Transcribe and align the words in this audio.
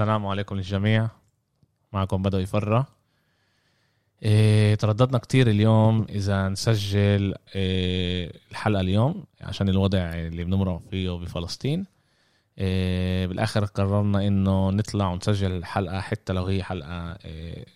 السلام 0.00 0.26
عليكم 0.26 0.56
للجميع. 0.56 1.08
معكم 1.92 2.22
بدو 2.22 2.38
يفرى 2.38 2.84
إيه 4.22 4.74
ترددنا 4.74 5.18
كتير 5.18 5.50
اليوم 5.50 6.06
إذا 6.08 6.48
نسجل 6.48 7.34
إيه 7.54 8.32
الحلقة 8.50 8.80
اليوم 8.80 9.24
عشان 9.40 9.68
الوضع 9.68 9.98
اللي 9.98 10.44
بنمر 10.44 10.80
فيه 10.90 11.10
بفلسطين. 11.10 11.86
إيه 12.58 13.26
بالآخر 13.26 13.64
قررنا 13.64 14.26
إنه 14.26 14.70
نطلع 14.70 15.10
ونسجل 15.12 15.52
الحلقة 15.52 16.00
حتى 16.00 16.32
لو 16.32 16.44
هي 16.44 16.62
حلقة 16.62 17.12
إيه 17.12 17.66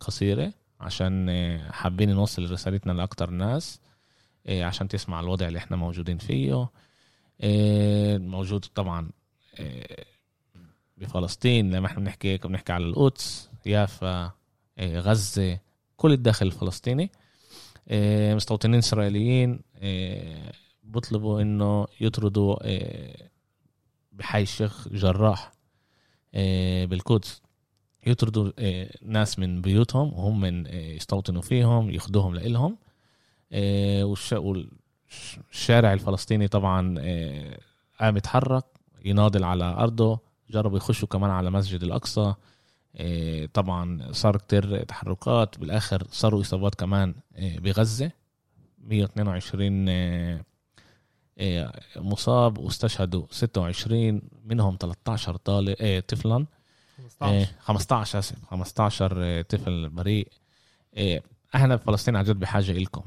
قصيرة 0.00 0.52
عشان 0.80 1.28
إيه 1.28 1.70
حابين 1.70 2.10
نوصل 2.10 2.50
رسالتنا 2.52 2.92
لأكتر 2.92 3.30
ناس 3.30 3.80
إيه 4.48 4.64
عشان 4.64 4.88
تسمع 4.88 5.20
الوضع 5.20 5.48
اللي 5.48 5.58
إحنا 5.58 5.76
موجودين 5.76 6.18
فيه. 6.18 6.68
إيه 7.42 8.18
موجود 8.18 8.64
طبعا 8.74 9.10
إيه 9.58 10.09
بفلسطين 11.00 11.70
لما 11.70 11.86
إحنا 11.86 12.00
بنحكي 12.00 12.28
هيك 12.28 12.46
بنحكي 12.46 12.72
على 12.72 12.84
القدس 12.84 13.50
يافا 13.66 14.32
إيه، 14.78 14.98
غزة 14.98 15.58
كل 15.96 16.12
الداخل 16.12 16.46
الفلسطيني. 16.46 17.10
إيه، 17.90 18.34
مستوطنين 18.34 18.78
إسرائيليين 18.78 19.60
إيه، 19.82 20.52
بيطلبوا 20.84 21.42
إنه 21.42 21.86
يطردوا 22.00 22.56
بحي 24.12 24.42
الشيخ 24.42 24.88
جراح 24.88 25.52
بالقدس. 26.84 27.42
يطردوا 28.06 28.52
ناس 29.02 29.38
من 29.38 29.60
بيوتهم 29.60 30.12
وهم 30.12 30.40
من 30.40 30.66
يستوطنوا 30.66 31.42
فيهم 31.42 31.90
ياخذوهم 31.90 32.34
لإلهم. 32.34 32.78
والشارع 34.32 35.92
الفلسطيني 35.92 36.48
طبعا 36.48 36.94
قام 38.00 38.16
يتحرك 38.16 38.64
يناضل 39.04 39.44
على 39.44 39.64
أرضه. 39.64 40.29
جربوا 40.50 40.76
يخشوا 40.76 41.08
كمان 41.08 41.30
على 41.30 41.50
مسجد 41.50 41.82
الأقصى. 41.82 42.34
إيه، 42.96 43.46
طبعا 43.46 44.12
صار 44.12 44.36
كتير 44.36 44.82
تحركات. 44.84 45.58
بالآخر 45.58 46.06
صاروا 46.10 46.40
إصابات 46.40 46.74
كمان 46.74 47.14
إيه، 47.36 47.60
بغزة. 47.60 48.10
122 48.78 49.88
إيه، 49.88 51.72
مصاب 51.96 52.58
واستشهدوا 52.58 53.26
26 53.30 54.22
منهم 54.44 54.76
13 54.80 55.36
طالب 55.36 56.02
طفلا. 56.08 56.46
15 57.20 57.52
15 57.60 58.18
آسف 58.18 58.44
15 58.44 59.42
طفل 59.42 59.88
بريء. 59.88 60.28
إحنا 61.54 61.76
بفلسطين 61.76 62.16
عن 62.16 62.24
جد 62.24 62.38
بحاجة 62.38 62.72
لكم 62.72 63.02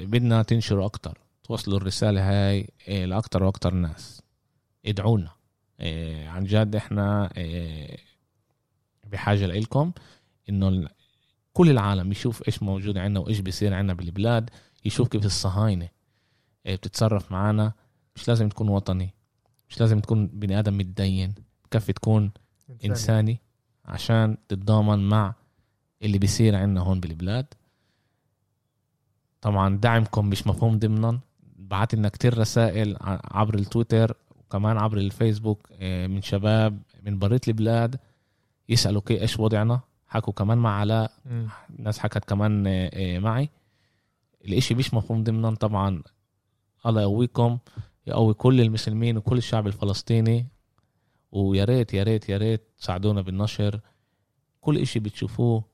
بدنا 0.00 0.42
تنشروا 0.42 0.86
أكتر 0.86 1.18
توصلوا 1.44 1.78
الرسالة 1.78 2.30
هاي 2.30 2.68
لأكتر 2.88 3.42
وأكتر 3.42 3.74
ناس. 3.74 4.22
ادعونا. 4.86 5.30
عن 6.26 6.44
جد 6.44 6.76
إحنا 6.76 7.30
بحاجة 9.06 9.46
لكم 9.46 9.92
إنه 10.48 10.88
كل 11.52 11.70
العالم 11.70 12.12
يشوف 12.12 12.48
إيش 12.48 12.62
موجود 12.62 12.98
عندنا 12.98 13.20
وإيش 13.20 13.40
بيصير 13.40 13.74
عندنا 13.74 13.94
بالبلاد 13.94 14.50
يشوف 14.84 15.08
كيف 15.08 15.24
الصهاينة 15.24 15.88
إيه، 16.66 16.76
بتتصرف 16.76 17.32
معنا. 17.32 17.72
مش 18.16 18.28
لازم 18.28 18.48
تكون 18.48 18.68
وطني 18.68 19.14
مش 19.68 19.80
لازم 19.80 20.00
تكون 20.00 20.26
بني 20.26 20.58
آدم 20.58 20.78
متدين 20.78 21.34
بكفي 21.64 21.92
تكون 21.92 22.30
إنساني. 22.70 22.90
إنساني 22.90 23.40
عشان 23.84 24.36
تتضامن 24.48 25.08
مع 25.08 25.34
اللي 26.02 26.18
بيصير 26.18 26.56
عندنا 26.56 26.80
هون 26.80 27.00
بالبلاد. 27.00 27.46
طبعا 29.40 29.76
دعمكم 29.76 30.26
مش 30.26 30.46
مفهوم 30.46 30.78
ضمنا. 30.78 31.20
بعت 31.56 31.94
لنا 31.94 32.08
كتير 32.08 32.38
رسائل 32.38 32.96
عبر 33.00 33.54
التويتر 33.54 34.16
وكمان 34.54 34.78
عبر 34.78 34.98
الفيسبوك 34.98 35.68
إيه، 35.72 36.06
من 36.06 36.22
شباب 36.22 36.82
من 37.02 37.18
برات 37.18 37.48
البلاد 37.48 38.00
يسألوا 38.68 39.02
هيك 39.06 39.20
إيش 39.20 39.38
وضعنا. 39.40 39.80
حكوا 40.08 40.32
كمان 40.32 40.58
مع 40.58 40.70
علاء. 40.70 41.12
الناس 41.70 41.98
حكت 41.98 42.24
كمان 42.24 42.66
آه، 42.66 42.90
آه، 42.94 43.18
معي. 43.18 43.50
الإشي 44.44 44.74
مش 44.74 44.94
مفهوم 44.94 45.22
ضمنا 45.24 45.54
طبعا. 45.54 46.02
الله 46.86 47.02
يقويكم 47.02 47.58
يقوي 48.06 48.34
كل 48.34 48.60
المسلمين 48.60 49.16
وكل 49.16 49.36
الشعب 49.36 49.66
الفلسطيني. 49.66 50.46
ويا 51.32 51.64
ريت 51.64 51.94
يا 51.94 52.02
ريت 52.02 52.28
يا 52.28 52.38
ريت 52.38 52.62
تساعدونا 52.78 53.20
بالنشر. 53.20 53.80
كل 54.60 54.78
إشي 54.78 54.98
بتشوفوه. 54.98 55.64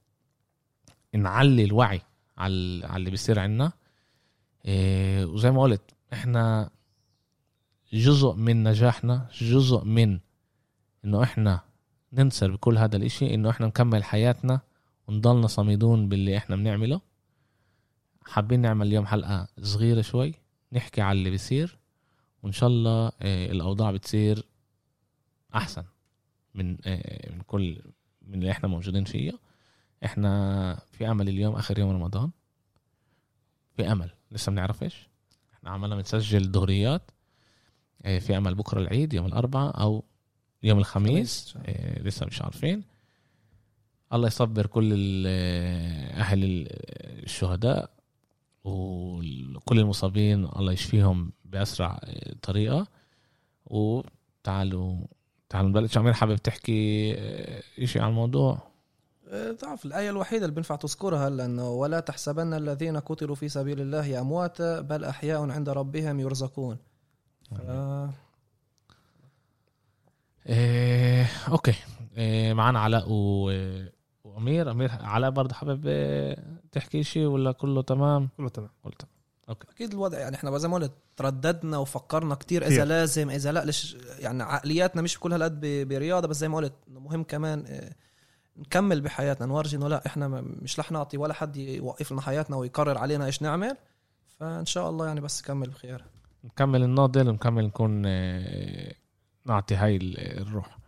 نعلي 1.14 1.64
الوعي 1.64 2.00
على 2.38 2.52
اللي 2.96 3.10
بيصير 3.10 3.40
عنا. 3.40 3.72
وزي 5.24 5.50
ما 5.50 5.62
قلت 5.62 5.82
إحنا 6.12 6.70
جزء 7.92 8.32
من 8.32 8.62
نجاحنا 8.62 9.28
جزء 9.40 9.84
من 9.84 10.20
إنه 11.04 11.22
إحنا 11.22 11.60
ننصر 12.12 12.50
بكل 12.50 12.78
هذا 12.78 12.96
الإشي 12.96 13.34
إنه 13.34 13.50
إحنا 13.50 13.66
نكمل 13.66 14.04
حياتنا 14.04 14.60
ونضلنا 15.08 15.46
صميدون 15.46 16.08
باللي 16.08 16.36
إحنا 16.36 16.56
بنعمله. 16.56 17.00
حابين 18.26 18.60
نعمل 18.60 18.86
اليوم 18.86 19.06
حلقة 19.06 19.48
صغيرة 19.62 20.00
شوي 20.00 20.34
نحكي 20.72 21.00
على 21.00 21.18
اللي 21.18 21.30
بيصير 21.30 21.78
وإن 22.42 22.52
شاء 22.52 22.68
الله 22.68 23.06
آه، 23.20 23.52
الأوضاع 23.52 23.90
بتصير 23.90 24.44
أحسن 25.54 25.84
من 26.54 26.76
آه، 26.86 27.32
من 27.32 27.40
كل 27.40 27.82
من 28.22 28.34
اللي 28.34 28.50
إحنا 28.50 28.68
موجودين 28.68 29.04
فيه. 29.04 29.32
إحنا 30.04 30.82
في 30.92 31.10
أمل 31.10 31.28
اليوم 31.28 31.54
آخر 31.54 31.78
يوم 31.78 31.90
رمضان. 31.90 32.30
في 33.76 33.92
أمل 33.92 34.10
لسه 34.30 34.52
بنعرفش 34.52 35.08
إحنا 35.54 35.70
عمالنا 35.70 35.96
بنسجل 35.96 36.52
ظهريات 36.52 37.10
آه، 37.10 37.19
في 38.02 38.36
أمل 38.36 38.54
بكرة 38.54 38.80
العيد 38.80 39.14
يوم 39.14 39.26
الأربعاء 39.26 39.80
أو 39.80 40.04
يوم 40.62 40.78
الخميس. 40.78 41.54
إيه 41.68 42.02
لسه 42.02 42.26
مش 42.26 42.42
عارفين. 42.42 42.84
الله 44.12 44.26
يصبر 44.26 44.66
كل 44.66 44.92
أهل 46.16 46.68
الشهداء 47.24 47.90
وكل 48.64 49.78
المصابين. 49.78 50.44
الله 50.44 50.72
يشفيهم 50.72 51.32
بأسرع 51.44 52.00
طريقة. 52.42 52.86
وتعالوا 53.66 55.06
تعالوا 55.48 55.70
نبلش 55.70 55.98
عمير 55.98 56.12
حابب 56.12 56.36
تحكي 56.36 57.14
شيء 57.84 58.02
عن 58.02 58.08
الموضوع؟ 58.08 58.70
تعرف 59.58 59.84
الآية 59.86 60.10
الوحيدة 60.10 60.44
اللي 60.44 60.56
بنفع 60.56 60.76
تذكرها 60.76 61.30
لأنه 61.30 61.70
ولا 61.70 62.00
تحسبن 62.00 62.54
الذين 62.54 62.96
قتلوا 62.96 63.34
في 63.34 63.48
سبيل 63.48 63.80
الله 63.80 64.20
أمواتا 64.20 64.80
بل 64.80 65.04
أحياء 65.04 65.50
عند 65.50 65.68
ربهم 65.68 66.20
يرزقون. 66.20 66.76
إيه 70.46 71.26
okay. 71.48 71.74
إيه 72.16 72.54
معنا 72.54 72.80
علاء 72.80 73.04
و... 73.08 73.50
وأمير. 74.24 74.70
أمير 74.70 74.90
علاء 75.00 75.30
برضه 75.30 75.54
حابب 75.54 75.86
إيه، 75.86 76.36
تحكي 76.72 77.02
شيء 77.02 77.26
ولا 77.26 77.52
كله 77.52 77.82
تمام؟ 77.82 78.28
كله 78.36 78.48
تمام. 78.48 78.70
كله 78.82 78.92
تمام. 78.98 79.12
okay. 79.48 79.68
أكيد 79.70 79.92
الوضع 79.92 80.18
يعني 80.18 80.36
إحنا 80.36 80.58
زي 80.58 80.68
ما 80.68 80.74
قلت 80.76 80.92
ترددنا 81.16 81.78
وفكرنا 81.78 82.34
كتير 82.34 82.66
إذا 82.66 82.84
لازم 82.84 83.30
إذا 83.30 83.52
لا 83.52 83.64
ليش 83.64 83.96
يعني 84.18 84.42
عقلياتنا 84.42 85.02
مش 85.02 85.18
كل 85.18 85.32
هالقد 85.32 85.60
برياضة 85.60 86.28
بس 86.28 86.36
زي 86.36 86.48
ما 86.48 86.56
قلت 86.56 86.72
إنه 86.88 87.00
مهم 87.00 87.22
كمان 87.22 87.60
إيه 87.60 87.96
نكمل 88.56 89.00
بحياتنا 89.00 89.46
نورجي 89.46 89.76
إنه 89.76 89.88
لا 89.88 90.06
إحنا 90.06 90.28
مش 90.40 90.80
رح 90.80 90.92
نعطي 90.92 91.16
ولا 91.16 91.34
حد 91.34 91.56
يوقف 91.56 92.12
لنا 92.12 92.20
حياتنا 92.20 92.56
ويقرر 92.56 92.98
علينا 92.98 93.26
إيش 93.26 93.42
نعمل 93.42 93.76
فإن 94.38 94.66
شاء 94.66 94.90
الله 94.90 95.06
يعني 95.06 95.20
بس 95.20 95.42
نكمل 95.42 95.70
بخير. 95.70 96.04
نكمل 96.44 96.82
نناضل 96.82 97.28
ونكمل 97.28 97.64
نكون 97.64 98.06
إيه، 98.06 98.94
نعطي 99.46 99.74
هاي 99.74 99.98
الروح. 100.18 100.78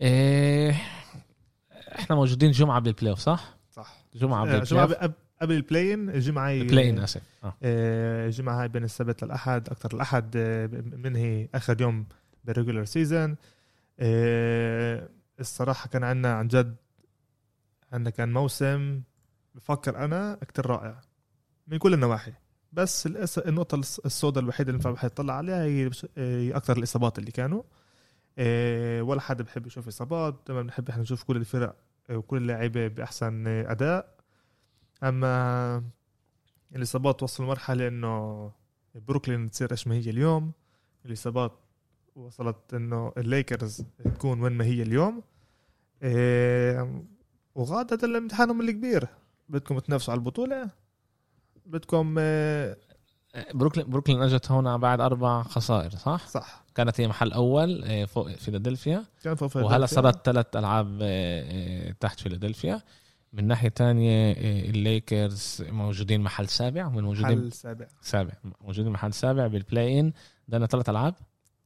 إيه 0.00 0.82
إحنا 1.98 2.16
موجودين 2.16 2.50
جمعة 2.50 2.80
بالبلاي 2.80 3.10
اوف 3.10 3.18
صح؟ 3.18 3.56
صح. 3.70 4.04
جمعة 4.14 4.44
بال 4.44 4.51
play 4.51 4.64
جمعة 4.64 5.14
قبل 5.42 5.54
ال 5.54 5.61
play-in 5.61 6.10
الجمعة 6.10 6.52
ال 6.52 6.58
play-in 6.58 6.98
آسف. 6.98 7.22
آه. 7.44 7.54
الجمعه 7.62 8.62
هاي 8.62 8.68
بين 8.68 8.84
السبت 8.84 9.24
للأحد 9.24 9.68
أكثر 9.68 9.94
الأحد 9.94 10.36
آه، 10.36 10.66
منهي 10.96 11.48
آخر 11.54 11.80
يوم 11.80 12.06
بال 12.44 12.53
regular 12.53 12.84
season 12.84 13.36
الصراحة 15.40 15.88
كان 15.88 16.04
عندنا 16.04 16.34
عن 16.34 16.48
جد 16.48 16.76
عندنا 17.92 18.10
كان 18.10 18.32
موسم 18.32 19.02
بفكر 19.54 20.04
أنا 20.04 20.38
كتير 20.48 20.66
رائع 20.66 21.00
من 21.66 21.78
كل 21.78 21.94
النواحي. 21.94 22.32
بس 22.72 23.06
النقطة 23.38 23.74
السوداء 23.78 24.44
الوحيدة 24.44 24.72
اللي 24.72 24.84
ينفع 24.86 25.06
يطلع 25.06 25.34
عليها 25.34 25.64
هي 25.64 25.90
أكثر 26.56 26.76
الإصابات 26.76 27.18
اللي 27.18 27.30
كانوا. 27.30 27.62
إيه، 28.38 29.02
ولا 29.02 29.20
حد 29.20 29.42
بحب 29.42 29.66
يشوف 29.66 29.88
إصابات 29.88 30.34
دائما 30.46 30.62
بنحب 30.62 30.88
إحنا 30.88 31.02
نشوف 31.02 31.22
كل 31.24 31.36
الفرق 31.36 31.76
وكل 32.10 32.36
اللعيبة 32.36 32.88
بأحسن 32.88 33.46
أداء. 33.46 34.14
أما 35.02 35.84
الإصابات 36.76 37.22
وصلوا 37.22 37.46
لمرحلة 37.46 37.88
إنه 37.88 38.52
بروكلين 38.94 39.50
تصير 39.50 39.70
إيش 39.70 39.86
ما 39.86 39.94
هي 39.94 40.10
اليوم. 40.10 40.52
الإصابات 41.06 41.52
وصلت 42.16 42.74
إنه 42.74 43.12
الليكرز 43.16 43.84
تكون 44.04 44.42
وين 44.42 44.52
ما 44.52 44.64
هي 44.64 44.82
اليوم. 44.82 45.22
وغاد 47.54 47.92
هذا 47.92 48.06
امتحانهم 48.06 48.60
الكبير. 48.60 49.08
بدكم 49.48 49.78
تنافسوا 49.78 50.12
على 50.12 50.18
البطولة. 50.18 50.81
بدكم 51.66 52.14
آه، 52.18 52.76
بروكلين 53.54 53.90
بروكلين 53.90 54.22
اجت 54.22 54.50
هون 54.50 54.78
بعد 54.78 55.00
أربع 55.00 55.42
خسائر 55.42 55.90
صح؟ 55.90 56.28
صح. 56.28 56.64
كانت 56.74 57.00
هي 57.00 57.08
محل 57.08 57.32
اول 57.32 57.84
آه، 57.84 58.04
فوق 58.04 58.30
فيلادلفيا. 58.30 59.04
كان 59.24 59.34
فوق 59.34 59.56
وهلا 59.56 59.68
فيلادلفيا. 59.68 59.94
صارت 59.94 60.26
ثلاث 60.26 60.56
العاب 60.56 60.98
آه، 61.02 61.94
تحت 62.00 62.20
فيلادلفيا. 62.20 62.80
من 63.32 63.46
ناحية 63.46 63.68
تانية 63.68 64.32
الليكرز 64.70 65.64
موجودين 65.68 66.20
محل 66.20 66.48
سابع 66.48 66.88
من 66.88 67.02
موجودين 67.04 67.38
محل 67.38 67.52
سابع. 67.52 67.86
سابع. 68.02 68.32
موجودين 68.60 68.92
محل 68.92 69.12
سابع 69.12 69.46
بال 69.46 70.00
play-in 70.00 70.12
ضلنا 70.50 70.66
ثلاث 70.66 70.88
العاب. 70.88 71.14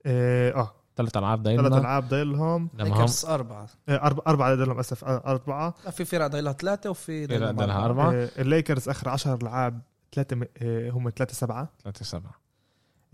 آه. 0.06 0.74
ثلاث 0.96 1.16
ألعاب 1.16 1.42
ثلاث 1.44 1.56
ضايلنا 1.60 1.78
ألعاب 1.78 2.08
ضايلهم 2.08 2.70
ليكرز 2.74 3.24
أربعة. 3.24 3.66
آه، 3.88 3.96
أربعة 4.06 4.22
أربعة 4.26 4.54
ضايلهم 4.54 4.78
أسف 4.78 5.04
آه، 5.04 5.22
أربعة. 5.26 5.74
لا 5.84 5.90
في 5.90 6.04
فرق 6.04 6.26
ضايلها 6.26 6.52
ثلاثة 6.52 6.90
وفي 6.90 7.28
فرق 7.28 7.50
ضايلها. 7.50 7.84
أربعة. 7.84 8.12
آه، 8.12 8.28
الليكرز 8.38 8.88
آخر 8.88 9.08
10 9.08 9.38
ألعاب 9.42 9.80
ثلاثة 10.14 10.36
م- 10.36 10.44
آه، 10.62 10.90
هم 10.90 11.10
ثلاثة 11.16 11.34
سبعة. 11.34 11.68
ثلاثة 11.84 12.04
سبعة. 12.04 12.34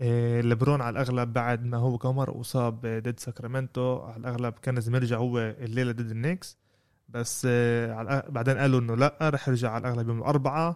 آه، 0.01 0.41
ليبرون 0.41 0.81
على 0.81 0.93
الأغلب 1.01 1.33
بعد 1.33 1.65
ما 1.65 1.77
هو 1.77 1.97
كمر 1.97 2.29
وصاب 2.37 2.81
ضد 2.85 3.19
ساكرامنتو 3.19 3.99
على 4.01 4.17
الأغلب 4.17 4.53
كان 4.53 4.75
لازم 4.75 4.95
يرجع 4.95 5.17
هو 5.17 5.39
الليلة 5.39 5.91
ضد 5.91 6.11
النيكس. 6.11 6.57
بس 7.09 7.45
بعدين 8.29 8.57
قالوا 8.57 8.79
إنه 8.79 8.95
لأ 8.95 9.17
رح 9.21 9.47
يرجع 9.47 9.71
على 9.71 9.81
الأغلب 9.87 10.07
يوم 10.07 10.19
الأربعاء 10.19 10.75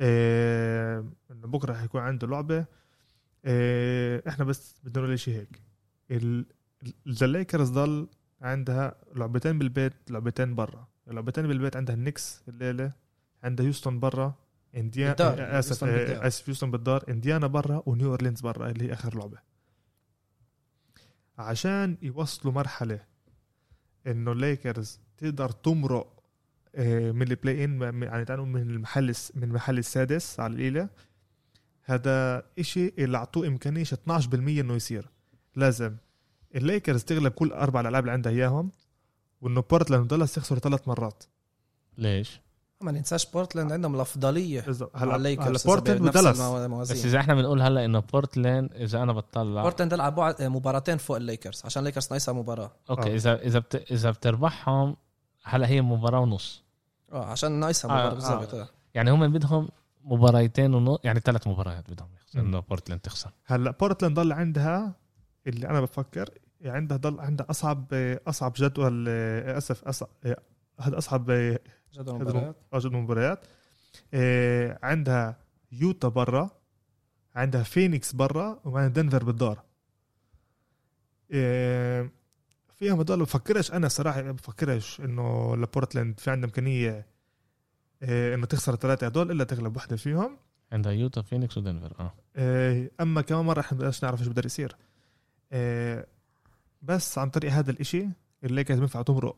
آه، 0.00 1.04
إنه 1.30 1.46
بكرة 1.46 1.72
رح 1.72 1.82
يكون 1.82 2.00
عنده 2.00 2.26
لعبة. 2.26 2.64
آه، 3.44 4.22
إحنا 4.28 4.44
بس 4.44 4.74
بدنا 4.84 5.04
نقول 5.04 5.18
شيء 5.18 5.34
هيك. 5.34 5.62
ال- 6.12 6.46
الليكرز 7.22 7.70
ضل 7.70 8.08
عندها 8.40 8.94
لعبتين 9.16 9.58
بالبيت 9.58 9.92
لعبتين 10.10 10.54
برا 10.54 10.88
اللعبتين 11.08 11.46
بالبيت 11.46 11.76
عندها 11.76 11.94
النكس 11.94 12.42
الليلة 12.48 12.92
عندها 13.44 13.66
هيوستن 13.66 14.00
برا 14.00 14.34
انديانا 14.76 15.10
بالدار. 15.10 15.40
آه، 15.42 15.58
آسف. 15.58 15.84
آه، 15.84 16.26
آسف 16.26 16.48
هيوستن 16.48 16.70
بالدار 16.70 17.04
إنديانا 17.08 17.46
برا 17.46 17.82
ونيو 17.86 18.08
أورلينز 18.10 18.40
برا 18.40 18.70
اللي 18.70 18.88
هي 18.88 18.92
آخر 18.92 19.18
لعبة 19.18 19.38
عشان 21.38 21.96
يوصلوا 22.02 22.52
مرحلة 22.54 23.00
إنه 24.06 24.32
الليكرز 24.32 25.00
تقدر 25.16 25.50
تمرق 25.50 26.22
آه، 26.74 27.12
من 27.12 27.22
ال 27.22 27.64
play-in 27.64 28.02
يعني 28.02 28.24
تعلى 28.24 28.46
من 28.46 28.60
المحل 28.70 29.14
من 29.34 29.42
المحل 29.44 29.78
السادس 29.78 30.40
على 30.40 30.50
القليله 30.52 30.88
هذا 31.84 32.42
إشي 32.58 32.88
اللي 32.98 33.16
أعطوه 33.18 33.46
إمكانية 33.46 33.84
12% 33.84 34.34
إنه 34.34 34.74
يصير 34.74 35.10
لازم 35.56 35.96
الليكرز 36.54 37.04
تغلب 37.04 37.32
كل 37.32 37.52
أربع 37.52 37.80
الألعاب 37.80 38.02
اللي 38.02 38.12
عندها 38.12 38.32
إياهم 38.32 38.70
وإنه 39.40 39.62
بورتلاند 39.70 40.04
ودالاس 40.04 40.38
يخسروا 40.38 40.60
ثلاث 40.60 40.88
مرات 40.88 41.24
ليش؟ 41.98 42.40
ما 42.80 42.92
ننساش 42.92 43.30
بورتلاند 43.30 43.72
عندهم 43.72 43.94
الأفضلية 43.94 44.64
هلا 44.94 45.16
الليكرز 45.16 45.46
هلا 45.46 45.56
إذا 45.56 45.64
بورتلاند 45.66 46.02
ودالاس. 46.02 46.92
بس 46.92 47.04
إذا 47.04 47.20
إحنا 47.20 47.34
بنقول 47.34 47.62
هلا 47.62 47.84
إنه 47.84 47.98
بورتلاند 47.98 48.74
إذا 48.74 49.02
أنا 49.02 49.12
بطلع 49.12 49.62
بورتلاند 49.62 49.94
لعبوا 49.94 50.48
مباراتين 50.48 50.98
فوق 50.98 51.16
الليكرز 51.16 51.62
عشان 51.64 51.80
الليكرز 51.80 52.08
ناقصها 52.10 52.34
مباراة 52.34 52.72
okay 52.90 53.12
آه. 53.12 53.14
اذا 53.14 53.42
إذا 53.42 53.58
بت... 53.58 53.74
إذا 53.90 54.10
بتربحهم 54.10 54.96
هلا 55.44 55.68
هي 55.68 55.82
مباراة 55.82 56.20
ونص 56.20 56.62
آه 57.12 57.24
عشان 57.24 57.52
ناقصها 57.52 57.88
مباراة 57.88 58.10
آه. 58.10 58.14
بالضبط 58.14 58.54
آه. 58.54 58.68
يعني 58.94 59.10
هم 59.10 59.32
بدهم 59.32 59.68
مباريتين 60.04 60.74
ونص 60.74 60.98
يعني 61.04 61.20
ثلاث 61.20 61.46
مباريات 61.46 61.90
بدهم 61.90 62.08
يخسر. 62.22 62.40
إنه 62.40 62.60
بورتلاند 62.60 63.00
تخسر 63.00 63.30
هلا 63.44 63.70
بورتلاند 63.70 64.20
ضل 64.20 64.32
عندها 64.32 64.94
اللي 65.46 65.68
أنا 65.68 65.80
بفكر 65.80 66.28
عندها 66.64 66.96
ضل 66.96 67.20
عندها 67.20 67.46
أصعب 67.50 67.86
أصعب 68.26 68.52
جدول 68.56 69.06
آه، 69.08 69.58
اسف 69.58 69.84
اصعب 69.84 70.08
هذا 70.80 70.98
أصعب 70.98 71.30
آه، 71.30 71.58
جدول 71.94 72.14
مباريات. 72.14 72.56
جدول 72.74 72.92
مباريات. 72.96 73.46
آه، 74.14 74.78
عندها 74.82 75.36
يوتا 75.72 76.08
برا 76.08 76.50
عندها 77.34 77.62
فينيكس 77.62 78.12
برا 78.12 78.60
وعندها 78.64 79.02
دنفر 79.02 79.24
بالدار. 79.24 79.62
آه، 81.32 82.10
فيهم 82.78 83.00
هدول 83.00 83.20
بفكرش 83.20 83.72
أنا 83.72 83.88
صراحة 83.88 84.20
بفكرش 84.22 85.00
إنه 85.00 85.56
لبورتلاند 85.56 86.20
في 86.20 86.30
عندها 86.30 86.46
إمكانية 86.48 87.06
آه، 88.02 88.34
إنه 88.34 88.46
تخسر 88.46 88.74
الثلاثة 88.74 89.06
هدول 89.06 89.30
إلا 89.30 89.44
تغلب 89.44 89.76
واحدة 89.76 89.96
فيهم. 89.96 90.36
عندها 90.72 90.92
يوتا 90.92 91.22
فينيكس 91.22 91.58
ودنفر 91.58 91.92
آه. 92.00 92.14
آه، 92.36 92.90
أما 93.00 93.22
كمان 93.22 93.44
مرة 93.44 93.60
إحنا 93.60 93.78
بدناش 93.78 94.04
نعرف 94.04 94.20
إيش 94.20 94.28
بقدر 94.28 94.46
يصير. 94.46 94.72
آه، 94.72 94.76
بس 96.82 97.18
عن 97.18 97.30
طريق 97.30 97.52
هذا 97.52 97.70
الإشي 97.70 98.06
الليكرز 98.44 98.78
بينفع 98.78 99.02
تمرق 99.02 99.36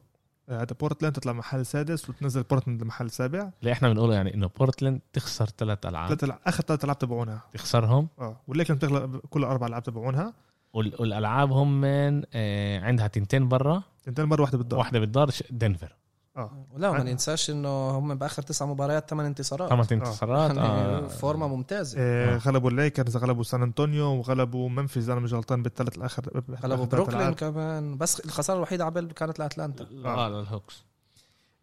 آه، 0.49 0.57
هذا 0.63 0.77
بورتلاند 0.81 1.15
تطلع 1.15 1.33
محل 1.33 1.67
سادس 1.67 2.11
وتنزل 2.11 2.43
بورتلاند 2.43 2.83
لمحل 2.83 3.11
سابع. 3.11 3.51
اللي 3.61 3.73
إحنا 3.73 3.89
بنقوله 3.89 4.15
يعني 4.15 4.35
إنه 4.35 4.51
بورتلاند 4.59 5.01
تخسر 5.13 5.47
ثلاث 5.59 5.87
ألعاب. 5.87 6.15
ثلاث 6.15 6.31
ألع- 6.31 6.39
آخر 6.47 6.63
ثلاث 6.63 6.85
ألعاب 6.85 6.99
تبعونها. 6.99 7.43
تخسرهم؟ 7.53 8.09
آه 8.19 8.41
والليكرز 8.49 8.77
بتغلب 8.77 9.17
كل 9.17 9.45
أربع 9.45 9.67
ألعاب 9.67 9.83
تبعونها. 9.83 10.35
وال... 10.75 10.93
والألعاب 11.01 11.53
هم 11.53 11.81
من 11.81 12.23
آه 12.35 12.81
عندها 12.81 13.07
تنتين 13.07 13.49
برا. 13.49 13.83
تنتين 14.05 14.25
مرة 14.25 14.43
واحدة 14.43 14.59
بالدار. 14.59 14.79
واحدة 14.79 15.01
بالدار 15.01 15.31
دنفر 15.51 15.97
آه. 16.37 16.67
ولا 16.73 16.91
ما 16.91 16.97
عن- 16.99 17.07
ننساش 17.07 17.51
إنه 17.51 17.91
هم 17.91 18.15
بآخر 18.15 18.43
تسع 18.43 18.67
مباريات 18.67 19.11
ثمان 19.11 19.27
انتصارات. 19.27 19.69
ثمان 19.69 19.87
انتصارات 19.93 20.57
يعني 20.57 20.69
آه. 20.69 21.07
فورمة 21.09 21.49
ممتازة. 21.49 21.97
آه، 22.01 22.35
آه. 22.35 22.39
غلبوا 22.39 22.71
الليكرز 22.71 23.17
غلبوا 23.17 23.43
سان 23.43 23.63
أنطونيو 23.63 24.05
وغلبوا 24.07 24.69
ممفيس 24.69 25.09
أنا 25.09 25.21
مش 25.21 25.33
غلطان 25.33 25.63
بالثلاث 25.63 25.97
الآخر. 25.99 26.43
غلبوا 26.63 26.85
بروكلين. 26.85 27.33
كمان. 27.35 27.99
بس 27.99 28.21
الخسارة 28.21 28.57
الوحيدة 28.57 28.85
قبل 28.85 29.13
كانت 29.13 29.39
لأتلانتا. 29.39 29.87
آه 30.05 30.29
للهوكس. 30.29 30.85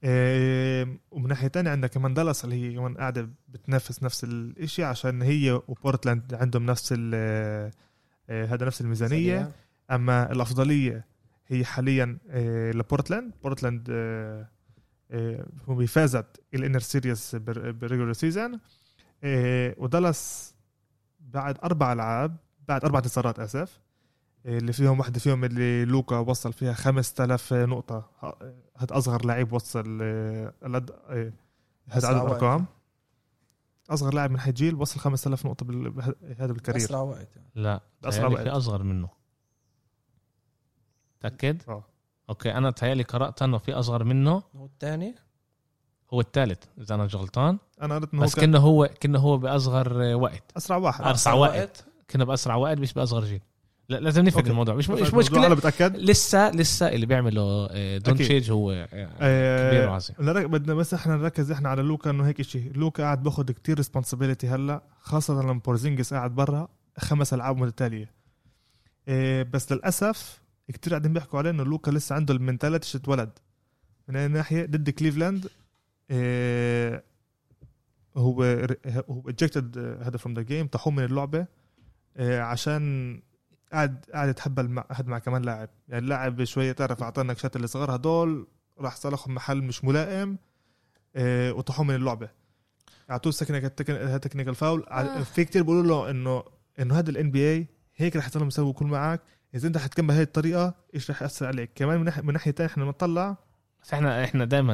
آه، 0.03 0.88
ومن 1.12 1.27
ناحية 1.27 1.47
تانية 1.47 1.71
عندنا 1.71 1.88
كمان 1.88 2.13
دالاس 2.13 2.45
اللي 2.45 2.56
هي 2.69 2.75
كمان 2.75 2.97
قاعدة 2.97 3.29
بتنافس 3.50 4.03
نفس 4.03 4.24
الشيء 4.24 4.85
عشان 4.85 5.21
هي 5.21 5.51
وبورتلاند 5.67 6.33
عندهم 6.33 6.65
نفس 6.65 6.94
ال 6.97 7.12
آه، 8.29 8.45
هذا 8.45 8.65
نفس 8.65 8.81
الميزانية. 8.81 9.51
أما 9.91 10.31
الأفضلية 10.31 11.06
هي 11.47 11.65
حاليا 11.65 12.17
آه، 12.29 12.71
لبورتلاند. 12.71 13.31
بورتلاند 13.44 13.88
آه، 13.91 14.47
آه، 15.11 15.45
هو 15.69 15.85
فازت 15.85 16.25
ال 16.53 16.58
inner 16.58 16.79
series 16.79 17.35
بال 17.35 17.53
regular 17.53 18.13
season 18.13 18.59
ودالاس 19.77 20.53
بعد 21.19 21.57
أربع 21.63 21.93
ألعاب 21.93 22.37
بعد 22.67 22.85
أربع 22.85 22.99
انتصارات 22.99 23.39
آسف 23.39 23.79
آه، 24.45 24.57
اللي 24.57 24.73
فيهم 24.73 24.99
واحدة 24.99 25.19
فيهم 25.19 25.43
اللي 25.43 25.85
لوكا 25.85 26.17
وصل 26.17 26.53
فيها 26.53 26.73
5000 26.73 27.53
نقطة 27.53 27.97
ه- 28.23 28.53
هذا 28.77 28.97
أصغر 28.97 29.25
لاعب 29.25 29.53
وصل 29.53 29.99
آه، 30.01 30.53
آه، 30.63 31.33
أسرع 31.91 32.09
عدد. 32.09 32.21
الأرقام 32.25 32.65
أصغر 33.89 34.13
لاعب 34.13 34.31
من 34.31 34.39
ناحية 34.39 34.51
جيل 34.51 34.75
وصل 34.75 34.99
5000 34.99 35.45
نقطة 35.45 35.65
هذا 36.37 36.53
بال 36.53 36.60
career 36.60 36.81
أسرع 36.85 36.99
وقت 37.01 37.35
يعني. 37.35 37.47
لا 37.55 37.81
أسرع 38.03 38.11
تهيألي 38.27 38.33
وقت. 38.35 38.43
في 38.43 38.49
أصغر 38.49 38.83
منه 38.83 39.09
تأكد 41.19 41.61
آه 41.69 41.83
okay 42.31 42.53
أنا 42.57 42.71
تهيألي 42.71 43.03
قرأت 43.03 43.41
أنه 43.41 43.57
في 43.57 43.73
أصغر 43.73 44.03
منه. 44.03 44.43
هو 44.55 44.65
الثاني؟ 44.65 45.15
هو 46.13 46.21
الثالث 46.21 46.63
إذا 46.81 46.95
أنا 46.95 47.03
مش 47.03 47.15
غلطان. 47.15 47.57
أنا 47.81 47.95
قريت 47.95 48.13
إنه 48.13 48.21
هو 48.21 48.25
بس 48.25 48.35
كان 48.35 48.45
كنا 48.45 48.57
هو 48.59 48.89
كنا 49.03 49.19
هو 49.19 49.38
بأصغر 49.38 50.15
وقت. 50.15 50.43
أسرع 50.57 50.77
واحد. 50.77 51.05
أسرع 51.05 51.33
وقت. 51.33 51.85
كنا 52.09 52.25
بأسرع 52.25 52.55
وقت 52.55 52.77
مش 52.77 52.93
بأصغر 52.93 53.25
جيل. 53.25 53.41
لا 53.89 53.97
لازم 53.97 54.23
نفهم 54.23 54.38
okay. 54.39 54.50
الموضوع. 54.50 54.75
مش 54.75 54.89
مش 54.89 55.13
مشكلة. 55.13 55.45
أنا 55.47 55.55
بتأكد. 55.55 55.95
لسه 55.97 56.51
لسه 56.51 56.88
اللي 56.88 57.05
بيعمله 57.05 57.67
آه، 57.71 57.97
دونتشيتش 57.98 58.51
هو 58.51 58.71
آه، 58.71 58.85
كبير 58.85 59.88
آه، 59.88 59.89
وعظيم. 59.89 60.15
بدنا 60.47 60.73
بس 60.73 60.93
إحنا 60.93 61.15
نركز 61.15 61.51
إحنا 61.51 61.69
على 61.69 61.81
لوكا 61.81 62.09
إنه 62.09 62.27
هيك 62.27 62.41
شيء 62.41 62.71
لوكا 62.75 63.03
قاعد 63.03 63.23
باخذ 63.23 63.51
كتير 63.51 63.77
responsibility 63.77 64.48
هلأ 64.47 64.83
خاصة 65.01 65.41
لما 65.41 65.61
بورزينجس 65.65 66.13
قاعد 66.13 66.35
برا 66.35 66.67
خمس 66.97 67.33
ألعاب 67.33 67.57
متتالية. 67.57 68.11
بس 69.43 69.71
للأسف 69.71 70.40
كتير 70.71 70.93
قاعدين 70.93 71.13
بيحكوا 71.13 71.39
عليه 71.39 71.49
إنه 71.49 71.63
لوكا 71.63 71.91
لسه 71.91 72.15
عنده 72.15 72.33
ال 72.33 72.39
mentality 72.39 72.88
شت 72.87 73.07
ولد. 73.07 73.29
من 74.07 74.15
اي 74.15 74.27
ناحيه 74.27 74.65
ضد 74.65 74.89
كليفلاند 74.89 75.47
إيه 76.11 77.03
هو 78.17 78.43
هو 79.09 79.29
ejected 79.29 79.77
هذا 79.77 80.17
from 80.17 80.33
the 80.36 80.41
game 80.41 80.67
طاحوه 80.67 80.93
من 80.93 81.03
اللعبة 81.03 81.45
إيه 82.19 82.41
عشان 82.41 83.21
قاعد 83.71 84.05
قاعد 84.13 84.29
يتحبل 84.29 84.67
مع 84.67 84.85
حد 84.91 85.07
مع 85.07 85.19
كمان 85.19 85.41
لاعب. 85.41 85.69
يعني 85.87 86.03
اللاعب 86.03 86.43
شوية 86.43 86.71
تعرف 86.71 87.03
اعطانا 87.03 87.33
كشات 87.33 87.55
الصغار 87.55 87.95
هدول 87.95 88.47
راح 88.79 88.95
صالحهم 88.95 89.35
محل 89.35 89.61
مش 89.61 89.83
ملائم 89.83 90.37
إيه 91.15 91.51
وطاحوه 91.51 91.85
من 91.85 91.95
اللعبة. 91.95 92.29
أعطوه 93.11 93.31
technical 93.33 93.75
technical 94.19 94.55
foul 94.55 94.83
آه. 94.83 95.23
في 95.23 95.45
كتير 95.45 95.63
بيقولوا 95.63 95.83
له 95.83 96.11
انه 96.11 96.43
إنه 96.79 96.99
هذا 96.99 97.09
ال 97.10 97.31
NBA 97.31 97.67
هيك 97.95 98.15
رح 98.15 98.27
يضلهم 98.27 98.47
يسووا 98.47 98.73
كل 98.73 98.85
معك 98.85 99.21
اذا 99.55 99.67
انت 99.67 99.77
حتكمل 99.77 100.13
هاي 100.13 100.22
الطريقة 100.24 100.74
إيش 100.96 101.12
رح 101.12 101.22
يأثر 101.22 101.46
عليك؟ 101.48 101.72
كمان 101.75 101.98
من 102.00 102.05
ناحيه 102.05 102.22
من 102.22 102.34
ناحية 102.34 102.51
ثانية 102.51 102.72
إحنا 102.72 102.86
بنطلع. 102.86 103.36
بس 103.84 103.93
إحنا 103.93 104.24
إحنا 104.24 104.46
دائما 104.46 104.74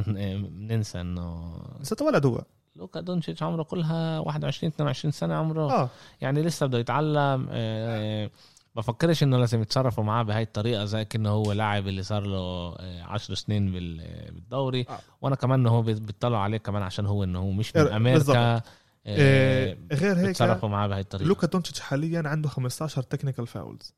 بننسى 0.52 1.02
انه 1.02 1.58
لسه 1.80 1.96
ولد 2.02 2.26
هو. 2.26 2.44
لوكا 2.76 3.00
دونتشيتش 3.02 3.44
عمره 3.44 3.64
كلها 3.64 4.20
21 4.20 4.72
22 4.74 5.12
سنة 5.12 5.36
عمره. 5.36 5.72
آه. 5.72 5.90
يعني 6.22 6.42
لسه 6.42 6.66
بده 6.66 6.78
يتعلم 6.80 7.48
آه، 7.52 8.30
بفكرش 8.76 9.24
انه 9.24 9.38
لازم 9.38 9.62
يتصرفوا 9.62 10.04
معاه 10.04 10.24
بهاي 10.24 10.44
الطريقة 10.44 10.86
زي 10.86 11.06
كأنه 11.06 11.30
هو 11.30 11.52
لاعب 11.52 11.88
اللي 11.88 12.04
صار 12.04 12.24
له 12.26 12.38
آه، 12.80 13.04
عشر 13.04 13.34
سنين 13.34 13.72
بال- 13.72 14.32
بالدوري. 14.32 14.86
آه. 14.90 15.00
وأنا 15.22 15.36
كمان 15.36 15.60
انه 15.60 15.70
هو 15.70 15.82
بيطلعوا 15.82 16.44
عليه 16.44 16.58
كمان 16.58 16.84
عشان 16.84 17.06
هو 17.06 17.24
انه 17.24 17.40
هو 17.40 17.52
مش 17.52 17.76
من. 17.76 17.88
أمريكا. 17.88 18.62
آه، 19.10 19.78
غير 19.94 20.18
هيك 20.18 20.36
تصرفوا 20.36 20.70
معاه 20.70 20.88
بهي 20.88 21.00
الطريقة. 21.00 21.28
لوكا 21.28 21.48
دونتشيتش 21.48 21.80
حاليا 21.80 22.24
عنده 22.26 22.50
15 22.50 23.02
technical 23.02 23.48
fouls 23.48 23.94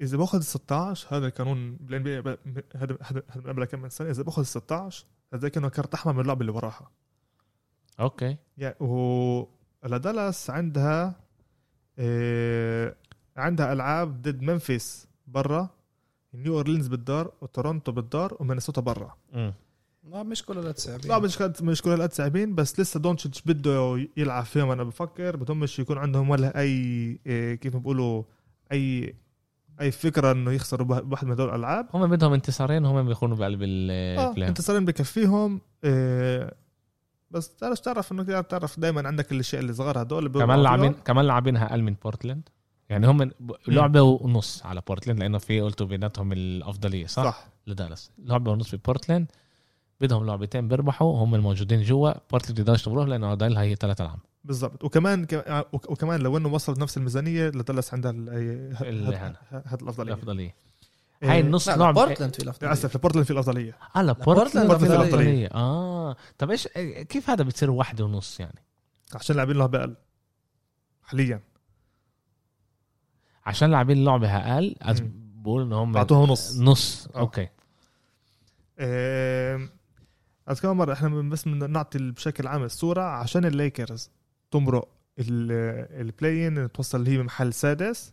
إذا 0.00 0.16
بأخذ 0.16 0.38
ال 0.38 0.44
16 0.44 1.16
هذا 1.16 1.26
القانون 1.26 1.76
بال 1.76 2.02
NBA 2.02 2.18
هذا 2.76 2.96
من 3.36 3.42
قبل 3.46 3.64
كم 3.64 3.82
من 3.82 3.88
سنة 3.88 4.10
إذا 4.10 4.22
بأخذ 4.22 4.40
ال 4.40 4.46
16 4.46 5.04
هذا 5.34 5.48
كانه 5.48 5.68
كارت 5.68 5.94
أحمر 5.94 6.12
من 6.12 6.20
اللعبة 6.20 6.40
اللي 6.40 6.52
وراها. 6.52 6.90
okay. 8.00 8.36
يعني 8.58 8.74
و 8.80 9.48
لدالاس 9.84 10.50
عندها 10.50 11.20
آه 11.98 12.96
عندها 13.36 13.72
ألعاب 13.72 14.22
ضد 14.22 14.42
ممفيس 14.42 15.08
برا 15.26 15.68
نيو 16.34 16.56
أورلينز 16.56 16.86
بالدار 16.86 17.32
وتورونتو 17.40 17.92
بالدار 17.92 18.36
ومينيسوتا 18.40 18.80
برا. 18.80 19.16
لا 20.10 20.22
مش 20.22 20.42
كل 20.42 20.74
صعبين. 20.76 21.10
لا 21.10 21.18
مش 21.18 21.42
مش 21.62 21.82
كل 21.82 21.90
هالقد 21.90 22.12
صعبين 22.12 22.54
بس 22.54 22.80
لسه 22.80 23.00
دونتشيتش 23.00 23.42
بده 23.42 24.06
يلعب 24.16 24.44
فيهم 24.44 24.70
أنا 24.70 24.84
بفكر 24.84 25.36
بدهمش 25.36 25.78
يكون 25.78 25.98
عندهم 25.98 26.30
ولا 26.30 26.60
أي 26.60 26.70
إيه، 27.26 27.54
كيف 27.54 27.74
ما 27.74 27.80
بيقولوا 27.80 28.22
أي 28.72 29.14
أي 29.80 29.90
فكرة 29.90 30.32
إنه 30.32 30.52
يخسروا 30.52 30.86
بواحد 30.86 31.26
من 31.26 31.32
هدول 31.32 31.48
الألعاب؟ 31.48 31.86
هم 31.94 32.06
بدهم 32.10 32.32
انتصارين 32.32 32.84
هم 32.84 33.06
بيكونوا 33.08 33.36
بقلب 33.36 33.62
آه 33.62 34.28
ال 34.30 34.33
play. 34.33 34.48
انتصارين 34.48 34.84
بكفيهم. 34.84 35.60
إيه 35.84 36.54
بس 37.30 37.54
تعرف 37.56 37.78
تعرف 37.80 38.12
إنه 38.12 38.22
تعرف- 38.22 38.46
تعرف 38.46 38.80
دائما 38.80 39.06
عندك 39.08 39.32
الأشياء 39.32 39.62
اللي 39.62 39.72
صغار 39.72 40.02
هدول 40.02 40.28
كمان 40.28 40.62
لاعبين. 40.62 40.92
كمان 40.92 41.24
لاعبينها 41.26 41.70
أقل 41.70 41.82
من 41.82 41.96
بورتلاند. 42.04 42.48
يعني 42.88 43.06
هم 43.06 43.30
لعبه 43.68 44.02
ونص 44.02 44.66
على 44.66 44.82
بورتلاند 44.88 45.20
لأنه 45.20 45.38
في 45.38 45.60
قلتوا 45.60 45.86
بيناتهم 45.86 46.32
الأفضلية 46.32 47.06
صح, 47.06 47.24
صح. 47.24 47.46
لدالاس. 47.66 48.10
لعبه 48.18 48.50
ونص 48.52 48.68
في 48.70 48.76
بورتلاند. 48.76 49.26
بدهم 50.00 50.26
لعبتين 50.26 50.68
بيربحوا 50.68 51.18
هم 51.24 51.34
الموجودين 51.34 51.82
جوا. 51.82 52.12
بورتلاند 52.30 52.58
يقدرش 52.58 52.82
تمرق 52.84 53.04
لأنه 53.04 53.34
ضايلها 53.34 53.62
هي 53.62 53.74
ثلاث 53.74 54.00
ألعاب. 54.00 54.18
بالضبط. 54.46 54.84
وكمان 54.84 55.24
ك- 55.24 55.66
وك- 55.72 55.90
وكمان 55.90 56.20
لو 56.20 56.36
إنه 56.36 56.48
وصلت 56.48 56.78
نفس 56.78 56.96
الميزانية 56.96 57.48
لدالاس 57.48 57.94
عندها 57.94 58.10
هاد 58.12 59.82
الأفضلية. 59.82 60.12
الأفضلية. 60.14 60.54
إيه، 61.22 61.32
هاي 61.32 61.40
النص 61.40 61.68
لعبه 61.68 62.04
بورتلاند 62.04 62.34
في 62.34 62.42
الأفضلية. 62.42 62.72
اسف 62.72 62.96
لبورتلاند 62.96 63.26
في 63.26 63.32
الأفضلية. 63.32 63.78
آه 63.96 64.02
لا 64.02 64.12
بورتلاند 64.12 64.66
بورتلاند 64.68 64.78
في 64.78 64.86
الأفضلية. 64.96 65.48
آه. 65.54 66.16
طب 66.38 66.50
إيش 66.50 66.68
كيف 67.08 67.30
هذا 67.30 67.44
بتصير 67.44 67.70
واحدة 67.70 68.04
ونص 68.04 68.40
يعني؟ 68.40 68.62
عشان 69.14 69.36
لاعبين 69.36 69.56
لعبة 69.56 69.66
أقل 69.66 69.96
حاليا. 71.02 71.40
عشان 73.46 73.70
لاعبين 73.70 73.98
اللعبه 73.98 74.36
أقل. 74.36 74.74
بقول 75.36 75.62
إن 75.62 75.72
هم 75.72 75.92
بعطوها 75.92 76.26
نص. 76.26 76.56
نص. 76.60 77.08
آه. 77.14 77.18
okay. 77.18 77.48
بس 80.46 80.60
كمان 80.60 80.76
مرة 80.76 80.92
إحنا 80.92 81.08
بس 81.08 81.48
بدنا 81.48 81.66
نعطي 81.66 81.98
بشكل 82.10 82.46
عام 82.46 82.62
الصورة 82.62 83.02
عشان 83.02 83.44
الليكرز. 83.44 84.10
تمرق 84.50 84.88
ال- 85.18 86.00
ال 86.00 86.09
play-in 86.09 86.72
توصل 86.72 86.98
اللي 86.98 87.10
هي 87.10 87.22
محل 87.22 87.52
سادس 87.52 88.12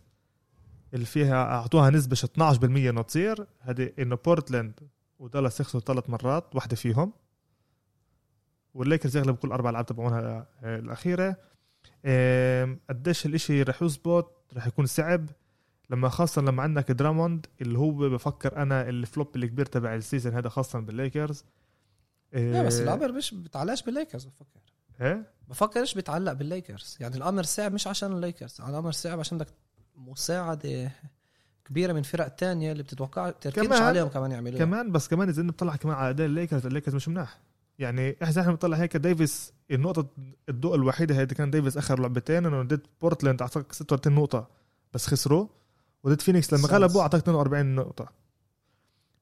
اللي 0.94 1.06
فيها 1.06 1.44
أعطوها 1.44 1.90
نسبة 1.90 2.16
12% 2.16 2.64
إنه 2.90 3.02
تصير. 3.02 3.46
هذه 3.60 3.92
إنه 3.98 4.16
بورتلاند 4.16 4.80
ودالاس 5.18 5.60
يخسروا 5.60 5.82
ثلاث 5.82 6.10
مرات 6.10 6.54
واحدة 6.56 6.76
فيهم. 6.76 7.12
والليكرز 8.74 9.16
يغلبوا 9.16 9.36
كل 9.40 9.52
أربع 9.52 9.70
ألعاب 9.70 9.86
تبعونها 9.86 10.46
آه، 10.62 10.78
الأخيرة. 10.78 11.36
آم، 12.04 12.80
قديش 12.90 13.26
الإشي 13.26 13.62
رح 13.62 13.82
يزبط 13.82 14.44
رح 14.56 14.66
يكون 14.66 14.86
صعب. 14.86 15.26
لما 15.90 16.08
خاصة 16.08 16.42
لما 16.42 16.62
عندك 16.62 16.90
دراموند 16.92 17.46
اللي 17.60 17.78
هو 17.78 17.92
بفكر 17.92 18.56
أنا 18.56 18.88
ال 18.88 18.98
flop 18.98 19.36
الكبير 19.36 19.66
تبع 19.66 19.94
ال 19.94 19.99
season 19.99 20.32
هذا 20.34 20.48
خاصة 20.48 20.80
بالليكرز. 20.80 21.44
لا 22.32 22.62
بس 22.62 22.74
إيه، 22.76 22.82
الامر 22.84 23.12
مش 23.12 23.34
بتعلقش 23.34 23.82
بالليكرز 23.82 24.24
بفكر. 24.24 24.60
إيه؟ 25.00 25.34
بفكرش 25.48 25.94
بيتعلق 25.94 26.32
بالليكرز. 26.32 26.96
يعني 27.00 27.16
الأمر 27.16 27.42
صعب 27.42 27.72
مش 27.72 27.86
عشان 27.86 28.12
الليكرز. 28.12 28.60
الأمر 28.68 28.92
صعب 28.92 29.20
عشان 29.20 29.38
بدك 29.38 29.48
مساعدة 29.96 30.90
كبيرة 31.64 31.92
من 31.92 32.02
فرق 32.02 32.28
تانية 32.28 32.72
اللي 32.72 32.82
بتتوقع 32.82 33.30
تركيز 33.30 33.72
عليهم 33.72 34.08
كمان 34.08 34.30
يعملوا 34.30 34.58
كمان 34.58 34.92
بس 34.92 35.08
كمان 35.08 35.28
إذا 35.28 35.42
بنطلع 35.42 35.76
كمان 35.76 35.96
على 35.96 36.10
أداء 36.10 36.26
الليكرز 36.26 36.66
الليكرز 36.66 36.94
مش 36.94 37.08
مناح. 37.08 37.38
يعني 37.78 38.16
إحنا 38.22 38.40
إحنا 38.40 38.52
بنطلع 38.52 38.76
هيك 38.76 38.96
ديفيس 38.96 39.52
النقطة 39.70 40.06
الضوء 40.48 40.74
الوحيدة 40.74 41.14
هي 41.14 41.26
كان 41.26 41.50
ديفيس 41.50 41.76
آخر 41.76 42.00
لعبتين 42.00 42.46
إنه 42.46 42.62
ضد 42.62 42.86
بورتلاند 43.00 43.42
اعطاك 43.42 43.72
36 43.72 44.14
نقطة 44.14 44.48
بس 44.94 45.06
خسروا. 45.06 45.46
وضد 46.04 46.20
فينيكس 46.20 46.54
لما. 46.54 46.68
غلبوا 46.68 47.02
اعطاك 47.02 47.20
42 47.20 47.74
نقطة. 47.74 48.23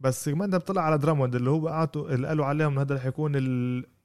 بس 0.03 0.29
انت 0.29 0.55
بتطلع 0.55 0.83
على 0.83 0.99
دراموند 0.99 1.35
اللي 1.35 1.51
هو 1.51 1.69
قعدوا 1.69 2.11
اللي 2.15 2.29
قالوا 2.29 2.45
عليهم 2.47 2.79
هذا 2.79 2.95
رح 2.95 3.07
يكون 3.07 3.33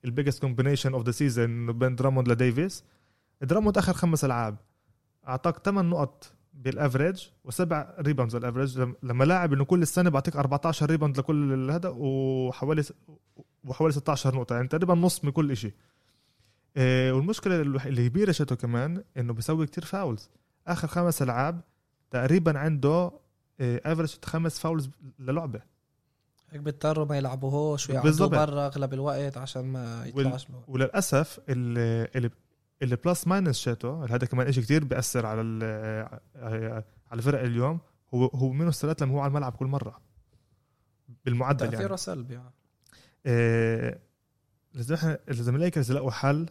ال 0.06 0.10
biggest 0.10 0.42
combination 0.42 0.94
of 0.94 1.06
the 1.06 1.12
season 1.12 1.72
بين 1.80 1.96
دراموند 1.96 2.28
لديفيس 2.30 2.84
دراموند 3.42 3.78
آخر 3.78 3.94
خمس 3.94 4.26
ألعاب 4.26 4.58
أعطاك 5.28 5.58
8 5.66 5.90
نقط 5.90 6.34
بال 6.54 6.70
average 6.70 7.28
وسبع 7.44 7.94
rebounds 8.00 8.36
ال 8.36 8.41
average 8.41 8.80
لم- 8.80 8.96
لما 9.04 9.24
لاعب 9.24 9.54
إنه 9.54 9.66
كل 9.66 9.82
السنة 9.82 10.10
بعطيك 10.10 10.36
14 10.36 10.86
rebound 10.90 11.18
لكل 11.20 11.72
هذا 11.72 11.90
وحوالي 11.98 12.84
وحوالي 13.64 13.94
16 13.94 14.36
نقطة 14.36 14.56
يعني 14.56 14.68
تقريبا 14.68 14.94
نص 14.96 15.24
من 15.26 15.32
كل 15.32 15.58
شيء 15.58 15.74
إيه 16.78 17.12
والمشكلة 17.12 17.62
اللي 17.62 18.10
بيرشته 18.10 18.56
كمان 18.56 19.04
إنه 19.18 19.34
بيسوي 19.34 19.66
كتير 19.66 19.86
fouls 19.86 20.30
آخر 20.68 20.88
خمس 20.88 21.22
ألعاب 21.22 21.62
تقريبا 22.12 22.60
عنده 22.60 23.12
average 23.62 24.16
خمس 24.26 24.60
fouls 24.60 24.90
للعبة. 25.20 25.62
بيضطروا 26.54 27.06
ما 27.06 27.18
يلعبوهوش 27.18 27.90
ويقعدوا. 27.90 28.28
برا 28.28 28.66
أغلب 28.68 28.94
الوقت 28.94 29.38
عشان 29.38 29.62
ما 29.66 30.06
يطلعش 30.06 30.48
وال... 30.50 30.56
وللأسف 30.68 31.40
اللي 31.50 32.30
اللي 32.82 32.96
plus 33.06 33.28
minus 33.28 33.58
شاته 33.60 34.06
هذا 34.06 34.26
كمان 34.26 34.52
شيء 34.52 34.64
كتير 34.64 34.84
بيأثر 34.84 35.26
على 35.26 35.42
ال- 35.42 36.10
على 37.12 37.20
الفرق 37.20 37.40
اليوم 37.42 37.80
هو 38.14 38.26
هو 38.26 38.50
minus 38.52 38.82
ثلاث 38.82 39.02
لما 39.02 39.14
هو 39.14 39.20
على 39.20 39.30
الملعب 39.30 39.52
كل 39.54 39.66
مرة. 39.66 40.02
بالمعدل 41.26 41.66
يعني. 41.66 41.78
تاثيره 41.78 41.96
سلبي 41.96 42.34
يعني. 42.34 42.52
آه، 43.26 44.00
لازم 45.28 45.56
الليكرز 45.56 45.92
يلاقوا 45.92 46.12
حل 46.12 46.50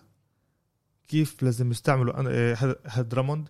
كيف 1.09 1.43
لازم 1.43 1.71
يستعملوا 1.71 2.15
آه، 2.29 2.55
هاد- 2.59 2.76
هاد 2.87 3.09
دراموند؟ 3.09 3.49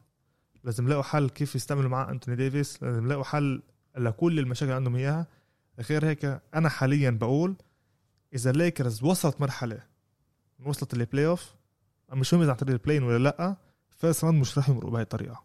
لازم 0.65 0.87
يلاقوا 0.87 1.03
حل 1.03 1.29
كيف 1.29 1.55
يستعملوا 1.55 1.91
معاه 1.91 2.11
أنتوني 2.11 2.37
ديفيس 2.37 2.83
لازم 2.83 3.05
يلاقوا 3.07 3.25
حل 3.25 3.62
لكل 3.99 4.38
المشاكل 4.38 4.65
اللي 4.65 4.75
عندهم 4.75 4.97
إياها. 4.97 5.26
غير 5.80 6.06
هيك 6.06 6.40
أنا 6.54 6.68
حاليا 6.68 7.11
بقول 7.11 7.56
إذا 8.35 8.50
الليكرز 8.50 9.02
وصلت 9.02 9.40
مرحلة 9.40 9.83
وصلت 10.64 10.95
ال 10.95 11.26
playoff 11.26 11.55
مش 12.12 12.35
مهم 12.35 12.42
إذا 12.42 12.50
عن 12.50 12.56
طريق 12.56 12.73
ال 12.73 12.76
play-in 12.76 13.03
ولا 13.02 13.18
لأ 13.18 13.56
first 13.91 14.25
round 14.25 14.41
مش 14.40 14.59
راح 14.59 14.68
يمرقوا 14.68 14.90
بهي 14.90 15.02
الطريقة. 15.02 15.42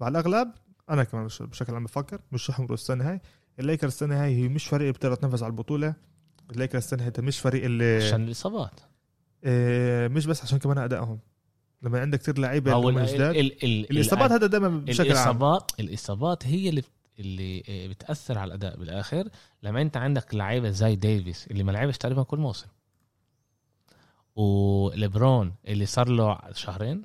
وعلى 0.00 0.18
الأغلب 0.18 0.52
أنا 0.90 1.04
كمان 1.04 1.28
بشكل 1.40 1.74
عام 1.74 1.84
بفكر 1.84 2.20
مش 2.32 2.50
راح 2.50 2.58
يمرقوا 2.58 2.74
السنة 2.74 3.10
هاي. 3.10 3.20
الليكرز 3.58 3.92
السنة 3.92 4.24
هاي 4.24 4.34
هي 4.36 4.48
مش 4.48 4.66
فريق 4.66 4.94
بتقدر 4.94 5.14
تنافس 5.14 5.42
على 5.42 5.50
البطولة. 5.50 5.94
الليكرز 6.50 6.82
السنة 6.82 7.04
هاي 7.04 7.12
مش 7.18 7.40
فريق 7.40 7.64
اللي 7.64 7.96
عشان 7.96 8.24
الإصابات. 8.24 8.80
آه، 9.44 10.08
مش 10.08 10.26
بس 10.26 10.42
عشان 10.42 10.58
كمان 10.58 10.78
أدائهم. 10.78 11.18
لما 11.82 12.00
عندك 12.00 12.20
كثير 12.20 12.38
لعيبة 12.38 12.72
أو 12.72 12.90
جداد 12.90 13.36
الإصابات 13.90 14.32
هذا 14.32 14.46
دائما 14.46 14.68
بشكل 14.68 15.02
عام. 15.02 15.10
الاصابات 15.10 15.70
الإصابات 15.80 16.46
هي 16.46 16.68
اللي 16.68 16.82
اللي 17.18 17.62
آه، 17.68 17.86
بتأثر 17.86 18.38
على 18.38 18.48
الأداء 18.48 18.76
بالآخر. 18.76 19.28
لما 19.62 19.82
أنت 19.82 19.96
عندك 19.96 20.34
لعيبة 20.34 20.70
زي 20.70 20.96
ديفيس 20.96 21.46
اللي 21.46 21.62
ما 21.62 21.72
لعبش 21.72 21.98
تقريبا 21.98 22.22
كل 22.22 22.38
موسم 22.38 22.66
وليبرون 24.36 25.54
اللي 25.68 25.86
صار 25.86 26.08
له 26.08 26.38
شهرين. 26.52 27.04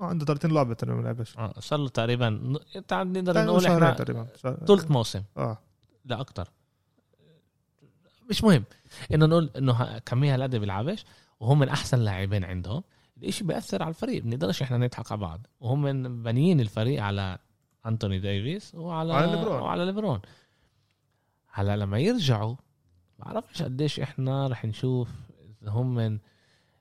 آه، 0.00 0.04
عنده 0.04 0.24
30 0.24 0.50
لعبه 0.52 0.74
ترى 0.74 0.94
ما 0.94 1.02
لعبش. 1.02 1.38
آه، 1.38 1.54
صار 1.60 1.78
له 1.78 1.88
تقريبا 1.88 2.30
نقدر 2.30 3.44
نقول 3.44 3.66
إحنا 3.66 3.90
تقريبا. 3.90 4.26
ثلث 4.66 4.90
موسم. 4.90 5.22
آه. 5.36 5.58
لا 6.04 6.20
أكتر. 6.20 6.50
مش 8.30 8.44
مهم. 8.44 8.64
إنه 9.14 9.26
نقول 9.26 9.50
إنه 9.56 9.98
كمية 9.98 10.34
هالقد 10.34 10.56
بيلعبش 10.56 11.04
وهم 11.40 11.58
من 11.58 11.68
أحسن 11.68 11.98
لاعبين 11.98 12.44
عندهم. 12.44 12.82
الإشي 13.18 13.44
بيأثر 13.44 13.82
على 13.82 13.88
الفريق 13.90 14.22
بنقدرش 14.22 14.62
إحنا 14.62 14.78
نضحك 14.78 15.12
على 15.12 15.20
بعض. 15.20 15.46
وهم 15.60 16.22
بانيين 16.22 16.60
الفريق 16.60 17.02
على 17.02 17.38
أنتوني 17.86 18.18
ديفيس 18.18 18.74
وعلى 18.74 19.14
على 19.14 19.36
ليبرون. 19.36 19.60
وعلى 19.60 19.84
ليبرون 19.84 20.20
هلا 21.52 21.76
لما 21.76 21.98
يرجعوا 21.98 22.56
بعرفش 23.18 23.62
قديش 23.62 24.00
إحنا 24.00 24.46
رح 24.46 24.64
نشوف 24.64 25.08
إذا 25.62 25.70
هم 25.70 25.94
من 25.94 26.18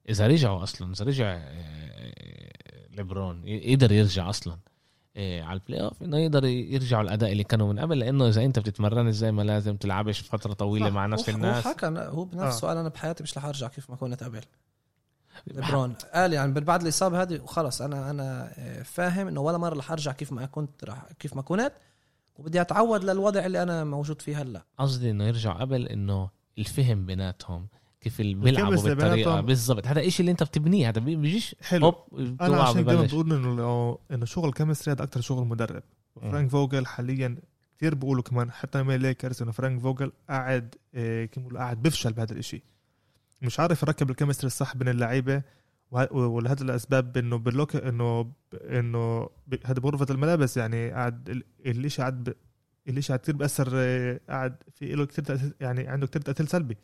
إذا 0.10 0.28
رجعوا 0.28 0.64
أصلا 0.64 0.92
إذا 0.92 1.06
رجع 1.06 1.26
آه، 1.40 2.88
ليبرون 2.92 3.48
يقدر 3.48 3.92
يرجع 3.92 4.30
أصلا 4.30 4.58
آه، 5.18 5.42
على 5.42 5.60
ال 5.60 5.82
playoff 5.82 6.04
إنه 6.04 6.18
يقدر 6.18 6.46
يرجعوا 6.46 7.04
الأداء 7.04 7.32
اللي 7.32 7.44
كانوا 7.44 7.74
من 7.74 7.80
قبل 7.80 8.00
لأنه 8.00 8.28
إذا 8.28 8.46
أنت 8.46 8.60
بتتمرن 8.60 9.12
زي 9.12 9.32
ما 9.32 9.42
لازم 9.42 9.78
تلعبش 9.78 10.20
فترة 10.20 10.54
طويلة. 10.54 10.90
مع 10.90 11.06
نفس 11.06 11.30
الناس 11.30 11.68
هو 11.68 11.74
حكى 11.74 11.86
هو 11.88 12.26
بنفسه 12.26 12.66
آه. 12.66 12.70
قال 12.70 12.78
أنا 12.78 12.90
بحياتي 12.90 13.24
مش 13.24 13.38
رح 13.38 13.46
أرجع 13.46 13.68
كيف 13.68 13.90
ما 13.90 13.96
كنت 13.96 14.24
قبل 14.24 14.42
ليبرون 15.48 15.94
قال 16.14 16.34
يعني 16.34 16.52
بعد 16.62 16.82
الإصابة 16.82 17.22
هذه 17.22 17.40
وخلص 17.42 17.82
أنا 17.82 18.10
أنا 18.10 18.52
آه، 18.58 18.82
فاهم 18.84 19.28
إنه 19.28 19.42
ولا 19.42 19.58
مرة 19.58 19.76
رح 19.78 19.92
أرجع 19.92 20.12
كيف 20.12 20.32
ما 20.32 20.46
كنت 20.46 20.84
رح 20.84 21.06
كيف 21.20 21.36
ما 21.36 21.42
كنت. 21.42 21.72
وبدي 22.36 22.62
أتعود 22.62 23.04
للوضع 23.04 23.46
اللي 23.46 23.64
أنا 23.64 23.84
موجود 23.84 24.22
فيه 24.22 24.42
هلأ. 24.42 24.66
قصدي 24.78 25.12
إنه 25.12 25.24
يرجعوا 25.24 25.60
قبل 25.62 25.88
إنه 25.88 26.30
الفهم 26.58 27.06
بيناتهم 27.06 27.68
كيف 28.02 28.22
بيلعبوا 28.22 28.76
بالطريقة. 28.84 29.42
بالضبط. 29.42 29.88
هذا 29.88 30.08
إشي 30.08 30.20
اللي 30.20 30.32
أنت 30.32 30.44
بتبنيه. 30.44 30.90
هذا 30.90 31.00
بي- 31.00 31.16
بيجيش 31.16 31.56
حلو. 31.62 31.86
هوب 31.86 31.96
أنا 32.42 32.62
عشان 32.64 32.82
ببلش 32.84 33.12
بقول 33.14 33.34
إنه 33.34 33.98
إنه 34.12 34.26
شغل 34.26 34.52
chemistry 34.54 34.94
هذا 34.94 35.04
أكثر 35.04 35.22
شغل 35.22 35.48
مدرب. 35.48 35.84
فرانك 36.22 36.50
فوجل 36.50 36.86
حاليا 36.86 37.38
كثير 37.78 37.96
بيقولوا 37.96 38.24
كمان 38.24 38.52
حتى 38.52 38.84
من 38.84 38.96
ليكرز 38.96 39.42
إنه 39.42 39.52
فرانك 39.52 39.82
فوجل 39.82 40.12
قاعد 40.30 40.76
إيه 40.94 41.26
كيف 41.26 41.48
قاعد 41.56 41.82
بفشل 41.82 42.14
بهذا 42.14 42.34
الإشي. 42.34 42.64
مش 43.42 43.60
عارف 43.60 43.84
يركب 43.84 44.10
ال 44.10 44.14
chemistry 44.14 44.48
الصح 44.48 44.76
بين 44.78 44.88
اللعيبة 44.88 45.42
ولهذا 46.12 46.64
الأسباب 46.64 47.18
إنه 47.18 47.38
بال 47.38 47.76
locker 47.76 48.32
إنه 48.54 49.30
هذا 49.66 49.80
بغرفة 49.80 50.08
الملابس 50.10 50.58
يعني 50.58 50.92
قاعد 50.92 51.30
ال- 51.30 51.44
الإشي 51.66 52.02
قاعد 52.02 52.36
الإشي 52.88 53.08
قاعد 53.08 53.20
كثير 53.20 53.36
بأثر 53.36 53.70
قاعد 54.30 54.56
في 54.76 54.96
له 54.96 55.06
كثير 55.06 55.54
يعني 55.62 55.88
عنده 55.88 56.08
كثير 56.08 56.22
تأثير 56.22 56.46
سلبي. 56.46 56.78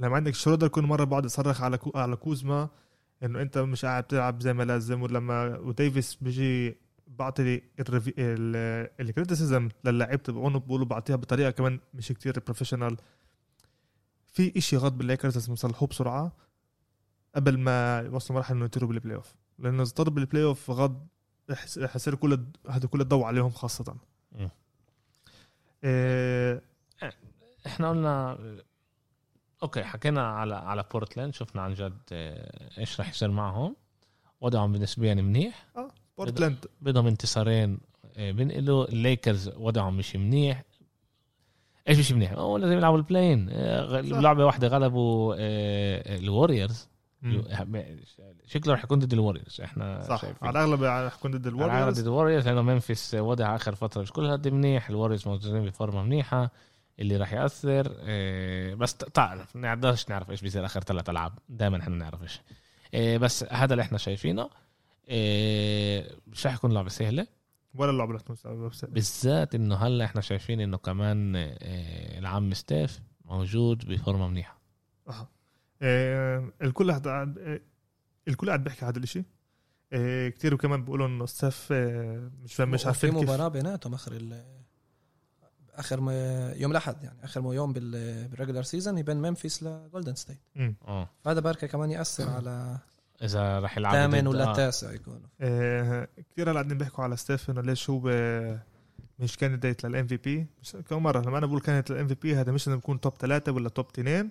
لما 0.00 0.16
عندك 0.16 0.34
شرودر 0.34 0.68
كل 0.68 0.82
مرة 0.82 1.04
بقعد 1.04 1.24
يصرخ 1.24 1.62
على 1.62 1.78
كو 1.78 1.92
على 1.94 2.16
كوزما 2.16 2.68
إنه 3.22 3.42
أنت 3.42 3.58
مش 3.58 3.84
قاعد 3.84 4.04
تلعب 4.04 4.40
زي 4.40 4.52
ما 4.52 4.62
لازم 4.62 5.02
ولما 5.02 5.58
وديفيس 5.58 6.14
بيجي 6.14 6.76
بعطي 7.06 7.60
ال 9.00 9.07
criticism 9.07 9.68
للاعيبه 9.84 10.22
تبعونه 10.22 10.58
بقولوا 10.58 10.86
بعطيها 10.86 11.16
بطريقة 11.16 11.50
كمان 11.50 11.80
مش 11.94 12.08
كتير 12.08 12.40
professional 12.46 12.96
في 14.32 14.52
إشي 14.58 14.76
غلط 14.76 14.92
بالليكرز 14.92 15.34
لازم 15.34 15.52
يصلحوه 15.52 15.88
بسرعة 15.88 16.32
قبل 17.34 17.58
ما 17.58 17.98
يوصلوا 18.00 18.38
مرحلة 18.38 18.56
إنه 18.56 18.64
يطيروا 18.64 18.88
بال 18.88 19.16
playoff 19.16 19.34
لأنه 19.58 19.82
إذا 19.82 19.92
طلعوا 19.92 20.14
بال 20.14 20.44
playoff 20.44 20.70
غض 20.70 21.06
رح 21.50 21.64
يص- 21.64 21.78
رح 21.78 21.96
يصير 21.96 22.14
كل 22.14 22.44
هذا 22.70 22.86
كل 22.86 23.00
الضوء 23.00 23.24
عليهم 23.24 23.50
خاصة. 23.50 23.96
مم. 24.32 24.50
إيه 25.84 26.62
إحنا 27.66 27.90
قلنا 27.90 28.38
okay 29.62 29.82
حكينا 29.84 30.26
على 30.28 30.54
على 30.54 30.84
بورتلاند 30.92 31.34
شفنا 31.34 31.62
عن 31.62 31.74
جد 31.74 31.98
آه، 32.12 32.78
إيش 32.80 33.00
راح 33.00 33.10
يصير 33.10 33.30
معهم. 33.30 33.76
وضعهم 34.40 34.76
نسبيا 34.76 35.14
منيح. 35.14 35.66
بورتلاند 36.18 36.66
بدهم 36.80 37.06
انتصارين 37.06 37.78
آه، 38.16 38.30
بينقلوا. 38.30 38.88
الليكرز 38.88 39.48
وضعهم 39.48 39.96
مش 39.96 40.16
منيح. 40.16 40.62
إيش 41.88 41.98
مش 41.98 42.12
منيح؟ 42.12 42.32
هو 42.32 42.56
لازم 42.56 42.72
يلعبوا 42.72 42.98
ال 42.98 43.04
play-in 43.04 43.48
آه،. 43.50 44.00
لعبة 44.00 44.44
واحدة 44.44 44.68
غلبوا 44.68 45.34
آه، 45.38 46.16
الوريورز 46.18 46.88
مم. 47.22 47.44
شكله 48.46 48.72
راح 48.72 48.84
يكون 48.84 48.98
ضد 48.98 49.12
الوريورز 49.12 49.60
إحنا 49.60 50.00
صح. 50.00 50.20
شايفين. 50.20 50.48
على 50.48 50.64
الأغلب 50.64 50.82
رح 50.82 51.14
يكون 51.14 51.30
ضد 51.30 51.46
على 51.46 51.56
الوريورز 51.56 52.00
ضد 52.00 52.06
الوريورز 52.06 52.48
لأنه 52.48 52.62
منفس 52.62 53.14
وضع 53.14 53.56
آخر 53.56 53.74
فترة 53.74 54.02
مش 54.02 54.12
كل 54.12 54.26
هاد 54.26 54.48
منيح. 54.48 54.88
الوريورز 54.88 55.28
موجودين 55.28 55.64
بفورمة 55.64 56.02
منيحة. 56.02 56.50
اللي 57.00 57.16
راح 57.16 57.32
يأثر 57.32 57.88
بس 58.74 58.96
تعرف 58.96 59.56
ما 59.56 59.74
نقدرش 59.74 60.08
نعرف 60.08 60.30
إيش 60.30 60.40
بيصير 60.40 60.64
آخر 60.64 60.80
ثلاث 60.80 61.10
ألعاب. 61.10 61.32
دائما 61.48 61.80
إحنا 61.80 61.96
نعرف 61.96 62.22
إيش. 62.22 62.40
إيه، 62.94 63.18
بس 63.18 63.44
هذا 63.50 63.72
اللي 63.74 63.82
إحنا 63.82 63.98
شايفينه. 63.98 64.50
مش 66.26 66.46
راح 66.46 66.54
يكون 66.54 66.72
لعبة 66.72 66.88
سهلة. 66.88 67.26
ولا 67.74 67.90
اللعبه 67.90 68.12
رح 68.12 68.20
تكون 68.20 68.36
سهلة. 68.36 68.92
بالذات 68.92 69.54
إنه 69.54 69.74
هلأ 69.76 70.04
إحنا 70.04 70.20
شايفين 70.20 70.60
إنه 70.60 70.76
كمان 70.76 71.36
إيه، 71.36 72.18
العم 72.18 72.54
ستيف 72.54 73.00
موجود 73.24 73.88
بفورمة 73.88 74.28
منيحة 74.28 74.58
أها. 75.08 75.28
آه، 75.82 76.52
الكل 76.62 76.90
قاعد 76.92 77.38
آه، 77.38 77.60
الكل 78.28 78.46
قاعد 78.46 78.64
بيحكي 78.64 78.84
هذا 78.84 78.98
الإشي 78.98 79.24
آه، 79.92 80.28
كتير 80.28 80.56
كمان 80.56 80.84
بيقولوا 80.84 81.06
إنه 81.06 81.26
ستيف 81.26 81.68
آه، 81.72 82.30
مش 82.42 82.54
فاهم 82.54 82.70
مش 82.70 82.80
في 82.82 82.86
عارفين 82.86 83.10
كيف 83.10 83.22
مباراة 83.22 83.48
بيناتهم 83.48 83.94
آخر 83.94 84.12
ال 84.12 84.44
آخر 85.74 86.00
ما 86.00 86.52
يوم 86.52 86.70
الأحد 86.70 87.04
يعني 87.04 87.24
آخر 87.24 87.40
ما 87.40 87.54
يوم 87.54 87.72
بال 87.72 88.28
بال 88.28 88.36
regular 88.36 88.62
season 88.62 89.02
بين 89.02 89.16
ممفيس 89.16 89.62
لجولدن 89.62 90.14
ستيت. 90.14 90.38
آه 90.56 91.08
فهذا 91.20 91.40
بركه 91.40 91.66
كمان 91.66 91.90
يأثر 91.90 92.30
على 92.30 92.78
إذا 93.22 93.58
راح 93.58 93.78
يلعبوا 93.78 93.98
ثامن 93.98 94.26
ولا 94.26 94.50
آه. 94.50 94.54
تاسع 94.54 94.92
يكونوا. 94.92 95.28
آه، 95.40 96.08
كتير 96.30 96.50
هلا 96.50 96.52
قاعدين 96.52 96.78
بيحكوا 96.78 97.04
على 97.04 97.16
ستيف 97.16 97.50
انه 97.50 97.60
ليش 97.60 97.90
هو 97.90 98.08
آه، 98.08 98.62
مش 99.18 99.36
candidate 99.36 99.84
لل 99.84 100.06
MVP 100.06 100.46
كم 100.88 101.02
مرة 101.02 101.20
لما 101.20 101.38
أنا 101.38 101.46
بقول 101.46 101.60
candidate 101.60 101.90
لل 101.90 102.08
MVP 102.08 102.36
هذا 102.36 102.52
مش 102.52 102.68
إنه 102.68 102.76
بيكون 102.76 103.00
top 103.00 103.12
ثلاثة 103.18 103.52
ولا 103.52 103.68
top 103.68 103.86
اثنين 103.86 104.30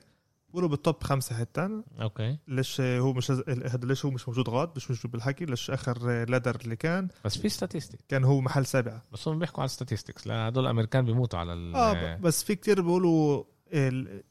بقولوا 0.50 0.70
بال 0.70 0.83
top 0.83 1.04
خمسة 1.04 1.36
حتى. 1.36 1.82
okay. 2.02 2.38
ليش 2.48 2.82
آه، 2.82 3.00
هو 3.00 3.14
مش 3.14 3.32
هذا 3.32 3.80
ليش 3.84 4.06
هو 4.06 4.12
مش 4.12 4.28
موجود 4.28 4.50
غاد؟ 4.50 4.70
مش 4.76 4.92
موجود 4.92 5.12
بالحكي. 5.12 5.46
ليش 5.46 5.72
آخر 5.72 6.26
ladder 6.26 6.56
اللي 6.64 6.76
كان؟ 6.76 7.08
بس 7.26 7.38
في 7.38 7.50
statistic 7.50 8.00
كان 8.10 8.24
هو 8.24 8.42
محل 8.42 8.66
سابع 8.66 9.02
بس 9.12 9.28
هم 9.28 9.40
بيحكوا 9.40 9.60
على 9.60 9.70
statistics 9.70 10.28
لا 10.28 10.48
هدول 10.48 10.64
الامريكان 10.64 11.06
بيموتوا 11.06 11.40
على 11.40 11.54
ال 11.54 11.76
آه 11.76 12.18
بس 12.18 12.44
في 12.44 12.56
كتير 12.56 12.82
بيقولوا 12.82 13.44
ال... 13.74 14.24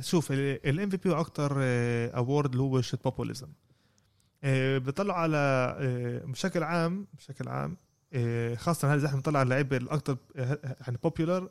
شوف 0.00 0.32
ال 0.32 0.90
MVP 0.90 1.14
أكتر 1.14 1.52
award 2.16 2.50
اللي 2.50 2.62
هو 2.62 2.80
شيت 2.80 3.04
populism 3.04 3.48
بيطلع 4.78 5.18
على 5.18 5.36
آه، 5.80 6.26
بشكل 6.26 6.62
عام 6.62 7.06
بشكل 7.14 7.48
عام 7.48 7.76
آه، 8.12 8.54
خاصة 8.54 8.94
هذا 8.94 9.06
إحنا 9.06 9.16
بنطلع 9.16 9.38
على 9.38 9.46
اللعيبة 9.46 9.76
الاكثر 9.76 10.16
آه، 10.36 10.76
يعني 10.80 10.98
popular 11.02 11.50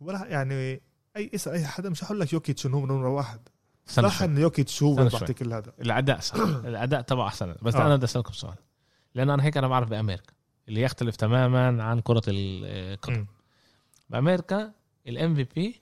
ولا 0.00 0.26
يعني 0.26 0.82
أي 1.16 1.30
اسال 1.34 1.52
أي 1.52 1.66
حدا 1.66 1.90
مش 1.90 2.04
هقول 2.04 2.20
لك 2.20 2.32
يوكيتش 2.32 2.66
إنه 2.66 2.76
هو 2.76 2.86
نمرة 2.86 3.08
واحد 3.08 3.40
صح. 3.86 4.22
انه 4.22 4.40
يوكيتش 4.40 4.82
هو. 4.82 4.94
بعطيك 4.94 5.38
كل 5.38 5.52
هذا 5.52 5.72
الأداء 5.80 6.20
صح 6.20 6.36
الأداء 6.70 7.00
تبعه 7.00 7.26
أحسن 7.26 7.54
بس 7.62 7.74
آه. 7.74 7.86
أنا 7.86 7.96
بدي 7.96 8.04
أسألكم 8.04 8.32
سؤال 8.32 8.56
لأنه 9.14 9.34
أنا 9.34 9.44
هيك 9.44 9.56
أنا 9.56 9.68
بعرف 9.68 9.88
بأمريكا 9.88 10.32
اللي 10.68 10.82
يختلف 10.82 11.16
تماما 11.16 11.82
عن 11.84 12.00
كرة 12.00 12.22
القدم. 12.28 13.26
بأمريكا 14.10 14.72
ال 15.06 15.34
MVP 15.34 15.80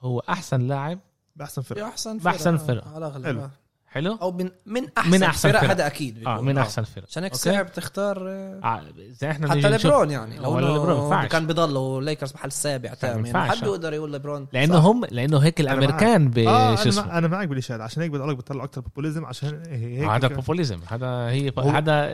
هو 0.00 0.20
أحسن 0.20 0.60
لاعب 0.60 0.98
بأحسن 1.36 1.62
فرقة 1.62 1.84
بأحسن 1.84 2.18
بأحسن 2.18 2.56
فرقة. 2.56 2.94
على 2.94 3.06
الاغلب 3.06 3.50
حلو. 3.96 4.12
آه. 4.12 4.18
أو 4.22 4.32
من 4.32 4.50
من 4.66 4.86
احسن, 4.98 5.10
من 5.10 5.22
أحسن 5.22 5.50
فرق 5.50 5.60
فرق. 5.60 5.70
هذا 5.70 5.86
أكيد 5.86 6.26
آه. 6.26 6.40
من 6.40 6.58
آه. 6.58 6.62
أحسن 6.62 6.82
فرق 6.82 7.04
عشان 7.08 7.22
هيك؟ 7.22 7.34
صعب 7.34 7.72
تختار 7.72 8.28
آه، 8.28 8.60
آه، 8.64 8.82
زي 9.10 9.30
إحنا 9.30 9.50
حتى 9.50 9.70
ليبرون 9.70 10.10
يعني 10.10 10.38
لو 10.38 10.56
ولا 10.56 10.66
ليبرون. 10.66 11.26
كان 11.26 11.46
بضلوا 11.46 12.02
ليكرز 12.02 12.34
محل 12.34 12.52
سابع 12.52 12.94
ثامن. 12.94 13.36
حد 13.36 13.62
يقدر 13.62 13.92
يقول 13.92 14.12
ليبرون 14.12 14.48
لأنه 14.52 14.78
هم 14.78 15.04
لأنه 15.04 15.38
هيك 15.38 15.60
الأمريكان 15.60 16.30
ب 16.30 16.38
آه 16.38 16.74
شو 16.74 17.00
أنا, 17.00 17.18
أنا 17.18 17.28
معك 17.28 17.48
بالشيء 17.48 17.76
هذا 17.76 17.84
عشان 17.84 18.02
هيك 18.02 18.10
بدي 18.10 18.20
أقول 18.20 18.30
لك 18.30 18.36
بيطلع 18.36 18.64
أكثر 18.64 18.80
populism 18.80 19.24
عشان 19.24 19.62
هيك 19.68 20.08
هذا 20.08 20.28
populism 20.28 20.80
هذا 20.88 21.28
هي 21.28 21.52
هذا 21.58 22.12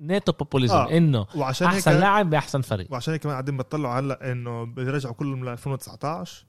نيتو 0.00 0.32
populism 0.32 0.74
آه. 0.74 0.96
إنه 0.96 1.26
وعشان 1.34 1.66
هيك 1.66 1.76
أحسن 1.76 2.00
لاعب 2.00 2.30
بأحسن 2.30 2.60
فريق 2.60 2.86
وعشان 2.90 3.12
هيك 3.12 3.22
كمان 3.22 3.32
قاعدين 3.32 3.56
بيطلعوا 3.56 4.00
هلأ 4.00 4.32
إنه 4.32 4.64
بيرجعوا 4.64 5.14
كلهم 5.14 5.44
ل 5.44 5.48
2019 5.48 6.46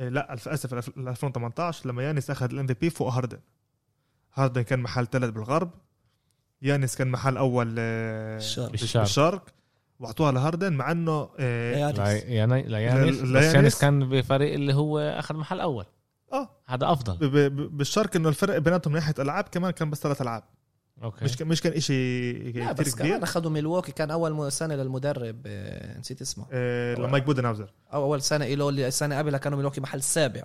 إيه 0.00 0.08
لأ 0.08 0.34
اسف 0.34 0.74
ل 0.74 1.08
2018 1.08 1.88
لما 1.88 2.02
يانس 2.02 2.30
أخذ 2.30 2.50
ال 2.52 2.66
MVP 2.66 2.90
فوق 2.90 3.12
هاردن 3.12 3.38
هاردن 4.34 4.62
كان 4.62 4.80
محل 4.80 5.06
ثالث 5.06 5.30
بالغرب. 5.30 5.70
يانس 6.62 6.96
كان 6.96 7.08
محل 7.10 7.36
أول 7.36 7.74
آه، 7.78 8.36
الشرق. 8.36 8.70
بالش- 8.70 8.80
بالشرق. 8.80 9.02
بالشرق. 9.02 9.46
وأعطوها 10.00 10.32
لهاردن 10.32 10.72
مع 10.72 10.90
إنه 10.90 11.28
آه، 11.38 11.76
يانس. 11.76 11.98
لا 11.98 12.60
لا 12.62 12.78
يانس 12.78 13.74
بس 13.74 13.80
كان 13.80 14.08
بفريق 14.08 14.54
اللي 14.54 14.74
هو 14.74 14.98
اخذ 14.98 15.34
محل 15.34 15.60
أول. 15.60 15.84
آه. 16.32 16.48
هذا 16.66 16.92
أفضل. 16.92 17.28
بالشرق 17.68 18.16
إنه 18.16 18.28
الفرق 18.28 18.58
بيناتهم 18.58 18.92
من 18.92 18.98
ناحية 18.98 19.14
ألعاب 19.18 19.44
كمان 19.44 19.70
كان 19.70 19.90
بس 19.90 19.98
ثلاث 20.00 20.22
ألعاب. 20.22 20.42
okay. 21.02 21.24
مش 21.24 21.42
مش 21.42 21.60
كان 21.62 21.80
شيء 21.80 22.44
لا 22.44 22.72
كثير 22.72 22.72
بس 22.86 22.94
كمان 22.94 23.08
كبير 23.10 23.22
أخذوا 23.24 23.50
ميلواكي 23.50 23.92
كان 23.92 24.10
أول 24.10 24.52
سنة 24.52 24.74
للمدرب 24.74 25.42
آه، 25.46 25.98
نسيت 25.98 26.20
اسمه. 26.20 26.46
آه، 26.52 26.94
لمايك 26.94 27.24
بودنهاوزر. 27.24 27.72
أو 27.92 28.04
أول 28.04 28.22
سنة 28.22 28.46
له 28.46 28.68
اللي 28.68 28.88
السنة 28.88 29.18
قبلها 29.18 29.38
كانوا 29.38 29.56
ميلواكي 29.58 29.80
محل 29.80 30.02
سابع. 30.02 30.42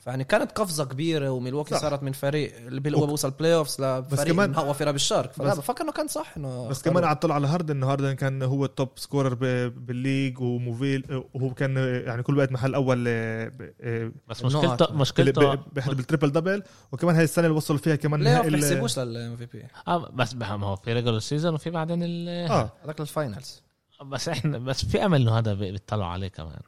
فيعني 0.00 0.24
كانت 0.24 0.52
قفزة 0.52 0.84
كبيرة 0.84 1.30
وميلواكي 1.30 1.74
صح. 1.74 1.80
صارت 1.80 2.02
من 2.02 2.12
فريق 2.12 2.56
اللي 2.56 2.96
هو 2.98 3.06
بوصل 3.06 3.30
playoffs 3.30 3.80
لفريق 3.80 4.32
كمان- 4.34 4.52
كمان 4.52 4.66
هو 4.66 4.72
فرقه 4.72 4.90
بالشرق 4.90 5.32
فلا 5.32 5.50
بس- 5.50 5.58
بفكر 5.58 5.84
إنه 5.84 5.92
كان 5.92 6.08
صح 6.08 6.32
إنه 6.36 6.68
بس 6.68 6.82
كمان 6.82 7.04
قعد 7.04 7.18
طلع 7.18 7.34
على 7.34 7.46
هاردن 7.46 7.76
إنه 7.76 7.86
هاردن 7.92 8.12
كان 8.12 8.42
هو 8.42 8.64
ال 8.64 8.70
top 8.70 8.88
scorer 8.96 9.34
ب- 9.34 9.86
بال 9.86 10.00
league 10.00 10.40
وموفيل 10.40 11.24
وهو 11.34 11.54
كان 11.54 11.76
يعني 12.06 12.22
كل 12.22 12.38
وقت 12.38 12.52
محل 12.52 12.74
أول 12.74 13.04
آه، 13.08 13.48
ب- 13.48 13.72
آه، 13.80 14.12
بس. 14.28 14.44
مشكلته 14.44 14.94
مشكلته 14.94 15.54
بال 15.54 15.74
triple 15.74 16.32
double 16.32 16.62
وكمان 16.92 17.14
هاي 17.16 17.24
السنة 17.24 17.46
اللي 17.46 17.56
وصلوا 17.56 17.78
فيها 17.78 17.96
كمان 17.96 18.20
نهائي 18.22 18.48
ال- 18.48 18.52
بيحسبوش 18.52 18.98
للام 18.98 19.36
في 19.36 19.46
بي 19.46 19.64
آه 19.88 20.08
بس 20.10 20.34
ما 20.34 20.46
هو 20.66 20.76
في 20.76 20.92
ريجولر 20.92 21.18
سيزون 21.18 21.54
وفي 21.54 21.70
بعدين 21.70 22.02
ال 22.02 22.28
آه. 22.28 22.72
هذاك 22.84 23.00
للفاينلز 23.00 23.62
بس 24.04 24.28
إحنا 24.28 24.58
بس 24.58 24.84
في 24.84 25.04
أمل 25.04 25.20
إنه 25.22 25.38
هذا 25.38 25.54
بي- 25.54 25.72
بيطلعوا 25.72 26.10
عليه 26.10 26.28
كمان. 26.28 26.60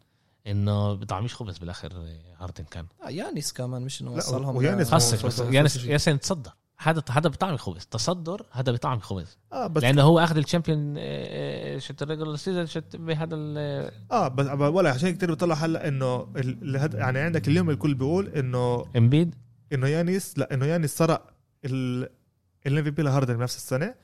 إنه 0.51 0.95
بيطعميش 0.95 1.35
خبز 1.35 1.59
بالآخر 1.59 1.93
هاردن 2.41 2.65
كان. 2.65 2.87
آه 3.07 3.11
يانيس 3.11 3.53
كمان 3.53 3.83
مش 3.83 4.03
إنه 4.03 4.13
وصلهم 4.13 4.57
ويانس 4.57 4.93
هو- 4.95 4.99
خصك 4.99 5.55
يانس 5.55 5.85
ياسين 5.85 6.21
تصدر. 6.21 6.51
هذا 6.81 7.03
هذا 7.11 7.29
بطعم 7.29 7.57
خبز 7.57 7.87
تصدر 7.87 8.47
هذا 8.53 8.73
بطعم 8.73 8.99
خبز 9.01 9.37
آه 9.53 9.67
بس 9.67 9.83
لأنه 9.83 10.03
هو 10.03 10.19
أخذ 10.19 10.37
الشامبيون 10.37 10.95
آه، 10.99 11.79
شت 11.79 12.03
الريجولر 12.03 12.37
سيزون 12.37 12.67
شت 12.67 12.97
بهذا 12.97 13.35
ال- 13.35 13.91
آه 14.13 14.29
بس 14.29 14.47
ولا 14.47 14.91
عشان 14.91 15.11
كتير 15.17 15.31
بيطلع 15.31 15.55
هلأ 15.55 15.89
إنه 15.89 16.29
يعني 16.95 17.19
عندك 17.19 17.49
اليوم 17.49 17.71
الكل 17.71 17.95
بيقول 17.95 18.29
إنه 18.29 18.85
إمبيد. 18.97 19.35
إنه 19.73 19.87
يانيس 19.89 20.39
لا 20.39 20.55
إنه 20.55 20.67
يانيس 20.67 20.97
سرق 20.97 21.31
ال 21.65 22.85
MVP 22.85 23.03
لهاردن 23.03 23.37
بنفس 23.37 23.57
السنة. 23.57 23.95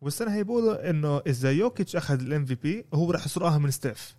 والسنة 0.00 0.34
هي 0.34 0.44
بيقولوا 0.44 0.90
إنه 0.90 1.18
إذا 1.26 1.50
يوكيتش 1.52 1.96
أخذ 1.96 2.20
ال 2.20 2.44
MVP 2.44 2.86
هو 2.94 3.10
راح 3.10 3.26
يسرقها 3.26 3.58
من 3.58 3.70
ستيف. 3.70 4.16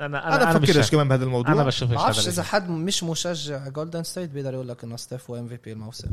أنا 0.00 0.28
أنا 0.28 0.50
أنا 0.50 0.58
بفكرش 0.58 0.76
بشوف 0.78 0.90
كمان 0.90 1.08
بهذا 1.08 1.24
الموضوع. 1.24 1.52
أنا 1.52 1.64
بشوفش 1.64 1.94
بعرفش 1.94 2.28
إذا. 2.28 2.42
حد 2.42 2.68
مش 2.70 3.04
مشجع 3.04 3.68
جولدن 3.68 4.02
ستيت 4.02 4.30
بيقدر 4.30 4.54
يقول 4.54 4.68
لك 4.68 4.84
إنه 4.84 4.96
ستيف 4.96 5.30
هو 5.30 5.38
MVP 5.38 5.72
الموسم. 5.72 6.10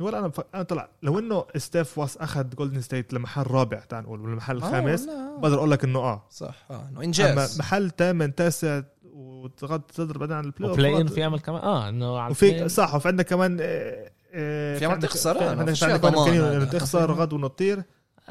ولا 0.00 0.18
أنا 0.18 0.28
ف... 0.28 0.40
أنا 0.54 0.62
طلع 0.62 0.88
لو 1.02 1.18
إنه 1.18 1.44
ستيف 1.56 1.98
was 1.98 2.16
أخذ 2.16 2.48
جولدن 2.50 2.80
ستيت 2.80 3.12
لمحل 3.14 3.42
رابع 3.42 3.78
تعال 3.80 4.04
نقول 4.04 4.20
ولا 4.20 4.34
محل 4.36 4.62
آه، 4.62 4.70
خامس. 4.70 5.06
بقدر 5.38 5.54
أقول 5.58 5.70
لك 5.70 5.84
إنه 5.84 5.98
آه. 5.98 6.26
صح 6.30 6.54
آه 6.70 6.74
إنه 6.74 6.88
أما 6.96 7.04
انجاز 7.04 7.58
محل 7.58 7.90
ثامن 7.98 8.34
تاسع 8.34 8.82
وتغطي 9.04 9.94
تضرب 9.94 10.18
بعدين 10.20 10.36
على 10.36 10.46
البلاي 10.46 10.70
وبلاي 10.70 10.96
ان. 10.96 11.06
في 11.06 11.26
امل 11.26 11.40
كمان 11.40 11.60
آه 11.62 11.88
إنه 11.88 12.18
على 12.18 12.30
وفي 12.30 12.68
صح 12.68 12.94
وفي 12.94 13.08
عندك 13.08 13.26
كمان 13.26 13.58
آه، 13.60 14.10
آه، 14.34 14.78
في 14.78 14.84
عمل 14.84 14.94
عندك- 14.94 15.08
تخسر، 15.08 15.34
في 15.38 15.44
عندك 15.44 15.84
عندك 16.14 16.68
تخسر 16.72 17.12
غد 17.12 17.32
وتطير 17.32 17.82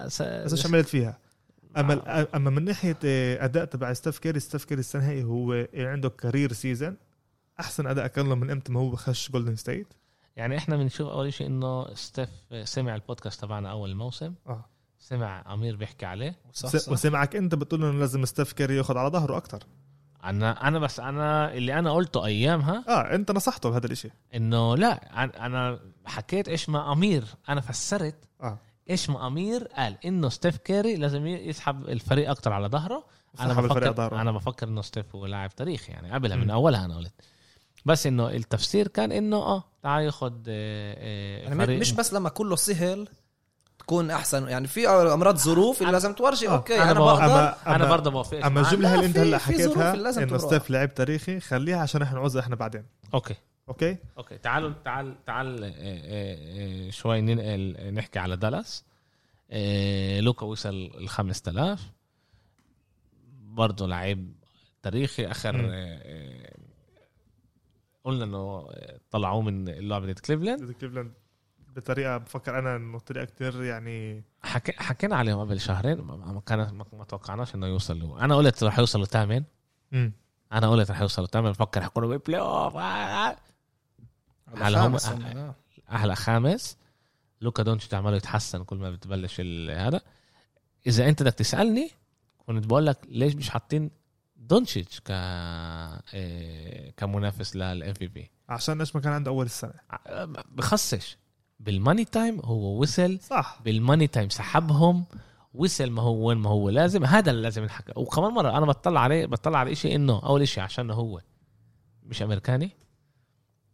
س- 0.07 0.21
بس 0.21 0.51
إيش 0.51 0.65
عملت 0.65 0.87
فيها؟ 0.87 1.17
أما 1.77 2.27
أما 2.35 2.49
من 2.49 2.63
ناحية 2.65 2.97
آه، 3.05 3.45
أداء 3.45 3.65
تبع 3.65 3.93
ستيف 3.93 4.19
كيري 4.19 4.39
ستيف 4.39 4.65
كيري 4.65 4.79
السنة 4.79 5.09
هي 5.09 5.23
هو 5.23 5.67
عنده 5.75 6.09
كارير 6.09 6.53
سيزون 6.53 6.97
أحسن 7.59 7.87
أداء 7.87 8.07
كان 8.07 8.29
له 8.29 8.35
من 8.35 8.49
إمتى؟ 8.49 8.71
ما 8.71 8.79
هو 8.79 8.95
خش 8.95 9.31
جولدن 9.31 9.55
ستيت 9.55 9.87
يعني 10.35 10.57
إحنا 10.57 10.77
بنشوف 10.77 11.07
أول 11.09 11.33
شيء 11.33 11.47
إنه 11.47 11.93
ستيف 11.93 12.29
سمع 12.63 12.95
البودكاست 12.95 13.41
تبعنا 13.41 13.71
أول 13.71 13.89
الموسم 13.89 14.33
آه. 14.47 14.65
سمع 14.99 15.53
أمير 15.53 15.75
بيحكي 15.75 16.05
عليه. 16.05 16.35
صح 16.53 16.69
صح. 16.69 16.91
وسمعك 16.91 17.35
أنت 17.35 17.55
بتقول 17.55 17.83
إنه 17.85 17.99
لازم 17.99 18.25
ستيف 18.25 18.53
كيري 18.53 18.75
ياخذ 18.77 18.97
على 18.97 19.09
ظهره 19.09 19.37
أكثر 19.37 19.59
أنا 20.23 20.67
أنا 20.67 20.79
بس 20.79 20.99
أنا 20.99 21.53
اللي 21.53 21.79
أنا 21.79 21.91
قلته 21.93 22.25
ايامها 22.25 22.83
آه 22.87 23.15
أنت 23.15 23.31
نصحته 23.31 23.69
بهذا 23.69 23.85
الإشي. 23.85 24.09
إنه 24.35 24.75
لا 24.77 24.99
أنا- 24.99 25.41
أنا 25.41 25.79
حكيت 26.05 26.47
إيش 26.47 26.69
ما 26.69 26.93
أمير 26.93 27.23
أنا 27.49 27.61
فسرت 27.61 28.15
إيش 28.89 29.09
ما 29.09 29.27
امير 29.27 29.63
قال 29.67 29.97
إنه 30.05 30.29
ستيف 30.29 30.57
كيري 30.57 30.95
لازم 30.95 31.27
يسحب 31.27 31.89
الفريق 31.89 32.29
أكتر 32.29 32.53
على 32.53 32.67
ظهره 32.67 33.03
أنا 33.39 33.53
بفكر 33.61 33.93
ظهره. 33.93 34.21
أنا 34.21 34.31
بفكر 34.31 34.67
إنه 34.67 34.81
ستيف 34.81 35.15
هو 35.15 35.25
لاعب 35.25 35.55
تاريخي 35.55 35.91
يعني 35.91 36.11
قبلها. 36.11 36.37
من 36.37 36.49
أولها 36.49 36.85
أنا 36.85 36.95
قلت 36.97 37.13
بس 37.85 38.07
إنه 38.07 38.29
التفسير 38.29 38.87
كان 38.87 39.11
إنه 39.11 39.37
آه 39.37 39.63
تعال 39.83 40.03
ياخذ 40.03 40.33
آه، 40.47 40.95
آه، 41.47 41.63
يعني 41.65 41.77
مش 41.77 41.93
بس 41.93 42.13
لما 42.13 42.29
كله 42.29 42.55
سهل 42.55 43.07
تكون 43.79 44.11
أحسن 44.11 44.47
يعني 44.47 44.67
في 44.67 44.87
أمراض 44.89 45.37
ظروف 45.37 45.81
اللي 45.81 45.91
لازم 45.91 46.13
تورجي 46.13 46.47
آه. 46.49 46.51
okay 46.51 46.75
أنا 46.81 46.91
أنا 46.91 46.99
بقى- 46.99 47.03
بقدر 47.03 47.55
أنا 47.75 47.85
برضه 47.89 48.11
بوافقش 48.11 48.43
أما. 48.45 48.61
الجملة 48.61 48.93
اللي 48.95 49.05
أنت 49.05 49.17
هلأ 49.17 49.37
حكيتها 49.37 49.93
إنه. 50.23 50.37
ستيف 50.37 50.69
لعب 50.69 50.93
تاريخي 50.93 51.39
خليها 51.39 51.77
عشان 51.77 52.01
إحنا 52.01 52.19
نوزع 52.19 52.39
إحنا 52.39 52.55
بعدين 52.55 52.85
okay 53.13 53.35
okay؟ 53.71 53.97
okay 54.17 54.37
تعالوا 54.37 54.73
تعال 54.85 55.25
تعال 55.25 55.63
آه، 55.63 55.67
آه، 55.69 56.87
آه، 56.87 56.89
شوي 56.89 57.21
ننقل 57.21 57.93
نحكي 57.93 58.19
على 58.19 58.37
دالاس. 58.37 58.85
لوكا 60.19 60.45
وصل 60.45 60.69
ال 60.69 61.09
5000 61.09 61.91
برضه 63.43 63.87
لعيب 63.87 64.33
تاريخي. 64.81 65.25
آخر 65.27 65.55
قلنا 68.03 68.23
إنه 68.23 68.67
طلعوه 69.11 69.41
من 69.41 69.65
لعبه 69.69 70.13
كليفلاند. 70.13 70.71
كليفلاند 70.71 71.11
بطريقة 71.75 72.17
بفكر 72.17 72.59
أنا 72.59 72.75
إنه 72.75 72.99
طريقة 72.99 73.25
كتير 73.25 73.63
يعني. 73.63 74.23
حكي 74.43 74.71
حكينا 74.71 75.15
عليهم 75.15 75.39
قبل 75.39 75.59
شهرين. 75.59 76.01
ما- 76.01 76.41
كان 76.45 76.59
ما 76.93 77.03
توقعناش 77.03 77.55
إنه 77.55 77.67
يوصل 77.67 77.99
له 77.99 78.25
أنا 78.25 78.35
قلت 78.35 78.63
رح 78.63 78.79
يوصلوا 78.79 79.05
ثامن 79.05 79.43
أنا 80.53 80.69
قلت 80.69 80.91
رح 80.91 81.01
يوصلوا 81.01 81.27
ثامن 81.27 81.49
بفكر 81.49 81.81
حيكونوا 81.81 82.09
بال 82.09 82.19
play 82.19 82.39
off. 82.41 82.73
على 84.55 84.77
هلا 84.77 84.79
هم- 84.87 84.97
خامس 84.97 85.07
هم، 85.09 85.21
آه. 85.37 85.55
أحلى 85.91 86.15
خامس. 86.15 86.77
لوكا 87.41 87.63
دونتش 87.63 87.93
عماله 87.93 88.17
يتحسن 88.17 88.63
كل 88.63 88.77
ما 88.77 88.91
بتبلش 88.91 89.35
ال- 89.39 89.71
هذا. 89.79 90.01
إذا 90.87 91.09
أنت 91.09 91.23
بدك 91.23 91.33
تسألني 91.33 91.91
كنت 92.37 92.65
بقول 92.65 92.85
لك 92.85 92.97
ليش 93.09 93.35
مش 93.35 93.49
حاطين 93.49 93.91
دونتشيتش 94.35 94.99
ك 94.99 95.11
إيه، 96.13 96.91
كمنافس 96.97 97.55
لل 97.55 97.93
MVP 97.93 98.31
عشان 98.49 98.79
إيش 98.79 98.95
ما 98.95 99.01
كان 99.01 99.13
عنده 99.13 99.31
أول 99.31 99.45
السنة. 99.45 99.73
بخصش. 100.51 101.17
بال 101.59 101.72
money 101.72 102.05
time 102.05 102.39
هو 102.43 102.81
وصل. 102.81 103.19
صح. 103.19 103.59
بال 103.65 103.77
money 103.77 104.07
time 104.07 104.29
سحبهم. 104.29 105.05
وصل 105.53 105.89
ما 105.89 106.01
هو 106.01 106.27
وين 106.27 106.37
ما 106.37 106.49
هو 106.49 106.69
لازم. 106.69 107.05
هذا 107.05 107.31
اللي 107.31 107.41
لازم 107.41 107.63
ينحكى. 107.63 107.93
وكمان 107.95 108.31
مرة 108.31 108.57
أنا 108.57 108.65
بطلع 108.65 109.01
عليه 109.01 109.25
بطلع 109.25 109.59
على 109.59 109.75
شيء 109.75 109.95
إنه 109.95 110.19
أول 110.23 110.47
شيء 110.47 110.63
عشان 110.63 110.91
هو. 110.91 111.21
مش 112.03 112.21
أمريكاني. 112.21 112.71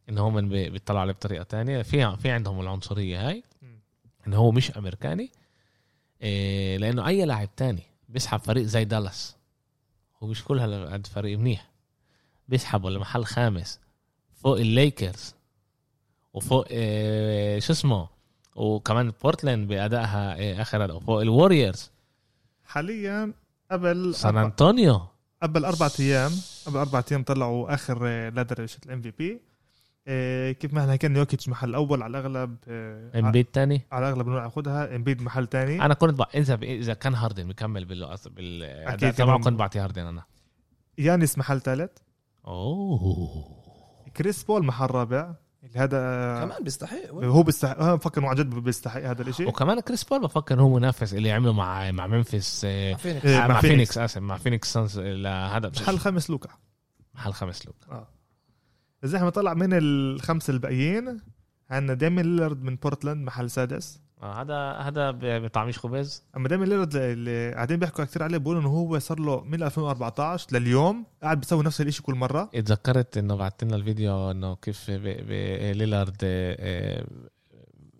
إنه 0.10 0.28
هم 0.28 0.50
بي- 0.50 0.70
بيطلعوا 0.70 1.02
عليه 1.02 1.14
بطريقة 1.14 1.44
تانية. 1.44 1.82
في 1.82 2.18
في 2.18 2.30
عندهم 2.32 2.62
العنصرية 2.62 3.28
هاي. 3.30 3.44
إنه 4.28 4.38
هو 4.38 4.52
مش 4.52 4.78
أمريكاني 4.78 5.32
إيه 6.22 6.78
لأنه 6.78 7.08
أي 7.08 7.26
لاعب 7.26 7.56
تاني 7.56 7.84
بيسحب 8.10 8.40
فريق 8.40 8.64
زي 8.64 8.86
دالاس. 8.86 9.36
هو 10.24 10.28
مش 10.28 10.44
كل 10.44 10.60
هالقد 10.60 11.08
فريق 11.08 11.38
منيح. 11.40 11.70
بيسحبوا 12.50 12.90
لمحل 12.90 13.26
خامس 13.26 13.80
فوق 14.36 14.58
الليكرز 14.60 15.36
وفوق 16.34 16.68
إيه 16.70 17.60
شو 17.60 17.74
اسمه 17.74 18.08
وكمان 18.56 19.14
بورتلاند 19.24 19.68
بأدائها 19.68 20.36
إيه 20.36 20.62
آخر 20.62 20.92
وفوق 20.92 21.22
الوريورز. 21.22 21.92
حاليا 22.66 23.34
قبل 23.72 24.16
سان 24.16 24.38
أنطونيو. 24.38 25.02
قبل 25.44 25.66
أربع 25.66 25.90
أيام 26.00 26.32
قبل 26.66 26.78
أربع 26.78 27.04
أيام 27.12 27.24
طلعوا 27.24 27.74
آخر 27.74 28.04
ladder 28.30 28.61
ال 28.61 28.66
MVP. 28.86 29.40
كيف 30.52 30.74
ما 30.74 30.82
إحنا 30.82 30.96
كان 30.96 31.16
يوكيتش 31.16 31.50
محل 31.50 31.76
أول 31.76 32.04
على 32.04 32.20
الأغلب 32.20 32.58
آه، 32.68 33.20
إمبيد 33.20 33.46
تاني؟ 33.46 33.82
على 33.92 34.08
الأغلب 34.08 34.26
بنقول 34.26 34.44
ياخذها 34.44 34.96
إمبيد 34.96 35.22
محل 35.22 35.48
تاني. 35.48 35.86
أنا 35.86 35.94
كنت 35.94 36.20
بق... 36.20 36.30
إذا 36.36 36.56
إذا 36.56 36.94
كان 36.94 37.16
هاردن 37.16 37.48
مكمل 37.48 37.86
بال 37.86 38.16
بال 38.26 38.64
أكيد 38.64 39.14
تبعه 39.14 39.28
كمان. 39.28 39.44
كنت 39.44 39.60
بعطي 39.60 39.80
هاردن 39.80 40.06
أنا. 40.06 40.24
يانيس 40.98 41.38
محل 41.38 41.62
ثالث 41.62 41.92
أوه. 42.48 43.46
كريس 44.18 44.44
بول 44.44 44.66
محل 44.66 44.86
رابع. 44.86 45.36
اللي 45.64 45.80
هذا 45.80 45.98
كمان 46.46 46.64
بيستحق. 46.64 46.98
هو 47.14 47.44
بيستحق. 47.44 47.80
أنا 47.80 47.96
بفكر 47.96 48.22
إنه 48.22 48.30
عن 48.30 48.36
جد 48.36 48.50
بيستحق 48.50 49.02
هذا 49.02 49.22
الشيء 49.22 49.48
وكمان 49.48 49.80
كريس 49.80 50.04
بول 50.04 50.22
بفكر 50.22 50.62
هو 50.62 50.76
منافس 50.76 51.14
اللي 51.14 51.32
عمله 51.32 51.54
مع 51.54 51.92
مع 51.92 52.08
منفس 52.08 52.62
آه، 52.66 52.94
فينيكس. 52.94 53.26
مع, 53.26 53.62
فينيكس. 53.62 53.98
آسف 53.98 54.18
مع 54.22 54.38
فينيكس 54.38 54.74
صنز 54.74 55.00
لهذا 55.00 55.72
محل 55.82 56.00
خامس 56.00 56.30
لوكا. 56.30 56.50
محل 57.16 57.34
خمس 57.34 57.66
لوك 57.66 57.76
آه. 57.92 58.08
إذا 59.04 59.18
إحنا 59.18 59.30
طلع 59.30 59.54
من 59.54 59.70
الخمسه 59.74 60.52
الباقيين 60.54 61.20
عندنا 61.70 61.94
ديميان 61.94 62.26
ليلارد 62.26 62.64
من 62.64 62.76
بورتلاند 62.76 63.26
محل 63.26 63.50
سادس. 63.50 64.02
آه 64.22 64.42
هذا 64.42 64.72
هذا 64.72 65.12
ب- 65.12 65.42
بطعميش 65.46 65.80
خبز 65.80 66.24
أما 66.38 66.48
ديميان 66.50 66.70
ليلارد 66.70 66.96
اللي 66.96 67.54
قاعدين 67.54 67.80
بيحكوا 67.80 68.04
كثير 68.06 68.24
عليه 68.24 68.38
بيقولوا 68.38 68.62
إنه 68.62 68.70
هو 68.70 69.00
صار 69.00 69.20
له 69.20 69.44
من 69.44 69.64
2014 69.64 70.48
لليوم 70.52 71.06
قاعد 71.24 71.40
بيسوي 71.40 71.64
نفس 71.64 71.82
الشيء 71.82 72.06
كل 72.06 72.16
مرة. 72.16 72.50
اتذكرت 72.56 73.18
إنه 73.18 73.36
بعت 73.36 73.64
لنا 73.64 73.76
الفيديو 73.76 74.32
إنه 74.32 74.56
كيف 74.56 74.92
ب... 74.92 75.02
ب... 75.04 75.32
ليلارد 75.78 76.16
آه، 76.24 76.58
آه، 77.00 77.06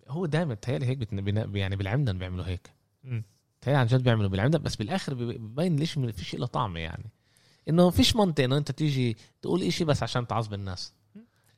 هو 0.08 0.26
دائما 0.26 0.54
تهيألي 0.54 0.86
هيك 0.86 1.08
يعني 1.56 1.76
بالعمدن 1.76 2.18
بيعملوا 2.18 2.44
هيك. 2.46 2.70
تهيألي 3.60 3.80
عن 3.80 3.86
جد 3.86 4.02
بيعملوا 4.02 4.28
بالعمدن 4.30 4.58
بس 4.62 4.76
بالآخر 4.76 5.14
بي- 5.14 5.38
ببين 5.38 5.76
ليش 5.76 5.92
في 5.92 6.24
شيء 6.24 6.40
له 6.40 6.46
طعمه 6.46 6.80
يعني. 6.80 7.10
إنه 7.68 7.90
فيش 7.90 8.16
منطق 8.16 8.44
إنه 8.44 8.56
أنت 8.56 8.70
تيجي 8.70 9.16
تقول 9.42 9.62
إشي 9.62 9.84
بس 9.84 10.02
عشان 10.02 10.26
تعصب 10.26 10.54
الناس. 10.54 10.92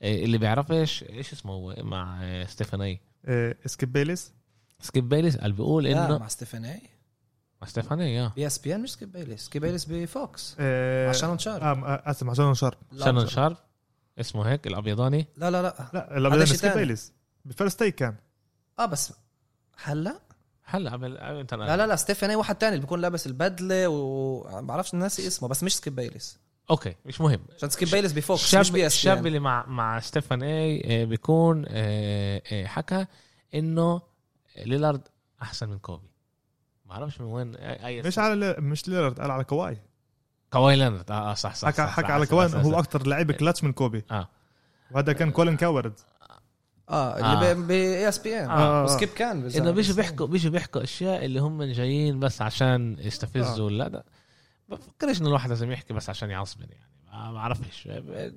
إيه، 0.03 0.25
اللي 0.25 0.39
بيعرفش 0.39 1.03
إيش 1.03 1.33
اسمه 1.33 1.53
هو؟ 1.53 1.75
مع 1.79 2.19
آه، 2.23 2.45
ستيفاني. 2.45 3.01
سكيب 3.67 3.93
بيليس 3.93 4.33
سكيب 4.81 5.09
بيليس 5.09 5.37
قال 5.37 5.53
بيقول 5.53 5.85
لا 5.85 6.07
إنه 6.07 6.19
مع 6.19 6.29
ستيفاني. 6.29 6.91
مع 7.63 7.69
ستيفاني 7.69 8.21
آه 8.21 8.33
بي 8.37 8.47
إس 8.47 8.59
بي 8.59 8.75
إن 8.75 8.83
مش 8.83 8.93
سكيب 8.93 9.13
بيليس 9.13 9.41
سكيب 9.41 9.63
بيليس 9.63 9.85
بفوكس 9.85 10.61
عشان 11.09 11.39
شارب. 11.39 11.63
آه 11.63 11.87
آه، 11.95 12.11
آسف 12.11 12.29
عشان 12.29 12.55
شارب. 12.55 12.79
شانون 12.99 13.27
شارب. 13.27 13.57
اسمه 14.21 14.43
هيك 14.51 14.67
الأبيضاني. 14.67 15.27
لا 15.37 15.51
لا 15.51 15.63
لا. 15.63 16.19
لا 16.19 16.45
شيء 16.45 16.57
سكيب. 16.57 16.73
بيليس 16.73 17.13
بفيرست 17.45 17.79
تيك 17.79 17.95
كان. 17.95 18.17
آه 18.79 18.87
بس 18.87 19.13
هلا 19.83 20.21
هلا 20.71 20.91
قبل 20.91 21.17
انت 21.19 21.55
لا 21.55 21.77
لا 21.77 21.87
لا 21.87 21.97
ستيفاني 21.97 22.37
واحد 22.37 22.55
تاني 22.55 22.73
اللي 22.75 22.81
بيكون 22.81 23.01
لابس 23.01 23.27
البدلة 23.27 23.89
وما 23.89 24.61
بعرفش 24.61 24.95
ناسي 24.95 25.27
اسمه 25.27 25.49
بس 25.49 25.63
مش 25.63 25.77
سكيب 25.77 25.95
بيليس. 25.97 26.39
okay 26.71 26.95
مش 27.07 27.21
مهم. 27.21 27.41
عشان 27.57 27.71
سكيب 27.71 27.91
بيليس 27.91 28.13
بفوكس 28.13 28.43
الشاب 28.45 28.61
مش 28.61 28.71
ب 28.71 28.87
ESPN 28.87 28.95
الشاب 28.95 29.27
اللي 29.27 29.39
مع 29.39 29.67
مع 29.67 30.01
ستيفن 30.01 30.43
A 30.43 30.83
آه، 31.03 31.05
بيكون 31.05 31.65
آه، 31.69 32.43
آه، 32.53 32.67
حكى 32.67 33.07
إنه 33.55 34.03
ليلارد 34.65 35.01
أحسن 35.43 35.69
من 35.69 35.79
كوبي. 35.79 36.07
ما 36.87 36.95
بعرفش 36.99 37.21
من 37.21 37.27
وين 37.27 37.57
أي 37.57 38.03
مش 38.03 38.19
على 38.19 38.57
مش 38.59 38.89
ليلارد 38.89 39.21
قال 39.21 39.31
على 39.31 39.45
كواي. 39.45 39.79
كواي 40.53 40.77
لينارد 40.77 41.11
آه 41.11 41.31
آه، 41.31 41.35
صح 41.35 41.55
صح 41.55 41.69
حكى 41.69 41.77
صح 41.77 41.89
حكى 41.91 42.07
صح، 42.07 42.11
على 42.15 42.27
كواي 42.27 42.49
هو. 42.55 42.79
أكثر 42.79 43.07
لعيب 43.07 43.33
كلاتش 43.33 43.65
من 43.65 43.73
كوبي. 43.73 44.05
آه. 44.11 44.29
وهذا 44.91 45.13
كان 45.13 45.31
كولين 45.31 45.57
كاورد. 45.57 45.93
آه 46.91 47.11
آه. 47.13 47.53
اللي 47.53 47.67
ب 47.67 48.09
ESPN 48.09 48.51
آه. 48.51 48.85
وسكيب 48.85 49.09
كان 49.09 49.43
بس- 49.47 49.57
إنه 49.57 49.71
بيجوا 49.71 49.97
بيحكوا 49.97 50.27
بيجوا 50.27 50.53
بيحكوا 50.53 50.83
أشياء 50.83 51.25
اللي 51.25 51.41
هم 51.41 51.63
جايين 51.63 52.21
بس 52.21 52.43
عشان 52.43 52.97
يستفزوا. 52.99 53.71
لا 53.71 53.89
ده 53.89 54.05
بفكرش 54.69 55.21
إنه 55.21 55.29
الواحد 55.29 55.49
لازم 55.49 55.73
يحكي 55.73 55.95
بس 55.95 56.11
عشان 56.11 56.31
يعصبن 56.31 56.67
يعني. 56.71 56.91
ما 57.13 57.33
بعرفش 57.33 57.89
ب- 57.89 57.91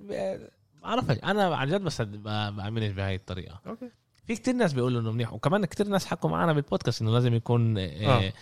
ب- 0.08 0.40
ما 0.84 0.90
بعرفش 0.90 1.18
أنا 1.24 1.56
عن 1.56 1.68
جد 1.68 1.82
بس 1.82 2.02
ب- 2.02 2.22
بأمنش 2.56 2.92
بهاي 2.94 3.16
الطريقة. 3.16 3.60
okay. 3.68 3.90
في 4.28 4.36
كتير 4.36 4.54
ناس 4.54 4.74
بيقولوا 4.74 5.02
إنه 5.02 5.12
منيح. 5.12 5.34
وكمان 5.34 5.66
كتير 5.66 5.88
ناس 5.88 6.06
حكوا 6.06 6.30
معنا 6.30 6.54
بالبودكاست 6.54 7.02
إنه 7.02 7.12
لازم 7.12 7.34
يكون 7.34 7.78
آه. 7.78 7.84
آه. 7.84 8.34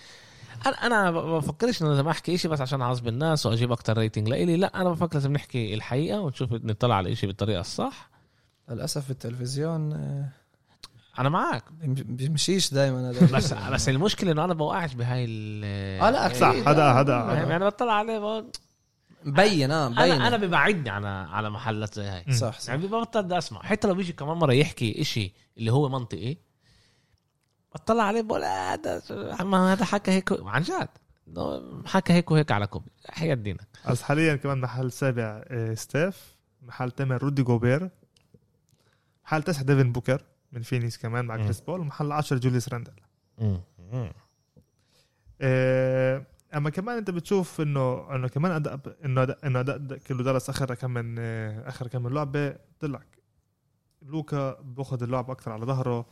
أنا 0.65 0.75
أنا 0.85 1.11
ما 1.11 1.37
بفكرش 1.37 1.81
إنه 1.81 1.89
لازم 1.89 2.07
أحكي 2.07 2.37
شيء 2.37 2.51
بس 2.51 2.61
عشان 2.61 2.81
أعصب 2.81 3.07
الناس 3.07 3.45
وأجيب 3.45 3.71
أكتر 3.71 3.97
rating 3.97 4.29
لإلي. 4.29 4.57
لا 4.57 4.81
أنا 4.81 4.89
بفكر 4.89 5.13
لازم 5.13 5.31
نحكي 5.33 5.73
الحقيقة 5.73 6.19
ونشوف 6.21 6.53
نطلع 6.53 6.95
على 6.95 7.11
الشيء 7.11 7.29
بالطريقة 7.29 7.59
الصح. 7.61 8.10
للأسف 8.71 9.11
التلفزيون 9.11 9.93
آه، 9.93 10.29
أنا 11.19 11.29
معك 11.29 11.63
بيمشيش 11.87 12.73
دائما 12.73 13.09
هذا 13.09 13.37
بس 13.37 13.53
بس 13.53 13.89
المشكلة 13.89 14.31
إنه 14.31 14.43
أنا 14.45 14.53
بوقعش 14.53 14.93
بهاي 14.93 15.25
ال 15.25 15.61
آه 16.01 16.09
لا 16.09 16.33
صح. 16.33 16.67
هذا 16.67 16.91
هذا 16.91 17.33
يعني 17.33 17.55
أنا 17.55 17.65
بطلع 17.65 17.93
عليه 17.93 18.19
بقول 18.19 18.51
مبين 19.23 19.71
آه 19.71 19.89
مبين. 19.89 19.99
أنا 19.99 20.27
أنا 20.27 20.37
ببعدني 20.37 20.89
على 20.89 21.07
على 21.07 21.49
محلات 21.49 21.93
زي 21.93 22.03
هاي. 22.03 22.33
صح 22.33 22.59
صح. 22.59 22.69
يعني 22.69 22.87
ببطل 22.87 23.23
بدي 23.23 23.37
أسمع. 23.37 23.61
حتى 23.63 23.87
لو 23.87 23.95
بيجي 23.95 24.13
كمان 24.13 24.37
مرة 24.37 24.53
يحكي 24.53 25.01
إشي 25.01 25.33
اللي 25.57 25.71
هو 25.71 25.89
منطقي 25.89 26.37
بطلع 27.75 28.03
عليه 28.03 28.21
بقول 28.21 28.43
آه 28.43 28.75
ده 28.75 29.01
ما 29.43 29.73
هذا 29.73 29.85
حكى 29.85 30.11
هيك 30.11 30.31
عن 30.41 30.61
جد. 30.61 30.89
حكى 31.85 32.13
هيك 32.13 32.31
وهيك 32.31 32.51
على 32.51 32.67
كوبي 32.67 32.91
حياة 33.09 33.35
دينك 33.35 33.67
بس 33.89 34.01
حاليا 34.01 34.35
كمان 34.35 34.61
محل 34.61 34.91
سابع 34.91 35.43
آه، 35.47 35.73
ستيف 35.73 36.35
محل 36.61 36.91
ثامن 36.91 37.15
رودي 37.15 37.43
جوبير. 37.43 37.89
محل 39.31 39.43
تسعة 39.43 39.63
ديفن 39.63 39.91
بوكر 39.91 40.23
من 40.51 40.61
فينيكس 40.61 40.97
كمان 40.97 41.25
مع. 41.25 41.37
كريس 41.43 41.61
بول 41.61 41.79
ومحل 41.79 42.11
10 42.11 42.37
جوليس 42.37 42.69
راندل 42.69 42.93
آه، 45.41 46.25
أما 46.55 46.69
كمان 46.69 46.97
أنت 46.97 47.09
بتشوف 47.11 47.61
انه 47.61 48.15
إنه 48.15 48.27
كمان 48.27 48.51
اداء 48.51 48.79
إنه 49.05 49.23
إنه 49.23 49.59
أداء 49.59 49.97
كيلو 49.97 50.23
دالاس 50.23 50.49
اخر 50.49 50.75
كم 50.75 50.91
من 50.91 51.19
آخر 51.59 51.87
كم 51.87 52.03
من 52.03 52.13
لعبة 52.13 52.55
طلع. 52.79 53.01
لوكا 54.01 54.61
باخذ 54.61 55.03
اللعب 55.03 55.31
أكثر 55.31 55.51
على 55.51 55.65
ظهره. 55.65 56.05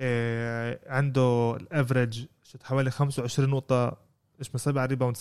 آه، 0.00 0.78
عنده 0.86 1.56
ال 1.56 1.65
average 1.65 2.26
حوالي 2.62 2.90
25 2.90 3.50
نقطة 3.50 3.96
إيش 4.38 4.50
من 4.50 4.58
سبع 4.58 4.84
rebound 4.86 5.16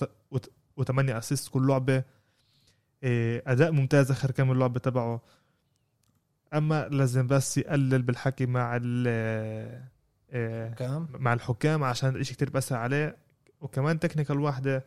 و8 0.81 1.09
assist 1.09 1.49
كل 1.49 1.67
لعبة. 1.67 2.03
آه، 3.03 3.43
أداء 3.47 3.71
ممتاز 3.71 4.11
آخر 4.11 4.31
كم 4.31 4.49
من 4.49 4.59
لعبه 4.59 4.79
تبعه. 4.79 5.21
أما 6.53 6.87
لازم 6.87 7.27
بس 7.27 7.57
يقلل 7.57 8.01
بالحكي 8.01 8.45
مع 8.45 8.79
ال 8.81 9.05
آه، 10.29 10.69
كام 10.73 11.07
مع 11.19 11.33
الحكام 11.33 11.83
عشان 11.83 12.09
الاشي 12.15 12.33
كتير 12.33 12.49
بأثر 12.49 12.75
عليه. 12.75 13.17
وكمان 13.61 13.99
technical 13.99 14.39
واحدة 14.39 14.85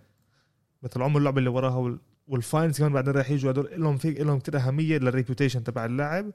مثل 0.83 1.03
عمر 1.03 1.19
اللعبة 1.19 1.39
اللي 1.39 1.51
وراها 1.51 1.77
وال- 1.77 1.99
وال 2.29 2.43
fines 2.43 2.79
كمان 2.79 2.93
بعدين 2.93 3.15
راح 3.15 3.31
يجوا. 3.31 3.51
هدول 3.51 3.69
لهم 3.83 3.97
في 3.97 4.11
لهم 4.11 4.39
كتير 4.39 4.57
أهمية 4.57 4.99
لل 4.99 5.10
reputation 5.10 5.65
تبع 5.65 5.85
اللاعب. 5.85 6.31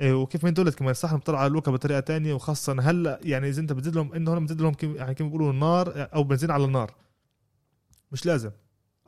إيه، 0.00 0.12
وكيف 0.22 0.44
ما 0.44 0.50
قلت 0.50 0.74
كمان 0.78 0.94
صح 0.94 1.14
بطلع 1.14 1.38
على 1.40 1.52
لوكا 1.52 1.70
بطريقة 1.72 2.00
تانية. 2.00 2.34
وخاصة 2.34 2.76
هلأ 2.80 3.20
يعني 3.22 3.48
إذا 3.48 3.60
أنت 3.60 3.72
بتزيد 3.72 3.94
لهم 3.94 4.12
إنه 4.14 4.30
هون 4.30 4.44
بتزيد 4.44 4.60
لهم 4.62 4.74
كيف 4.74 4.96
يعني 4.96 5.14
كيف 5.14 5.26
بيقولوا 5.26 5.52
نار 5.52 6.08
أو 6.14 6.24
بنزين 6.24 6.50
على 6.50 6.64
النار. 6.64 6.94
مش 8.12 8.26
لازم. 8.26 8.50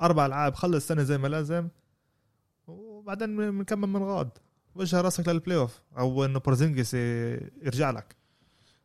أربع 0.03 0.27
ألعاب 0.27 0.55
خلص 0.55 0.75
السنة 0.75 1.03
زي 1.03 1.18
ما 1.18 1.29
لازم. 1.29 1.68
وبعدين 2.66 3.37
بنكمل 3.37 3.88
من 3.88 4.03
غاد. 4.03 4.31
وجه 4.75 5.01
راسك 5.01 5.29
لل 5.29 5.57
playoff 5.57 5.81
أو 5.99 6.25
إنه 6.25 6.39
بورزينجس 6.39 6.95
إيه، 6.95 7.51
يرجع 7.63 7.91
لك. 7.91 8.17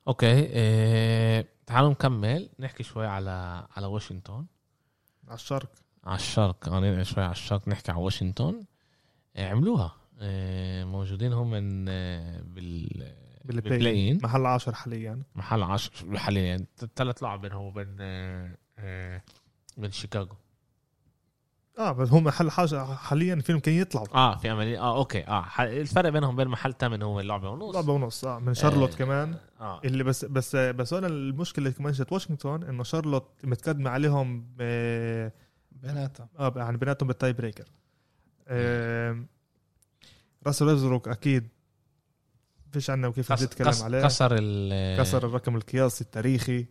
okay 0.08 0.28
إيه 0.28 1.48
تعالوا 1.66 1.90
نكمل. 1.90 2.50
نحكي 2.60 2.84
شوي 2.84 3.08
على 3.08 3.68
على 3.76 3.86
واشنطن. 3.88 4.46
على 5.28 5.36
الشرق. 5.36 5.70
على 6.04 6.16
الشرق. 6.16 6.70
آه 6.70 6.80
ننقل 6.80 7.06
شوي 7.06 7.24
على 7.24 7.32
الشرق. 7.32 7.68
نحكي 7.68 7.92
على 7.92 8.02
واشنطن. 8.02 8.64
إيه 9.36 9.48
عملوها. 9.48 9.96
إيه 10.22 10.84
موجودين 10.84 11.34
هم 11.34 11.50
من 11.52 11.86
آه، 11.90 12.42
بال 12.42 13.14
بال 13.46 13.57
play 13.57 13.80
بال 13.80 13.89
play-in. 13.89 14.24
محل 14.24 14.46
عاشر 14.46 14.74
حاليا. 14.76 15.24
محل 15.36 15.64
10 15.64 16.18
حاليا. 16.18 16.66
ثلاث 16.96 17.24
لعب 17.24 17.42
بينهم 17.42 17.66
وبين 17.66 17.98
آه، 18.00 18.58
آه، 18.80 19.22
بين 19.78 19.92
شيكاغو. 19.92 20.36
آه 21.78 21.92
بس 21.92 22.10
هم 22.10 22.24
محل 22.24 22.52
حاجة 22.52 22.86
حاليا 22.96 23.36
في 23.36 23.52
يمكن 23.52 23.72
يطلعوا 23.72 24.08
آه 24.14 24.38
في 24.38 24.50
عملية 24.50 24.80
آه 24.82 24.98
okay 24.98 25.28
آه 25.28 25.42
ح- 25.42 25.62
الفرق 25.62 26.10
بينهم 26.10 26.36
بين 26.36 26.48
محل 26.48 26.74
ثامن 26.74 27.02
هو 27.02 27.20
اللعبة 27.20 27.50
ونص. 27.50 27.76
لعبة 27.76 27.94
ونص 27.94 28.26
آه 28.26 28.40
من 28.40 28.54
شارلوت 28.54 28.92
آه، 28.94 28.98
كمان. 28.98 29.36
آه. 29.60 29.82
اللي 29.86 30.04
بس 30.04 30.26
بس 30.26 30.56
بس 30.56 30.94
أنا 30.94 31.08
المشكلة 31.08 31.70
كمان 31.70 31.92
جت 31.94 32.12
واشنطن 32.14 32.64
إنه 32.64 32.84
شارلوت 32.84 33.28
متقدمه 33.44 33.90
عليهم 33.90 34.46
ب- 34.58 35.32
بيناتهم. 35.72 36.28
آه 36.40 36.54
يعني 36.56 36.78
بيناتهم 36.78 37.08
بال 37.08 37.18
tie 37.18 37.34
breaker 37.34 37.66
آه 38.48 39.24
راسل 40.48 40.66
ويزروك 40.68 41.08
أكيد 41.08 41.48
فيش 42.72 42.90
عنا 42.90 43.08
وكيف 43.08 43.34
كس- 43.34 43.44
نتكلم 43.44 43.68
كس- 43.70 43.82
عليه. 43.82 44.02
كسر 44.04 44.36
ال 44.40 45.00
كسر 45.00 45.26
الرقم 45.28 45.56
القياسي 45.56 46.04
التاريخي. 46.04 46.66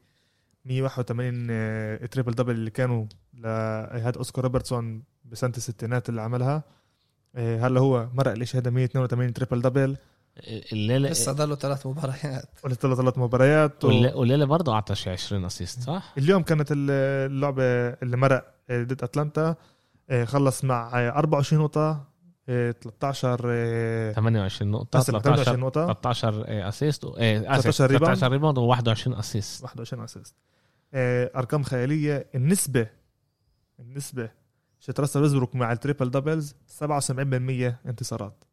181 0.67 1.47
آه، 1.51 2.07
triple 2.07 2.33
double 2.33 2.53
اللي 2.55 2.71
كانوا 2.71 3.07
لهذا 3.35 4.13
أوسكار 4.17 4.45
روبرتسون 4.45 5.03
بسنة 5.25 5.53
الستينات 5.57 6.09
اللي 6.09 6.23
عملها. 6.23 6.63
آه، 7.37 7.59
هلا 7.67 7.81
هو 7.81 8.09
مرق 8.15 8.33
الاشي 8.33 8.59
هذا 8.59 8.71
182 8.71 9.33
triple 9.33 9.61
double 9.63 9.97
الليلة 10.73 11.09
لسه 11.09 11.33
ضلوا 11.33 11.57
ثلاث 11.57 11.87
مباريات. 11.87 12.45
له 12.65 12.75
ثلاث 12.75 13.19
مباريات 13.19 13.85
و... 13.85 13.89
والليلة 13.89 14.45
برضه 14.45 14.73
اعطى 14.75 14.95
شي 14.95 15.11
20 15.11 15.45
assist 15.45 15.81
صح؟ 15.83 16.13
اليوم 16.19 16.43
كانت 16.43 16.73
ال- 16.73 16.91
اللعبة 17.33 17.63
اللي 17.89 18.17
مرق 18.17 18.45
آه، 18.71 18.83
ضد 18.83 19.03
أتلانتا. 19.03 19.55
آه، 20.11 20.25
خلص 20.25 20.65
مع 20.65 21.01
آه، 21.01 21.11
24 21.11 21.63
نقطة 21.63 22.05
آه، 22.49 22.71
13 22.71 23.41
آه، 23.47 24.13
28 24.13 24.71
نقطة 24.71 24.99
آسف، 24.99 25.07
13 25.11 25.35
28 25.45 25.61
نقطة. 25.61 25.87
13 25.87 26.45
assist 26.69 27.05
إيه 27.05 27.39
اسف 27.55 27.63
13 27.63 27.87
rebound. 27.91 28.15
13 28.17 28.33
rebound 28.33 28.59
و21 28.59 29.19
assist 29.19 29.63
21 29.65 30.05
assist 30.05 30.35
أرقام 31.37 31.63
خيالية. 31.63 32.27
النسبة 32.35 32.87
النسبة 33.81 34.31
شت 34.81 35.01
راسل 35.01 35.23
ويزبروك 35.23 35.55
مع 35.55 35.73
ال 35.73 35.78
triple 35.78 36.11
doubles 36.11 36.55
77% 36.81 36.83
انتصارات. 37.87 38.45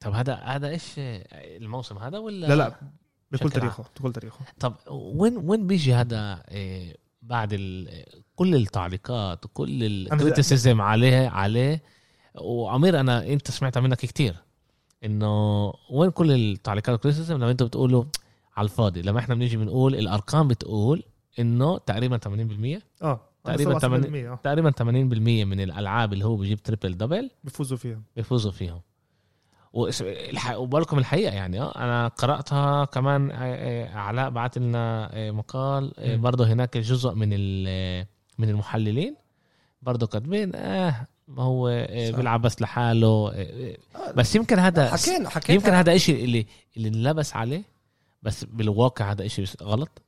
طب 0.00 0.12
هذا 0.12 0.34
هذا 0.34 0.68
إيش 0.68 0.94
الموسم 0.98 1.98
هذا 1.98 2.18
ولا؟ 2.18 2.46
لا 2.46 2.54
لا 2.54 2.76
بكل 3.32 3.50
تاريخه 3.50 3.84
بكل 4.00 4.12
تاريخه. 4.12 4.44
طب 4.60 4.74
وين 4.90 5.36
وين 5.36 5.66
بيجي 5.66 5.94
هذا 5.94 6.42
إيه، 6.50 6.96
بعد 7.22 7.52
ال... 7.52 8.04
كل 8.36 8.54
التعليقات 8.54 9.44
وكل 9.44 9.84
ال 9.84 9.94
criticism 9.94 10.80
عليه 10.80 11.28
عليه؟ 11.28 11.82
وعمير 12.34 13.00
أنا 13.00 13.26
أنت 13.26 13.50
سمعتها 13.50 13.80
منك 13.80 13.98
كتير 13.98 14.36
إنه 15.04 15.72
وين 15.90 16.10
كل 16.10 16.30
التعليقات 16.30 16.88
وال 16.88 16.97
criticism 16.97 17.36
لما 17.36 17.50
أنتوا 17.50 17.66
بتقولوا 17.66 18.04
على 18.56 18.64
الفاضي 18.64 19.02
لما 19.02 19.18
إحنا 19.18 19.34
بنيجي 19.34 19.56
بنقول 19.56 19.94
الأرقام 19.94 20.48
بتقول 20.48 21.02
إنه 21.38 21.78
تقريبا 21.78 22.18
80% 22.18 23.02
آه 23.02 23.20
تقريبا 23.44 23.78
77% 23.78 23.84
آه 23.84 24.38
تقريبا 24.42 24.70
80% 24.70 24.82
من 25.46 25.60
الألعاب 25.60 26.12
اللي 26.12 26.24
هو 26.24 26.36
بيجيب 26.36 26.62
triple 26.62 26.96
double 26.96 27.30
بيفوزوا 27.44 27.76
فيها 27.76 28.02
بيفوزوا 28.16 28.50
فيهم. 28.52 28.80
وبالكم 30.56 30.98
الحقيقة 30.98 31.34
يعني 31.34 31.60
آه 31.60 31.72
أنا 31.76 32.08
قرأتها 32.08 32.84
كمان 32.84 33.30
آه، 33.30 33.36
آه، 33.36 33.94
علاء 33.94 34.30
بعت 34.30 34.58
لنا 34.58 35.10
آه، 35.12 35.30
مقال 35.30 35.92
آه،. 35.98 36.16
برضه 36.16 36.46
هناك 36.46 36.78
جزء 36.78 37.14
من 37.14 37.28
من 38.38 38.48
المحللين 38.48 39.16
برضه 39.82 40.06
كاتبين 40.06 40.54
آه 40.54 41.06
ما 41.28 41.42
هو 41.42 41.68
آه، 41.68 42.10
صح. 42.10 42.16
بيلعب 42.16 42.42
بس 42.42 42.62
لحاله 42.62 43.32
آه، 43.34 43.76
آه، 43.96 44.12
بس 44.12 44.36
يمكن 44.36 44.58
هذا 44.58 44.90
حكينا 44.90 45.28
حكينا 45.28 45.54
يمكن 45.54 45.72
هذا 45.72 45.94
إشي 45.94 46.24
اللي 46.24 46.46
اللي 46.76 46.88
انلبس 46.88 47.36
عليه 47.36 47.62
بس 48.22 48.44
بالواقع 48.44 49.12
هذا 49.12 49.26
إشي 49.26 49.44
غلط؟ 49.62 50.02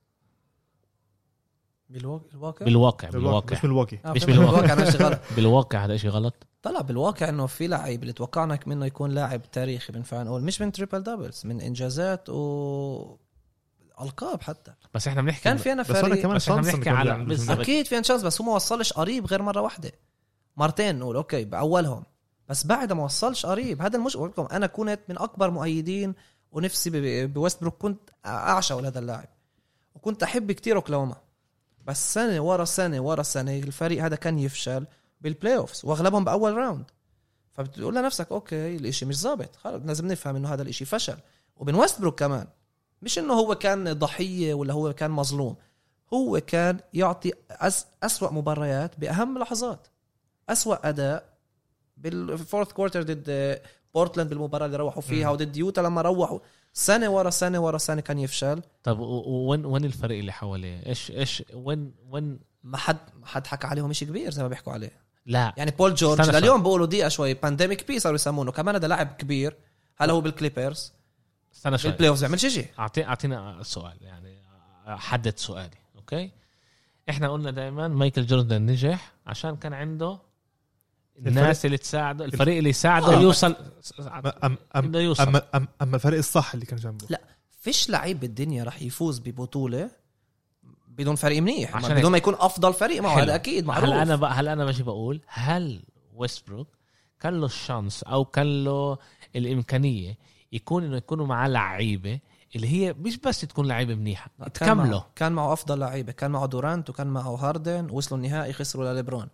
بالواقع 1.88 2.27
الواقع 2.35 2.64
بالواقع 2.64 3.09
بالواقع 3.11 3.59
بالواقع. 3.62 3.96
مش 3.96 4.07
آه، 4.07 4.12
مش 4.12 4.24
بالواقع. 4.24 4.74
بالواقع 4.74 5.07
غلط. 5.09 5.20
بالواقع 5.37 5.85
هذا 5.85 5.94
إشي 5.94 6.09
غلط؟ 6.09 6.46
طلع 6.62 6.81
بالواقع 6.81 7.29
إنه 7.29 7.46
في 7.46 7.66
لعيب 7.66 8.03
اللي 8.03 8.12
توقعنا 8.12 8.59
منه 8.66 8.87
يكون 8.87 9.11
لاعب 9.11 9.50
تاريخي 9.50 9.92
بنفع 9.92 10.22
نقول. 10.22 10.42
مش 10.42 10.61
من 10.61 10.72
triple 10.72 11.02
doubles 11.02 11.42
من 11.44 11.61
إنجازات 11.61 12.29
و 12.29 13.16
ألقاب 14.00 14.42
حتى. 14.42 14.74
بس 14.94 15.09
إحنا 15.09 15.22
بنحكي 15.22 15.44
كان 15.44 15.57
في 15.57 15.72
أنا 15.72 15.83
بس 15.83 15.90
أنا 15.90 16.00
فريق 16.00 16.22
كمان 16.22 16.37
بس 16.37 16.44
chance 16.44 16.74
بنحكي 16.74 16.90
على-. 16.90 17.11
يعني. 17.11 17.53
أكيد 17.62 17.87
في 17.87 18.05
chance 18.04 18.22
بس 18.22 18.40
هو 18.40 18.46
ما 18.46 18.55
وصلش 18.55 18.92
قريب 18.92 19.27
غير 19.27 19.42
مرة 19.42 19.61
واحدة. 19.61 19.92
مرتين 20.57 20.98
نقول 20.98 21.16
okay 21.16 21.44
بأولهم. 21.44 22.05
بس 22.48 22.66
بعد 22.66 22.92
ما 22.92 23.05
وصلش 23.05 23.46
قريب. 23.46 23.83
هذا 23.83 23.96
المش 23.96 24.16
بقول 24.16 24.29
لكم 24.29 24.48
أنا 24.53 24.66
كنت 24.66 25.00
من 25.09 25.18
أكبر 25.18 25.50
مؤيدين 25.50 26.14
ونفسي 26.54 27.26
بويست 27.26 27.60
بروك 27.60 27.74
كنت 27.74 28.10
أعشق 28.26 28.76
هذا 28.76 28.98
اللاعب. 28.98 29.28
وكنت 29.94 30.22
أحب 30.22 30.52
كتير 30.52 30.76
أوكلاهوما. 30.76 31.16
بس 31.86 32.14
سنة 32.14 32.40
ورا 32.40 32.64
سنة 32.64 33.00
ورا 33.00 33.22
سنة 33.22 33.58
الفريق 33.58 34.04
هذا 34.04 34.16
كان 34.16 34.38
يفشل 34.38 34.86
بال 35.20 35.56
playoffs 35.56 35.84
وأغلبهم 35.84 36.24
بأول 36.24 36.56
round 36.56 36.84
فبتقول 37.52 37.94
لنفسك 37.94 38.32
okay 38.32 38.76
الإشي 38.76 39.06
مش 39.06 39.18
ظابط. 39.18 39.56
خلص 39.56 39.82
لازم 39.84 40.06
نفهم 40.06 40.36
إنه 40.36 40.54
هذا 40.54 40.62
الإشي 40.62 40.84
فشل. 40.84 41.16
وبن 41.56 41.74
ويست 41.74 42.00
بروك 42.00 42.18
كمان 42.18 42.46
مش 43.02 43.18
إنه 43.18 43.34
هو 43.34 43.54
كان 43.54 43.92
ضحية 43.92 44.54
ولا 44.54 44.74
هو 44.74 44.92
كان 44.92 45.10
مظلوم. 45.10 45.56
هو 46.14 46.40
كان 46.40 46.80
يعطي 46.94 47.32
أس 47.50 47.86
أسوأ 48.02 48.30
مباريات 48.30 49.00
بأهم 49.00 49.38
لحظات. 49.38 49.86
أسوأ 50.48 50.88
أداء 50.88 51.34
بال 51.96 52.15
fourth 52.15 52.72
quarter 52.72 53.02
ضد 53.02 53.60
بورتلاند 53.94 54.30
بالمباراة 54.30 54.66
اللي 54.66 54.76
روحوا 54.76 55.02
فيها 55.02 55.30
وضد 55.30 55.57
يوتا 55.57 55.80
لما 55.80 56.02
روحوا. 56.02 56.38
سنة 56.72 57.09
ورا 57.09 57.30
سنة 57.30 57.61
ورا 57.61 57.78
سنة 57.78 58.00
كان 58.00 58.18
يفشل. 58.18 58.62
طب 58.83 58.98
وين 58.98 59.66
وين 59.66 59.85
الفريق 59.85 60.18
اللي 60.18 60.33
حواليه؟ 60.33 60.87
إيش 60.87 61.11
إيش 61.11 61.42
وين 61.54 61.94
وين 62.09 62.40
ما 62.62 62.76
حد 62.76 62.98
ما 63.20 63.26
حد 63.26 63.46
حكى 63.46 63.66
عليهم 63.66 63.92
شيء 63.92 64.09
كبير 64.09 64.30
زي 64.30 64.42
ما 64.42 64.48
بيحكوا 64.48 64.72
عليه. 64.72 64.90
لا. 65.26 65.54
يعني 65.57 65.70
بول 65.70 65.94
جورج. 65.94 66.30
لليوم 66.30 66.62
بيقولوا 66.62 66.87
دقيقة 66.87 67.09
شوي 67.09 67.35
pandemic 67.34 67.88
P 67.88 67.98
صاروا 67.98 68.14
يسمونه. 68.14 68.52
كمان 68.52 68.74
هذا 68.74 68.88
لاعب 68.88 69.07
كبير. 69.18 69.57
هلا 69.96 70.12
هو 70.12 70.20
بالكليبرز 70.20 70.92
استنى 71.54 71.78
شوي. 71.78 71.90
بالبلاي 71.90 72.09
اوف 72.09 72.20
بيعمل 72.20 72.40
شيء 72.40 72.66
اعطي 72.78 73.04
أعطينا 73.04 73.62
سؤال 73.62 73.96
يعني 74.00 74.44
حدد 74.87 75.38
سؤالي 75.38 75.76
أوكي؟ 75.96 76.30
إحنا 77.11 77.28
قلنا 77.28 77.50
دائما 77.50 77.88
مايكل 77.88 78.26
جوردن 78.26 78.62
نجح 78.62 79.12
عشان 79.26 79.57
كان 79.57 79.72
عنده 79.72 80.18
الناس 81.18 81.66
اللي 81.66 81.77
تساعده 81.77 82.24
الفريق 82.24 82.57
اللي 82.57 82.70
يساعده. 82.70 83.16
آه. 83.16 83.20
يوصل 83.20 83.57
أم 84.00 84.33
أم 84.44 84.59
أم 84.77 84.94
يوصل. 84.94 85.22
اما 85.22 85.42
أم 85.55 85.68
أما 85.83 85.94
الفريق 85.96 86.18
الصح 86.18 86.55
اللي 86.55 86.66
كان 86.66 86.79
جنبه. 86.79 87.07
لا 87.11 87.20
فيش 87.50 87.90
لعيب 87.90 88.20
بالدنيا 88.20 88.64
رح 88.64 88.83
يفوز 88.83 89.18
ببطولة 89.18 89.90
بدون 90.88 91.14
فريق 91.14 91.42
منيح. 91.42 91.77
عشان 91.77 91.94
بدون. 91.94 92.12
ما 92.12 92.18
يكون 92.18 92.35
أفضل 92.35 92.74
فريق. 92.74 93.03
معه. 93.03 93.22
هذا 93.22 93.35
أكيد 93.35 93.66
معروف. 93.66 93.85
هلا 93.85 94.03
أنا 94.03 94.16
بقى 94.16 94.33
هلا 94.33 94.53
أنا 94.53 94.64
بجي 94.64 94.83
بقول 94.83 95.20
هل 95.27 95.83
ويستبروك 96.14 96.68
كان 97.20 97.40
له 97.40 97.46
ال 97.46 97.54
chance 97.54 98.02
أو 98.03 98.24
كان 98.24 98.64
له 98.64 98.98
الإمكانية 99.37 100.18
يكون 100.53 100.85
إنه 100.85 100.96
يكونوا 100.96 101.27
معاه 101.27 101.48
لعيبة 101.48 102.20
اللي 102.57 102.68
هي 102.68 102.92
مش 102.92 103.16
بس 103.16 103.40
تكون 103.40 103.66
لعيبة 103.66 103.94
منيحة 103.94 104.31
تكمله 104.55 105.05
كان 105.16 105.33
معه 105.33 105.53
أفضل 105.53 105.79
لعيبة. 105.79 106.12
كان 106.12 106.31
معه 106.31 106.46
دورانت 106.46 106.90
وكان 106.90 107.07
معه 107.07 107.35
هاردن 107.35 107.88
وصلوا 107.90 108.20
النهائي 108.20 108.53
خسروا 108.53 108.92
لليبرون. 108.92 109.29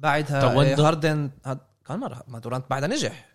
بعدها 0.00 0.42
آه، 0.44 0.86
هاردن 0.86 1.30
هاد- 1.46 1.58
كان 1.86 1.98
مره 2.00 2.22
ما 2.28 2.38
دورانت 2.38 2.64
بعدها 2.70 2.88
نجح 2.88 3.26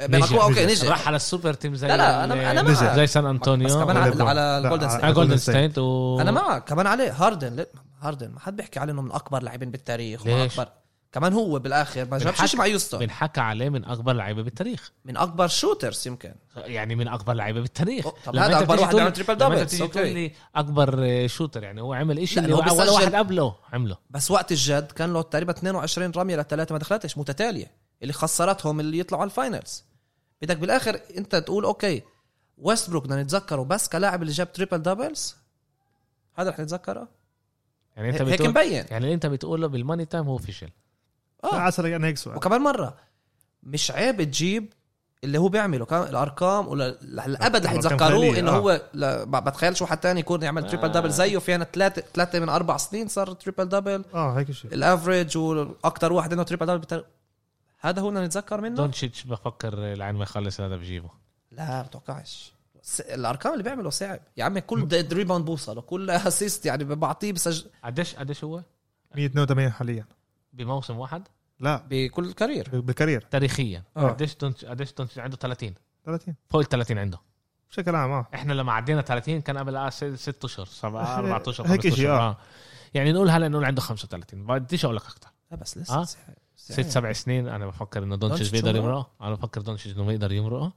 نجح، 0.00 0.06
بينما 0.10 0.26
هو 0.26 0.42
أوكي 0.42 0.66
نجح. 0.66 0.88
راح 0.88 1.06
على 1.06 1.16
ال 1.16 1.22
super 1.22 1.52
team 1.54 1.74
زي 1.74 1.88
لا 1.88 1.96
لا، 1.96 2.26
أنا- 2.26 2.32
أنا 2.32 2.62
معك. 2.62 2.94
زي 2.96 3.06
سان 3.06 3.26
أنطونيو 3.26 3.66
بس 3.68 3.74
كمان 3.74 3.96
على. 3.96 4.22
على 4.22 4.68
جولدن 4.68 4.88
ستيت 4.88 5.04
على 5.04 5.12
جولدن 5.14 5.36
State. 5.36 5.40
ستيت 5.40 5.78
و 5.78 6.20
أنا 6.20 6.30
معك 6.30 6.64
كمان 6.68 6.86
عليه 6.86 7.12
هاردن 7.12 7.66
هاردن 8.00 8.30
ما 8.30 8.40
حد 8.40 8.56
بيحكي 8.56 8.78
عليه 8.80 8.92
إنه 8.92 9.02
من 9.02 9.12
أكبر 9.12 9.42
لاعبين 9.42 9.70
بالتاريخ 9.70 10.26
ومن 10.26 10.42
ليش؟ 10.42 10.52
اكبر 10.60 10.72
كمان 11.14 11.32
هو 11.32 11.58
بالآخر 11.58 12.04
ما 12.10 12.18
جابش 12.18 12.44
شيء 12.44 12.58
مع 12.58 12.66
هيوستن 12.66 13.00
بنحكى 13.00 13.40
عليه 13.40 13.68
من 13.68 13.84
أكبر 13.84 14.12
لعيبة 14.12 14.42
بالتاريخ. 14.42 14.92
من 15.04 15.16
أكبر 15.16 15.48
shooters 15.48 16.06
يمكن. 16.08 16.34
يعني 16.56 16.94
من 16.94 17.08
أكبر 17.08 17.32
لعيبة 17.32 17.60
بالتاريخ. 17.60 18.08
طب 18.24 18.36
هذا 18.36 18.60
تيجي 18.64 18.82
واحد 18.82 18.96
أنت 18.96 19.70
تيجي 19.70 19.82
أوكي. 19.82 19.92
تقول 19.94 20.08
لي 20.08 20.32
أكبر 20.54 21.26
shooter 21.26 21.62
يعني 21.62 21.80
هو 21.80 21.92
عمل 21.94 22.16
لا، 22.16 22.22
اللي 22.22 22.62
بيسجل- 22.62 22.88
واحد 22.90 23.14
قبله 23.14 23.54
عمله. 23.72 23.96
بس 24.10 24.30
وقت 24.30 24.52
الجد 24.52 24.92
كان 24.92 25.12
له 25.12 25.22
تقريبا 25.22 25.52
22 25.52 26.10
رمية 26.16 26.36
لثلاثه 26.36 26.72
ما 26.72 26.78
دخلتش 26.78 27.18
متتالية. 27.18 27.70
اللي 28.02 28.12
خسرتهم 28.12 28.80
اللي 28.80 28.98
يطلعوا 28.98 29.22
على 29.22 29.30
ال 29.30 29.38
finals 29.38 29.84
بدك 30.42 30.56
بالآخر 30.56 31.00
أنت 31.18 31.36
تقول 31.36 31.64
أوكي 31.64 32.02
ويستبروك 32.58 33.04
بدنا 33.04 33.22
نتذكره 33.22 33.62
بس 33.62 33.88
كلاعب 33.88 34.22
اللي 34.22 34.32
جاب 34.32 34.52
triple 34.52 34.78
doubles 34.78 35.36
هذا 36.34 36.50
رح 36.50 36.60
نتذكره؟ 36.60 37.08
يعني 37.96 38.10
أنت 38.10 38.22
هيك 38.22 38.40
مبين. 38.42 38.72
يعني 38.72 38.96
اللي 38.96 39.14
أنت 39.14 39.26
بتقوله 39.26 39.66
بال 39.66 39.77
money 39.77 40.04
time 40.04 40.24
هو 40.24 40.38
فشل 40.38 40.70
آه. 41.44 41.56
عسل 41.56 41.86
أنا 41.86 42.06
هيك 42.06 42.18
سؤال. 42.18 42.36
وكمان 42.36 42.60
مرة 42.60 42.96
مش 43.62 43.90
عيب 43.90 44.22
تجيب 44.22 44.72
اللي 45.24 45.38
هو 45.38 45.48
بيعمله 45.48 45.84
كان 45.84 46.02
الأرقام 46.02 46.68
ولا 46.68 46.90
للابد 47.02 47.66
رح 47.66 47.72
يتذكروه 47.72 48.38
إنه 48.38 48.50
آه. 48.50 48.56
هو 48.56 48.82
لا 48.94 49.24
بتخيلش 49.24 49.82
واحد 49.82 49.98
تاني 49.98 50.20
يكون 50.20 50.42
يعمل 50.42 50.66
triple 50.66 50.84
آه. 50.84 50.92
double 50.92 51.10
زيه. 51.10 51.38
في 51.38 51.54
أنا 51.54 51.64
ثلاثة 51.64 52.02
ثلاثة 52.14 52.40
من 52.40 52.48
أربع 52.48 52.76
سنين 52.76 53.08
صار 53.08 53.32
triple 53.32 53.68
double 53.68 54.04
آه 54.14 54.38
هيك 54.38 54.50
شيء. 54.50 54.74
ال 54.74 54.82
average 54.82 55.38
وأكثر 55.38 56.12
واحد 56.12 56.30
عنده 56.30 56.42
triple 56.42 56.66
double 56.66 56.78
بتر... 56.78 57.04
هذا 57.80 58.00
هو 58.00 58.08
بدنا 58.10 58.26
نتذكر 58.26 58.60
منه؟ 58.60 58.76
دونتشيتش 58.76 59.24
بفكر 59.24 59.92
العين 59.92 60.14
ما 60.14 60.22
يخلص 60.22 60.60
هذا 60.60 60.76
بجيبه. 60.76 61.10
لا 61.52 61.82
بتوقعش. 61.82 62.52
الأرقام 63.00 63.52
اللي 63.52 63.64
بيعمله 63.64 63.90
صعب. 63.90 64.20
يا 64.36 64.44
عمي 64.44 64.60
كل 64.60 65.06
rebound 65.12 65.44
بوصله 65.44 65.80
كل 65.80 66.10
assist 66.10 66.66
يعني 66.66 66.84
بعطيه 66.84 67.32
بسج... 67.32 67.64
قديش 67.84 68.14
قديش 68.14 68.44
هو؟ 68.44 68.62
182 69.14 69.70
حاليا. 69.72 70.06
بموسم 70.52 70.98
واحد؟ 70.98 71.28
لا. 71.60 71.86
بكل 71.90 72.32
career. 72.32 72.80
بال 72.80 72.90
career 72.90 73.20
تاريخيا. 73.30 73.82
آه. 73.96 74.08
قديش 74.08 74.34
دونتش 74.36 74.64
قديش 74.64 74.92
دونتش 74.92 75.18
عنده؟ 75.18 75.36
30 75.36 75.74
30 76.04 76.34
فوق 76.50 76.60
ال 76.60 76.68
30 76.68 76.98
عنده. 76.98 77.18
بشكل 77.70 77.94
عام 77.94 78.10
آه. 78.10 78.26
إحنا 78.34 78.52
لما 78.52 78.72
عدينا 78.72 79.02
30 79.02 79.40
كان 79.40 79.58
قبل 79.58 79.76
آه 79.76 79.90
ست 79.90 80.04
ست 80.14 80.44
أشهر 80.44 80.66
سبعة 80.66 81.18
أربع 81.18 81.42
أشهر 81.48 81.66
هيك 81.66 81.82
خمس 81.82 81.94
شيء، 81.94 82.04
اشهر 82.04 82.16
آه. 82.20 82.28
آه. 82.30 82.36
يعني 82.94 83.12
نقول 83.12 83.30
هلا 83.30 83.48
نقول 83.48 83.64
عنده 83.64 83.80
35 83.80 84.46
بديش 84.46 84.84
أقول 84.84 84.96
لك 84.96 85.02
أكثر 85.02 85.28
لا 85.50 85.56
بس 85.56 85.78
لسه 85.78 86.00
آه. 86.00 86.04
ست 86.56 86.80
سبع 86.80 87.12
سنين 87.12 87.48
أنا 87.48 87.66
بفكر 87.66 88.02
إنه 88.02 88.16
دونتش 88.16 88.50
بيقدر؟ 88.50 88.76
يمرقه 88.76 89.08
أنا 89.20 89.34
بفكر 89.34 89.60
دونتش 89.60 89.86
إنه 89.86 90.04
بيقدر 90.04 90.32
يمرقه 90.32 90.72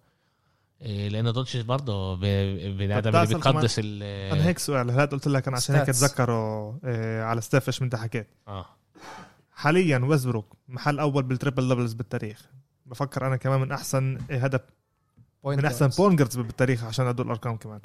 إيه، 0.81 1.09
لأنه 1.09 1.31
دونتش 1.31 1.57
برضه 1.57 2.15
ب- 2.15 2.19
بني 2.77 2.97
آدم 2.97 3.15
اللي 3.15 3.27
بيقدس 3.35 3.79
ال 3.79 4.03
أنا 4.03 4.45
هيك 4.47 4.59
سؤال. 4.59 4.91
هذا 4.91 5.05
قلت 5.05 5.27
لك 5.27 5.47
أنا 5.47 5.57
عشان 5.57 5.75
هيك. 5.75 5.89
اتذكره 5.89 6.79
آه 6.83 7.23
على 7.23 7.41
ستيف 7.41 7.67
إيش 7.67 7.81
من 7.81 7.85
انت 7.85 7.95
حكيت. 7.95 8.27
آه. 8.47 8.65
حاليا 9.57 9.97
ويزبروك 9.97 10.57
محل 10.67 10.99
أول 10.99 11.23
بالتريبل 11.23 11.69
دبلز 11.69 11.93
بالتاريخ. 11.93 12.49
بفكر 12.85 13.27
أنا 13.27 13.35
كمان 13.35 13.59
من 13.59 13.71
أحسن 13.71 14.17
هدف؟ 14.31 14.61
Point 15.45 15.57
من 15.57 15.65
أحسن. 15.65 15.87
بونجرز 15.87 16.37
بالتاريخ 16.37 16.83
عشان 16.83 17.07
هدول 17.07 17.25
الأرقام 17.25 17.57
كمان. 17.57 17.81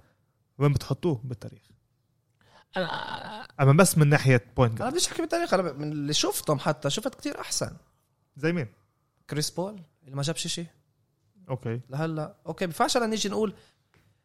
وين 0.59 0.73
بتحطوه؟ 0.73 1.21
بالتاريخ. 1.25 1.63
أنا 2.77 3.47
أما 3.61 3.73
بس 3.73 3.99
من 3.99 4.09
ناحية 4.09 4.45
بوينت 4.57 4.81
أنا 4.81 4.91
بديش 4.91 5.09
أحكي 5.09 5.23
بالتاريخ 5.23 5.55
أنا 5.55 5.73
من 5.73 5.93
اللي 5.93 6.13
شفتهم 6.13 6.59
حتى 6.59 6.91
شفت 6.91 7.15
كتير 7.15 7.41
أحسن. 7.41 7.77
زي 8.37 8.53
مين؟ 8.53 8.69
كريس 9.31 9.51
بول 9.51 9.83
اللي 10.05 10.17
ما 10.17 10.23
جابش 10.23 10.47
شيء 10.47 10.67
أوكي. 11.49 11.81
لهلا. 11.91 12.35
أوكي 12.47 12.67
بينفعش 12.67 12.97
هلا 12.97 13.07
نيجي 13.07 13.29
نقول 13.29 13.55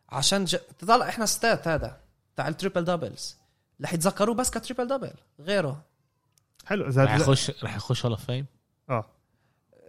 عشان 0.10 0.46
ج... 0.46 0.58
تطلع 0.80 1.10
إحنا 1.10 1.26
ستات 1.26 1.68
هذا 1.68 2.02
تاع 2.36 2.48
ال 2.48 2.53
triple 2.53 2.84
doubles 2.84 3.38
رح 3.82 3.94
يتذكروه 3.94 4.36
بس 4.36 4.50
ك 4.50 4.55
triple 4.55 4.88
double 4.88 5.14
غيره. 5.40 5.86
حلو. 6.68 6.84
رح 6.84 6.90
اذا 6.90 7.16
يخش 7.16 7.52
رح 7.64 7.76
يخش 7.76 8.06
hall 8.06 8.12
of 8.14 8.26
fame 8.26 8.46
آه. 8.90 9.06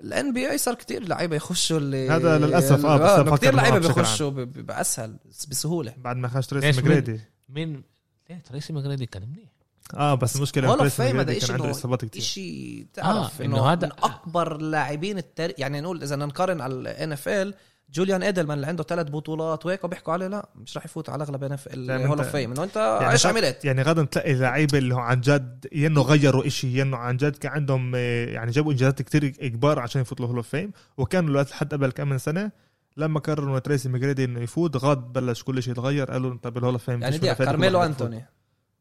ال 0.01 0.33
NBA 0.33 0.59
صار 0.59 0.75
كتير 0.75 1.09
لعيبة 1.09 1.37
يخشوا 1.37 1.79
اللي 1.79 2.11
هذا 2.11 2.39
للأسف، 2.39 2.87
آه، 2.87 2.97
بس 2.97 3.11
آه 3.11 3.37
كثير 3.37 3.55
لعيبة 3.55 3.79
بيخشوا 3.79 4.31
بأسهل 4.45 5.17
بسهولة. 5.51 5.95
بعد 5.99 6.17
ما 6.17 6.31
ليش؟ 6.35 6.47
تريسي 6.47 6.67
مين؟ 6.67 6.89
ماكجريدي. 6.89 7.21
مين 7.49 7.83
ليه؟ 8.31 8.43
تريسي 8.43 8.73
ماكجريدي 8.73 9.07
كان 9.07 9.23
منيح. 9.23 9.49
آه 9.95 10.15
بس 10.15 10.37
المشكلة 10.37 10.69
hall 10.69 10.79
of 10.79 10.95
fame 11.01 11.21
هذا 11.21 11.39
شيء 11.39 11.53
عنده 11.53 11.71
إصابات 11.71 12.05
كثير 12.05 12.23
شيء 12.23 12.87
تعرف 12.95 13.41
آه، 13.41 13.45
إنه, 13.45 13.57
إنه 13.57 13.67
هذا 13.67 13.87
هذا- 13.87 13.87
من 13.87 14.05
أكبر 14.05 14.57
لاعبين 14.57 15.19
التاريخ. 15.19 15.57
يعني 15.59 15.81
نقول 15.81 16.03
إذا 16.03 16.17
نقارن 16.17 16.61
على 16.61 16.75
ال 16.75 17.13
NFL 17.13 17.55
جوليان 17.91 18.23
إيدلمان 18.23 18.57
اللي 18.57 18.67
عنده 18.67 18.85
ثلاث 18.85 19.11
بطولات 19.11 19.67
وهيك 19.67 19.85
وبيحكوا 19.85 20.13
عليه 20.13 20.27
لا 20.27 20.49
مش 20.55 20.77
راح 20.77 20.85
يفوت 20.85 21.11
على 21.11 21.25
أغلب 21.25 21.59
ال 21.67 21.77
hall 21.77 22.19
of 22.19 22.29
fame 22.29 22.53
إنه 22.53 22.63
أنت 22.65 22.77
يعني 22.77 23.13
إيش 23.13 23.27
عملت 23.27 23.65
يعني 23.65 23.83
غدا 23.83 24.05
تلاقي 24.05 24.35
لعيبة 24.35 24.79
اللي 24.79 24.95
هو 24.95 24.99
عن 24.99 25.21
جد 25.21 25.67
ينو 25.73 26.03
غيروا 26.03 26.47
إشي 26.47 26.81
ينو 26.81 26.97
عن 26.97 27.17
جد 27.17 27.37
كان 27.37 27.53
عندهم 27.53 27.93
آه، 27.95 28.27
يعني 28.27 28.51
جابوا 28.51 28.73
إنجازات 28.73 29.03
كتير 29.03 29.29
كبار 29.29 29.79
عشان 29.79 30.01
يفوتوا 30.01 30.25
ال 30.25 30.27
hall 30.27 30.37
of 30.37 30.49
fame 30.49 30.73
وكانوا 30.97 31.31
الوقت 31.31 31.51
لحد 31.51 31.75
قبل 31.75 31.91
كم 31.91 32.09
من 32.09 32.19
سنة 32.19 32.51
لما 32.97 33.21
قرروا 33.21 33.59
تريسي 33.59 33.89
ماكجريدي 33.89 34.25
إنه 34.25 34.41
يفوت 34.41 34.77
غاد 34.77 34.99
بلش 34.99 35.43
كل 35.43 35.63
شيء 35.63 35.73
يتغير 35.73 36.11
قالوا 36.11 36.37
طب 36.43 36.59
ال 36.59 36.62
hall 36.62 36.73
of 36.73 36.85
fame 36.85 37.03
يعني 37.03 37.19
دي 37.19 37.35
كارميلو. 37.35 37.83
أنتوني. 37.83 38.27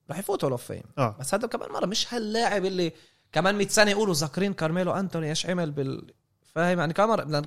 راح 0.09 0.19
يفوت 0.19 0.43
hall 0.43 0.51
of 0.51 0.63
fame 0.63 0.83
آه. 0.97 1.15
بس 1.19 1.33
هذا 1.33 1.47
كمان 1.47 1.71
مرة 1.71 1.85
مش 1.85 2.13
هاللاعب 2.13 2.65
اللي 2.65 2.93
كمان 3.31 3.55
100 3.55 3.67
سنة 3.67 3.91
يقولوا 3.91 4.13
ذاكرين 4.13 4.53
كارميلو 4.53 4.91
أنتوني 4.91 5.29
إيش 5.29 5.45
عمل 5.45 5.71
بال 5.71 6.13
فاهم؟ 6.43 6.79
يعني 6.79 6.93
كمان 6.93 7.45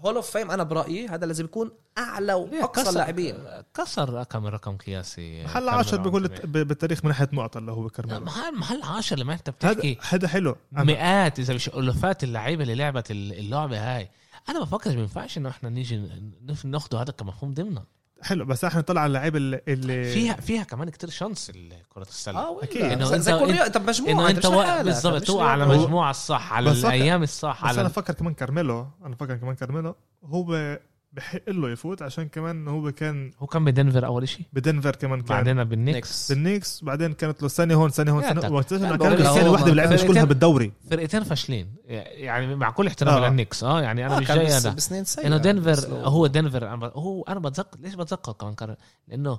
hall 0.00 0.16
of 0.16 0.30
fame 0.30 0.50
أنا 0.50 0.62
برأيي 0.62 1.08
هذا 1.08 1.26
لازم 1.26 1.44
يكون 1.44 1.70
أعلى 1.98 2.34
وأقصى 2.34 2.90
اللاعبين. 2.90 3.34
كسر 3.74 4.24
كم 4.24 4.46
رقم 4.46 4.76
قياسي 4.76 5.44
محل 5.44 5.60
كم 5.70 5.74
10 5.74 5.96
رقم 5.96 6.10
بقول 6.10 6.26
كمان. 6.26 6.40
ب- 6.52 6.68
بالتاريخ 6.68 7.04
من 7.04 7.08
ناحية 7.08 7.28
نقط 7.32 7.56
اللي 7.56 7.72
هو 7.72 7.88
كارميلو 7.88 8.20
محل 8.20 8.54
محل 8.58 8.82
10 8.82 9.16
لما 9.16 9.32
أنت 9.32 9.50
بتحكي. 9.50 9.98
هذا 10.08 10.28
حلو. 10.28 10.52
أما- 10.74 10.80
مئات 10.80 11.38
إذا 11.38 11.54
مش 11.54 11.68
ألوفات 11.68 12.24
اللعيبة 12.24 12.62
اللي 12.62 12.74
لعبت 12.74 13.10
اللعبة 13.10 13.78
هاي. 13.96 14.10
أنا 14.48 14.60
بفكر 14.60 14.90
ما 14.94 15.00
ينفعش 15.00 15.38
إنه 15.38 15.48
إحنا 15.48 15.68
نيجي 15.70 15.96
ن- 15.96 16.56
ناخده 16.64 17.00
هذا 17.02 17.12
كمفهوم 17.12 17.54
ضمنا 17.54 17.84
حلو 18.22 18.44
بس 18.44 18.64
إحنا 18.64 18.80
نطلع 18.80 19.00
على 19.00 19.06
اللعيبه 19.08 19.36
اللي, 19.38 19.60
اللي 19.68 20.04
فيها 20.14 20.34
فيها 20.34 20.62
كمان 20.62 20.90
كتير 20.90 21.10
chance 21.10 21.50
كرة 21.88 22.02
السلة. 22.02 22.38
آه 22.40 22.50
أنت- 23.10 23.30
كل 23.44 23.58
رياضة- 23.58 23.68
طب 23.68 23.88
مجموعة 23.88 24.12
إنه 24.12 24.28
أنت 24.30 24.84
بالضبط 24.84 25.22
توقع 25.22 25.44
على 25.50 25.64
رياضة. 25.64 25.82
مجموعة 25.82 26.10
الصح 26.10 26.52
على 26.52 26.70
الأيام 26.88 27.22
الصح 27.22 27.64
بس 27.64 27.70
أنا 27.70 27.80
على 27.80 27.90
فكر 27.90 28.12
كمان 28.14 28.34
كارميلو 28.34 28.86
أنا 29.04 29.16
فكر 29.16 29.36
كمان 29.36 29.54
كارميلو 29.54 29.94
هو 30.24 30.78
بحق 31.16 31.50
له 31.50 31.70
يفوت 31.70 32.02
عشان 32.02 32.28
كمان 32.28 32.68
هو 32.68 32.92
كان 32.92 33.30
هو 33.38 33.46
كان 33.46 33.64
بدنفر 33.64 34.06
أول 34.06 34.28
شيء 34.28 34.46
بدنفر 34.52 34.96
كمان 34.96 35.20
كان. 35.20 35.28
بعدين 35.36 35.64
بالنكس 35.64 35.94
نيكس. 35.96 36.32
بالنيكس. 36.32 36.84
بعدين 36.84 37.12
كانت 37.12 37.42
له 37.42 37.48
سنه 37.48 37.74
هون 37.74 37.90
سنه 37.90 38.12
هون 38.12 38.22
سنه 38.22 38.30
انه 38.30 38.40
كان. 38.40 38.56
السنة 38.58 39.50
واحدة 39.50 39.74
فرقتين- 39.74 40.06
كلها 40.08 40.24
بالدوري. 40.24 40.72
فرقتين 40.90 41.22
فاشلين. 41.24 41.74
يعني 41.86 42.54
مع 42.56 42.70
كل 42.70 42.86
احترامي 42.86 43.26
آه. 43.26 43.30
للنكس 43.30 43.64
آه 43.64 43.82
يعني 43.82 44.06
أنا 44.06 44.16
آه 44.16 44.20
مش 44.20 44.28
جاي 44.28 44.46
بس- 44.46 44.52
هذا 44.66 44.70
بسنين 44.74 45.04
سيئة 45.04 45.26
إنه 45.26 45.36
بس 45.36 45.42
دنفر 45.42 45.94
هو 45.94 46.26
دنفر. 46.26 46.66
هو 46.94 47.22
أنا 47.22 47.40
بتذكر 47.40 47.78
ليش 47.80 47.94
بتذكر 47.94 48.32
كمان 48.32 48.54
كان 48.54 48.76
لأنه 49.08 49.38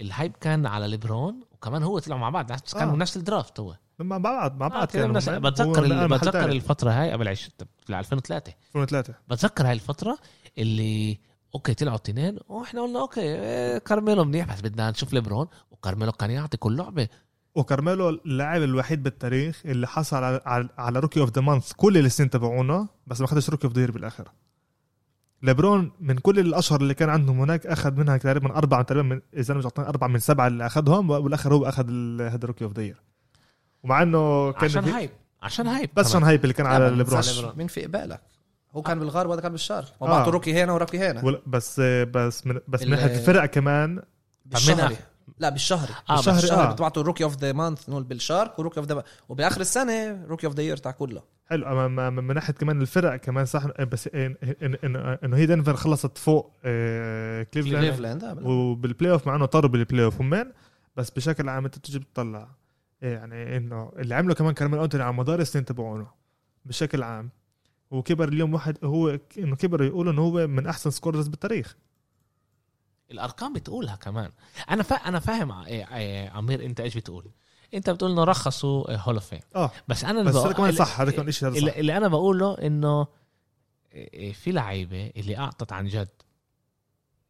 ال 0.00 0.06
hype 0.06 0.32
كان 0.40 0.66
على 0.66 0.88
ليبرون 0.88 1.40
وكمان 1.52 1.82
هو 1.82 1.98
طلعوا 1.98 2.20
مع 2.20 2.30
بعض. 2.30 2.52
كانوا 2.52 2.94
آه. 2.94 2.96
نفس 2.96 3.16
ال 3.16 3.23
draft 3.23 3.60
هو. 3.60 3.74
مع 3.98 4.18
بعض 4.18 4.56
مع 4.60 4.66
آه 4.66 4.68
بعض 4.70 4.96
هم- 4.96 5.12
بتذكر 5.12 6.06
بتذكر. 6.06 6.48
الفترة 6.48 6.90
هاي 6.90 7.12
قبل 7.12 7.28
20 7.28 7.52
2003 7.90 8.52
2003 8.66 9.14
بتذكر 9.28 9.66
هاي 9.66 9.72
الفترة 9.72 10.18
اللي 10.60 11.18
أوكي 11.54 11.74
طلعوا 11.74 11.96
اثنين. 11.96 12.38
وإحنا 12.48 12.82
قلنا 12.82 13.00
أوكي 13.00 13.80
كارميلو 13.80 14.24
منيح 14.24 14.54
بس 14.54 14.60
بدنا 14.60 14.90
نشوف 14.90 15.12
ليبرون. 15.12 15.46
وكارميلو 15.70 16.12
كان 16.12 16.30
يعطي 16.30 16.56
كل 16.56 16.76
لعبة. 16.76 17.08
وكارميلو 17.54 18.08
اللاعب 18.08 18.62
الوحيد 18.62 19.02
بالتاريخ 19.02 19.62
اللي 19.64 19.86
حصل 19.86 20.16
على 20.16 20.40
على, 20.46 20.68
على 20.78 20.98
rookie 20.98 21.20
of 21.20 21.30
the 21.30 21.42
month 21.42 21.72
كل 21.72 21.98
السنين 21.98 22.30
تبعونه 22.30 22.88
بس 23.06 23.20
ما 23.20 23.26
اخذش 23.26 23.50
rookie 23.50 23.66
of 23.66 23.76
the 23.76 23.86
بالآخر. 23.86 24.28
ليبرون 25.42 25.92
من 26.00 26.18
كل 26.18 26.38
الأشهر 26.38 26.80
اللي 26.80 26.94
كان 26.94 27.08
عندهم 27.08 27.40
هناك 27.40 27.66
أخذ 27.66 27.92
منها 27.92 28.16
تقريبا 28.16 28.56
أربعة 28.56 28.82
تقريبا 28.82 29.08
من 29.08 29.20
إذا 29.36 29.54
مش 29.54 29.64
غلطان 29.64 29.86
أربعة 29.86 30.08
من 30.08 30.18
سبعة 30.18 30.46
اللي 30.46 30.66
أخذهم 30.66 31.10
والآخر 31.10 31.54
هو 31.54 31.64
أخذ 31.64 31.90
هذا 32.20 32.46
rookie 32.46 32.64
of 32.64 32.72
the 32.72 32.94
ومع 33.82 34.02
إنه 34.02 34.52
كان 34.52 34.64
عشان 34.64 34.84
هايب 34.84 35.10
عشان 35.42 35.66
هايب 35.66 35.90
بس 35.96 36.06
عشان. 36.06 36.22
هايب 36.22 36.42
اللي 36.42 36.54
كان 36.54 36.66
على 36.66 36.90
ليبرون. 36.90 37.22
مين 37.56 37.66
في 37.66 37.84
قبالك 37.84 38.20
هو 38.72 38.82
كان 38.82 38.98
بالغرب 38.98 39.28
وهذا 39.30 39.40
كان 39.40 39.52
بالشرق. 39.52 39.94
آه. 40.02 40.04
وبعطوا 40.04 40.32
rookie 40.32 40.62
هنا 40.62 40.72
و 40.72 40.76
rookie 40.76 40.98
هنا. 40.98 41.40
بس 41.46 41.80
بس 41.80 42.46
من 42.46 42.60
بس 42.68 42.82
من 42.82 42.90
ناحيه 42.90 43.14
الفرق 43.18 43.44
كمان 43.46 44.02
بالشهري. 44.46 44.96
لا 45.38 45.48
بالشهري. 45.48 45.92
آه، 46.10 46.14
بالشهري 46.16 46.40
بالشهري، 46.40 46.62
آه. 46.68 46.72
بتبعتوا 46.72 47.02
rookie 47.02 47.24
of 47.24 47.36
the 47.36 47.52
month 47.52 47.88
نقول 47.88 48.04
بالشارك 48.04 48.58
و 48.58 48.61
rookie 48.61 48.80
of 48.80 48.86
the 48.86 49.02
وبآخر 49.28 49.60
السنة 49.60 50.24
rookie 50.26 50.46
of 50.46 50.54
the 50.54 50.62
year 50.62 50.76
تاع 50.76 50.90
كله. 50.90 51.22
حلو. 51.50 51.66
أما 51.66 51.88
ما- 51.88 52.10
من 52.10 52.34
ناحية 52.34 52.52
كمان 52.52 52.80
الفرق 52.82 53.16
كمان 53.16 53.44
صح 53.46 53.66
بس 53.66 54.08
إن- 54.08 54.12
إن- 54.12 54.76
إن- 54.84 55.24
إنه 55.24 55.36
هي 55.36 55.46
دنفر 55.46 55.76
خلصت 55.76 56.18
فوق 56.18 56.52
آه، 56.64 57.42
كليفلاند 57.42 57.84
كليفلاند 57.84 58.24
آه، 58.24 58.32
بلا. 58.32 58.48
وبال 58.48 59.12
playoff 59.12 59.26
مع 59.26 59.36
إنه 59.36 59.46
طاروا 59.46 59.70
بال 59.70 60.04
playoff 60.04 60.20
هم 60.20 60.52
بس 60.96 61.10
بشكل 61.10 61.48
عام 61.48 61.64
أنت 61.64 61.78
تجي 61.78 61.98
بتطلع 61.98 62.48
يعني 63.02 63.56
إنه 63.56 63.92
اللي 63.98 64.14
عمله 64.14 64.34
كمان 64.34 64.54
كارميل 64.54 64.80
أنتوني 64.80 65.02
على 65.04 65.12
مدار 65.12 65.40
السنين 65.40 65.64
تبعونه 65.64 66.06
بشكل 66.64 67.02
عام. 67.02 67.30
وكبر 67.90 68.28
اليوم 68.28 68.54
واحد 68.54 68.78
هو 68.84 69.18
إنه 69.38 69.56
كبر 69.56 69.82
يقولوا 69.84 70.12
إنه 70.12 70.22
هو 70.22 70.46
من 70.46 70.66
أحسن 70.66 70.90
scorers 70.90 71.28
بالتاريخ. 71.28 71.76
الأرقام 73.10 73.52
بتقولها 73.52 73.96
كمان. 73.96 74.30
أنا 74.70 74.82
فا... 74.82 74.94
أنا 74.96 75.18
فاهم 75.20 75.64
إيه- 75.64 75.68
إيه، 75.68 76.28
عمير 76.30 76.64
أنت 76.64 76.80
إيش 76.80 76.96
بتقول؟ 76.96 77.30
أنت 77.74 77.90
بتقول 77.90 78.10
إنه 78.10 78.24
رخصوا 78.24 78.96
hall 78.96 79.14
of 79.14 79.26
fame 79.26 79.40
آه. 79.56 79.70
بس 79.88 80.04
أنا 80.04 80.22
بس 80.22 80.34
هذا 80.36 80.52
كمان 80.52 80.72
صح 80.72 81.00
هذا 81.00 81.10
كمان 81.10 81.30
شيء 81.32 81.48
هذا 81.48 81.60
صح. 81.60 81.76
اللي, 81.76 81.96
أنا 81.96 82.08
بقوله 82.08 82.54
إنه 82.58 83.06
إيه، 83.92 84.32
في 84.32 84.52
لعيبة 84.52 85.12
اللي 85.16 85.36
أعطت 85.38 85.72
عن 85.72 85.86
جد. 85.86 86.08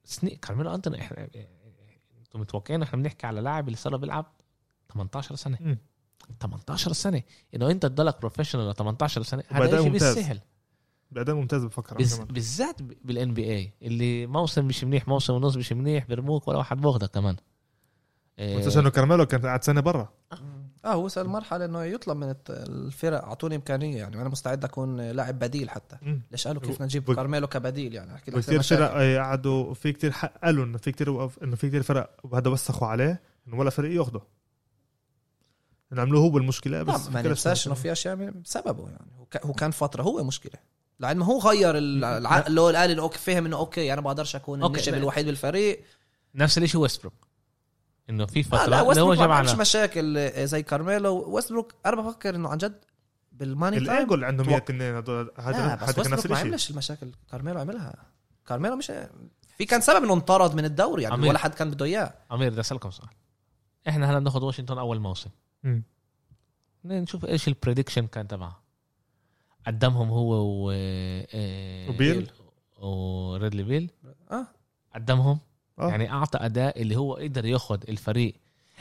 سنين 0.04 0.36
كارميلو 0.36 0.74
أنتوني 0.74 1.00
إحنا 1.00 1.28
أنتم 2.18 2.40
متوقعين 2.40 2.82
إحنا 2.82 2.98
بنحكي 2.98 3.26
على 3.26 3.40
لاعب 3.40 3.66
اللي 3.68 3.76
صار 3.76 3.96
بيلعب 3.96 4.32
18 4.92 5.34
سنة. 5.34 5.58
مم. 5.60 5.78
18 6.40 6.92
سنة. 6.92 7.22
إنه 7.54 7.70
أنت 7.70 7.86
تضلك 7.86 8.20
professional 8.20 8.70
ل 8.70 8.74
18 8.74 9.22
سنة 9.22 9.44
هذا 9.48 9.82
شيء 9.82 9.90
ممتاز. 9.90 10.14
بالسهل. 10.14 10.40
بأداء 11.12 11.36
ممتاز 11.36 11.64
بفكر 11.64 11.96
بز... 11.96 12.14
كمان. 12.14 12.26
بالذات 12.28 12.82
بال 12.82 13.34
NBA 13.34 13.72
اللي 13.82 14.26
موسم 14.26 14.64
مش 14.64 14.84
منيح 14.84 15.08
موسم 15.08 15.34
ونص 15.34 15.56
مش 15.56 15.72
منيح 15.72 16.04
بيرموك 16.06 16.48
ولا 16.48 16.58
واحد 16.58 16.80
باخدك 16.80 17.10
كمان. 17.10 17.36
إيه، 18.38 18.56
تنساش 18.56 18.78
انه 18.78 18.90
كارميلو 18.90 19.26
كان 19.26 19.40
قاعد 19.40 19.64
سنة 19.64 19.80
برا. 19.80 20.08
آه 20.84 20.92
هو 20.94 21.04
وصل 21.04 21.28
مرحلة 21.28 21.64
إنه 21.64 21.82
يطلب 21.84 22.16
من 22.16 22.34
الفرق 22.50 23.22
أعطوني 23.24 23.56
إمكانية 23.56 23.96
يعني 23.98 24.20
أنا 24.20 24.28
مستعد 24.28 24.64
أكون 24.64 25.00
لاعب 25.00 25.38
بديل 25.38 25.70
حتى. 25.70 25.96
ليش 26.30 26.46
قالوا 26.46 26.62
كيف 26.62 26.82
نجيب 26.82 27.08
و- 27.08 27.14
كارميلو 27.14 27.46
كبديل؟ 27.46 27.94
يعني 27.94 28.14
أحكي 28.14 28.30
لك 28.30 28.36
مشاكل. 28.36 28.62
فرق 28.62 28.90
آه، 28.94 29.18
قعدوا 29.18 29.74
في 29.74 29.92
كثير 29.92 30.10
حق 30.12 30.32
قالوا 30.44 30.64
إنه 30.64 30.78
في 30.78 30.92
كثير 30.92 31.28
إنه 31.42 31.56
في 31.56 31.68
كثير 31.68 31.82
فرق 31.82 32.16
وهذا 32.24 32.48
وسخوا 32.50 32.88
عليه 32.88 33.22
إنه 33.48 33.58
ولا 33.58 33.70
فريق 33.70 33.96
ياخده. 34.00 34.20
انه 35.92 36.00
عملوه 36.02 36.20
هو 36.20 36.38
المشكلة 36.38 36.82
بس 36.82 37.08
ما 37.08 37.22
ننساش 37.22 37.66
إنه 37.66 37.74
في 37.74 37.92
أشياء 37.92 38.16
من- 38.16 38.42
بسببه 38.42 38.88
يعني. 38.88 39.10
هو 39.44 39.52
كان 39.52 39.70
فترة 39.70 40.02
هو 40.02 40.24
مشكلة. 40.24 40.60
لأن 41.00 41.16
ما 41.16 41.24
هو 41.24 41.38
غير 41.38 41.78
ال- 41.78 42.04
العقل 42.04 42.46
اللي 42.46 42.60
هو 42.60 42.66
قال 42.66 42.90
انه 42.90 43.02
okay 43.02 43.18
فهم 43.18 43.46
إنه 43.46 43.56
okay 43.56 43.92
أنا 43.92 44.00
بقدرش 44.00 44.36
أكون 44.36 44.64
النجم. 44.64 44.94
الوحيد 44.94 45.26
بالفريق. 45.26 45.84
نفس 46.34 46.58
الشيء 46.58 46.80
ويستبروك. 46.80 47.14
إنه 48.10 48.26
في 48.26 48.42
فتره 48.42 48.64
آه 48.64 48.66
لا 48.66 48.90
اللي 48.90 49.00
هو 49.00 49.14
ما 49.14 49.34
عملش 49.34 49.52
مشاكل 49.54 50.18
آه، 50.18 50.44
زي 50.44 50.62
كارميلو. 50.62 51.34
ويستبروك 51.34 51.74
أنا 51.86 51.96
بفكر 51.96 52.34
إنه 52.34 52.48
عن 52.48 52.58
جد 52.58 52.84
بال 53.32 53.45
money 53.45 53.76
time 53.76 53.90
الايجو 53.90 54.14
اللي 54.14 54.26
عندهم 54.26 54.48
إياه 54.48 54.56
الاثنين 54.58 54.94
هذول 54.96 55.30
هذا 55.38 55.74
نفس 55.74 55.98
ويستبروك 55.98 56.08
ما 56.08 56.14
الشيء 56.16 56.36
عملش 56.36 56.70
المشاكل 56.70 57.10
كارميلو 57.30 57.60
عملها. 57.60 57.94
كارميلو 58.46 58.76
مش 58.76 58.92
في 59.56 59.64
كان 59.64 59.80
سبب 59.80 60.04
إنه 60.04 60.14
انطرد 60.14 60.54
من 60.54 60.64
الدوري 60.64 61.02
يعني 61.02 61.14
عمير. 61.14 61.28
ولا 61.28 61.38
حد 61.38 61.54
كان 61.54 61.70
بده 61.70 61.84
إياه. 61.84 62.14
عمير 62.30 62.50
بدي 62.50 62.60
أسألكم 62.60 62.90
سؤال. 62.90 63.08
إحنا 63.88 64.10
هلا 64.10 64.18
بناخذ 64.18 64.44
واشنطن 64.44 64.78
أول 64.78 65.00
موسم. 65.00 65.30
نشوف 66.84 67.24
إيش 67.24 67.48
البريدكشن 67.48 68.06
كان 68.06 68.28
تبعه. 68.28 68.62
قدمهم 69.70 70.08
هو 70.10 70.32
و 70.34 70.70
آه، 70.74 71.90
وبيل. 71.90 72.30
وريدلي 72.80 73.62
بيل. 73.62 73.90
آه. 74.30 74.46
قدمهم. 74.94 75.38
آه. 75.78 75.88
يعني 75.88 76.10
أعطى 76.12 76.38
أداء 76.38 76.82
اللي 76.82 76.96
هو 76.96 77.14
قدر 77.14 77.44
ياخذ 77.44 77.78
الفريق 77.88 78.34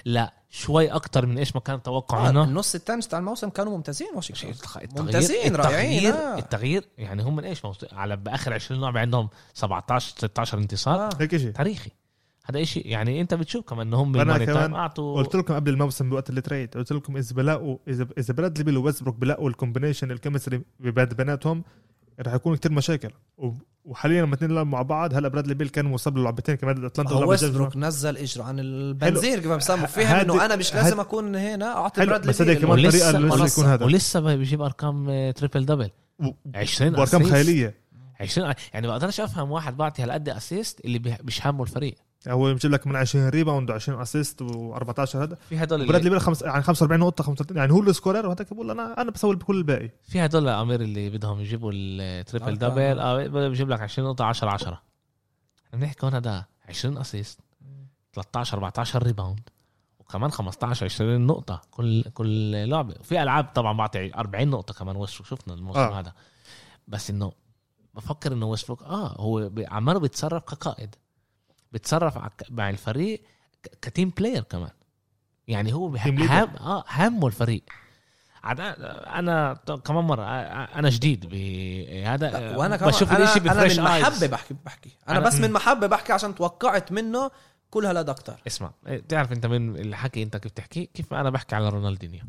لا 0.05 0.33
شوي 0.49 0.87
أكتر 0.87 1.25
من 1.25 1.37
إيش 1.37 1.55
ما 1.55 1.61
كان 1.61 1.83
توقع 1.83 2.27
آه، 2.27 2.31
منه. 2.31 2.43
النص 2.43 2.75
الثاني 2.75 3.01
بتاع 3.01 3.19
الموسم 3.19 3.49
كانوا 3.49 3.77
ممتازين 3.77 4.07
واشنطن. 4.15 4.49
التغيير- 4.49 4.89
ممتازين، 5.01 5.55
رائعين، 5.55 5.97
التغيير 5.97 6.13
آه. 6.13 6.37
التغيير 6.37 6.83
يعني 6.97 7.23
هم 7.23 7.35
من 7.35 7.45
إيش 7.45 7.65
موسم 7.65 7.87
على 7.91 8.15
باخر 8.17 8.53
20 8.53 8.81
لعبه 8.81 8.99
عندهم 8.99 9.29
17 9.53 10.11
16 10.17 10.57
انتصار. 10.57 10.95
آه. 11.05 11.09
هيك 11.19 11.37
شيء 11.37 11.51
تاريخي. 11.51 11.91
هذا 12.49 12.63
شيء 12.63 12.87
يعني 12.87 13.21
أنت 13.21 13.33
بتشوف 13.33 13.65
كمان 13.65 13.87
ان 13.87 13.93
هم 13.93 14.11
بال 14.11 14.21
money 14.21 14.45
كمان 14.45 14.73
أعطوا 14.73 15.17
قلت 15.23 15.35
لكم 15.35 15.53
قبل 15.55 15.71
الموسم 15.71 16.09
بوقت 16.09 16.29
ال 16.29 16.37
trade 16.37 16.73
قلت 16.73 16.91
لكم 16.93 17.17
إذا 17.17 17.35
بلاقوا 17.35 17.77
إذا 17.87 18.07
إذا 18.17 18.33
برادلي 18.33 18.63
بيل 18.63 18.77
وويستبروك 18.77 19.15
بلاقوا 19.15 19.49
ال 19.49 19.55
combination 19.55 20.11
ال 20.11 20.16
chemistry 20.16 20.61
بين- 20.79 21.05
بيناتهم 21.05 21.63
رح 22.21 22.33
يكون 22.33 22.55
كتير 22.55 22.71
مشاكل. 22.71 23.09
و- 23.37 23.51
وحاليا 23.85 24.21
لما 24.21 24.33
اثنين 24.35 24.51
يلعبوا 24.51 24.71
مع 24.71 24.81
بعض 24.81 25.13
هلأ 25.13 25.27
برادلي 25.27 25.53
بيل 25.53 25.69
كان 25.69 25.85
مصاب 25.85 26.17
له 26.17 26.23
لعبتين 26.23 26.55
كمان 26.55 26.85
أتلانتا 26.85 27.13
هو 27.15 27.29
ويستبروك 27.29 27.77
نزل 27.77 28.17
إجرة 28.17 28.43
عن 28.43 28.59
البنزين 28.59 29.39
كما 29.41 29.55
بسموا 29.55 29.87
فهم 29.87 30.05
هاد- 30.07 30.23
إنه 30.31 30.45
أنا 30.45 30.55
مش 30.55 30.75
لازم 30.75 30.99
أكون 30.99 31.35
هنا 31.35 31.65
أعطي 31.77 32.05
برادلي 32.05 32.29
بس 32.29 32.41
هذا. 32.41 32.53
كمان 32.53 32.71
ولسه 32.71 33.11
طريقه 33.11 33.33
اللي 33.33 33.45
يكون 33.47 33.65
هذا. 33.65 33.85
ولسه 33.85 34.19
بيجيب 34.19 34.61
أرقام 34.61 35.31
triple 35.31 35.65
double 35.65 35.89
و- 36.19 36.31
20 36.55 36.95
وأرقام. 36.95 37.23
خيالية. 37.23 37.75
20 38.19 38.53
يعني 38.73 38.87
ما 38.87 38.93
بقدرش 38.93 39.19
أفهم 39.19 39.51
واحد 39.51 39.77
بعطي 39.77 40.03
هالقد 40.03 40.29
assist 40.29 40.85
اللي 40.85 41.17
مش 41.23 41.47
همه 41.47 41.63
الفريق. 41.63 41.95
هو 42.27 42.53
بجيب 42.53 42.71
لك 42.71 42.87
من 42.87 42.95
20 42.95 43.29
rebound 43.29 43.71
و20 43.71 43.89
assist 43.89 44.43
و14 44.43 45.15
هذا 45.15 45.35
في 45.49 45.63
هدول 45.63 45.87
برادلي 45.87 46.09
بيل 46.09 46.21
خمس 46.21 46.41
يعني 46.41 46.63
45 46.63 46.99
نقطة 46.99 47.23
35 47.23 47.57
يعني 47.57 47.73
هو 47.73 47.81
ال 47.81 47.88
scorer 47.88 48.27
وهذاك 48.27 48.53
بقول 48.53 48.71
أنا 48.71 49.01
أنا 49.01 49.11
بسوي 49.11 49.35
بكل 49.35 49.57
الباقي. 49.57 49.89
في 50.03 50.25
هدول 50.25 50.47
أمير 50.47 50.81
اللي 50.81 51.09
بدهم 51.09 51.39
يجيبوا 51.39 51.71
ال 51.73 51.84
triple. 51.84 52.57
double 52.57 52.99
آه 52.99 53.27
بجيب 53.27 53.69
لك 53.69 53.81
20 53.81 54.07
نقطة 54.07 54.25
10 54.25 54.49
10 54.49 54.81
إحنا 55.67 55.79
بنحكي 55.79 56.05
هون 56.05 56.13
هذا 56.13 56.45
20 56.69 56.97
assist 56.97 57.39
13 58.13 58.53
14 58.57 59.03
rebound 59.03 59.49
وكمان 59.99 60.31
15 60.31 60.85
20 60.85 61.27
نقطة. 61.27 61.61
كل 61.71 62.03
كل 62.03 62.51
لعبة. 62.69 62.93
في 63.03 63.23
ألعاب 63.23 63.45
طبعا 63.55 63.73
بعطي 63.77 64.13
40 64.15 64.47
نقطة 64.47 64.73
كمان 64.73 64.95
ويستبروك 64.95 65.27
شفنا 65.27 65.53
الموسم 65.53 65.79
آه. 65.79 65.99
هذا. 65.99 66.13
بس 66.87 67.09
إنه 67.09 67.31
بفكر 67.93 68.33
إنه 68.33 68.45
ويستبروك 68.45 68.83
آه 68.83 69.15
هو 69.21 69.51
عماله 69.67 69.99
بيتصرف 69.99 70.43
كقائد. 70.43 70.95
بيتصرف 71.71 72.17
ع- 72.17 72.29
مع 72.49 72.69
الفريق 72.69 73.23
كتيم 73.81 74.09
بلاير 74.09 74.43
كمان. 74.43 74.69
يعني 75.47 75.73
هو. 75.73 75.87
هم 75.87 76.21
آه 76.59 76.83
همه 76.89 77.27
الفريق. 77.27 77.63
عاد 78.43 78.59
أنا 78.59 79.53
كمان 79.85 80.03
مرة 80.03 80.23
أنا 80.23 80.89
جديد 80.89 81.25
بهذا 81.25 82.57
وأنا 82.57 82.77
كمان 82.77 82.91
بشوف 82.91 83.09
أنا, 83.11 83.17
الإشي 83.17 83.39
بفريش 83.39 83.79
من 83.79 83.83
محبة 83.85 84.27
بحكي 84.27 84.55
بحكي. 84.65 84.89
أنا 85.09 85.19
أنا- 85.19 85.23
بس 85.23 85.35
من 85.35 85.51
محبة 85.51 85.87
بحكي 85.87 86.13
عشان 86.13 86.35
توقعت 86.35 86.91
منه 86.91 87.31
كل 87.69 87.85
هالقد 87.85 88.09
أكثر 88.09 88.41
اسمع 88.47 88.71
إيه، 88.87 88.99
تعرف 89.07 89.31
أنت 89.31 89.45
من 89.45 89.75
الحكي 89.75 90.23
أنت 90.23 90.37
كيف 90.37 90.51
تحكي؟ 90.51 90.85
كيف 90.85 91.13
أنا 91.13 91.29
بحكي 91.29 91.55
على 91.55 91.69
رونالدينيو. 91.69 92.21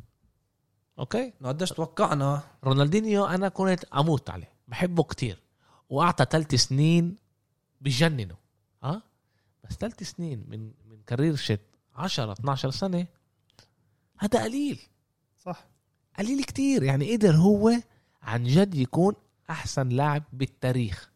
okay؟ 0.99 1.33
قديش 1.45 1.69
توقعنا. 1.71 2.41
رونالدينيو 2.65 3.25
أنا 3.27 3.49
كنت 3.49 3.85
أموت 3.85 4.31
عليه. 4.31 4.49
بحبه 4.69 5.03
كتير. 5.03 5.39
وأعطى 5.89 6.27
ثلاث 6.31 6.55
سنين 6.55 7.17
بجننه. 7.81 8.35
بس 9.65 9.77
ثلاث 9.77 10.03
سنين 10.03 10.45
من 10.49 10.73
من 10.91 11.03
career 11.07 11.37
شت 11.37 11.61
10 11.95 12.33
12 12.33 12.71
سنة 12.71 13.07
هذا 14.19 14.45
قليل. 14.45 14.81
صح. 15.37 15.67
قليل 16.19 16.45
كتير. 16.45 16.83
يعني 16.83 17.17
قدر 17.17 17.37
هو 17.37 17.73
عن 18.23 18.45
جد 18.45 18.75
يكون 18.75 19.15
أحسن 19.51 19.89
لاعب 19.89 20.23
بالتاريخ. 20.33 21.11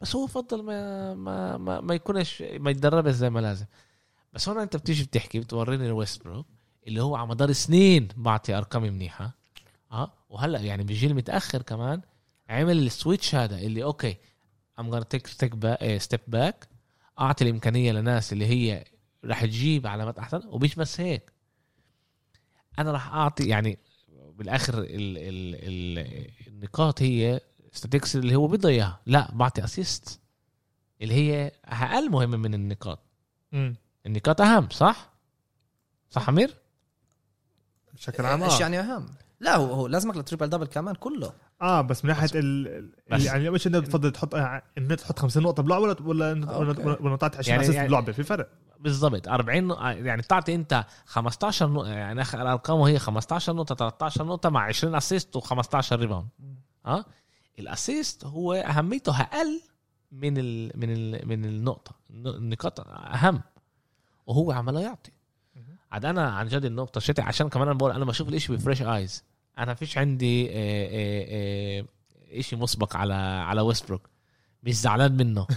بس 0.00 0.16
هو 0.16 0.26
فضل 0.26 0.62
ما 0.62 1.14
ما 1.14 1.56
ما, 1.56 1.80
ما 1.80 1.94
يكونش 1.94 2.42
ما 2.42 2.70
يتدربش 2.70 3.12
زي 3.12 3.30
ما 3.30 3.40
لازم. 3.40 3.66
بس 4.32 4.48
هون 4.48 4.58
أنت 4.58 4.76
بتيجي 4.76 5.04
بتحكي 5.04 5.40
بتوريني 5.40 5.90
ويستبروك 5.90 6.46
اللي 6.86 7.02
هو 7.02 7.16
على 7.16 7.28
مدار 7.28 7.52
سنين 7.52 8.08
بعطي 8.16 8.54
ارقام 8.54 8.82
منيحة. 8.82 9.34
آه 9.92 10.12
وهلأ 10.28 10.60
يعني 10.60 10.82
بجيل 10.82 11.14
متأخر 11.14 11.62
كمان 11.62 12.00
عمل 12.48 12.78
ال 12.86 12.93
switch 12.93 13.34
هذا 13.34 13.58
اللي 13.58 13.84
okay 13.84 14.16
I'm 14.78 15.00
gonna 15.00 15.04
take 15.04 15.26
take 15.26 15.54
step 15.98 16.20
back 16.28 16.68
أعطي 17.20 17.44
الإمكانية 17.44 17.92
لناس 17.92 18.32
اللي 18.32 18.46
هي 18.46 18.84
رح 19.24 19.44
تجيب 19.44 19.86
علامات 19.86 20.18
أحسن 20.18 20.42
ومش 20.46 20.74
بس 20.74 21.00
هيك. 21.00 21.32
أنا 22.78 22.92
راح 22.92 23.14
أعطي 23.14 23.48
يعني 23.48 23.78
بالآخر 24.08 24.78
ال 24.78 24.84
ال 24.88 25.98
ال 25.98 26.30
النقاط 26.48 27.02
هي 27.02 27.40
statistics 27.72 28.16
اللي 28.16 28.34
هو 28.34 28.46
بده 28.46 28.68
إياها. 28.68 29.00
لا 29.06 29.30
بعطي 29.34 29.64
assist 29.64 30.20
اللي 31.02 31.14
هي 31.14 31.52
أقل 31.64 32.10
مهمة 32.10 32.36
من 32.36 32.54
النقاط. 32.54 32.98
مم. 33.52 33.76
النقاط 34.06 34.40
أهم 34.40 34.68
صح؟ 34.70 35.12
صح 36.10 36.28
أمير؟ 36.28 36.54
بشكل 37.94 38.26
عام 38.26 38.42
إيش 38.42 38.52
آه 38.52 38.60
يعني 38.60 38.80
أهم. 38.80 39.06
لا 39.40 39.56
هو 39.56 39.72
هو 39.72 39.86
لازمك 39.86 40.16
لل 40.16 40.24
triple 40.24 40.48
double 40.48 40.66
كمان 40.66 40.94
كله. 40.94 41.32
آه 41.62 41.80
بس 41.80 42.04
من 42.04 42.08
ناحية 42.10 42.28
ال 42.34 42.90
بس- 43.10 43.24
يعني 43.24 43.50
مش 43.50 43.66
انت 43.66 43.76
بتفضل 43.76 44.10
تحط 44.12 44.34
آه، 44.34 44.62
ان 44.78 44.90
انت 44.90 45.00
تحط 45.00 45.18
50 45.18 45.42
نقطة 45.42 45.62
بلعبة 45.62 45.82
ولا 45.84 45.98
ولا. 46.06 46.28
ولا 46.58 47.02
ولا 47.02 47.16
تعطي 47.16 47.38
20 47.38 47.60
يعني- 47.60 47.74
يعني- 47.74 47.88
بلعبة 47.88 48.12
في 48.12 48.22
فرق. 48.22 48.48
بالضبط. 48.80 49.28
40 49.28 49.66
نق- 49.68 49.78
يعني 49.82 50.22
تعطي 50.22 50.54
أنت 50.54 50.84
15 51.06 51.68
نقطة 51.70 51.88
يعني 51.88 52.22
اخر 52.22 52.52
ارقامه 52.52 52.88
هي 52.88 52.98
15 52.98 53.52
نقطة 53.52 53.74
13 53.74 54.24
نقطة 54.24 54.48
مع 54.50 54.60
20 54.64 54.94
assist 54.94 55.38
و15 55.38 55.92
rebound. 55.92 56.28
آه؟ 56.86 57.04
ال 57.58 57.67
assist 57.67 58.24
هو 58.24 58.52
أهميته 58.52 59.20
أقل 59.20 59.60
من 60.12 60.38
ال 60.38 60.72
من 60.76 60.90
ال 60.92 61.28
من 61.28 61.44
النقطة. 61.44 61.92
النقاط 62.10 62.80
أهم. 62.90 63.40
وهو 64.26 64.52
عمال 64.52 64.76
يعطي. 64.76 65.12
عاد 65.92 66.04
أنا 66.04 66.30
عن 66.30 66.46
جد 66.48 66.64
النقطة 66.64 67.00
شتي 67.00 67.22
عشان 67.22 67.48
كمان 67.48 67.68
أنا 67.68 67.78
بقول 67.78 67.90
أنا 67.92 68.04
بشوف 68.04 68.28
الإشي 68.28 68.52
ب 68.52 68.57
fresh 68.57 68.82
eyes. 68.82 69.24
أنا 69.58 69.74
فيش 69.74 69.98
عندي 69.98 70.50
آه، 70.50 70.52
آه، 70.54 71.80
آه، 71.80 71.84
إشي 72.38 72.56
مسبق 72.56 72.96
على 72.96 73.14
على 73.14 73.60
ويستبروك 73.60 74.10
مش 74.62 74.74
زعلان 74.74 75.16
منه. 75.16 75.46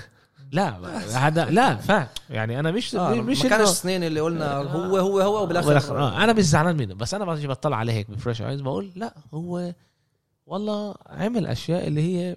لا 0.52 0.98
هذا 1.28 1.46
لا 1.46 1.76
فاهم. 1.76 2.08
يعني 2.30 2.60
أنا 2.60 2.72
مش 2.72 2.96
آه 2.96 3.14
مش 3.22 3.43
ما 3.43 3.50
كانش 3.50 3.70
سنين 3.70 4.04
اللي 4.04 4.20
قلنا 4.20 4.56
هو 4.56 4.98
هو 4.98 5.20
هو 5.20 5.43
وبالآخر. 5.43 5.68
بالآخر. 5.68 5.98
آه 6.00 6.24
أنا 6.24 6.34
مش 6.34 6.43
زعلان 6.43 6.78
منه. 6.78 6.93
بس 6.96 7.14
أنا 7.14 7.26
بجي 7.26 7.48
بطلع 7.48 7.78
عليه 7.78 7.93
هيك 7.93 8.12
ب 8.11 8.16
fresh. 8.16 8.41
eyes 8.41 8.61
بقول 8.62 8.91
لا 8.96 9.14
هو 9.34 9.74
والله 10.48 10.96
عمل 11.06 11.48
أشياء 11.48 11.88
اللي 11.88 12.02
هي 12.02 12.36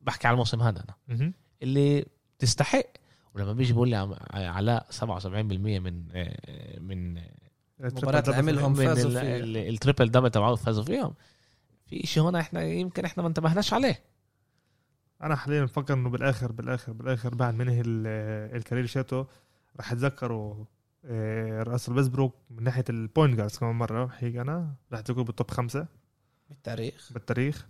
بحكي 0.00 0.26
على 0.26 0.34
الموسم 0.34 0.62
هذا 0.62 0.84
أنا. 1.10 1.32
اللي 1.62 2.06
تستحق. 2.38 2.86
ولما 3.34 3.52
بيجي 3.52 3.72
بيقول 3.72 3.88
لي 3.88 4.16
علاء 4.32 4.86
77% 4.90 5.00
من 5.80 6.04
آه، 6.14 6.80
من 6.80 7.20
المباريات 7.80 8.28
اللي 8.28 8.36
عملهم 8.38 8.74
فازوا 8.74 9.10
ال- 9.10 9.20
فيه. 9.20 9.36
ال- 9.36 9.56
ال 9.56 9.64
triple 9.64 10.10
double 10.10 10.30
تبعه 10.30 10.54
فازوا 10.54 10.84
فيهم. 10.84 11.14
في 11.86 12.06
شيء 12.06 12.22
هنا 12.22 12.40
إحنا 12.40 12.62
يمكن 12.62 13.04
إحنا 13.04 13.22
ما 13.22 13.28
انتبهناش 13.28 13.72
عليه. 13.72 14.02
أنا 15.22 15.36
حاليا 15.36 15.64
بفكر 15.64 15.94
إنه 15.94 16.10
بالاخر 16.10 16.52
بالاخر 16.52 16.92
بالآخر 16.92 17.34
بعد 17.34 17.54
ما 17.54 17.62
ينهي 17.64 17.80
ال- 17.80 18.56
ال 18.56 18.60
career 18.60 18.86
شاتو 18.86 19.24
رح 19.80 19.92
يتذكروا 19.92 20.64
آه، 21.04 21.62
راسل 21.62 21.92
ويسبروك 21.92 22.34
من 22.50 22.62
ناحية 22.64 22.84
ال 22.90 22.98
point 22.98 23.36
guards 23.36 23.58
كمان 23.58 23.74
مرة. 23.74 24.10
هيك 24.18 24.36
أنا 24.36 24.74
رح 24.92 24.98
يتذكروا 24.98 25.24
بال 25.24 25.34
top 25.34 25.50
خمسة. 25.50 25.86
بالتاريخ. 26.48 27.12
بالتاريخ. 27.12 27.66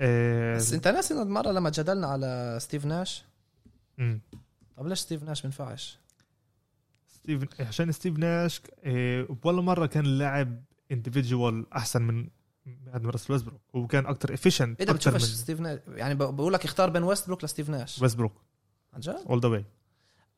آه، 0.00 0.56
بس 0.56 0.72
أنت 0.72 0.88
ناسي 0.88 1.14
إنه 1.14 1.24
مرة 1.24 1.50
لما 1.52 1.70
جدلنا 1.70 2.06
على 2.06 2.58
ستيف 2.60 2.86
ناش؟ 2.86 3.24
مم. 3.98 4.20
طب 4.76 4.86
ليش 4.86 4.98
ستيف 4.98 5.22
ناش 5.22 5.42
بينفعش؟ 5.42 5.98
ستيف 7.22 7.44
عشان 7.60 7.92
ستيف 7.92 8.18
ناش 8.18 8.60
آه، 8.84 9.26
ولا 9.44 9.62
مرة 9.62 9.86
كان 9.86 10.04
لاعب 10.04 10.62
individual 10.92 11.72
أحسن 11.72 12.02
من 12.02 12.28
من 12.94 13.10
راسل 13.10 13.32
ويسبروك 13.32 13.60
هو 13.76 13.86
كان 13.86 14.06
أكثر 14.06 14.34
efficient 14.34 14.80
أكثر 14.80 14.92
بتشوفش 14.94 15.14
من 15.22 15.36
ستيف 15.36 15.60
ناش 15.60 15.78
يعني 15.88 16.14
بقول 16.14 16.52
لك 16.52 16.64
اختار 16.64 16.90
بين 16.90 17.02
ويست 17.02 17.26
بروك 17.26 17.44
لستيف 17.44 17.70
ناش. 17.70 18.02
ويسبروك. 18.02 18.32
عن 18.94 19.00
جد؟ 19.00 19.16
all 19.30 19.40
the 19.40 19.48
way 19.48 19.64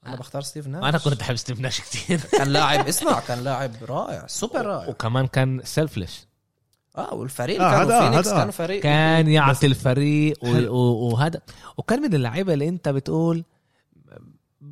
أنا 0.06 0.16
بختار 0.16 0.42
ستيف 0.42 0.66
ناش. 0.66 0.84
أنا 0.84 0.98
كنت 0.98 1.20
احب 1.20 1.36
ستيف 1.36 1.60
ناش 1.60 1.80
كثير 1.80 2.20
كان 2.38 2.48
لاعب 2.48 2.88
اسمع 2.88 3.20
كان 3.20 3.44
لاعب 3.44 3.70
رائع 3.82 4.26
سوبر 4.26 4.66
رائع. 4.66 4.88
وكمان 4.88 5.26
كان 5.26 5.60
selfless 5.64 6.26
آه 6.98 7.14
والفريق 7.14 7.62
آه، 7.62 7.70
كانوا 7.70 7.94
هذا- 7.94 8.10
فينيكس 8.10 8.28
كانوا 8.30 8.52
فريق 8.52 8.82
كان 8.82 9.28
يعطي 9.28 9.66
الفريق 9.66 10.44
وهذا 10.44 11.40
وكان 11.76 12.02
من 12.02 12.14
اللعيبة 12.14 12.54
اللي 12.54 12.68
أنت 12.68 12.88
بتقول 12.88 13.44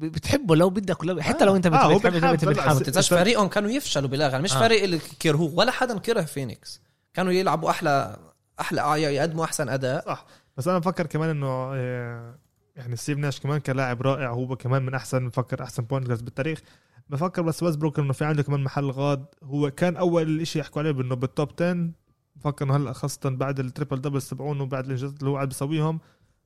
بتحبه 0.09 0.57
لو 0.57 0.71
بدك 0.71 1.01
ولو 1.03 1.21
حتى 1.23 1.45
آه. 1.45 1.47
لو 1.47 1.57
انت 1.57 1.67
آه، 1.67 1.71
هو 1.85 1.99
بتحب 1.99 2.13
بينحب، 2.13 2.33
بتحب 2.35 2.53
طلع 2.53 2.63
بتحب 2.65 2.77
س- 2.79 2.83
تنساش 2.87 3.09
فريقهم 3.09 3.49
كانوا 3.49 3.71
يفشلوا 3.71 4.09
بالآخر 4.09 4.41
مش 4.43 4.53
آه. 4.57 4.61
فريق 4.61 4.83
اللي 4.83 4.99
كرهوه 5.23 5.55
ولا 5.55 5.71
حدا 5.73 5.99
كره 5.99 6.21
فينيكس. 6.21 6.81
كانوا 7.15 7.33
يلعبوا 7.33 7.71
أحلى 7.71 8.17
أحلى 8.61 8.81
آه، 8.81 8.97
يقدموا 8.97 9.45
أحسن 9.45 9.69
أداء. 9.69 10.25
بس 10.57 10.69
أنا 10.69 10.79
بفكر 10.79 11.07
كمان 11.07 11.31
إنه 11.31 11.47
آه، 11.75 12.35
يعني 12.77 12.97
ستيف 12.97 13.19
ناش 13.19 13.41
كمان 13.41 13.61
كان 13.61 13.77
لاعب 13.77 14.03
رائع 14.03 14.31
هو 14.31 14.57
كمان 14.57 14.83
من 14.83 14.95
احسن 14.95 15.29
بفكر 15.29 15.63
أحسن 15.63 15.83
point 15.85 16.07
guards 16.07 16.23
بالتاريخ. 16.23 16.61
بفكر 17.09 17.43
بس 17.43 17.63
ويسبروك 17.63 17.99
إنه 17.99 18.13
في 18.13 18.25
عنده 18.25 18.43
كمان 18.43 18.61
محل 18.65 18.91
غاد. 18.91 19.25
هو 19.43 19.71
كان 19.71 19.97
أول 19.97 20.47
شيء 20.47 20.61
يحكوا 20.63 20.83
عليه 20.83 20.91
بانه 20.91 21.15
بال 21.15 21.28
top 21.28 21.49
10 21.63 21.91
بفكر 22.37 22.65
إنه 22.65 22.77
هلأ 22.77 22.93
خاصة 22.93 23.21
بعد 23.31 23.61
ال 23.61 23.67
triple 23.67 24.01
double 24.01 24.23
تبعونه 24.23 24.63
وبعد 24.63 24.85
الانجازات 24.85 25.19
اللي 25.21 25.31
هو 25.31 25.35
قاعد 25.35 25.49
بيسويهم 25.49 26.01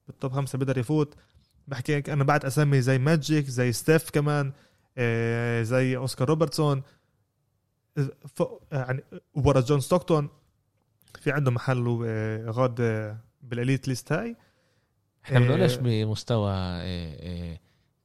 بال 0.06 0.16
top 0.16 0.32
خمسة 0.32 0.58
بقدر 0.58 0.78
يفوت. 0.78 1.14
بحكي 1.68 1.96
لك 1.96 2.10
أنا 2.10 2.24
بعد 2.24 2.44
أسامي 2.44 2.80
زي 2.80 2.98
ماجيك 2.98 3.46
زي 3.46 3.72
ستيف 3.72 4.10
كمان 4.10 4.52
آه، 4.98 5.62
زي 5.62 5.96
أوسكار 5.96 6.28
روبرتسون 6.28 6.82
آه، 7.98 8.60
يعني 8.72 9.04
ورا 9.34 9.60
جون 9.60 9.80
ستوكتون 9.80 10.28
في 11.20 11.32
عنده 11.32 11.50
محل 11.50 11.86
هو، 11.86 12.04
آه، 12.04 12.50
غاد 12.50 12.74
بال 13.42 13.55
elite 13.55 13.88
list 13.88 14.12
هاي. 14.12 14.36
إحنا. 15.24 15.38
بنقولش 15.38 15.74
بمستوى 15.74 16.82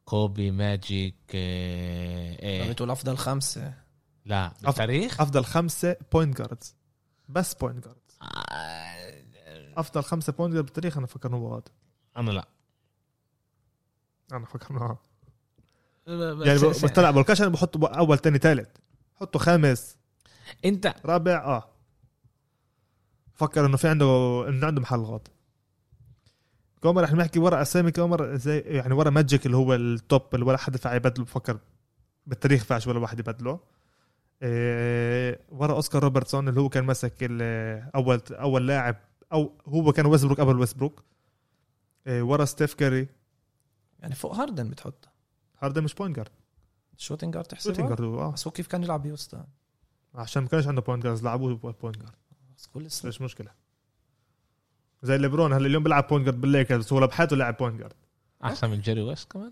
كوبي 0.06 0.52
ماجيك 0.52 1.16
إيه، 1.34 2.72
بتقول 2.72 2.92
افضل 2.92 3.18
خمسة؟ 3.18 3.74
لا 4.26 4.52
بالتاريخ؟ 4.64 5.22
أفضل 5.22 5.46
خمسة 5.46 5.96
point 6.12 6.38
guards 6.38 6.76
بس 7.30 7.54
point 7.54 7.86
guards 7.86 8.20
أفضل 9.78 10.04
خمسة 10.04 10.34
point 10.34 10.54
guard 10.54 10.66
بالتاريخ 10.66 10.98
أنا 10.98 11.08
فكر 11.08 11.30
إنه 11.30 11.48
غاد. 11.48 11.70
أنا 12.18 12.32
لا. 12.32 12.48
أنا 14.34 14.46
فكر 14.46 14.72
انه. 14.78 14.98
بس- 16.08 16.48
يعني 16.48 16.60
بس- 16.60 16.86
طلع 16.86 17.12
بالكاش 17.12 17.42
أنا 17.42 17.50
بحطه 17.50 17.88
أول 17.88 18.18
تاني 18.18 18.38
ثالث 18.38 18.70
حطه 19.16 19.40
خامس. 19.40 19.98
أنت 20.66 20.96
رابع 21.06 21.32
آه. 21.46 21.70
فكر 23.34 23.66
إنه 23.66 23.78
في 23.78 23.88
عنده 23.88 24.06
إنه 24.50 24.68
عنده 24.68 24.82
محل 24.82 25.00
غاد 25.00 25.28
كمان 26.84 26.98
رح 27.00 27.14
نحكي 27.14 27.40
ورا 27.40 27.62
أسامي 27.62 27.92
كمان 27.92 28.38
زي 28.38 28.60
يعني 28.60 28.94
ورا 28.94 29.10
ماجيك 29.10 29.46
اللي 29.46 29.58
هو 29.58 29.74
ال 29.76 29.87
top 29.87 30.22
اللي 30.34 30.46
ولا 30.46 30.58
حد 30.58 30.74
ينفع 30.74 30.96
يبدله. 30.96 31.26
بفكر 31.26 31.60
بالتاريخ 32.28 32.64
فاش 32.64 32.88
ولا 32.88 33.00
واحد 33.00 33.20
يبدله. 33.20 33.60
إيه 34.42 35.40
ورا 35.50 35.74
أوسكار 35.74 36.04
روبرتسون 36.04 36.48
اللي 36.50 36.60
هو 36.62 36.70
كان 36.70 36.86
مسك 36.86 37.14
ال- 37.22 37.90
أول 37.96 38.22
أول 38.32 38.68
لاعب 38.68 38.96
أو 39.34 39.58
هو 39.68 39.92
كان 39.92 40.06
ويسبروك 40.06 40.40
قبل 40.42 40.60
ويسبروك 40.60 41.04
إيه 42.08 42.22
ورا 42.22 42.46
ستيف 42.46 42.74
كاري. 42.74 43.08
يعني 44.00 44.16
فوق 44.16 44.36
هاردن 44.36 44.70
بتحطها 44.70 45.12
هذا 45.58 45.82
مش 45.82 45.94
point 45.94 46.16
guard 46.16 46.30
shooting 46.98 47.34
guard 47.34 47.46
shooting 47.46 47.76
تحسبها؟ 47.76 47.88
guard 47.90 48.02
هو، 48.02 48.22
آه. 48.22 48.32
بس 48.32 48.48
هو 48.48 48.52
كيف 48.52 48.68
كان 48.68 48.84
يلعب 48.84 49.04
بهيوستن 49.04 49.48
عشان 50.16 50.44
ما 50.44 50.50
كانش 50.50 50.68
عنده 50.68 50.82
point 50.82 51.04
guard 51.04 51.24
لعبوه 51.24 51.54
point 51.56 51.98
guard 51.98 52.16
بس 52.58 52.68
كل 52.68 52.92
سنه 52.92 53.10
مش 53.10 53.22
مشكلة. 53.22 53.52
زي 55.04 55.18
ليبرون 55.18 55.54
هلا 55.54 55.66
اليوم 55.68 55.84
بيلعب 55.84 56.08
point 56.08 56.26
guard 56.26 56.42
بالليكرز؟ 56.42 56.86
بس 56.86 56.94
هو 56.94 57.08
بحياته 57.08 57.36
لعب 57.36 57.58
point 57.58 57.80
guard 57.80 57.94
أحسن 58.44 58.70
من 58.70 58.82
جيري 58.82 59.02
ويست 59.02 59.32
كمان؟ 59.32 59.52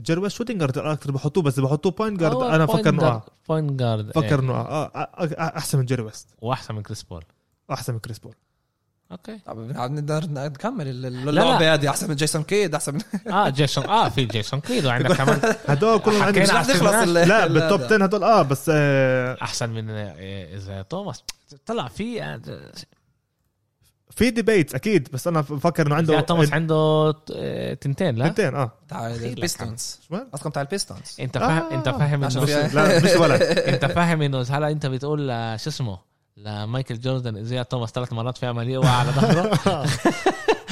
جيري 0.00 0.20
ويست 0.20 0.36
shooting 0.36 0.60
guard 0.60 0.78
أكثر 0.78 1.10
بحطوه 1.12 1.42
بس 1.42 1.60
بحطوه 1.60 1.92
point 1.92 2.20
guard 2.20 2.36
أنا 2.42 2.66
فكر 2.66 2.88
إنه 2.88 3.00
guard- 3.00 3.12
آه. 3.22 3.24
point 3.48 3.72
guard 3.80 4.10
فكر 4.10 4.24
إيه. 4.24 4.34
إنه 4.34 4.52
آه, 4.52 4.66
آه, 4.86 4.98
آه, 4.98 5.24
آه 5.24 5.58
أحسن 5.58 5.78
من 5.78 5.84
جيري 5.84 6.02
ويست. 6.02 6.34
وأحسن 6.42 6.74
من 6.74 6.82
كريس 6.82 7.02
بول. 7.02 7.24
أحسن 7.70 7.92
من 7.92 7.98
كريس 7.98 8.18
بول. 8.18 8.34
okay. 9.12 9.38
طب 9.46 9.58
نقدر 9.58 10.24
نكمل. 10.30 10.88
اللعبه 11.28 11.74
هذه 11.74 11.88
أحسن 11.88 12.08
من 12.08 12.16
جيسون 12.16 12.42
كيد 12.42 12.74
أحسن 12.74 12.94
من 12.94 13.00
آه 13.32 13.48
جيسون 13.48 13.84
آه 13.84 14.08
في 14.08 14.24
جيسون 14.24 14.60
كيد 14.60 14.86
وعندك 14.86 15.12
كمان 15.22 15.40
هدول 15.68 15.98
كلهم 15.98 16.22
عندي 16.22 16.40
حكينا 16.40 16.60
مش 16.60 16.66
نخلص 16.68 17.08
لا 17.08 17.46
ال- 17.46 17.52
بال 17.52 17.63
top 17.63 17.80
هذا. 17.80 17.94
10 17.94 18.04
هدول 18.04 18.24
آه 18.24 18.42
بس 18.42 18.70
آه 18.74 19.36
أحسن 19.42 19.70
من 19.70 19.90
آه، 19.90 20.14
أيزيا 20.56 20.82
توماس. 20.82 21.24
طلع 21.66 21.88
في 21.88 22.22
آه، 22.22 22.40
في 24.10 24.30
debates 24.30 24.74
أكيد 24.74 25.08
بس 25.12 25.26
أنا 25.26 25.40
بفكر 25.40 25.86
إنه 25.86 25.94
عنده 25.94 26.20
توماس 26.20 26.52
عنده 26.52 26.74
آه، 27.34 27.74
تنتين 27.74 28.14
لا؟ 28.14 28.26
اثنين 28.26 28.54
آه. 28.54 28.72
تاع 28.88 29.06
البيستونز. 29.10 29.98
شو 30.08 30.14
رقم 30.34 30.50
تاع 30.50 30.62
البيستونز. 30.62 31.16
أنت 31.20 31.38
فاهم 31.38 31.62
آه، 31.62 31.74
أنت 31.74 31.88
فاهم 31.88 32.24
إنه 32.24 32.44
لا 32.44 32.98
مش 33.04 33.10
ولد 33.10 33.42
أنت 33.42 33.84
فاهم 33.84 34.22
إنه 34.22 34.40
هلا 34.50 34.68
أنت 34.70 34.86
بتقول 34.86 35.28
شو 35.60 35.70
اسمه؟ 35.70 36.09
لمايكل 36.44 37.00
جوردن 37.00 37.36
أيزيا 37.36 37.62
توماس 37.62 37.90
ثلاث 37.90 38.12
مرات 38.12 38.38
في 38.38 38.46
عملية 38.46 38.78
وقع 38.78 38.90
على 38.90 39.10
ظهره؟ 39.10 39.86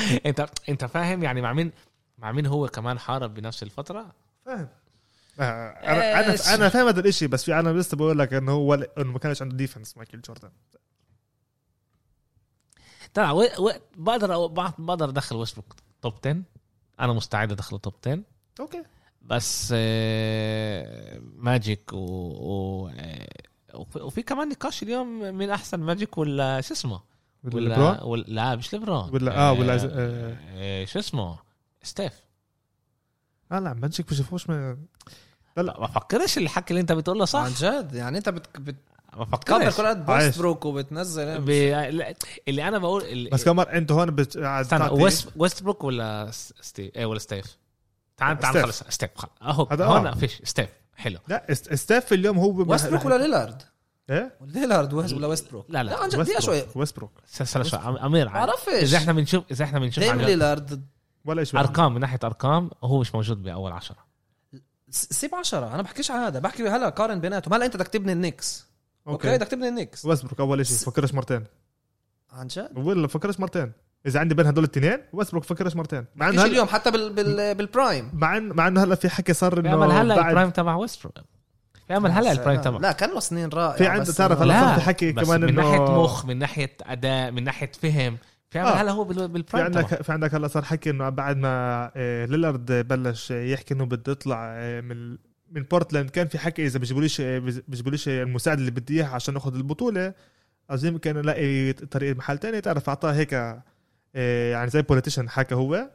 انت 0.27 0.49
أنت 0.69 0.85
فاهم 0.85 1.23
يعني 1.23 1.43
مع 1.43 1.53
مين 1.53 1.73
مع 2.19 2.33
مين 2.33 2.47
هو 2.47 2.69
كمان 2.69 2.99
حارب 2.99 3.35
بنفس 3.35 3.63
الفترة؟ 3.63 4.13
فاهم. 4.47 4.69
آه، 5.41 5.71
أنا 5.71 6.33
إيش؟ 6.33 6.47
أنا 6.49 6.55
أنا 6.55 6.69
فاهم 6.69 6.87
هذا 6.87 7.01
الشيء 7.01 7.29
بس 7.29 7.45
في 7.45 7.59
أنا 7.59 7.69
لسه 7.69 7.97
بقول 7.97 8.19
لك 8.19 8.35
إنه 8.35 8.53
هو 8.53 8.75
إنه 8.75 9.13
ما 9.13 9.19
كانش 9.19 9.43
عنده 9.43 9.57
defense 9.57 9.97
مايكل 9.97 10.21
جوردن. 10.21 10.51
طلع 13.15 13.31
و... 13.31 13.43
و... 13.43 13.71
بقدر 13.97 14.47
بقدر 14.79 15.09
أدخل 15.09 15.37
ويسبروك 15.37 15.75
top 16.03 16.15
10 16.25 16.43
أنا 17.01 17.13
مستعد 17.13 17.53
أدخله 17.53 17.79
top 17.79 17.95
10 18.07 18.23
okay. 18.61 18.83
بس 19.23 19.73
آه، 19.77 21.21
ماجيك 21.37 21.93
و, 21.93 21.97
و... 21.97 22.91
آه، 23.75 23.87
وفي, 23.97 24.23
كمان 24.23 24.49
نقاش 24.49 24.83
اليوم 24.83 25.35
مين 25.39 25.51
أحسن 25.51 25.81
ماجيك 25.81 26.19
ولا 26.19 26.61
شو 26.61 26.75
اسمه؟ 26.75 27.01
ولا 27.45 27.79
ولا, 27.79 28.03
ولا 28.05 28.25
لا 28.29 28.57
مش 28.57 28.73
ليبرون. 28.73 29.11
ولا- 29.15 29.39
آه، 29.39 29.53
ولا- 29.53 29.75
آه 29.75 29.89
آه. 29.93 30.37
آه 30.57 30.85
شو 30.85 30.99
اسمه؟ 30.99 31.39
ستيف. 31.83 32.13
آه 33.53 33.59
لا 33.59 33.75
ماجيك 33.75 34.11
بشوفوش 34.11 34.51
من 34.51 34.77
لا 35.57 35.81
ما 35.81 35.87
فكرش 35.87 36.39
الحكي 36.39 36.71
اللي 36.71 36.81
أنت 36.81 36.93
بتقوله 36.93 37.25
صح؟ 37.25 37.39
عن 37.41 37.53
جد 37.53 37.95
يعني 37.95 38.19
أنت 38.19 38.29
بت- 38.29 38.59
بت- 38.61 38.77
ما 39.17 39.25
فكرش. 39.25 39.77
كل 39.77 39.87
قد. 39.87 40.11
ويستبروك 40.11 40.65
وبتنزل 40.65 41.41
ب... 41.41 41.51
لا، 41.51 42.15
اللي 42.49 42.69
أنا 42.69 42.79
بقول 42.79 43.03
اللي... 43.03 43.31
بس 43.31 43.45
كمان 43.45 43.67
أنت 43.67 43.93
هون 43.93 44.11
بت... 44.11 44.39
قاعد 44.39 44.65
استنى 44.65 44.89
ويست 44.89 45.29
ويست 45.37 45.63
بروك 45.63 45.85
ولا 45.85 46.29
ستيف؟ 46.61 46.97
إيه 46.97 47.07
ولا 47.07 47.19
ستيف. 47.19 47.57
تعال 48.17 48.39
تعال. 48.39 48.63
خلص. 48.63 48.83
ستيف 48.89 49.11
خل- 49.17 49.29
أهو 49.43 49.69
هذا 49.71 49.85
هون 49.87 50.07
آه. 50.07 50.15
فيش. 50.15 50.41
ستيف. 50.45 50.69
حلو. 50.99 51.19
لا 51.29 51.53
است- 51.53 51.75
ستيف 51.75 52.13
اليوم 52.13 52.39
هو 52.39 52.71
ويستبروك 52.71 53.05
ولا 53.05 53.19
ليلارد 53.19 53.63
إيه؟ 54.11 54.39
ليلارد 54.41 54.93
ويست- 54.95 55.13
ولا 55.13 55.27
ويستبروك 55.27 55.67
لا 55.69 55.83
لا. 55.83 55.97
عن 55.99 56.09
جد 56.09 56.19
دقيقة 56.19 56.41
شوي 56.41 56.63
ويستبروك 56.75 57.13
استنى 57.41 57.65
شوي. 57.65 57.79
أمير 57.81 58.29
بعرفش 58.29 58.69
إذا 58.69 58.97
إحنا 58.97 59.13
بنشوف 59.13 59.45
إذا 59.51 59.65
إحنا 59.65 59.79
بنشوف 59.79 60.05
ديم 60.05 60.21
ليلارد 60.21 60.87
ولا 61.25 61.45
شيء 61.45 61.61
أرقام 61.61 61.95
من 61.95 62.01
ناحية 62.01 62.19
أرقام 62.25 62.71
هو 62.85 63.01
مش 63.01 63.15
موجود 63.15 63.43
بأول 63.43 63.73
عشرة. 63.73 64.09
سيب 64.91 65.35
عشرة. 65.35 65.75
أنا 65.75 65.83
بحكيش 65.83 66.11
على 66.11 66.21
هذا. 66.27 66.39
بحكي 66.39 66.69
هلا 66.69 66.89
قارن 66.89 67.21
بيناتهم. 67.21 67.55
هلا 67.55 67.65
أنت 67.67 67.77
بدك 67.77 67.89
تبني 67.89 68.13
النكس 68.13 68.67
okay. 69.09 69.37
بدك 69.37 69.49
تبني 69.49 69.69
النكس 69.69 70.05
ويستبروك 70.05 70.41
أول 70.41 70.67
شيء 70.67 70.77
فكرش 70.77 71.15
مرتين. 71.15 71.45
عن 72.33 72.47
جد؟ 72.47 72.73
ولا 72.79 73.09
فكرش 73.09 73.41
مرتين. 73.41 73.73
إذا 74.07 74.21
عندي 74.21 74.35
بين 74.35 74.47
هدول 74.47 74.65
الاثنين 74.65 74.99
ويستبروك 75.13 75.45
فكرش 75.45 75.77
مرتين. 75.77 76.05
مع 76.17 76.29
إنه 76.29 76.43
هلا 76.43 76.51
اليوم 76.51 76.67
حتى 76.69 76.91
بال 76.91 77.13
بال 77.13 77.55
بال 77.55 77.69
prime. 77.69 78.11
مع 78.15 78.37
انه 78.37 78.55
مع 78.55 78.69
إنه 78.69 78.83
هلا 78.85 78.95
في 78.95 79.09
حكي 79.09 79.33
صار 79.33 79.55
في 79.55 79.61
إنه 79.61 79.85
هلا 80.01 80.17
بعد 80.17 80.27
ال 80.29 80.33
prime 80.33 80.51
تبع 80.51 80.75
ويست 80.75 81.03
بروك 81.03 81.19
في 81.89 81.97
أمل 81.97 82.11
هلا 82.11 82.33
ال 82.33 82.38
prime 82.38 82.61
تبع 82.61 82.79
لا 82.79 82.93
كان 82.93 83.11
له 83.11 83.21
سنين 83.21 83.49
رائعه 83.49 83.77
في 83.77 83.87
عنده 83.87 84.13
تعرف 84.13 84.39
إنه- 84.39 84.43
هلا 84.43 84.75
في 84.75 84.81
حكي 84.81 85.13
بس 85.13 85.25
كمان 85.27 85.41
من 85.41 85.55
ناحية 85.55 86.03
مخ 86.03 86.25
من 86.27 86.39
ناحية 86.39 86.77
أداء 86.83 87.31
من 87.31 87.45
ناحية 87.45 87.71
فهم. 87.83 88.17
في 88.51 88.61
أمل 88.61 88.69
آه. 88.69 88.75
هلا 88.75 88.91
هو 88.93 89.05
بال- 89.05 89.15
في 89.17 89.27
بال 89.29 89.40
prime 89.40 89.67
تبع 89.69 89.81
عندك 89.81 90.03
في 90.03 90.13
عندك 90.13 90.35
هلا 90.35 90.49
صار 90.49 90.63
حكي 90.65 90.91
إنه 90.91 91.09
بعد 91.09 91.37
ما 91.37 91.91
آه، 91.97 92.25
ليلارد 92.27 92.73
بلش 92.89 93.31
يحكي 93.31 93.75
إنه 93.75 93.85
بده 93.87 94.13
يطلع 94.13 94.39
آه، 94.57 94.81
من 94.81 95.11
من 95.51 95.63
بورتلاند 95.71 96.11
كان 96.11 96.29
في 96.29 96.39
حكي 96.39 96.67
إذا 96.67 96.79
بيجيبوليش 96.79 97.21
آه، 97.21 97.39
بيجيبوليش 97.69 98.09
المساعد 98.09 98.59
اللي 98.59 98.71
بدي 98.71 98.95
إياه 99.03 99.07
عشان 99.09 99.37
اخذ 99.37 99.55
البطولة 99.55 100.15
عايزين 100.71 100.99
كان 100.99 101.17
الاقي 101.17 101.73
طريق 101.73 102.17
محل 102.17 102.39
تاني 102.39 102.61
تعرف 102.61 102.89
أعطاه 102.89 103.13
هيك 103.13 103.59
يعني 104.15 104.71
زي 104.71 104.83
politician 104.83 105.29
حكى 105.29 105.55
هو. 105.55 105.91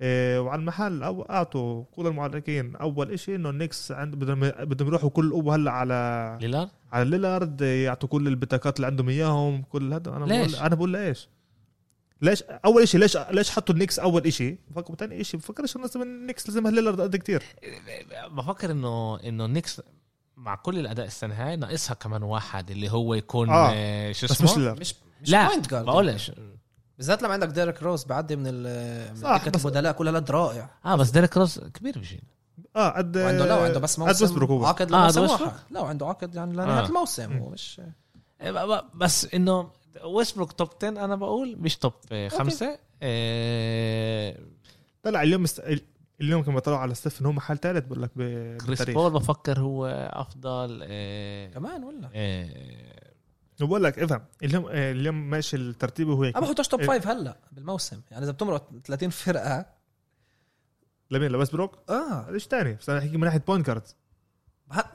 آه، 0.00 0.40
وعلى 0.40 0.60
المحل 0.60 1.02
أو 1.02 1.22
أعطوا 1.22 1.84
كل 1.92 2.06
المعلقين 2.06 2.76
أول 2.76 3.12
إشي 3.12 3.34
إنه 3.34 3.50
النكس 3.50 3.92
عند 3.92 4.14
بدهم 4.14 4.40
بدهم 4.40 4.88
يروحوا 4.88 5.10
كل 5.10 5.32
قوة 5.32 5.54
هلأ 5.54 5.70
على 5.70 6.38
ليلارد؟ 6.40 6.68
على 6.92 7.10
ليلارد 7.10 7.60
يعطوا 7.60 8.08
كل 8.08 8.28
البطاقات 8.28 8.76
اللي 8.76 8.86
عندهم 8.86 9.08
إياهم 9.08 9.62
كل 9.62 9.92
هذا 9.92 10.10
أنا 10.10 10.24
ليش؟ 10.24 10.52
بقول 10.52 10.66
أنا 10.66 10.74
بقول 10.74 10.90
ليش؟ 10.90 11.28
ليش 12.22 12.42
أول 12.42 12.88
شيء 12.88 13.00
ليش 13.00 13.16
ليش 13.16 13.50
حطوا 13.50 13.74
النكس 13.74 13.98
أول 13.98 14.32
شيء 14.32 14.58
فكروا 14.74 14.96
ثاني 14.96 15.24
شيء 15.24 15.40
بفكرش 15.40 15.76
الناس 15.76 15.96
من 15.96 16.02
النكس 16.02 16.48
لازم 16.48 16.68
ليلارد 16.68 17.00
قد 17.00 17.16
كتير. 17.16 17.42
بفكر 18.30 18.70
انه 18.70 19.20
إنه 19.20 19.46
نيكس 19.46 19.82
مع 20.36 20.54
كل 20.54 20.78
الأداء 20.78 21.06
السنة 21.06 21.34
هاي 21.34 21.56
ناقصها 21.56 21.94
كمان 21.94 22.22
واحد 22.22 22.70
اللي 22.70 22.90
هو 22.90 23.14
يكون 23.14 23.50
آه. 23.50 23.72
آه. 23.74 24.12
شو 24.12 24.26
بس 24.26 24.32
اسمه؟ 24.32 24.50
مش 24.50 24.56
ليلارد. 24.58 24.80
مش 24.80 24.94
مش 25.22 25.30
لا 25.30 25.82
بقولش. 25.82 26.32
بالذات 26.98 27.22
لما 27.22 27.32
عندك 27.32 27.48
ديريك 27.48 27.82
روز 27.82 28.04
بعدي 28.04 28.36
من 28.36 28.44
ال 28.46 29.10
من 29.14 29.16
صح، 29.20 29.48
بس- 29.48 29.66
البدلاء 29.66 29.92
كلها 29.92 30.12
لد 30.12 30.30
رائع. 30.30 30.70
آه 30.84 30.96
بس 30.96 31.10
ديريك 31.10 31.36
روز 31.36 31.58
كبير 31.58 31.98
بجي 31.98 32.22
آه 32.76 32.88
قد 32.88 33.16
وعنده 33.16 33.46
لا 33.46 33.54
وعنده 33.56 33.80
بس 33.80 34.00
قد 34.00 34.06
موسم 34.06 34.44
هو. 34.44 34.66
عقد 34.66 34.92
آه، 34.92 34.96
لموسم؟ 35.10 35.20
واحد. 35.22 35.52
لا 35.70 35.80
وعنده 35.80 36.06
عقد 36.06 36.34
يعني 36.34 36.52
لنهاية 36.52 36.82
آه. 36.84 36.86
الموسم. 36.86 37.32
هو 37.38 37.48
مش 37.50 37.80
بس 38.94 39.34
إنه 39.34 39.70
ويسبروك 40.04 40.52
توب 40.52 40.68
10 40.82 40.88
أنا 40.88 41.16
بقول 41.16 41.56
مش 41.60 41.76
توب 41.76 41.92
آه، 42.12 42.28
خمسة 42.28 42.78
آه 43.02 44.38
طلع 45.02 45.22
اليوم 45.22 45.44
است... 45.44 45.62
اليوم 46.20 46.42
كما 46.42 46.60
طلعوا 46.60 46.78
على 46.80 46.94
ستيف 46.94 47.20
انه 47.20 47.28
هو 47.28 47.32
محل 47.32 47.58
ثالث 47.58 47.86
بقول 47.86 48.02
لك 48.02 48.10
ب- 48.16 48.56
كريس 48.56 48.64
بالتاريخ 48.68 48.94
بول 48.96 49.10
بفكر 49.10 49.60
هو 49.60 49.86
أفضل 50.12 50.80
آه 50.88 51.46
كمان 51.46 51.84
ولا 51.84 52.10
آه 52.14 52.48
بقول 53.66 53.84
لك 53.84 53.98
افهم. 53.98 54.20
اليوم 54.42 54.66
اليوم 54.68 55.30
ماشي 55.30 55.56
الترتيب 55.56 56.08
هو 56.10 56.22
هيك 56.22 56.36
أنا 56.36 56.46
بحطوش 56.46 56.68
top. 56.68 56.82
five 56.82 57.08
هلا 57.08 57.36
بالموسم. 57.52 58.00
يعني 58.10 58.24
إذا 58.24 58.32
بتمرق 58.32 58.70
30 58.84 59.10
فرقة. 59.10 59.66
لمين؟ 61.10 61.30
لويستبروك 61.30 61.78
آه. 61.90 62.30
ليش 62.30 62.44
ثاني 62.46 62.74
بس 62.74 62.90
أنا 62.90 62.98
بحكي 62.98 63.16
من 63.16 63.24
ناحية 63.24 63.42
point 63.46 63.82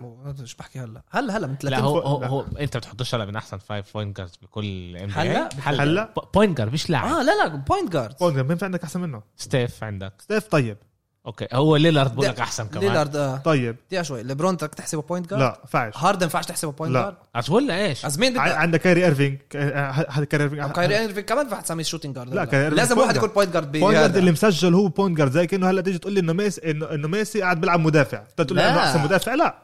مو- 0.01 0.35
شو 0.45 0.57
بحكي 0.57 0.79
هلا. 0.79 1.03
هلا 1.09 1.37
هلا 1.37 1.47
من 1.47 1.55
30 1.57 1.69
لا 1.69 1.79
هو 1.79 1.93
فوق- 2.01 2.05
هو, 2.07 2.21
لا. 2.21 2.27
هو 2.27 2.41
أنت 2.59 2.77
بتحطوش 2.77 3.15
هلا 3.15 3.25
من 3.25 3.35
أحسن 3.35 3.57
five 3.57 3.93
point 3.93 4.17
guards 4.17 4.35
بكل 4.41 4.97
ام 4.97 5.09
هلا؟ 5.09 5.49
هلا؟ 5.59 6.13
point 6.33 6.57
guard 6.57 6.73
مش 6.73 6.89
لاعب. 6.89 7.05
آه 7.07 7.23
لا 7.23 7.43
لا 7.43 7.47
point 7.55 7.93
guard 7.93 8.15
point 8.19 8.35
guard 8.35 8.47
مين 8.47 8.57
في 8.57 8.65
عندك 8.65 8.83
أحسن 8.83 9.01
منه؟ 9.01 9.23
ستيف 9.37 9.83
عندك. 9.83 10.13
ستيف 10.21 10.47
طيب. 10.47 10.77
okay. 11.25 11.47
هو 11.53 11.75
ليلارد 11.75 12.15
بقول 12.15 12.27
لك 12.27 12.39
أحسن 12.39 12.67
كمان. 12.67 12.79
ليلارد 12.87 13.15
آه. 13.15 13.37
طيب. 13.37 13.75
دقيقه 13.87 14.03
شوي. 14.03 14.23
ليبرون 14.23 14.55
بدك 14.55 14.75
تحسبه 14.75 15.01
point 15.01 15.29
guard 15.29 15.41
لا 15.41 15.61
ينفعش 15.67 15.93
هاردن 15.97 16.23
ينفعش 16.23 16.45
تحسبه 16.45 16.71
point 16.71 16.93
لا. 16.93 17.01
guard 17.01 17.15
عش 17.35 17.49
ولا 17.49 17.85
إيش؟ 17.85 18.05
از 18.05 18.19
مين 18.19 18.37
عندك 18.37 18.81
كايري 18.81 19.05
إيرفينج. 19.05 19.37
ك- 19.49 19.55
آه، 19.55 19.91
هذا 20.09 20.25
كايري 20.25 20.43
إيرفينج. 20.43 20.71
كايري 20.71 20.97
إيرفينج 20.99 21.25
كمان 21.25 21.45
ينفع 21.45 21.59
تسميه 21.61 21.83
shooting 21.83 22.15
guard 22.15 22.33
لا،. 22.33 22.45
كايري 22.45 22.75
لازم 22.75 22.97
واحد. 22.97 23.15
يكون 23.15 23.29
point 23.29 23.53
guard 23.53 23.71
point 23.71 23.97
guard. 23.97 24.17
اللي 24.17 24.31
مسجل 24.31 24.73
هو 24.73 24.87
point 24.87 25.17
guard 25.17 25.31
زي 25.31 25.47
كأنه 25.47 25.69
هلأ 25.69 25.81
تيجي 25.81 25.97
تقول 25.97 26.13
لي 26.13 26.19
إنه 26.19 26.33
ميسي 26.33 26.71
انه 26.71 27.07
ميسي 27.07 27.41
قاعد 27.41 27.61
بيلعب 27.61 27.79
مدافع. 27.79 28.23
تقول 28.37 28.57
لي. 28.57 28.69
انه 28.69 28.79
احسن 28.79 29.03
مدافع؟ 29.03 29.33
لا. 29.35 29.55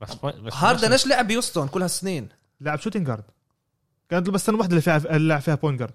بس 0.00 0.14
بس 0.24 0.54
هاردن 0.54 0.92
إيش 0.92 1.06
لعب 1.06 1.26
بهيوستن 1.26 1.68
كل 1.68 1.82
هالسنين؟ 1.82 2.28
لعب 2.60 2.78
shooting 2.78 3.06
guard 3.06 3.24
كانت 4.10 4.26
له 4.26 4.32
بس 4.32 4.46
سنه 4.46 4.58
واحدة 4.58 4.70
اللي 4.70 4.80
فيها 4.80 4.96
اللي 4.96 5.28
لعب 5.28 5.40
فيها 5.40 5.54
point 5.54 5.78
guard 5.80 5.94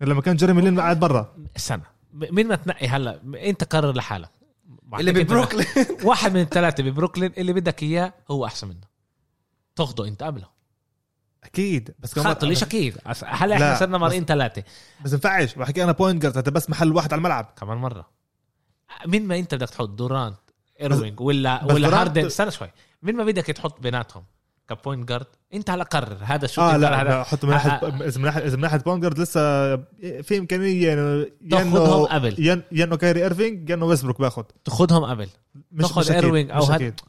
لما 0.00 0.20
كان 0.22 0.36
جيريمي 0.36 0.62
لين 0.62 0.80
قاعد 0.80 1.00
برا. 1.00 1.34
استنى 1.56 1.82
مين 2.12 2.48
ما 2.48 2.56
تنقي 2.56 2.88
هلا؟ 2.88 3.20
انت 3.34 3.64
قرر 3.64 3.92
لحالك. 3.96 4.30
اللي 4.98 5.12
ببروكلين. 5.12 5.66
واحد 6.04 6.34
من 6.34 6.40
الثلاثة 6.40 6.82
ببروكلين 6.82 7.32
اللي 7.38 7.52
بدك 7.52 7.82
إياه 7.82 8.12
هو 8.30 8.46
أحسن 8.46 8.68
منه. 8.68 8.86
تاخده 9.76 10.08
أنت 10.08 10.22
قبله. 10.22 10.46
أكيد. 11.44 11.94
بس 11.98 12.14
كمان 12.14 12.26
خاطر 12.26 12.46
ليش 12.46 12.62
أكيد؟ 12.62 12.98
هلا 13.24 13.54
إحنا 13.54 13.76
صرنا 13.78 13.98
بس- 13.98 14.02
مرقين 14.02 14.24
ثلاثة. 14.24 14.62
بس 15.04 15.12
ينفعش 15.12 15.54
بحكي 15.54 15.84
أنا 15.84 15.92
point 15.92 16.22
guard 16.22 16.48
بس 16.48 16.70
محل 16.70 16.92
واحد 16.92 17.12
على 17.12 17.18
الملعب. 17.18 17.52
كمان 17.60 17.78
مرة. 17.78 18.08
مين 19.06 19.26
ما 19.26 19.38
أنت 19.38 19.54
بدك 19.54 19.70
تحط؟ 19.70 19.88
دورانت 19.88 20.38
إيرفينج 20.80 21.20
ولا 21.20 21.64
بس 21.64 21.74
ولا 21.74 22.00
هاردن؟ 22.00 22.26
استنى 22.26 22.50
شوي. 22.50 22.70
مين 23.02 23.16
ما 23.16 23.24
بدك 23.24 23.44
تحط 23.46 23.80
بيناتهم؟ 23.80 24.24
ك 24.68 24.75
point 24.75 25.08
guard 25.08 25.26
انت 25.54 25.70
هلا 25.70 25.84
قرر. 25.84 26.18
هذا 26.22 26.46
شو 26.46 26.60
آه 26.60 26.76
لا, 26.76 27.00
هذا 27.02 27.08
لا 27.08 27.22
حط 27.24 27.44
من 27.44 27.50
ناحية 27.50 27.70
آه، 27.70 28.06
إذا 28.06 28.18
من 28.18 28.24
ناحيه 28.24 28.44
إذا 28.46 28.56
من 28.56 28.62
ناحية 28.62 28.78
بوينت 28.78 29.02
جارد 29.02 29.18
لسه 29.18 29.76
في 30.22 30.38
إمكانية 30.38 30.94
تاخدهم 31.50 32.06
إنه- 32.06 32.10
قبل. 32.10 32.46
يا 32.72 32.84
انه 32.84 32.96
كايري 32.96 33.22
إيرفينج 33.22 33.70
يا 33.70 33.74
انه 33.74 33.86
ويسبروك 33.86 34.20
باخد 34.20 34.44
تاخذهم 34.64 35.04
قبل. 35.04 35.28
مش 35.72 35.84
تاخذ 35.88 36.12
ايروينج 36.12 36.50
أو 36.50 36.62
هاد 36.62 36.82
أكيد. 36.82 37.00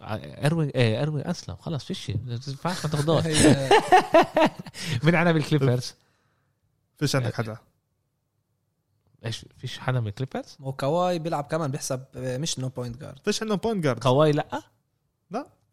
ايروينج 0.43 0.71
إيه 0.75 0.99
ايروينج 0.99 1.27
أسلم. 1.27 1.55
خلص 1.55 1.83
فيش 1.85 2.09
ما 2.09 2.39
ينفعش 2.47 2.85
ما 2.85 2.91
تاخذوش. 2.91 3.23
من 5.03 5.15
أنا 5.15 5.31
بالكليبرز 5.31 5.93
فيش 6.97 7.15
عندك 7.15 7.33
حدا. 7.33 7.57
إيش 9.25 9.45
فيش 9.57 9.79
حدا 9.79 9.99
من 9.99 10.07
الكليبرز 10.07 10.57
مو 10.59 10.71
كواي 10.73 11.19
بيلعب 11.19 11.43
كمان 11.43 11.71
بيحسب 11.71 12.03
آه، 12.15 12.37
مش 12.37 12.59
نو 12.59 12.69
بوينت 12.69 12.97
جارد 13.01 13.19
فيش 13.25 13.41
عندهم 13.43 13.57
بوينت 13.57 13.83
جارد 13.83 13.99
كواي 13.99 14.31
لا. 14.31 14.61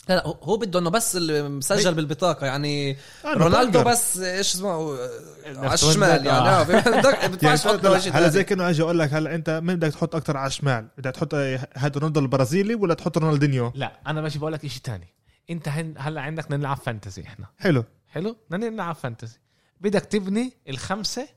لا 0.08 0.14
لا 0.14 0.26
هو- 0.26 0.56
بده 0.56 0.78
إنه 0.78 0.90
بس 0.90 1.16
اللي 1.16 1.48
مسجل 1.48 1.94
بالبطاقة 1.94 2.46
يعني 2.46 2.96
آه، 3.24 3.32
رونالدو 3.32 3.82
guard. 3.82 3.86
بس 3.86 4.18
إيش 4.18 4.54
اسمه 4.54 4.68
آه، 4.70 5.08
على 5.46 5.74
الشمال 5.74 6.26
يعني 6.26 6.48
آه. 6.48 6.62
بدك 6.62 7.04
يعني 7.22 7.28
بدفعش 7.32 7.66
هلا 7.66 8.28
زي 8.28 8.30
ثاني. 8.30 8.44
كأنه 8.44 8.70
أجي 8.70 8.82
أقول 8.82 8.98
لك 8.98 9.12
هلا 9.14 9.34
أنت 9.34 9.50
مين 9.64 9.76
بدك 9.76 9.92
تحط 9.92 10.14
أكثر 10.14 10.36
على 10.36 10.46
الشمال 10.46 10.88
بدك 10.98 11.10
تحط 11.10 11.34
هذا 11.74 11.98
رونالدو 11.98 12.20
البرازيلي 12.20 12.74
ولا 12.74 12.94
تحط 12.94 13.18
رونالدينيو؟ 13.18 13.72
لا 13.74 13.92
أنا 14.06 14.20
ماشي 14.20 14.38
بقول 14.38 14.52
لك 14.52 14.66
شيء 14.66 14.82
تاني. 14.82 15.08
أنت 15.50 15.68
هن 15.68 15.94
هلا 15.98 16.20
عندك 16.20 16.44
بدنا 16.46 16.56
نلعب 16.56 16.76
fantasy 16.76 17.22
إحنا. 17.22 17.46
حلو. 17.58 17.84
حلو؟ 18.08 18.36
بدنا 18.50 18.68
نلعب 18.68 18.94
fantasy. 18.94 19.38
بدك 19.80 20.00
تبني 20.04 20.52
الخمسة 20.68 21.28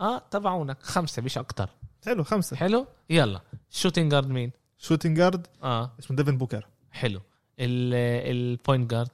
آه 0.00 0.18
تبعونك. 0.30 0.76
خمسة 0.82 1.22
مش 1.22 1.38
أكتر. 1.38 1.68
حلو 2.06 2.24
خمسة. 2.24 2.56
حلو؟ 2.56 2.86
يلا. 3.10 3.40
shooting 3.70 4.10
guard 4.10 4.28
مين؟ 4.28 4.52
shooting 4.78 5.16
guard 5.16 5.46
آه. 5.62 5.92
اسمه 6.00 6.16
ديفن 6.16 6.38
بوكر. 6.38 6.66
حلو. 6.92 7.20
ال 7.58 7.80
point 7.80 8.90
guard 8.90 9.08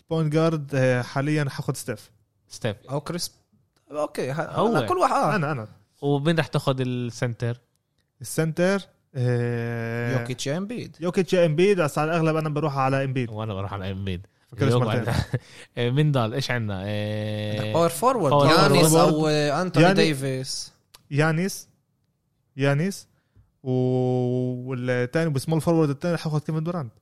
ال 0.00 0.05
point 0.05 0.32
guard 0.32 0.70
آه، 0.74 1.02
حاليا 1.02 1.44
حاخذ 1.48 1.74
ستيف 1.74 2.10
ستيف 2.48 2.76
أو 2.90 3.00
كريس 3.00 3.32
okay 3.90 4.32
هو. 4.32 4.74
لا، 4.74 4.86
كل 4.86 4.98
واحد 4.98 5.12
آه. 5.12 5.36
أنا 5.36 5.52
أنا. 5.52 5.68
ومين 6.02 6.38
رح 6.38 6.46
تاخذ 6.46 6.80
ال 6.80 6.91
center 6.91 7.60
ال 8.20 8.29
center 8.29 8.80
آه، 9.14 10.20
يوكيتش 10.20 10.46
يا 10.46 10.56
امبيد 10.56 10.96
يوكيتش 11.00 11.32
يا 11.32 11.46
امبيد 11.46 11.80
بس 11.80 11.98
على 11.98 12.10
الأغلب 12.10 12.36
أنا 12.36 12.48
بروح 12.48 12.76
على 12.78 13.04
امبيد 13.04 13.30
وأنا 13.30 13.54
بروح 13.54 13.72
على 13.72 13.90
امبيد 13.90 14.26
مرتين. 14.62 15.14
مين 15.94 16.12
ضل 16.12 16.34
إيش 16.34 16.50
عندنا؟ 16.50 16.84
إيه، 16.84 17.72
power 17.72 17.88
forward 17.88 18.30
power 18.30 18.46
يانيس. 18.46 18.94
أو 18.94 19.26
آه، 19.28 19.62
انتوني 19.62 19.94
ديفيس 19.94 20.72
يانيس 21.10 21.68
يانيس 22.56 23.08
والثاني 23.62 25.30
ب 25.30 25.35
small 25.35 25.60
forward 25.60 25.90
الثاني 25.90 26.16
حاخذ 26.16 26.38
كيفن 26.38 26.64
دورانت 26.64 26.92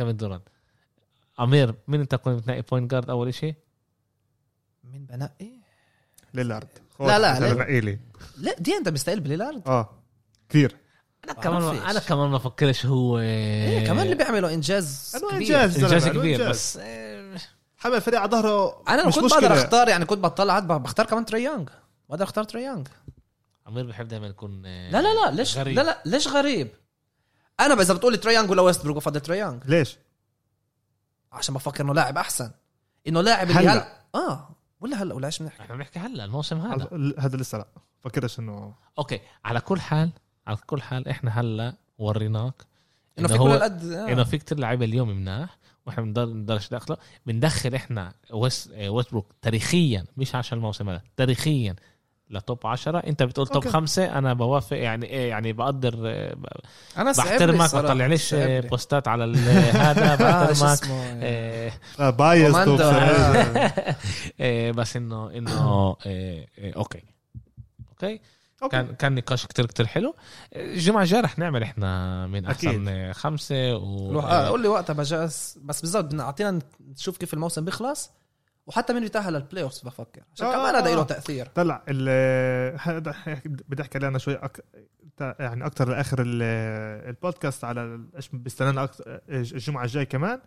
كيفن 0.00 0.16
دوران 0.16 0.40
أمير 1.40 1.74
مين 1.88 2.00
أنت 2.00 2.14
كنت 2.14 2.42
بتنقي 2.42 2.62
point 2.62 2.90
guard 2.90 3.10
أول 3.10 3.34
شيء 3.34 3.54
مين 4.84 5.04
بنقي؟ 5.06 5.50
ليلارد 6.34 6.68
لا، 7.00 7.18
لا، 7.18 7.40
لا 7.40 7.54
لا. 7.54 7.80
لي 7.80 7.98
لا 8.38 8.54
دي 8.58 8.76
أنت 8.76 8.88
مستقتل 8.88 9.20
بليلارد 9.20 9.62
آه 9.68 9.90
كثير 10.48 10.76
أنا 11.24 11.32
كمان. 11.32 11.62
أنا 11.76 12.00
كمان 12.00 12.28
ما 12.30 12.36
بفكرش 12.38 12.86
هو 12.86 13.18
إيه 13.18 13.86
كمان 13.86 14.04
اللي 14.04 14.14
بيعملوا 14.14 14.50
إنجاز 14.54 15.16
كبير 15.30 15.64
إنجاز 15.64 16.04
إنه 16.06 16.18
كبير 16.18 16.34
إنجاز. 16.40 16.48
بس 16.48 16.78
آه، 16.82 17.36
حمل 17.76 18.00
فريق 18.00 18.20
على 18.20 18.30
ظهره 18.30 18.82
أنا 18.88 19.06
مش 19.08 19.14
كنت. 19.14 19.32
بقدر 19.32 19.52
أختار 19.52 19.88
يعني 19.88 20.04
كنت 20.04 20.18
بطلع 20.18 20.54
عاد 20.54 20.66
بختار 20.66 21.06
كمان 21.06 21.24
تراي 21.24 21.46
يانج 21.46 21.68
بقدر 22.08 22.24
أختار 22.24 22.44
تراي 22.44 22.66
يانج 22.66 22.88
أمير 23.68 23.86
بحب 23.86 24.08
دائما 24.08 24.26
يكون 24.26 24.62
آه، 24.66 24.90
لا 24.90 25.02
لا 25.02 25.14
لا 25.14 25.30
ليش 25.36 25.58
غريب. 25.58 25.76
لا 25.76 25.82
لا 25.82 26.02
ليش 26.04 26.28
غريب 26.28 26.68
أنا 27.60 27.74
إذا 27.82 27.94
بتقول 27.94 28.12
لي 28.12 28.18
تراي 28.18 28.34
يانج 28.34 28.50
ولا 28.50 28.62
ويست 28.62 28.84
بروك 28.84 28.96
بفضل 28.96 29.20
تريانج 29.20 29.62
ليش؟ 29.66 29.96
عشان 31.32 31.54
بفكر 31.54 31.84
إنه 31.84 31.94
لاعب 31.94 32.18
أحسن. 32.18 32.50
إنه 33.08 33.20
لاعب 33.20 33.50
اللي 33.50 33.60
هلأ. 33.68 34.00
آه. 34.14 34.48
ولا 34.80 35.02
هلأ 35.02 35.14
ولا 35.14 35.26
إيش 35.26 35.42
بنحكي؟ 35.42 35.62
إحنا 35.62 35.74
بنحكي 35.76 35.98
هلأ 35.98 36.24
الموسم 36.24 36.60
هذا 36.60 36.88
هذا 37.18 37.36
لسه 37.36 37.58
لا. 37.58 37.66
فكرش 38.00 38.38
انه 38.38 38.74
okay. 38.98 39.20
على 39.44 39.60
كل 39.60 39.80
حال 39.80 40.10
على 40.46 40.56
كل 40.66 40.82
حال 40.82 41.08
إحنا 41.08 41.40
هلأ 41.40 41.74
وريناك 41.98 42.54
إنه 43.18 43.28
إنه 43.28 43.28
في 43.28 43.38
هو- 43.42 43.44
كل 43.48 43.52
القد 43.54 43.84
آه. 43.84 44.12
إنه 44.12 44.24
في 44.24 44.38
كتير 44.38 44.58
لعيبة 44.58 44.84
اليوم 44.84 45.08
مناح 45.08 45.58
وإحنا 45.86 46.04
بنقدرش 46.04 46.72
ندخله 46.72 46.96
بندخل 47.26 47.74
إحنا 47.74 48.14
ويست 48.30 48.70
آه، 48.72 48.88
ويستبروك 48.90 49.26
تاريخيا 49.42 50.04
مش 50.16 50.34
عشان 50.34 50.58
الموسم 50.58 50.88
هذا 50.88 51.02
تاريخيا. 51.16 51.76
لتوب 52.30 52.66
10 52.66 52.98
انت 52.98 53.22
بتقول 53.22 53.46
توب. 53.46 53.68
خمسة 53.68 54.18
أنا 54.18 54.32
بوافق. 54.34 54.76
يعني 54.76 55.06
إيه؟ 55.06 55.28
يعني 55.28 55.52
بقدر 55.52 55.94
أنا 56.96 57.12
بحترمك 57.12 57.74
آه، 58.36 58.60
لي. 58.60 58.68
بوستات 58.68 59.08
على 59.08 59.24
ال- 59.24 59.36
هذا 59.76 60.12
آه، 60.12 60.16
بحترمك. 60.46 60.78
آه، 61.22 61.72
آه 62.00 62.10
بايظ 62.10 62.52
كوماندو. 62.52 62.76
توب 62.76 62.86
آه، 64.40 64.70
بس 64.70 64.96
إنه 64.96 65.30
إنه 65.30 65.52
آه، 65.60 65.96
آه، 66.06 66.46
أوكي. 66.76 67.02
أوكي؟ 67.92 68.20
كان 68.70 68.94
كان 68.94 69.14
نقاش 69.14 69.46
كتير 69.46 69.66
كتير 69.66 69.86
حلو. 69.86 70.14
الجمعة 70.56 71.02
الجاية 71.02 71.20
رح 71.20 71.38
نعمل 71.38 71.62
إحنا 71.62 72.26
من 72.26 72.46
أحسن 72.46 72.88
أكيد. 72.88 73.12
خمسة 73.12 73.76
و 73.76 74.20
قول 74.20 74.62
لي 74.62 74.68
وقتها 74.68 74.92
بجاز 74.94 75.58
بس 75.62 75.80
بالضبط 75.80 76.04
بدنا 76.04 76.22
اعطينا 76.22 76.58
نشوف 76.90 77.16
كيف 77.18 77.34
الموسم 77.34 77.64
بيخلص. 77.64 78.10
وحتى 78.66 78.92
مين 78.92 79.02
بيتأهل 79.02 79.32
لل 79.32 79.62
playoffs 79.62 79.80
بفكر 79.80 80.22
عشان 80.34 80.46
آه، 80.46 80.52
كمان 80.52 80.74
هذا 80.74 80.92
آه. 80.92 80.94
له 80.94 81.02
تأثير 81.02 81.46
طلع 81.46 81.82
ال 81.88 82.78
هذا 82.80 83.14
بدي 83.68 83.82
احكي 83.82 83.98
علينا 83.98 84.18
شوي 84.18 84.34
أك... 84.34 84.64
يعني 85.20 85.66
أكثر 85.66 85.88
لآخر 85.88 86.22
ال- 86.22 86.42
البودكاست 87.08 87.64
على 87.64 88.00
إيش 88.16 88.28
بيستنانا 88.32 88.84
أكتر 88.84 89.20
الجمعة 89.28 89.82
الجاي 89.84 90.06
كمان 90.06 90.40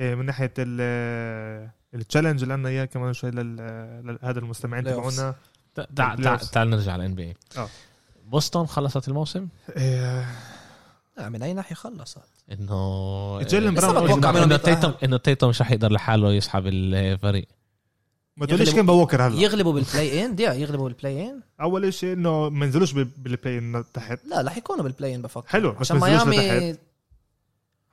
إيه، 0.00 0.14
من 0.14 0.26
ناحية 0.26 0.52
ال 0.58 1.70
ال 1.94 1.99
challenge 1.99 2.42
اللي 2.42 2.52
عندنا 2.54 2.68
إياه 2.68 2.84
كمان 2.84 3.12
شوي 3.12 3.30
لل- 3.30 4.18
لهذا 4.22 4.38
المستمعين. 4.38 4.84
تبعونا 4.84 5.34
تع- 5.74 5.84
تع- 5.96 6.14
تع- 6.14 6.36
Playoffs. 6.36 6.50
تعال 6.50 6.70
نرجع 6.70 6.92
على 6.92 7.00
ال 7.02 7.14
NBA. 7.14 7.68
بوسطن 8.24 8.66
خلصت 8.66 9.08
الموسم 9.08 9.48
إيه، 9.76 10.00
آه 10.20 10.26
من 11.28 11.42
أي 11.42 11.52
ناحية 11.52 11.74
خلصت. 11.74 12.18
إنه 12.52 13.42
جيلن 13.42 13.74
بس 13.74 13.84
براون 13.84 14.24
إنه. 14.36 14.56
تيتم 14.56 14.92
إنه 15.04 15.16
تيتم 15.16 15.48
مش 15.48 15.60
رح 15.60 15.70
يقدر 15.70 15.92
لحاله 15.92 16.32
يسحب 16.32 16.66
الفريق. 16.66 17.48
ما 18.36 18.46
تقوليش 18.46 18.70
كان 18.74 18.86
بوكر 18.86 19.22
هلا. 19.26 19.40
يغلبوا 19.40 19.72
بال 19.72 20.24
play-in 20.24 20.34
دي 20.34 20.42
يغلبوا 20.42 20.88
بال 20.88 21.26
play-in 21.30 21.40
أول 21.60 21.94
شيء 21.94 22.12
إنه 22.12 22.48
ما 22.48 22.66
ينزلوش 22.66 22.92
بال- 22.92 23.04
بال 23.04 23.31
play 23.31 23.84
تحت. 23.94 24.18
لا 24.24 24.40
رح 24.42 24.56
يكونوا 24.56 24.82
بال 24.82 25.14
play-in 25.14 25.22
بفكر. 25.22 25.48
حلو، 25.48 25.72
بس 25.72 25.80
عشان 25.80 25.98
ما 25.98 26.08
ينزلوش 26.08 26.28
ميامي 26.36 26.76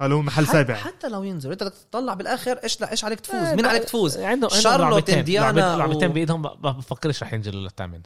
هذا 0.02 0.14
هو 0.14 0.22
محل 0.22 0.48
سابع؟ 0.48 0.76
حتى 0.76 1.10
لو 1.10 1.24
ينزلوا 1.24 1.54
أنت 1.54 1.64
بدك 1.64 1.74
تطلع 1.92 2.14
بالآخر 2.14 2.52
إيش 2.64 2.84
إيش 2.84 3.04
عليك 3.04 3.20
تفوز؟ 3.20 3.36
آه، 3.36 3.56
مين 3.56 3.66
عليك 3.66 3.84
تفوز؟ 3.84 4.18
شارلوت، 4.48 5.10
لعبت- 5.10 5.58
لعبتين 5.60 6.08
بإيدهم 6.08 6.42
ب- 6.42 6.48
ب- 6.48 6.78
بفكرش 6.78 7.24
رح 7.24 7.34
ينزلوا 7.34 7.62
للثامن 7.62 8.02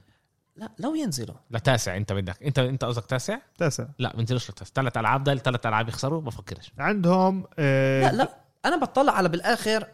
لا 0.55 0.69
لو 0.79 0.95
ينزلوا. 0.95 1.35
لتاسع 1.51 1.97
انت 1.97 2.13
بدك 2.13 2.43
انت 2.43 2.59
انت 2.59 2.83
قصدك 2.85 3.05
تاسع؟ 3.05 3.37
تاسع. 3.57 3.85
لا 3.99 4.15
بنزلوش 4.15 4.51
لتاسع 4.51 4.71
ثلاث 4.75 4.97
ألعاب 4.97 5.23
ضل 5.23 5.39
ثلاث 5.39 5.65
ألعاب 5.65 5.89
يخسروا 5.89 6.21
بفكرش 6.21 6.71
عندهم 6.77 7.45
آه، 7.59 8.11
لا 8.11 8.15
لا 8.17 8.29
أنا 8.65 8.75
بطلع 8.77 9.13
على 9.13 9.29
بالآخر 9.29 9.87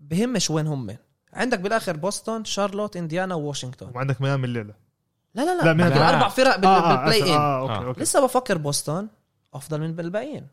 بهمش 0.00 0.50
وين 0.50 0.66
هم. 0.66 0.96
عندك 1.32 1.58
بالآخر 1.60 1.96
بوسطن 1.96 2.44
شارلوت 2.44 2.96
إنديانا 2.96 3.34
وواشنطن 3.34 3.90
وعندك 3.94 4.20
ميامي 4.20 4.44
الليلة. 4.44 4.74
لا 5.34 5.42
لا 5.42 5.62
لا, 5.62 5.72
لا، 5.74 5.86
هدول؟ 5.88 5.98
أربع 6.02 6.28
فرق 6.28 6.56
بال- 6.56 6.66
آه، 6.68 6.92
آه، 6.92 6.96
بال 6.96 7.22
play-in 7.34 7.38
آه 7.40 7.60
okay 7.60 7.72
آه. 7.72 7.84
okay. 7.84 8.00
لسه 8.00 8.24
بفكر 8.24 8.58
بوسطن 8.58 9.08
أفضل 9.54 9.80
من 9.80 10.00
الباقيين 10.00 10.46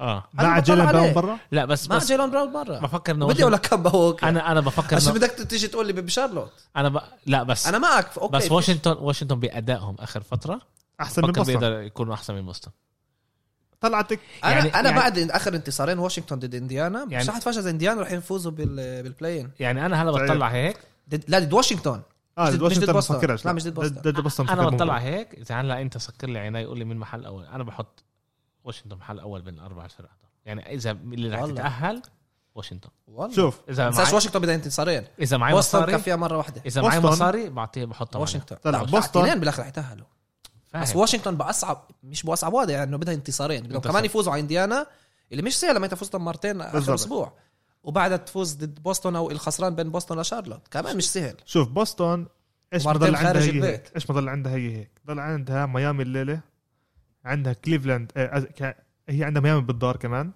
آه. 0.00 0.24
مع 0.34 0.58
جيلن 0.58 0.86
براون. 0.86 1.12
برا؟ 1.12 1.38
لا 1.52 1.64
بس 1.64 1.88
مع 1.90 1.96
بس 1.96 2.06
جيلن 2.06 2.30
براون 2.30 2.52
برا. 2.52 2.78
بفكر 2.80 3.14
إنه 3.14 3.26
بدي 3.26 3.42
أقول 3.42 3.52
لك 3.52 3.60
كم 3.66 3.82
بوك 3.82 4.24
أنا 4.24 4.52
أنا 4.52 4.60
بفكر 4.60 4.98
انه 4.98 5.12
بدك 5.12 5.30
تيجي 5.30 5.68
تقول 5.68 5.86
لي 5.86 5.92
بشارلوت. 5.92 6.52
أنا 6.76 6.88
ب... 6.88 7.00
لا 7.26 7.42
بس 7.42 7.66
أنا 7.66 7.78
معك 7.78 8.18
okay. 8.18 8.36
بس 8.36 8.52
واشنطن 8.52 8.96
واشنطن 9.00 9.40
بأدائهم 9.40 9.96
آخر 9.98 10.20
فترة 10.22 10.60
أحسن 11.00 11.22
من 11.22 11.28
بفكر 11.28 11.40
بوسطن. 11.40 11.58
بيقدر 11.60 11.80
يكونوا 11.80 12.14
أحسن 12.14 12.34
من 12.34 12.42
بوسطن. 12.46 12.70
طلعتك 13.80 14.20
أنا 14.44 14.52
يعني- 14.52 14.68
يعني 14.68 14.80
أنا 14.80 14.88
يعني- 14.90 15.00
بعد 15.00 15.30
آخر 15.30 15.54
انتصارين 15.54 15.98
واشنطن 15.98 16.38
ضد 16.38 16.54
إنديانا 16.54 17.06
يعني- 17.10 17.24
مش 17.24 17.30
حتفاجئ 17.30 17.70
إنديانا 17.70 18.02
رح 18.02 18.12
يفوزوا 18.12 18.52
بال 18.52 19.02
بال 19.02 19.40
play-in 19.40 19.50
يعني 19.60 19.86
أنا 19.86 20.02
هلا 20.02 20.12
طيب. 20.12 20.24
بطلع 20.30 20.48
هيك. 20.48 20.76
ضد- 21.10 21.24
لا 21.28 21.38
ضد 21.38 21.52
واشنطن. 21.52 22.00
آه 22.38 22.42
مش 22.42 22.48
ضد- 22.50 22.54
مش 22.56 22.62
واشنطن 22.62 22.86
ضد 22.86 22.92
بوسطن. 22.92 23.14
بفكرش 23.14 23.44
لا، 23.44 23.52
مش 23.52 23.64
ضد 23.64 23.74
بوسطن. 23.74 24.00
ضد 24.00 24.20
بوسطن 24.20 24.48
أنا 24.48 24.66
بطلع. 24.68 24.96
هيك. 24.98 25.34
إذا 25.34 25.54
هلا 25.60 25.80
أنت 25.82 25.98
سكر 25.98 26.28
لي 26.28 26.38
عيني 26.38 26.62
يقول 26.62 26.78
لي 26.78 26.84
مين 26.84 26.96
محل 26.96 27.24
أول. 27.24 27.44
أنا 27.44 27.64
بحط 27.64 28.04
واشنطن 28.64 28.96
محل 28.96 29.18
أول 29.18 29.42
بين 29.42 29.54
الاربع 29.54 29.86
فرق. 29.86 30.08
هدول. 30.10 30.30
يعني 30.44 30.74
إذا 30.74 30.90
اللي 30.90 31.28
رح 31.28 31.40
والله. 31.42 31.54
تتأهل 31.54 32.02
واشنطن. 32.54 32.88
والله. 33.06 33.36
شوف. 33.36 33.60
إذا 33.68 33.90
معي 33.90 34.14
واشنطن 34.14 34.38
بدها 34.38 34.54
انتصارين 34.54 35.04
إذا 35.20 35.36
معي 35.36 35.52
بوسطن 35.54 35.78
مصاري 35.78 35.92
كان 35.92 36.00
فيها 36.00 36.16
مرة 36.16 36.36
واحدة. 36.36 36.62
إذا 36.66 36.82
معي 36.82 37.00
مصاري 37.00 37.50
بعطيه 37.50 37.84
بحطها. 37.84 38.18
واشنطن. 38.18 38.56
طلع 38.56 38.82
بوسطن- 38.82 38.90
بوسطن 38.90 39.40
بالاخر 39.40 39.62
رح 39.62 39.68
يتأهلوا. 39.68 40.06
بس 40.74 40.96
واشنطن 40.96 41.36
باصعب 41.36 41.90
مش 42.02 42.22
بأصعب 42.22 42.52
وضع 42.52 42.72
يعني 42.72 42.84
إنه 42.84 42.96
بدها 42.96 43.14
انتصارين 43.14 43.60
بدهم 43.62 43.74
انتصار. 43.74 43.92
كمان 43.92 44.04
يفوزوا 44.04 44.32
على 44.32 44.40
إنديانا 44.42 44.86
اللي 45.32 45.42
مش 45.42 45.56
سهل 45.60 45.76
لما 45.76 45.84
انت 45.84 45.94
فزت 45.94 46.16
مرتين 46.16 46.60
آخر. 46.60 46.94
أسبوع. 46.94 47.32
وبعدها 47.84 48.16
تفوز 48.16 48.54
ضد 48.54 48.82
بوسطن 48.82 49.16
أو 49.16 49.30
الخسران 49.30 49.74
بين 49.74 49.90
بوسطن 49.90 50.20
لشارلوت 50.20 50.68
كمان 50.68 50.96
مش 50.96 51.10
سهل. 51.12 51.36
شوف 51.44 51.68
بوسطن 51.68 52.26
إيش 52.72 52.86
ما 52.86 52.92
ضل 52.92 53.16
عندها 53.16 53.42
هي. 53.42 53.62
هيك. 53.64 53.92
إيش 53.94 54.10
ما 54.10 54.16
ضل 54.16 54.28
عندها 54.28 54.54
هي 54.54 54.76
هيك. 54.76 54.90
ضل 55.06 55.18
عندها 55.20 55.66
ميامي 55.66 56.02
الليلة 56.02 56.40
عندها 57.24 57.52
كليفلاند 57.52 58.12
آه 58.16 58.48
هي 59.08 59.24
عندها 59.24 59.42
ميامي 59.42 59.60
بالدار 59.60 59.96
كمان. 59.96 60.32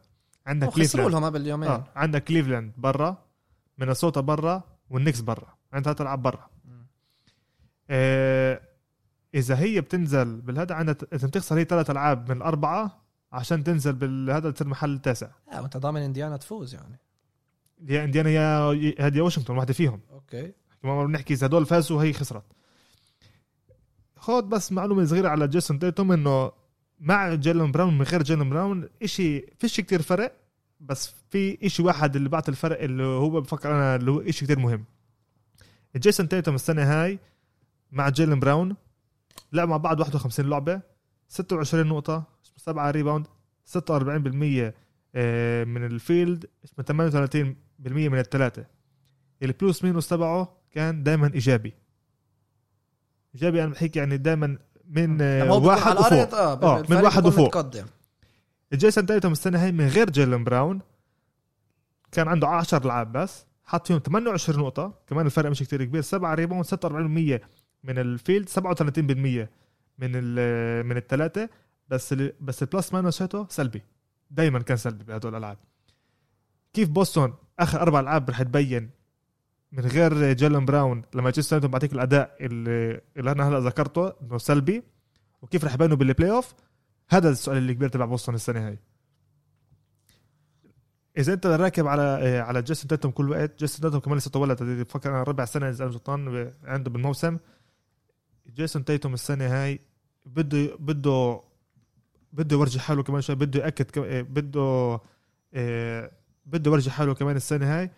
عندها 0.46 0.70
خسروا 0.70 0.86
كليفلاند. 0.86 1.12
لهم 1.12 1.24
قبل 1.24 1.46
يومين 1.46 1.70
آه 1.70 1.84
عندها 1.96 2.20
كليفلاند 2.20 2.72
برا 2.76 3.24
مينيسوتا 3.78 4.20
برا 4.20 4.62
والنكس 4.90 5.20
برا. 5.20 5.54
عندها 5.72 5.92
ثلاث 5.92 6.00
ألعاب 6.00 6.22
برا. 6.22 6.50
آه 7.90 8.60
إذا 9.34 9.58
هي 9.58 9.80
بتنزل 9.80 10.40
بالهذا 10.40 10.74
عندها 10.74 10.96
إذا 11.12 11.26
بتخسر 11.28 11.58
هي 11.58 11.64
ثلاث 11.64 11.90
ألعاب 11.90 12.30
من 12.30 12.36
الأربعة 12.36 13.02
عشان 13.32 13.64
تنزل 13.64 13.92
بالهذا 13.92 14.50
تصير 14.50 14.68
محل 14.68 14.94
التاسع. 14.94 15.28
لا 15.52 15.60
وأنت 15.60 15.76
ضامن 15.76 16.00
إنديانا 16.00 16.36
تفوز 16.36 16.74
يعني. 16.74 16.98
يا 17.86 18.04
إنديانا 18.04 18.30
يا 18.30 18.70
هذه 19.06 19.20
واشنطن 19.20 19.56
واحدة 19.56 19.72
فيهم. 19.72 20.00
okay. 20.10 20.52
ما 20.82 21.06
بنحكي 21.06 21.34
إذا 21.34 21.46
هدول 21.46 21.66
فازوا 21.66 22.02
هي 22.02 22.12
خسرت. 22.12 22.44
خد 24.16 24.48
بس 24.48 24.72
معلومة 24.72 25.04
صغيرة 25.04 25.28
على 25.28 25.48
جيسون 25.48 25.78
تيتوم 25.78 26.12
إنه 26.12 26.52
مع 27.00 27.34
جيلن 27.34 27.72
براون 27.72 27.98
من 27.98 28.02
غير 28.02 28.22
جيلن 28.22 28.50
براون 28.50 28.88
إشي 29.02 29.40
فيش 29.58 29.80
كتير 29.80 30.02
فرق 30.02 30.36
بس 30.80 31.14
في 31.30 31.66
إشي 31.66 31.82
واحد 31.82 32.16
اللي 32.16 32.28
بعطي 32.28 32.48
الفرق 32.48 32.82
اللي 32.82 33.02
هو 33.02 33.40
بفكر 33.40 33.70
أنا 33.70 33.96
اللي 33.96 34.10
هو 34.10 34.20
إشي 34.20 34.44
كتير 34.44 34.58
مهم. 34.58 34.84
جيسون 35.96 36.28
تيتوم 36.28 36.54
السنة 36.54 36.82
هاي 36.82 37.18
مع 37.92 38.08
جيلن 38.08 38.40
براون 38.40 38.76
لعب 39.52 39.68
مع 39.68 39.76
بعض 39.76 40.00
51 40.00 40.50
لعبة 40.50 40.80
26 41.28 41.86
نقطة 41.86 42.24
7 42.56 42.90
rebound 42.90 43.26
46% 43.26 44.72
آه، 45.14 45.64
من 45.64 45.84
ال 45.84 45.95
field 45.95 46.46
38% 46.80 47.42
من 47.86 48.18
الثلاثه 48.18 48.66
ال 49.42 49.51
plus 49.51 49.84
minus 49.84 50.08
تبعه 50.08 50.56
كان 50.70 51.02
دائما 51.02 51.30
إيجابي. 51.34 51.74
إيجابي 53.34 53.64
أنا 53.64 53.72
بحكي 53.72 53.98
يعني 53.98 54.16
دائما 54.16 54.58
من 54.88 55.18
آه، 55.22 55.42
لما 55.44 55.54
هو 55.54 55.60
بيكون 55.60 55.74
واحد 55.74 55.96
وفوق. 55.98 56.34
آه 56.34 56.78
آه، 56.78 56.84
من 56.88 56.96
واحد 56.96 57.26
وفوق. 57.26 57.46
متقدم. 57.56 57.86
جيسون 58.72 59.06
تايتم 59.06 59.32
السنة 59.32 59.64
هاي 59.64 59.72
من 59.72 59.86
غير 59.88 60.10
جيلن 60.10 60.44
براون. 60.44 60.80
كان 62.12 62.28
عنده 62.28 62.48
10 62.48 62.84
العاب 62.84 63.12
بس 63.12 63.46
حط 63.64 63.86
فيهم 63.86 63.98
28 63.98 64.60
نقطة. 64.60 64.92
كمان 65.06 65.26
الفرق 65.26 65.50
مش 65.50 65.60
كتير 65.62 65.84
كبير. 65.84 66.02
7 66.02 66.34
rebound 66.34 66.64
46% 66.64 67.40
من 67.84 67.98
ال 67.98 68.07
field 68.07 68.48
37% 68.48 69.48
من 69.98 70.10
ال- 70.14 70.86
من 70.86 70.96
الثلاثه 70.96 71.48
بس 71.88 72.12
ال- 72.12 72.32
بس 72.40 72.62
ال 72.62 72.68
plus 72.68 72.92
minus 72.92 73.16
تاعه 73.18 73.46
سلبي. 73.48 73.82
دائما 74.30 74.58
كان 74.58 74.76
سلبي 74.76 75.04
بهدول 75.04 75.32
الألعاب. 75.32 75.58
كيف 76.72 76.88
بوسطن 76.88 77.32
آخر 77.58 77.80
أربع 77.82 78.00
العاب 78.00 78.30
رح 78.30 78.42
تبين 78.42 78.90
من 79.72 79.86
غير 79.86 80.32
جيلن 80.32 80.64
براون 80.64 81.02
لما 81.14 81.30
جيسون 81.30 81.50
تايتم 81.60 81.72
بعطيك 81.72 81.92
الأداء 81.92 82.36
اللي, 82.40 83.00
اللي 83.16 83.32
أنا 83.32 83.48
هلا 83.48 83.60
ذكرته 83.60 84.12
إنه 84.22 84.38
سلبي 84.38 84.82
وكيف 85.42 85.64
رح 85.64 85.74
يبينوا 85.74 85.96
بال 85.96 86.30
playoff 86.30 86.54
هذا 87.08 87.30
السؤال 87.30 87.58
اللي 87.58 87.74
كبير 87.74 87.88
تبع 87.88 88.04
بوسطن 88.04 88.34
السنة 88.34 88.68
هاي. 88.68 88.78
إذا 91.18 91.32
أنت 91.32 91.46
راكب 91.46 91.86
على 91.86 92.02
على 92.38 92.62
جيسون 92.62 92.88
تاتم 92.88 93.10
كل 93.10 93.30
وقت 93.30 93.58
جيسون 93.58 93.80
تاتم 93.80 93.98
كمان 93.98 94.18
لسه 94.18 94.40
ولد 94.40 94.62
بفكر 94.62 95.10
أنا 95.10 95.22
ربع 95.22 95.44
سنة 95.44 95.68
إذا 95.68 95.84
غلطان 95.86 96.52
عنده 96.64 96.90
بالموسم. 96.90 97.38
جيسون 98.54 98.84
تيتوم 98.84 99.14
السنة 99.14 99.46
هاي 99.46 99.80
بده 100.26 100.76
بده 100.78 101.40
بده 102.32 102.56
يورجي 102.56 102.80
حاله 102.80 103.02
كمان 103.02 103.20
شوي 103.20 103.36
بده 103.36 103.60
يأكد 103.60 103.86
بده 104.34 105.00
آه، 105.54 106.10
بده 106.46 106.70
يورجي 106.70 106.90
حاله 106.90 107.14
كمان 107.14 107.36
السنة 107.36 107.78
هاي. 107.78 107.90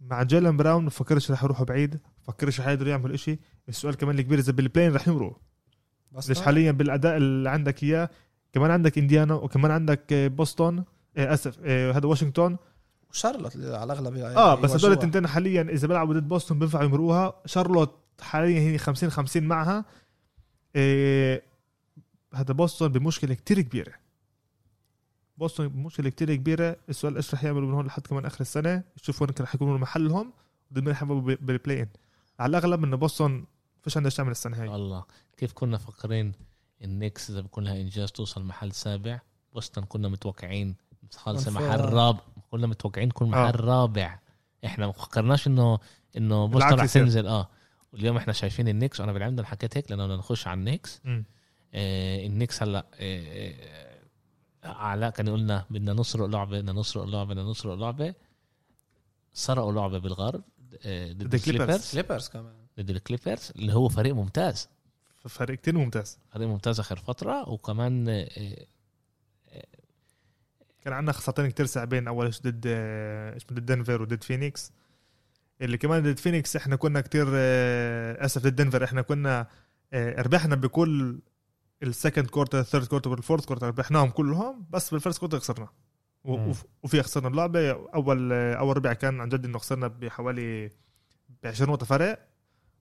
مع 0.00 0.22
جيلن 0.22 0.56
براون 0.56 0.86
بفكرش 0.86 1.30
رح 1.30 1.44
يروحوا 1.44 1.66
بعيد 1.66 2.00
بفكرش 2.22 2.60
رح 2.60 2.68
يقدروا 2.68 2.90
يعملوا 2.90 3.14
إشي. 3.14 3.38
السؤال 3.68 3.94
كمان 3.94 4.18
الكبير 4.18 4.38
إذا 4.38 4.52
بال 4.52 4.61
play-in 4.61 4.94
رح 4.94 5.08
يمروا. 5.08 5.34
بس 6.12 6.28
ليش 6.28 6.40
حاليا 6.40 6.72
بالأداء 6.72 7.16
اللي 7.16 7.50
عندك 7.50 7.82
إياه 7.82 8.10
كمان 8.52 8.70
عندك 8.70 8.98
إنديانا 8.98 9.34
وكمان 9.34 9.70
عندك 9.70 10.12
آه، 10.12 10.28
بوسطن 10.28 10.84
آه، 11.16 11.34
أسف 11.34 11.58
آه، 11.64 11.92
هذا 11.92 12.06
واشنطن. 12.06 12.56
وشارلوت 13.10 13.56
على 13.56 13.92
الأغلب 13.92 14.16
آه 14.16 14.54
بس 14.54 14.70
هدول 14.70 14.92
التنتين 14.92 15.26
حاليا 15.26 15.62
إذا 15.62 15.88
بيلعبوا 15.88 16.14
ضد 16.14 16.28
بوسطن 16.28 16.58
بينفعوا 16.58 16.84
يمروها. 16.84 17.42
شارلوت 17.46 17.94
حاليا 18.20 18.60
هي 18.60 18.78
50 18.78 19.10
50 19.10 19.42
معها. 19.42 19.84
هذا 22.34 22.52
بوسطن 22.54 22.88
بمشكلة 22.88 23.34
كتير 23.34 23.60
كبيرة. 23.60 23.92
بوسطن 25.40 25.68
بمشكله 25.68 26.10
كتير 26.10 26.34
كبيرة 26.34 26.76
السؤال 26.88 27.16
إيش 27.16 27.34
رح 27.34 27.44
يعملوا 27.44 27.68
من 27.68 27.74
هون 27.74 27.86
لحد 27.86 28.06
كمان 28.06 28.24
آخر 28.24 28.40
السنة. 28.40 28.82
يشوفوا 29.02 29.26
وين 29.26 29.34
رح 29.40 29.54
يكونوا 29.54 29.78
محلهم. 29.78 30.32
ضد 30.72 30.82
مين 30.82 30.88
رح 30.88 31.02
يلعبوا 31.02 31.20
بال 31.20 31.82
play-in 31.82 31.88
على 32.38 32.50
الأغلب 32.50 32.84
انه 32.84 32.96
بوسطن 32.96 33.44
فيش 33.82 33.96
عندها 33.96 34.10
تعمل 34.10 34.30
السنة 34.30 34.62
هاي. 34.62 34.74
الله. 34.74 35.04
كيف 35.36 35.52
كنا 35.52 35.78
فكرين 35.78 36.32
النكس 36.84 37.30
إذا 37.30 37.40
بكون 37.40 37.64
لها 37.64 37.80
إنجاز 37.80 38.12
توصل 38.12 38.42
محل 38.44 38.72
سابع؟ 38.72 39.20
بوسطن 39.52 39.82
كنا 39.82 40.08
متوقعين 40.08 40.76
خالصة 41.14 41.50
محل. 41.50 41.80
رابع 41.80 42.20
كنا 42.50 42.66
متوقعين 42.66 43.08
تكون 43.08 43.34
آه. 43.34 43.44
محل 43.44 43.60
رابع. 43.60 44.18
إحنا 44.64 44.86
ما 44.86 44.92
فكرناش 44.92 45.46
انه 45.46 45.78
إنه 46.16 46.46
بوسطن 46.46 46.74
رح. 46.74 46.86
تنزل. 46.86 47.26
آه. 47.26 47.48
واليوم 47.92 48.16
إحنا 48.16 48.32
شايفين 48.32 48.68
النكس 48.68 49.00
وأنا 49.00 49.12
بالعمدة 49.12 49.44
حكيت 49.44 49.76
هيك 49.76 49.90
لأنه 49.90 50.04
بدنا 50.04 50.16
نخش 50.16 50.46
على 50.46 50.58
النكس. 50.58 51.00
آه 51.74 52.26
النكس 52.26 52.62
هلأ 52.62 52.78
آه 52.78 52.84
آه 52.94 53.89
علاء 54.64 55.10
كان 55.10 55.28
قلنا 55.28 55.64
بدنا 55.70 55.92
نسرق 55.92 56.26
لعبة 56.26 56.60
بدنا 56.60 56.72
نسرق 56.72 57.04
لعبة 57.04 57.34
بدنا 57.34 57.50
نسرق 57.50 57.74
لعبة. 57.74 58.14
سرقوا 59.32 59.72
لعبة 59.72 59.98
بالغرب 59.98 60.42
آه 60.86 61.12
ضد 61.12 61.24
ضد 61.24 61.34
الكليبرز. 61.34 61.68
الكليبرز. 61.70 61.92
كليبرز 61.92 62.28
كمان. 62.28 62.54
ضد 62.80 62.90
الكليبرز 62.90 63.52
اللي 63.56 63.72
هو 63.74 63.88
فريق 63.88 64.14
ممتاز. 64.14 64.68
فريق 65.28 65.58
كتير 65.58 65.78
ممتاز. 65.78 66.18
فريق 66.32 66.48
ممتاز 66.48 66.80
آخر 66.80 66.96
فترة. 66.96 67.48
وكمان 67.48 68.08
آه، 68.08 68.66
كان 70.84 70.92
عندنا 70.92 71.12
خسارتين 71.12 71.50
كتير 71.50 71.66
صعبين. 71.66 72.08
أول 72.08 72.34
شيء 72.34 72.42
ضد 72.42 72.64
آه، 72.66 73.34
إيش 73.34 73.46
ضد 73.52 73.66
دنفر 73.66 74.02
وضد 74.02 74.22
فينيكس. 74.22 74.72
اللي 75.60 75.78
كمان 75.78 76.02
ضد 76.02 76.18
فينيكس 76.18 76.56
إحنا 76.56 76.76
كنا 76.76 77.00
كتير 77.00 77.26
آه، 77.34 78.24
أسف 78.24 78.42
ضد 78.42 78.56
دنفر 78.56 78.84
إحنا 78.84 79.02
كنا 79.02 79.46
آه، 79.92 80.22
ربحنا 80.22 80.54
بكل 80.56 81.18
ال 81.82 81.88
second 81.88 82.26
quarter 82.26 82.60
ال 82.60 82.64
third 82.64 82.86
quarter 82.86 83.10
وال 83.10 83.18
fourth 83.18 83.44
quarter 83.46 83.66
ربحناهم 83.66 84.10
كلهم 84.10 84.66
بس 84.70 84.90
بال 84.90 84.98
first 84.98 85.18
quarter 85.20 85.38
خسرنا. 85.38 85.68
و- 86.24 86.36
مم. 86.36 86.48
وف- 86.48 86.64
وفيها 86.82 87.02
خسرنا. 87.02 87.28
اللعبة 87.28 87.70
اول 87.70 88.32
آه، 88.32 88.54
أول 88.54 88.76
ربع 88.76 88.92
كان 88.92 89.20
عن 89.20 89.28
جد 89.28 89.44
إنه 89.44 89.58
خسرنا 89.58 89.88
بحوالي 89.88 90.66
ب 91.42 91.46
20 91.46 91.70
نقطه 91.70 91.86
فرق 91.86 92.26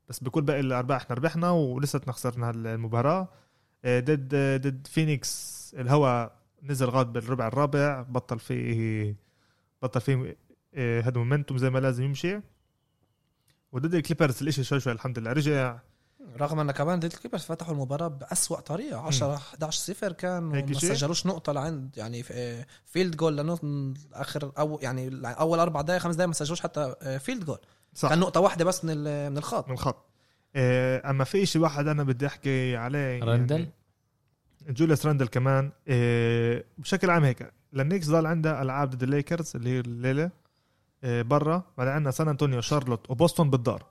بس 0.10 0.20
بكل 0.24 0.42
باقي 0.42 0.60
الارباع 0.60 0.98
إحنا 0.98 1.16
ربحنا 1.16 1.50
ولسه 1.52 2.00
خسرنا 2.08 2.50
المباراه 2.50 3.28
آه، 3.86 4.00
ضد 4.00 4.30
آه، 4.34 4.58
ضد 4.58 4.88
فينيكس 4.88 5.60
الهوا 5.80 6.28
نزل 6.64 6.86
غاد 6.90 7.14
بالربع 7.14 7.48
الرابع 7.48 8.02
بطل 8.02 8.40
فيه 8.40 9.16
بطل 9.82 10.02
فيه 10.02 10.38
آه، 10.74 11.02
هذا 11.02 11.18
momentum 11.18 11.58
زي 11.58 11.70
ما 11.70 11.80
لازم 11.80 12.04
يمشي. 12.04 12.42
وضد 13.72 13.94
الكليبرز 13.96 14.42
الإشي 14.42 14.64
شوي 14.64 14.80
شوي 14.80 14.94
الحمد 14.94 15.20
لله 15.20 15.32
رجع. 15.32 15.80
رغم 16.38 16.60
أن 16.60 16.72
كمان 16.72 17.00
ضد 17.00 17.06
الكليبرز 17.14 17.42
فتحوا 17.42 17.74
المباراة 17.74 18.08
بأسوأ 18.08 18.60
طريقة. 18.60 19.00
10 19.00 19.34
11 19.36 19.78
0 19.94 20.12
كان 20.12 20.44
وما؟ 20.44 20.74
سجلوش 20.74 21.26
نقطة 21.26 21.52
لعند 21.54 21.98
يعني 21.98 22.24
في- 22.24 22.66
field 22.86 23.16
goal 23.16 23.38
لأنه 23.38 23.60
آخر 24.14 24.52
أو 24.60 24.80
يعني 24.82 25.22
أول 25.24 25.60
أربع 25.60 25.82
دقائق 25.82 26.02
خمس 26.02 26.16
دقائق 26.16 26.28
ما 26.28 26.34
سجلوش 26.34 26.62
حتى 26.62 26.96
field 27.20 27.46
goal 27.46 27.58
صح. 27.94 28.10
كان 28.10 28.20
نقطة 28.20 28.40
واحدة 28.40 28.66
بس 28.66 28.86
من 28.86 28.98
من 29.32 29.38
الخط. 29.38 29.68
من 29.68 29.74
الخط. 29.74 30.06
آه، 30.56 31.10
أما 31.10 31.24
في 31.24 31.46
شيء 31.46 31.62
واحد 31.62 31.88
أنا 31.88 32.04
بدي 32.04 32.28
أحكي 32.28 32.76
عليه 32.78 33.24
راندل؟ 33.24 33.56
يعني 33.60 34.74
جوليوس 34.74 35.06
راندل 35.06 35.28
كمان. 35.28 35.72
آه، 35.88 36.64
بشكل 36.78 37.10
عام 37.10 37.24
هيك 37.24 37.52
للنيكس 37.74 38.08
ضل 38.10 38.26
عندها 38.26 38.62
ألعاب 38.62 38.90
ضد 38.90 39.04
الليكرز 39.04 39.52
اللي 39.56 39.70
هي 39.70 39.80
الليلة 39.80 40.32
آه، 41.04 41.22
برا. 41.22 41.64
بعدين 41.78 41.94
عندنا 41.94 42.12
سان 42.12 42.28
أنطونيو 42.28 42.62
شارلوت 42.62 43.10
وبوسطن 43.10 43.50
بالدار. 43.50 43.86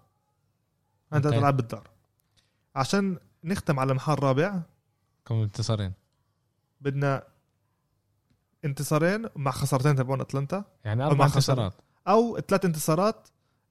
عندها. 1.12 1.38
ألعاب 1.38 1.56
بالدار. 1.56 1.88
عشان 2.78 3.18
نختم 3.44 3.80
على 3.80 3.94
محل 3.94 4.14
رابع 4.22 4.60
كم 5.26 5.34
انتصارين 5.34 5.92
بدنا 6.80 7.22
انتصارين 8.64 9.26
مع 9.36 9.50
خسارتين 9.50 9.96
تبعون 9.96 10.20
أتلانتا 10.20 10.64
يعني 10.84 11.04
أو 11.04 11.08
أربع. 11.08 11.24
انتصارات 11.24 11.74
أو 12.08 12.38
ثلاث 12.48 12.64
انتصارات 12.64 13.28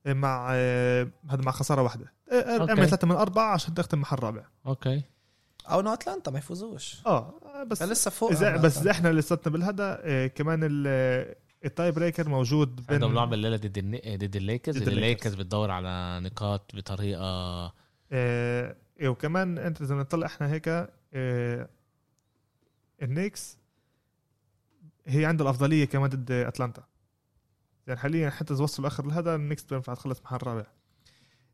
مع 0.08 0.50
آه، 0.52 1.08
هذا 1.30 1.42
مع 1.42 1.52
خسارة 1.52 1.82
واحدة 1.82 2.14
آه، 2.32 2.34
okay. 2.36 2.72
اعمل 2.72 2.88
ثلاثة 2.88 3.08
من 3.08 3.16
أربعة 3.16 3.54
عشان 3.54 3.74
تختم 3.74 4.02
محل 4.02 4.20
رابع 4.20 4.44
أوكي 4.68 5.04
أو 5.70 5.80
إنه 5.80 5.94
أتلانتا 5.94 6.32
ما 6.32 6.40
يفوزوش 6.40 7.02
آه 7.06 7.64
بس 7.68 7.82
لسه 7.84 8.12
فوق 8.12 8.34
عنا 8.36 8.58
بس. 8.58 8.78
اذا 8.78 8.92
إحنا 8.92 9.10
لساتنا 9.14 9.54
بالهذا 9.54 10.00
آه، 10.04 10.28
كمان 10.28 10.60
ال- 10.64 11.36
ال 11.66 11.92
tiebreaker 11.92 12.30
موجود 12.30 12.76
بين 12.76 12.86
عندهم 12.94 13.14
لعبة 13.16 13.34
الليلة 13.34 13.58
ضد 13.58 13.78
الن- 13.78 14.18
ضد 14.18 14.36
الليكرز 14.36 14.76
ضد 14.78 14.82
الليكرز 14.88 14.98
الليكرز. 14.98 15.34
بتدور 15.34 15.72
على 15.72 16.20
نقاط 16.24 16.72
بطريقة 16.76 17.74
آه، 18.12 18.76
إيه، 19.00 19.10
وكمان 19.10 19.58
أنت 19.58 19.82
إذا 19.82 19.96
نطلع 19.96 20.26
إحنا 20.28 20.52
هيك 20.52 20.68
آه، 21.14 21.70
النيكس 23.02 23.58
هي 25.08 25.26
عندها 25.26 25.44
الأفضلية 25.46 25.86
كمان 25.86 26.10
ضد 26.10 26.32
أتلانتا. 26.32 26.84
يعني 27.88 28.00
حاليا 28.00 28.30
حتى 28.30 28.54
إذا 28.54 28.64
وصلوا 28.64 28.88
آخر 28.88 29.06
الهذا 29.06 29.36
النيكس 29.36 29.64
بينفع 29.64 29.94
تخلص 29.94 30.22
محل 30.22 30.38
رابع 30.44 30.64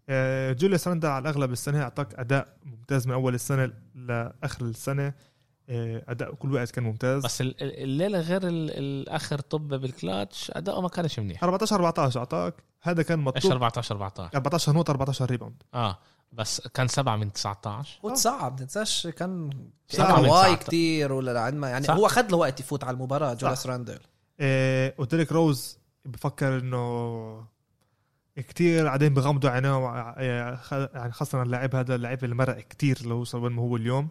آه، 0.10 0.51
جوليوس 0.51 0.88
راندل 0.88 1.07
على 1.10 1.22
الأغلب 1.30 1.51
السنة 1.51 1.82
أعطاك 1.84 2.14
أداء 2.20 2.58
ممتاز 2.64 3.08
من 3.08 3.14
أول 3.14 3.34
السنة 3.36 3.74
لآخر 3.95 4.66
السنة. 4.66 5.14
آه، 5.70 6.04
أداء 6.08 6.34
كل 6.36 6.54
وقت 6.54 6.72
كان 6.72 6.84
ممتاز. 6.84 7.24
بس 7.26 7.41
ال- 7.41 7.64
ال- 7.64 7.84
الليلة 7.84 8.20
غير 8.20 8.47
ال- 8.47 8.72
الآخر 8.72 9.39
طب 9.39 9.68
بالكلاتش 9.68 10.51
اداؤه 10.56 10.82
ما 10.82 10.89
كانش 10.89 11.20
منيح. 11.20 11.43
14 11.43 11.76
14 11.76 12.20
أعطاك. 12.20 12.54
هذا 12.82 13.04
كان 13.04 13.20
مطلوب. 13.20 13.51
14 13.54 13.95
14 13.95 14.30
14 14.36 14.74
نقطه 14.74 14.91
14 14.91 15.26
rebound. 15.32 15.64
آه. 15.74 15.97
بس 16.34 16.67
كان 16.67 16.88
سبعة 16.88 17.15
من 17.15 17.34
19 17.34 17.99
وتصعب 18.03 18.55
تنساش 18.55 19.07
كان 19.07 19.49
هواي 19.99 20.29
ساعة. 20.29 20.55
كتير 20.55 21.13
ولا 21.13 21.41
عند 21.41 21.55
ما 21.55 21.69
يعني 21.69 21.86
صح. 21.86 21.93
هو 21.93 22.05
اخذ 22.05 22.27
له 22.31 22.38
وقت 22.38 22.59
يفوت 22.59 22.84
على 22.84 22.95
المباراة 22.95 23.34
جوليوس 23.34 23.68
راندل. 23.67 23.99
آه، 24.39 24.93
وديريك 24.97 25.31
روز 25.31 25.77
بفكر 26.05 26.59
إنه 26.59 27.45
كتير 28.36 28.86
قاعدين 28.88 29.13
بغمضوا 29.13 29.49
عينيه 29.49 29.69
آه، 30.17 30.55
خ- 30.55 30.73
يعني 30.73 31.11
خاصة 31.11 31.41
اللاعب 31.43 31.75
هذا 31.75 31.95
اللاعب 31.95 32.23
اللي 32.23 32.36
مرق 32.36 32.59
كتير 32.59 32.97
اللي 33.01 33.13
وصل 33.13 33.43
وين 33.43 33.51
ما 33.53 33.61
هو 33.61 33.75
اليوم. 33.75 34.09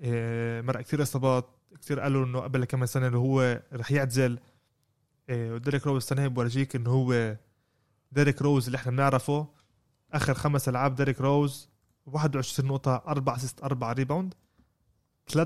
آه، 0.00 0.60
مرق 0.60 0.80
كتير 0.80 1.02
إصابات 1.02 1.48
كتير 1.80 2.00
قالوا 2.00 2.24
إنه 2.26 2.40
قبل 2.40 2.64
كم 2.64 2.86
سنة 2.86 3.06
إنه 3.08 3.18
هو 3.18 3.62
رح 3.72 3.92
يعتزل. 3.92 4.38
آه، 5.30 5.52
وديريك 5.54 5.86
روز 5.86 5.96
السنة 6.02 6.26
بورجيك 6.28 6.76
إنه 6.76 6.90
هو 6.90 7.36
ديريك 8.12 8.42
روز 8.42 8.66
اللي 8.66 8.76
إحنا 8.76 8.92
بنعرفه. 8.92 9.46
آخر 10.12 10.34
خمس 10.34 10.68
ألعاب 10.68 10.94
ديريك 10.94 11.20
روز 11.20 11.68
21 12.06 12.68
نقطة 12.68 13.02
4 13.08 13.36
assist 13.36 13.62
4 13.64 13.92
rebound 13.92 14.34
63% 15.32 15.38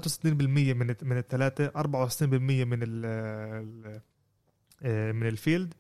من 0.74 0.94
من 1.02 1.18
الثلاثة 1.18 1.68
64% 1.68 2.24
من 2.64 2.82
ال 2.82 3.04
ال- 3.04 4.00
آه، 4.82 5.12
من 5.12 5.26
ال 5.26 5.33
field. 5.33 5.74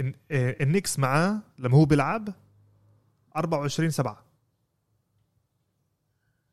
آه، 0.00 0.12
النكس 0.60 0.98
معاه 0.98 1.38
لما 1.58 1.76
هو 1.76 1.84
بيلعب 1.84 2.28
24 3.36 3.90
7 3.90 4.24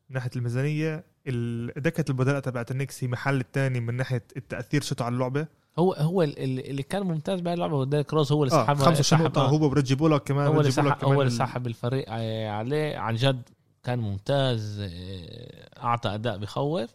من 0.09 0.13
ناحية 0.15 0.29
الميزانية 0.35 1.03
ال- 1.27 1.81
دكة 1.81 2.05
البدلاء 2.11 2.39
تبعت 2.39 2.71
النكس 2.71 3.03
هي 3.03 3.07
محل 3.07 3.39
الثاني 3.39 3.79
من 3.79 3.93
ناحية 3.93 4.23
التأثير 4.37 4.81
شتو 4.81 5.03
على 5.03 5.13
اللعبة. 5.13 5.47
هو 5.79 5.93
هو 5.93 6.21
ال- 6.23 6.39
ال- 6.39 6.69
اللي 6.69 6.83
كان 6.83 7.03
ممتاز 7.03 7.39
بهاللعبه 7.39 7.75
هو 7.75 7.83
ديريك 7.83 8.13
روز 8.13 8.31
هو 8.31 8.43
اللي 8.43 8.65
25 8.65 9.03
سحب- 9.03 9.21
نقطة 9.21 9.41
آه. 9.41 9.49
هو 9.49 9.69
وريجي 9.69 9.95
بولوك 9.95 10.27
كمان 10.27 10.47
هو 10.47 10.59
اللي 10.59 10.71
سحب 10.71 11.03
هو 11.05 11.11
اللي 11.21 11.23
ال- 11.33 11.37
سحب 11.37 11.67
الفريق 11.67 12.05
آه، 12.09 12.49
عليه. 12.49 12.97
عن 12.97 13.15
جد 13.15 13.49
كان 13.83 13.99
ممتاز 13.99 14.79
آه، 14.79 15.83
أعطى 15.83 16.09
أداء 16.13 16.37
بخوف. 16.37 16.89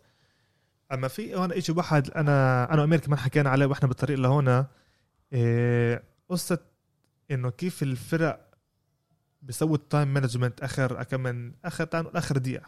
أما 0.92 1.08
في 1.08 1.36
هون 1.36 1.60
شيء 1.60 1.76
واحد 1.76 2.10
أنا 2.10 2.64
أنا 2.74 2.80
وأمير 2.82 3.00
كمان 3.00 3.18
حكينا 3.18 3.50
عليه 3.50 3.66
وإحنا 3.66 3.88
بالطريق 3.88 4.18
لهون. 4.18 4.64
إيه، 5.32 6.02
قصة 6.28 6.58
إنه 7.30 7.50
كيف 7.50 7.82
الفرق 7.82 8.48
بيسووا 9.42 9.74
ال 9.76 9.83
time 9.83 10.08
management 10.08 10.60
اخر 10.62 11.02
كم 11.02 11.20
من 11.20 11.52
اخر 11.64 11.88
آخر 11.94 12.38
دقيقة. 12.38 12.66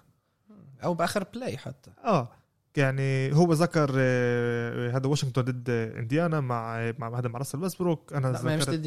أو 0.85 0.95
بآخر 0.95 1.25
play 1.35 1.57
حتى. 1.59 1.91
آه 2.05 2.29
يعني 2.77 3.35
هو 3.35 3.53
ذكر 3.53 3.91
آه، 3.99 4.91
هذا 4.91 5.07
واشنطن 5.07 5.43
ضد 5.43 5.71
إنديانا 5.71 6.41
مع 6.41 6.93
مع 6.99 7.19
هذا 7.19 7.29
مع 7.29 7.39
راسل 7.39 7.63
ويسبروك. 7.63 8.13
أنا 8.13 8.29
لا 8.29 8.57
مش 8.57 8.65
ضد 8.65 8.87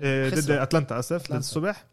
آه، 0.00 0.28
ضد. 0.28 0.50
أتلانتا 0.50 0.98
آسف 0.98 1.16
ضد 1.16 1.22
أتلانتا. 1.22 1.38
الصبح 1.38 1.86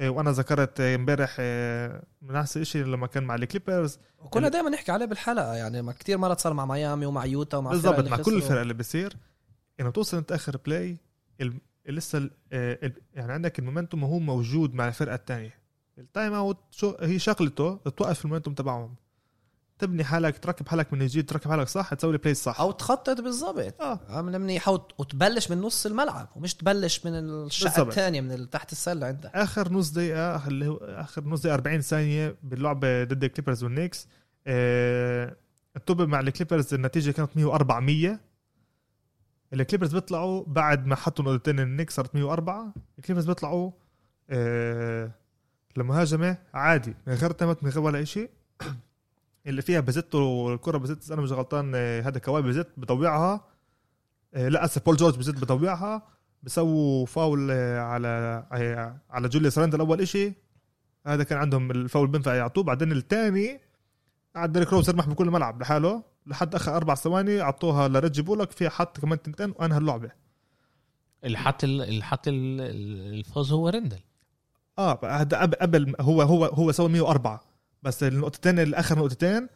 آه، 0.00 0.08
وأنا 0.08 0.30
ذكرت 0.30 0.80
امبارح 0.80 1.36
آه، 1.40 2.02
من 2.22 2.36
أحسن 2.36 2.64
شيء 2.64 2.84
لما 2.84 3.06
كان 3.06 3.24
مع 3.24 3.34
الكليبرز. 3.34 3.98
وكنا 4.18 4.48
دائما 4.48 4.70
نحكي 4.70 4.92
عليه 4.92 5.06
بالحلقة 5.06 5.54
يعني 5.54 5.82
ما 5.82 5.92
كثير 5.92 6.18
مرات 6.18 6.40
صار 6.40 6.52
مع 6.52 6.66
ميامي 6.66 7.06
ومع 7.06 7.24
يوتا 7.24 7.56
ومع 7.56 7.70
بالضبط 7.70 8.08
مع 8.08 8.16
كل. 8.16 8.34
الفرق 8.36 8.60
اللي 8.60 8.74
بيصير. 8.74 9.16
إنه 9.80 9.90
توصل 9.90 10.16
أنت 10.16 10.32
آخر 10.32 10.56
play 10.66 10.96
لسه 11.88 12.30
يعني 12.50 13.32
عندك 13.32 13.58
ال 13.58 13.63
momentum 13.63 14.04
هو 14.04 14.18
موجود 14.18 14.74
مع 14.74 14.88
الفرقة 14.88 15.14
الثانية 15.14 15.54
ال 15.98 16.05
time 16.05 16.32
out 16.32 16.84
هي 17.00 17.18
شغلته 17.18 17.74
توقف 17.76 18.24
ال 18.24 18.27
momentum 18.27 18.54
تبعهم. 18.54 18.94
تبني 19.82 20.04
حالك 20.04 20.38
تركب 20.38 20.68
حالك 20.68 20.92
من 20.92 21.06
جديد 21.06 21.26
تركب 21.28 21.50
حالك 21.50 21.68
صح 21.68 21.94
تسوي 21.94 22.12
ال 22.12 22.16
play 22.16 22.32
الصح 22.32 22.60
أو 22.60 22.70
تخطط 22.70 23.20
بالضبط. 23.20 23.80
آه. 23.80 24.00
عامل 24.08 24.38
منيح 24.38 24.68
وت- 24.68 24.92
وتبلش 24.98 25.50
من 25.50 25.60
نص 25.60 25.86
الملعب 25.86 26.28
ومش 26.36 26.54
تبلش 26.54 27.06
من 27.06 27.14
الشقة. 27.14 27.82
الثانية 27.82 28.20
من 28.20 28.50
تحت 28.50 28.72
السلة 28.72 29.06
عندك. 29.06 29.30
آخر 29.34 29.72
نص 29.72 29.90
دقيقة 29.90 30.46
اللي 30.48 30.66
هو 30.68 30.76
آخر 30.76 31.24
نص 31.24 31.40
دقيقة 31.40 31.54
40 31.54 31.80
ثانية 31.80 32.36
باللعبة 32.42 33.04
ضد 33.04 33.24
الكليبرز 33.24 33.64
والنيكس. 33.64 34.08
آه 34.46 35.36
التوب 35.76 36.02
مع 36.02 36.20
الكليبرز 36.20 36.74
النتيجة 36.74 37.10
كانت 37.10 37.36
104 37.36 37.80
100 37.80 38.20
الكليبرز 39.52 39.94
بيطلعوا 39.94 40.44
بعد 40.46 40.86
ما 40.86 40.96
حطوا 40.96 41.24
نقطتين 41.24 41.60
النيكس 41.60 41.94
صارت 41.96 42.14
104 42.14 42.74
الكليبرز 42.98 43.26
بيطلعوا 43.26 43.70
آه 44.30 45.10
لمهاجمة 45.76 46.36
عادي 46.54 46.94
من 47.06 47.14
غير 47.14 47.30
تمت 47.30 47.62
من 47.64 47.70
غير 47.70 47.80
ولا 47.80 48.04
شيء 48.04 48.30
اللي 49.46 49.62
فيها 49.62 49.80
بزت 49.80 50.14
والكرة 50.14 50.78
بزت 50.78 51.10
أنا 51.10 51.20
مش 51.22 51.32
غلطان 51.32 51.72
آه، 51.74 52.00
هذا 52.00 52.18
كواي 52.18 52.42
بزت 52.42 52.68
بضوعها 52.76 53.44
آه 54.34 54.48
لا 54.48 54.64
اسف 54.64 54.84
بول 54.84 54.96
جورج 54.96 55.16
بزت 55.18 55.34
بضوعها 55.40 56.02
بسووا 56.42 57.06
فاول 57.06 57.48
آه، 57.50 57.80
على 57.80 58.46
على 59.10 59.28
جوليوس 59.28 59.58
راندل 59.58 59.80
أول 59.80 60.00
إشي. 60.00 60.32
هذا 61.06 61.24
كان 61.24 61.38
عندهم 61.38 61.70
الفاول 61.70 62.06
بينفع 62.08 62.34
يعطوه. 62.34 62.64
بعدين 62.64 62.92
الثاني 62.92 63.60
قعد 64.36 64.52
ديريك 64.52 64.72
روز 64.72 64.88
يرمح 64.88 65.08
بكل 65.08 65.26
الملعب 65.26 65.60
لحاله. 65.62 66.02
لحد 66.26 66.54
آخر 66.54 66.76
أربع 66.76 66.94
ثواني 66.94 67.40
عطوها 67.40 67.88
لريجي 67.88 68.22
بولوك 68.22 68.50
فيها 68.50 68.70
حط 68.70 69.00
كمان 69.00 69.22
تنتين 69.22 69.50
وأنهى 69.56 69.78
اللعبة. 69.78 70.10
اللي 71.24 71.38
حط 71.38 71.64
ال- 71.64 71.82
اللي 71.82 72.02
حط 72.04 72.28
ال- 72.28 72.60
ال- 72.60 73.14
الفوز 73.14 73.52
هو 73.52 73.68
رندل. 73.68 73.98
آه 74.78 74.92
قبل 75.60 75.94
هو 76.00 76.22
هو 76.22 76.44
هو 76.44 76.72
سوى 76.72 76.88
104 76.88 77.40
بس 77.82 78.02
النقطتين 78.02 78.58
الآخر 78.58 78.98
نقطتين 78.98 79.48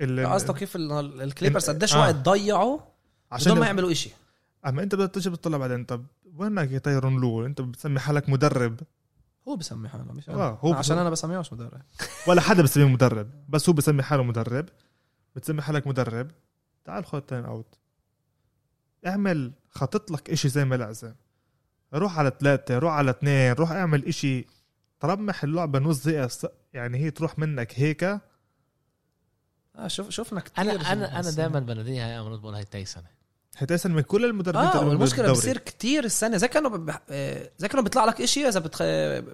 اللي 0.00 0.24
قصدك 0.24 0.54
كيف 0.58 0.76
ال- 0.76 1.22
الكليبرز 1.22 1.70
قديش 1.70 1.94
آه. 1.94 1.98
وقت 2.00 2.14
ضيعوا 2.14 2.80
عشان 3.32 3.52
ما 3.52 3.58
عشان 3.58 3.66
يعملوا 3.66 3.90
إشي؟ 3.92 4.10
أما 4.66 4.82
أنت 4.82 4.94
بدك 4.94 5.14
تجي 5.14 5.30
بتطلع 5.30 5.58
بعدين 5.58 5.84
طب 5.84 6.06
وينك 6.34 6.70
يا 6.70 6.78
تايرون 6.78 7.20
لو؟ 7.20 7.46
أنت 7.46 7.60
بتسمي 7.60 8.00
حالك 8.00 8.28
مدرب. 8.28 8.80
هو 9.48 9.56
بسمي 9.56 9.88
حاله 9.88 10.04
مش 10.12 10.28
آه، 10.28 10.32
أنا. 10.34 10.58
هو 10.60 10.72
عشان 10.74 10.80
بسمي- 10.94 11.00
أنا 11.00 11.10
بسميهوش 11.10 11.52
مدرب. 11.52 11.82
ولا 12.28 12.40
حدا 12.40 12.62
بسميه 12.62 12.84
مدرب 12.88 13.30
بس 13.48 13.68
هو 13.68 13.72
بسمي 13.72 14.02
حاله 14.02 14.22
مدرب. 14.22 14.68
بتسمي 15.36 15.62
حالك 15.62 15.86
مدرب. 15.86 16.30
تعال 16.84 17.04
خد 17.06 17.22
time 17.22 17.44
out 17.44 17.74
اعمل 19.06 19.52
خطط 19.70 20.10
لك 20.10 20.30
إشي 20.30 20.48
زي 20.48 20.64
ما 20.64 20.74
لازم. 20.74 21.14
روح 21.94 22.18
على 22.18 22.32
ثلاثة 22.40 22.78
روح 22.78 22.92
على 22.92 23.10
اثنين 23.10 23.52
روح 23.52 23.70
اعمل 23.72 24.04
إشي 24.04 24.46
ترمح 25.00 25.44
اللعبة 25.44 25.78
نص 25.78 26.06
دقيقة 26.06 26.26
ص- 26.28 26.46
يعني 26.72 26.98
هي 26.98 27.10
تروح 27.10 27.38
منك 27.38 27.72
هيك. 27.76 28.04
آه 28.04 28.20
شوف 29.86 30.10
شفنا 30.10 30.40
كثير 30.40 30.58
أنا 30.70 30.92
أنا 30.92 31.20
أنا 31.20 31.30
دائما 31.30 31.60
بناديها 31.60 32.08
يا 32.08 32.20
امرض 32.20 32.40
بقول 32.40 32.54
هاي 32.54 32.64
تاي 32.64 32.84
سنة. 32.84 33.14
حتحسن 33.56 33.90
من 33.90 34.00
كل 34.02 34.24
المدربين 34.24 34.60
آه 34.60 34.94
بالدوري. 34.94 35.30
بصير 35.32 35.58
كتير 35.58 36.04
السنة. 36.04 36.36
زي 36.36 36.48
كانه 36.48 36.68
ب... 36.68 36.90
آه، 37.10 37.50
زي 37.58 37.68
كانه 37.68 37.82
بيطلع 37.82 38.04
لك 38.04 38.20
إشي 38.20 38.48
إذا 38.48 38.60
بتخ... 38.60 38.78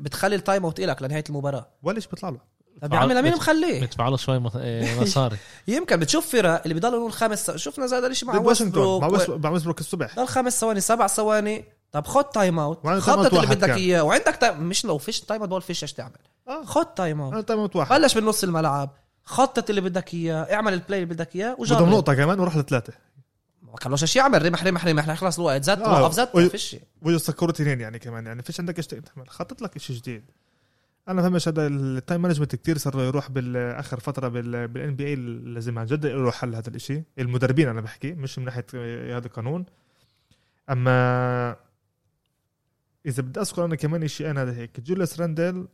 بتخلي 0.03 0.37
التايم 0.37 0.65
أوت 0.65 0.81
لك 0.81 1.03
لنهاية 1.03 1.25
المباراة. 1.31 1.69
ولا 1.83 1.97
إيش 1.97 2.07
بيطلع 2.07 2.29
له؟ 2.29 2.41
طب 2.83 2.93
يا 2.93 2.99
عمي 2.99 3.15
لمين 3.15 3.33
مخليه؟ 3.33 3.81
بيدفعوا 3.81 4.11
له 4.11 4.17
شوي 4.17 4.43
إيه، 4.57 4.95
مصاري. 5.01 5.37
يمكن 5.69 5.97
بتشوف 5.97 6.27
فرق 6.33 6.63
اللي 6.63 6.75
بيضلوا 6.75 6.99
يقول 6.99 7.13
خمس 7.13 7.51
شفنا 7.51 7.87
زي 7.87 7.97
هذا 7.97 8.07
الشيء 8.07 8.29
مع 8.29 8.35
واشنطن 8.39 8.49
ويستبروك 8.65 9.03
مع 9.03 9.09
و... 9.09 9.13
ويست- 9.13 9.31
مع 9.31 9.51
ويستبروك 9.51 9.81
الصبح. 9.81 10.17
ضل 10.17 10.27
خمس 10.27 10.61
ثواني 10.61 10.81
سبع 10.81 11.07
ثواني. 11.07 11.65
طب 11.93 12.07
خد 12.07 12.25
تايم 12.25 12.59
اوت 12.59 12.87
خطط 12.87 13.35
اللي 13.35 13.47
بدك. 13.47 13.69
إياه. 13.69 14.03
وعندك 14.03 14.37
تايم 14.37 14.63
مش 14.63 14.85
لو 14.85 14.99
فيش 14.99 15.21
تايم 15.21 15.41
اوت 15.41 15.49
بقول 15.51 15.63
فيش 15.63 15.83
إيش 15.83 15.93
تعمل. 15.93 16.13
آه. 16.49 16.65
خد 16.65 16.87
time 16.87 17.21
out 17.21 17.49
time 17.49 17.61
out 17.61 17.77
واحد. 17.77 18.01
بلش 18.01 18.17
من 18.17 18.25
نص 18.25 18.45
الملعب. 18.45 18.91
خطط 19.25 19.69
اللي 19.71 19.81
بدك 19.81 20.15
إياه. 20.15 20.55
اعمل 20.55 20.73
ال 20.73 20.79
play 20.79 21.03
اللي 21.03 21.15
بدك 21.15 21.37
إياه 21.37 21.57
وجرب. 21.59 21.89
نقطة 21.89 22.15
كمان 22.15 22.41
وراح 22.41 22.57
لثلاثة. 22.57 22.93
ما 23.63 23.77
كانوش 23.77 24.03
إيش 24.03 24.17
يعمل. 24.17 24.47
رمح 24.47 24.65
رمح 24.65 24.87
رمح 24.87 25.15
خلاص 25.15 25.39
الوقت. 25.39 25.65
زت 25.65 25.79
آه. 25.79 26.03
وقف 26.03 26.13
زت 26.13 26.37
ما 26.37 26.49
فيش 26.49 26.77
ويسكروا 27.03 27.51
اثنين 27.51 27.81
يعني 27.81 27.99
كمان. 27.99 28.27
يعني 28.27 28.43
فيش 28.43 28.61
عندك 28.61 28.79
إيش 28.79 28.87
تعمل. 28.87 29.29
خطط 29.29 29.63
لك 29.63 29.79
شيء 29.79 29.97
جديد. 29.97 30.25
أنا 31.09 31.23
فهمش 31.23 31.49
هذا 31.49 31.67
ال 31.67 31.78
time 31.78 32.23
management 32.23 32.57
كتير 32.57 32.79
صار 32.79 33.01
يروح 33.01 33.31
بالآخر 33.31 34.01
فترة 34.01 34.29
بال 34.29 34.97
NBA 34.97 35.17
لازم 35.17 35.79
عن 35.79 35.87
جد 35.87 36.07
له 36.07 36.31
حل 36.31 36.55
هذا 36.55 36.69
الإشي. 36.69 37.03
المدربين 37.19 37.69
أنا 37.69 37.81
بحكي 37.81 38.13
مش 38.13 38.39
من 38.39 38.45
ناحية 38.45 38.67
هذا 39.17 39.27
القانون. 39.27 39.67
أما 40.71 41.57
إذا 43.07 43.23
بدي 43.23 43.41
أذكر 43.41 43.65
أنا 43.65 43.77
كمان 43.77 44.09
شيء 44.09 44.31
أنا 44.31 44.53
هيك. 44.53 44.81
جوليوس 44.81 45.21
راندل 45.21 45.69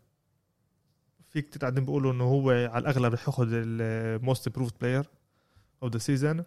في 1.31 1.43
كتير 1.43 1.61
قاعدين 1.61 1.85
بيقولوا 1.85 2.13
إنه 2.13 2.25
هو 2.25 2.51
على 2.51 2.79
الأغلب 2.79 3.13
رح 3.15 3.29
ياخذ 3.29 3.49
ال 3.53 3.72
most 3.72 4.47
improved 4.47 4.73
player 4.81 5.11
of 5.83 5.93
the 5.93 5.99
season 5.99 6.45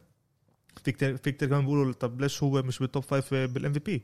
في 0.83 0.91
كتير 0.91 1.17
في 1.17 1.31
كتير 1.31 1.49
كمان 1.49 1.61
بيقولوا 1.61 1.93
طب 1.93 2.21
ليش 2.21 2.43
هو 2.43 2.61
مش 2.61 2.79
بال 2.79 3.03
top 3.03 3.33
five 3.33 3.73
بال 3.73 3.79
MVP 3.79 4.01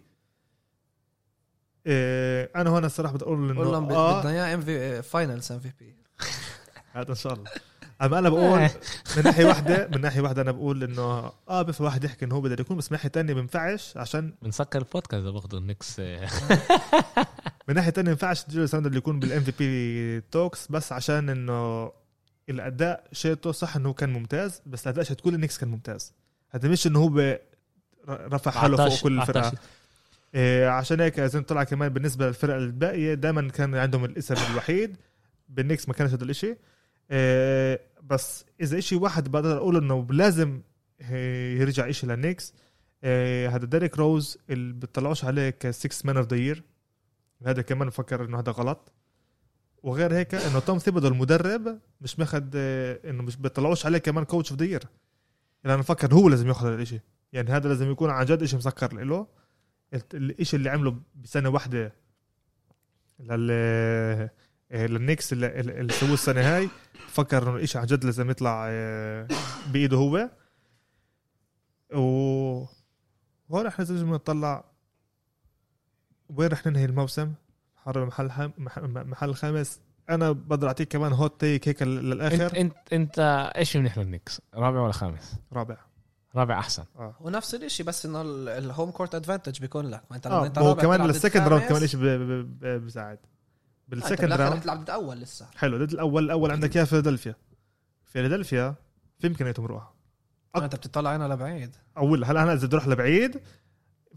أنا 2.55 2.69
هون 2.69 2.85
الصراحة 2.85 3.13
بدي 3.13 3.23
أقول 3.25 3.49
إنه 3.51 3.79
بدنا 3.79 4.29
اياه 4.29 4.53
MV 4.53 5.01
finals 5.01 5.51
MVP 5.51 5.95
هذا 6.91 7.09
إن 7.09 7.15
شاء 7.15 7.33
الله. 7.33 7.51
أما 8.01 8.19
أنا 8.19 8.29
بقول 8.29 8.69
من 9.17 9.23
ناحية 9.23 9.45
واحدة 9.45 9.87
من 9.87 10.01
ناحية 10.01 10.21
واحدة 10.21 10.41
أنا 10.41 10.51
بقول 10.51 10.83
إنه 10.83 11.31
آه 11.49 11.61
بينفع 11.61 11.85
واحد 11.85 12.03
يحكي 12.03 12.25
إنه 12.25 12.35
هو 12.35 12.41
بده 12.41 12.55
يكون 12.59 12.77
بس 12.77 12.91
من 12.91 12.95
ناحية 12.95 13.09
ثانية 13.09 13.33
بينفعش 13.33 13.97
عشان 13.97 14.33
بنسكر 14.41 14.79
البودكاست 14.79 15.13
إذا 15.13 15.29
باخذوا 15.29 15.59
النكس. 15.59 15.99
إيه، 15.99 16.27
من 17.67 17.75
ناحية 17.75 17.91
ثانية 17.91 18.11
ينفعش 18.11 18.49
جوليوس 18.49 18.67
راندل 18.67 18.97
يكون 18.97 19.19
بال 19.19 19.43
MVP 19.43 20.21
talks 20.21 20.67
بس 20.67 20.91
عشان 20.91 21.29
إنه 21.29 21.91
الأداء 22.49 23.07
شيته 23.11 23.51
صح 23.51 23.75
إنه 23.75 23.93
كان 23.93 24.13
ممتاز 24.13 24.61
بس 24.65 24.87
الأداء 24.87 25.03
شيت 25.03 25.21
كل 25.21 25.33
النكس 25.33 25.57
كان 25.57 25.69
ممتاز. 25.69 26.13
هذا 26.49 26.69
مش 26.69 26.87
إنه 26.87 26.99
هو 26.99 27.39
رفع 28.09 28.51
حاله 28.51 28.77
فوق 28.77 28.87
19 28.87 29.03
كل 29.03 29.21
الفرقة. 29.21 29.39
19. 29.39 29.57
إيه 30.35 30.67
عشان 30.67 31.01
هيك 31.01 31.19
إذا 31.19 31.41
طلع 31.41 31.63
كمان 31.63 31.89
بالنسبة 31.89 32.27
للفرق 32.27 32.55
الباقية 32.55 33.13
دائما 33.13 33.49
كان 33.49 33.75
عندهم 33.75 34.05
الإسم 34.05 34.35
الوحيد. 34.51 34.97
بالنكس 35.49 35.87
ما 35.87 35.93
كانش 35.93 36.11
هذا 36.11 36.23
الإشي. 36.23 36.47
إيه 36.47 36.57
بس 38.03 38.45
إذا 38.61 38.77
إشي 38.77 38.95
واحد 38.95 39.31
بقدر 39.31 39.57
أقول 39.57 39.77
إنه 39.77 40.07
لازم 40.09 40.61
إيه، 41.01 41.61
يرجع 41.61 41.89
إشي 41.89 42.07
للنكس 42.07 42.53
إيه 43.03 43.55
هذا 43.55 43.65
ديريك 43.65 43.97
روز 43.97 44.37
اللي 44.49 44.73
بتطلعوش 44.73 45.25
عليه 45.25 45.49
ك 45.49 45.71
6 45.71 46.07
man 46.07 46.17
of 46.17 46.27
the 46.27 46.37
year. 46.37 46.63
هذا 47.45 47.61
كمان 47.61 47.87
بفكر 47.87 48.25
إنه 48.25 48.39
هذا 48.39 48.51
غلط. 48.51 48.93
وغير 49.83 50.13
هيك 50.13 50.35
إنه 50.35 50.59
توم 50.59 50.77
ثيبودو 50.77 51.07
المدرب 51.07 51.79
مش 52.01 52.15
إيه، 52.33 53.09
إنه 53.09 53.23
مش 53.23 53.35
بيطلعوش 53.35 53.85
عليه 53.85 53.97
كمان 53.97 54.23
coach 54.25 54.51
of 54.51 54.59
the 54.59 54.65
year 54.65 54.83
أنا 55.65 55.75
بفكر 55.77 56.13
هو 56.13 56.29
لازم 56.29 56.47
ياخذ 56.47 56.67
هذا 56.67 56.75
الإشي. 56.75 56.99
يعني 57.33 57.49
هذا 57.49 57.69
لازم 57.69 57.91
يكون 57.91 58.09
عن 58.09 58.25
جد 58.25 58.43
إشي 58.43 58.57
مسكر 58.57 58.93
له. 58.93 59.27
الإشي 60.13 60.55
اللي 60.57 60.69
عمله 60.69 60.99
بسنة 61.15 61.49
واحدة 61.49 61.93
لل 63.19 63.49
آه، 63.51 64.31
للنكس 64.71 65.33
اللي, 65.33 65.59
اللي 65.59 65.93
سووه 65.93 66.13
السنة 66.13 66.41
هاي. 66.55 66.69
بفكر 67.07 67.43
إنه 67.43 67.55
الاشي 67.55 67.77
عن 67.77 67.85
جد 67.85 68.03
لازم 68.05 68.29
يطلع 68.29 68.65
آه، 68.69 69.27
بإيده 69.71 69.97
هو. 69.97 70.29
و 71.93 72.65
هون 73.51 73.67
إحنا 73.67 73.83
لازم 73.85 74.13
نطلع. 74.13 74.63
وين 76.29 76.47
رح 76.49 76.67
ننهي 76.67 76.85
الموسم؟ 76.85 77.33
حرر 77.75 78.05
محل 78.05 78.31
حم... 78.31 78.51
مح- 78.57 78.79
محل 78.79 79.33
خامس. 79.35 79.79
أنا 80.09 80.31
بقدر 80.31 80.67
أعطيك 80.67 80.87
كمان 80.87 81.13
hot 81.13 81.39
take 81.39 81.67
هيك 81.67 81.81
انت 81.81 81.89
للآخر. 81.91 82.57
انت 82.59 82.75
انت 82.93 83.19
إيش 83.57 83.77
منيح 83.77 83.97
لل 83.97 84.08
Knicks 84.08 84.41
رابع 84.53 84.79
ولا 84.81 84.91
خامس؟ 84.91 85.33
رابع. 85.53 85.77
رابع 86.35 86.59
أحسن. 86.59 86.83
آه. 86.95 87.15
ونفس 87.21 87.55
الشيء 87.55 87.85
بس 87.85 88.05
إنه 88.05 88.21
ال- 88.21 88.49
ال 88.49 88.58
home 88.58 88.91
court 88.91 89.15
advantage 89.15 89.59
بيكون 89.59 89.85
لك. 89.89 90.03
ما 90.09 90.15
أنت 90.15 90.27
آه 90.27 90.45
أنت 90.45 90.57
هو 90.59 90.67
رابع 90.69 90.81
كمان 90.81 91.09
ال 91.09 91.15
second 91.15 91.47
round 91.47 91.63
كمان 91.63 91.87
شيء 91.87 91.99
بيساعد. 92.79 93.17
آه، 93.17 93.34
بالسكند 93.87 94.33
رح 94.33 94.39
راوند 94.39 94.61
تلعب 94.61 94.81
ضد 94.81 94.89
أول 94.89 95.17
لسه. 95.19 95.47
حلو 95.55 95.77
ضد 95.85 95.91
الأول 95.93 96.23
الأول 96.23 96.51
عندك 96.51 96.77
اياه 96.77 96.85
فيلادلفيا. 96.85 97.35
فيلادلفيا 98.05 98.75
في 99.19 99.27
امكانيه 99.27 99.51
تمرقها 99.51 99.93
أك- 100.57 100.61
أنت 100.63 100.75
بتطلع 100.75 101.15
هنا 101.15 101.33
لبعيد. 101.33 101.75
أول 101.97 102.23
هلا 102.25 102.43
أنا 102.43 102.53
إذا 102.53 102.67
بدي 102.67 102.75
أروح 102.75 102.87
لبعيد؟ 102.87 103.39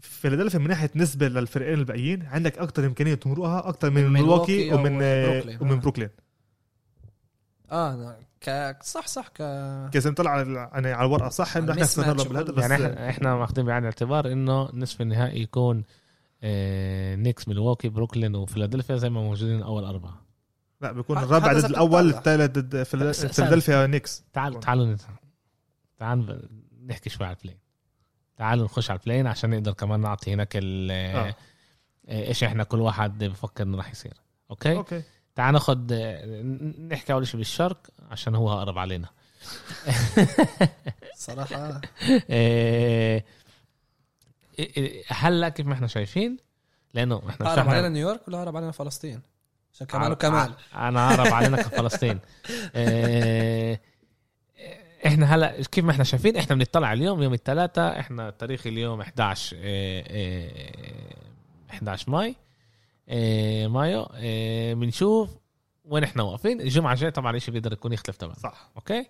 فيلادلفيا 0.01 0.59
من 0.59 0.67
ناحية 0.67 0.91
نسبة 0.95 1.27
للفريقين 1.27 1.73
الباقيين 1.79 2.25
عندك 2.25 2.57
أكثر 2.57 2.85
امكانيه 2.85 3.15
تمرقها 3.15 3.69
أكثر 3.69 3.89
من 3.89 4.03
أو 4.03 4.07
ومن 4.09 4.25
بروكلين. 4.27 4.73
ومن 4.73 5.71
آه. 5.71 5.75
بروكلين. 5.75 6.09
آه 7.71 8.17
ك 8.41 8.77
صح 8.83 9.07
صح 9.07 9.27
ك. 9.27 9.37
كاذا 9.93 10.11
طلع 10.11 10.31
على 10.31 10.53
يعني 10.53 10.91
على 10.91 11.05
الورقة 11.05 11.29
صح؟ 11.29 11.57
إنه 11.57 11.71
إحنا 11.71 12.07
ماتش 12.07 12.27
بالهدف 12.27 12.57
يعني 12.57 12.73
إحنا 12.73 13.09
إحنا 13.09 13.35
ماخذين 13.35 13.65
بعين 13.65 13.77
الاعتبار 13.79 14.31
إنه 14.31 14.69
نصف 14.73 15.01
النهائي 15.01 15.41
يكون 15.41 15.77
آه، 15.77 15.83
Knicks 17.15 17.43
ميلواكي 17.49 17.87
بروكلين 17.87 18.35
وفيلادلفيا 18.35 18.95
زي 18.95 19.09
ما 19.09 19.21
موجودين 19.21 19.61
أول 19.63 19.83
أربعة. 19.83 20.21
لا 20.81 20.91
بيكون 20.91 21.17
الرابع 21.17 21.53
ضد 21.53 21.65
الأول. 21.65 22.09
الثالث 22.09 22.57
ضد 22.59 22.83
فيلادلفيا 22.83 23.87
Knicks 23.87 24.23
تعالوا 24.33 24.59
تعالوا 24.59 24.95
تعالوا 25.97 26.37
نحكي 26.85 27.09
شوي 27.09 27.27
على 27.27 27.35
ال 27.35 27.38
play-in 27.38 27.57
تعالوا 28.37 28.65
نخش 28.65 28.91
على 28.91 28.99
ال 28.99 29.03
play-in 29.03 29.27
عشان 29.27 29.49
نقدر 29.49 29.73
كمان 29.73 29.99
نعطي 29.99 30.33
هناك 30.33 30.49
ال 30.55 30.91
آه. 30.91 31.35
آه، 32.07 32.27
إيش 32.27 32.43
إحنا 32.43 32.63
كل 32.63 32.79
واحد 32.81 33.23
بفكر 33.23 33.63
إنه 33.63 33.77
راح 33.77 33.91
يصير. 33.91 34.13
أوكي؟ 34.51 34.75
أوكي. 34.75 35.01
تعال 35.35 35.53
ناخد 35.53 35.91
آه، 35.91 36.25
ن- 36.25 36.87
نحكي 36.91 37.13
أول 37.13 37.27
شيء 37.27 37.37
بالشرق 37.37 37.77
عشان 38.11 38.35
هو 38.35 38.53
أقرب 38.53 38.77
علينا. 38.77 39.07
صراحة. 41.15 41.81
آه، 42.29 43.23
هلا 45.07 45.49
كيف 45.49 45.67
ما 45.67 45.73
إحنا 45.73 45.87
شايفين؟ 45.87 46.37
لأنه 46.93 47.21
إحنا 47.29 47.55
إحنا- 47.55 47.59
علينا 47.69 47.89
نيويورك 47.89 48.27
ولا 48.27 48.43
هرب 48.43 48.55
علينا 48.57 48.71
فلسطين؟ 48.71 49.21
عشان 49.73 49.87
كمان 49.87 50.11
وكمان. 50.11 50.53
أنا 50.75 50.99
اعرف 50.99 51.33
علينا 51.33 51.57
كفلسطين. 51.61 52.19
آه، 52.75 53.79
إحنا 55.05 55.35
هلا 55.35 55.61
كيف 55.63 55.85
ما 55.85 55.91
إحنا 55.91 56.03
شايفين 56.03 56.37
إحنا 56.37 56.55
بنطلع 56.55 56.93
اليوم 56.93 57.23
يوم 57.23 57.33
الثلاثاء 57.33 57.99
إحنا 57.99 58.29
تاريخ 58.29 58.67
اليوم 58.67 59.01
11 59.01 59.57
آه، 59.59 60.03
آه، 60.07 61.71
11 61.71 62.11
May 62.11 62.35
آه، 63.09 63.67
مايو 63.67 64.09
آه، 64.13 64.73
بنشوف 64.73 65.29
وين 65.85 66.03
إحنا 66.03 66.23
واقفين. 66.23 66.61
الجمعة 66.61 66.93
الجاية 66.93 67.09
طبعا 67.11 67.35
الشيء 67.35 67.53
بيقدر 67.53 67.73
يكون 67.73 67.93
يختلف 67.93 68.17
تماما. 68.17 68.35
صح. 68.35 68.69
أوكي؟ 68.75 69.05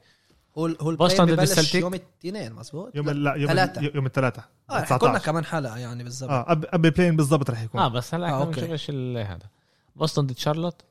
هو 0.59 0.65
ال- 0.65 0.77
هو 0.81 0.95
بوسطن 0.95 1.25
ضد 1.25 1.39
ال 1.39 1.44
Celtics. 1.44 1.81
يوم 1.81 1.93
الاثنين 1.93 2.53
مزبوط 2.53 2.95
يوم 2.95 3.09
لا 3.09 3.35
يوم 3.35 3.51
ثلاثة. 3.51 3.81
يوم 3.95 4.05
الثلاثة. 4.05 4.43
آه 4.69 4.79
رح 4.81 4.97
كنا 4.97 5.19
كمان 5.19 5.45
حلقة 5.45 5.77
يعني 5.77 6.03
بالضبط. 6.03 6.29
آه 6.31 6.41
قبل 6.41 6.67
قبل 6.67 6.91
play-in 6.91 7.15
بالضبط 7.15 7.49
رح 7.49 7.61
يكون. 7.61 7.81
آه 7.81 7.87
بس 7.87 8.13
هلا 8.13 8.29
آه،. 8.29 8.43
بنشوفش 8.45 8.89
ال- 8.89 9.17
هذا. 9.17 9.49
بوسطن 9.95 10.25
ضد 10.27 10.37
شارلوت. 10.37 10.81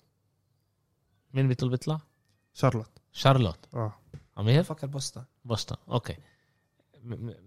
مين 1.34 1.48
بيطل 1.48 1.68
بيطلع؟ 1.68 2.00
شارلوت. 2.54 2.90
شارلوت. 3.12 3.58
آه. 3.74 3.92
امير 4.38 4.60
بفكر 4.60 4.86
بوسطن. 4.86 5.22
بوسطن 5.44 5.76
أوكي. 5.90 6.16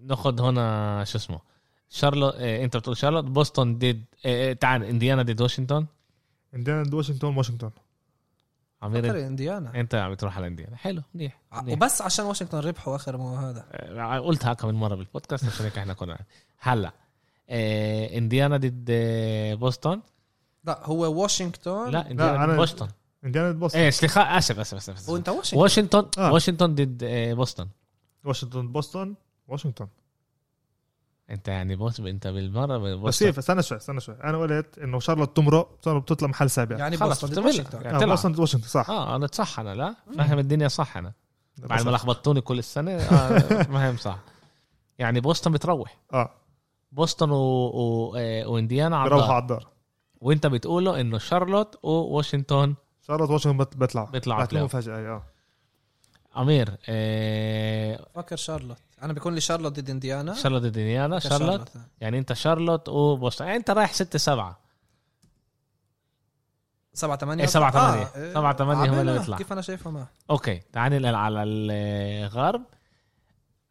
ناخذ 0.03 0.41
هنا 0.41 1.03
شو 1.03 1.17
اسمه؟ 1.17 1.39
شارلوت 1.89 2.35
إيه 2.35 2.63
إنت 2.65 2.77
بتقول 2.77 2.97
شارلوت. 2.97 3.23
بوسطن 3.23 3.75
ضد 3.75 3.83
إيه 3.83 4.03
إيه 4.25 4.53
تعال 4.53 4.83
إنديانا 4.83 5.21
ضد 5.21 5.41
واشنطن. 5.41 5.85
عندنا 6.53 6.83
ضد 6.83 6.93
واشنطن 6.93 7.37
واشنطن. 7.37 7.71
أمير 8.81 9.03
فكر 9.03 9.27
إنديانا. 9.27 9.79
انت 9.79 9.95
عم 9.95 10.11
بتروح 10.11 10.37
على 10.37 10.47
إنديانا؟ 10.47 10.75
حلو 10.75 11.01
منيح 11.13 11.41
منيح. 11.63 11.77
وبس 11.77 12.01
عشان 12.01 12.25
واشنطن 12.25 12.59
ربحوا 12.59 12.95
آخر 12.95 13.17
مو 13.17 13.35
هذا. 13.35 13.65
آه، 13.71 14.19
قلتها 14.19 14.53
كم 14.53 14.67
من 14.67 14.73
مرة 14.73 14.95
بالبودكاست 14.95 15.45
عشان 15.45 15.65
هيك 15.65 15.77
إحنا 15.77 15.93
كنا 15.93 16.17
هلا 16.59 16.91
إيه 17.49 18.17
إنديانا 18.17 18.57
ضد 18.57 18.87
آه، 18.89 19.53
بوسطن؟ 19.53 20.01
لا 20.63 20.79
هو 20.83 21.21
واشنطن. 21.21 21.89
لا 21.89 22.11
إنديانا 22.11 22.45
ضد 22.45 22.55
بوسطن. 22.55 22.87
عندنا 23.23 23.51
ضد 23.51 23.59
بوسطن. 23.59 23.79
إيه 23.79 23.89
سلخاء 23.89 24.37
آسف 24.37 24.59
آسف 24.59 24.77
آسف, 24.77 24.93
أسف. 24.95 25.09
وأنت 25.09 25.29
واشنطن. 25.29 25.61
واشنطن 25.61 26.21
آه. 26.21 26.33
واشنطن 26.33 26.75
ضد 26.75 27.03
آه، 27.03 27.33
بوسطن. 27.33 27.67
واشنطن 28.23 28.71
بوسطن؟ 28.71 29.15
واشنطن. 29.47 29.87
انت 31.31 31.47
يعني 31.47 31.75
بوس 31.75 31.99
انت 31.99 32.27
بالمرة 32.27 32.77
بس 32.77 32.97
بوسطن 32.99 33.25
كيف؟ 33.25 33.37
استنى 33.37 33.63
شوي 33.63 33.77
استنى 33.77 33.99
شوي. 33.99 34.15
أنا 34.23 34.37
قلت 34.37 34.77
إنه 34.79 34.99
شارلوت 34.99 35.35
تمرق 35.37 35.69
بتطلع 35.87 36.27
محل 36.27 36.49
سابع. 36.49 36.77
يعني 36.77 36.97
خلص 36.97 37.25
بوسطن. 37.25 37.45
واشنطن 37.45 37.81
يعني 37.81 38.03
آه. 38.03 38.05
بوسطن 38.05 38.39
واشنطن 38.41 38.67
صح. 38.67 38.89
آه 38.89 39.15
أنا 39.15 39.27
صح 39.31 39.59
أنا 39.59 39.75
لا؟ 39.75 39.95
فاهم 40.17 40.39
الدنيا 40.39 40.67
صح 40.67 40.97
أنا. 40.97 41.13
بعد 41.57 41.79
بس- 41.79 41.85
ما 41.85 41.91
لخبطتوني 41.91 42.41
كل 42.41 42.59
السنة 42.59 42.91
آه 42.91 43.39
فاهم 43.73 43.97
صح. 43.97 44.17
يعني 44.99 45.19
بوسطن 45.21 45.51
بتروح. 45.51 45.97
آه. 46.13 46.29
بوسطن 46.91 47.29
و... 47.31 47.35
و... 47.35 48.15
آه، 48.17 48.47
وإنديانا 48.47 48.97
على 48.97 49.09
بيروحوا 49.09 49.25
الدار. 49.25 49.35
على 49.35 49.41
الدار. 49.61 49.71
وإنت 50.21 50.47
بتقوله 50.47 51.01
إنه 51.01 51.17
شارلوت 51.17 51.79
وواشنطن 51.83 52.75
شارلوت 53.07 53.29
واشنطن 53.29 53.57
بت- 53.57 53.77
بيطلع 53.77 54.03
بيطلعوا 54.03 54.65
مفاجاه 54.65 54.93
آه. 55.15 55.23
أمير 56.37 56.77
آه... 56.89 58.07
فكر 58.15 58.35
شارلوت. 58.35 58.77
أنا 59.01 59.13
بيكون 59.13 59.35
لي 59.35 59.41
شارلوت 59.41 59.79
ضد 59.79 59.89
إنديانا. 59.89 60.33
شارلوت 60.33 60.61
ضد 60.61 60.77
إنديانا 60.77 61.19
شارلوت. 61.19 61.69
يعني 62.01 62.17
أنت 62.17 62.33
شارلوت 62.33 62.89
وبوسطن. 62.89 63.45
يعني 63.45 63.57
أنت 63.57 63.69
رايح 63.71 63.93
6 63.93 64.17
7 64.19 64.61
سبعة 66.93 67.17
ثمانية 67.17 67.43
إيه، 67.43 67.49
سبعة 67.49 67.71
ثمانية. 67.71 68.11
إيه. 68.15 68.33
سبعة 68.33 68.55
ثمانية 68.55 68.89
هم 68.89 68.99
اللي. 68.99 69.19
بيطلع. 69.19 69.37
كيف 69.37 69.53
أنا 69.53 69.61
شايفها 69.61 69.91
ما؟ 69.91 70.07
أوكي 70.29 70.61
تعال 70.73 70.91
ننقل 70.91 71.15
على 71.15 71.43
الغرب. 71.43 72.63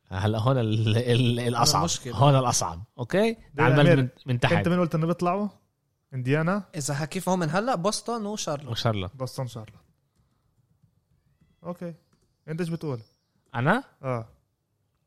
هلا 0.08 0.38
هون 0.38 0.58
ال... 0.58 0.96
ال... 0.96 1.40
الأصعب. 1.40 1.80
المشكلة. 1.80 2.16
هون 2.16 2.38
الأصعب. 2.38 2.82
أوكي؟ 2.98 3.36
تعال 3.56 3.96
من, 3.96 4.08
من 4.26 4.40
تحت. 4.40 4.52
أنت 4.52 4.68
من 4.68 4.80
قلت 4.80 4.94
إنه 4.94 5.06
بيطلعوا؟ 5.06 5.48
إنديانا؟ 6.14 6.62
إذا 6.76 7.04
كيف 7.04 7.28
هو 7.28 7.36
من 7.36 7.50
هلا؟ 7.50 7.74
بوسطن 7.74 8.26
وشارلوت. 8.26 8.72
وشارلوت. 8.72 9.16
بوسطن 9.16 9.46
شارلوت. 9.46 9.80
أوكي. 11.64 11.94
انت 12.51 12.61
إيش 12.61 12.68
بتقول؟ 12.68 13.01
أنا؟ 13.55 13.84
آه. 14.03 14.28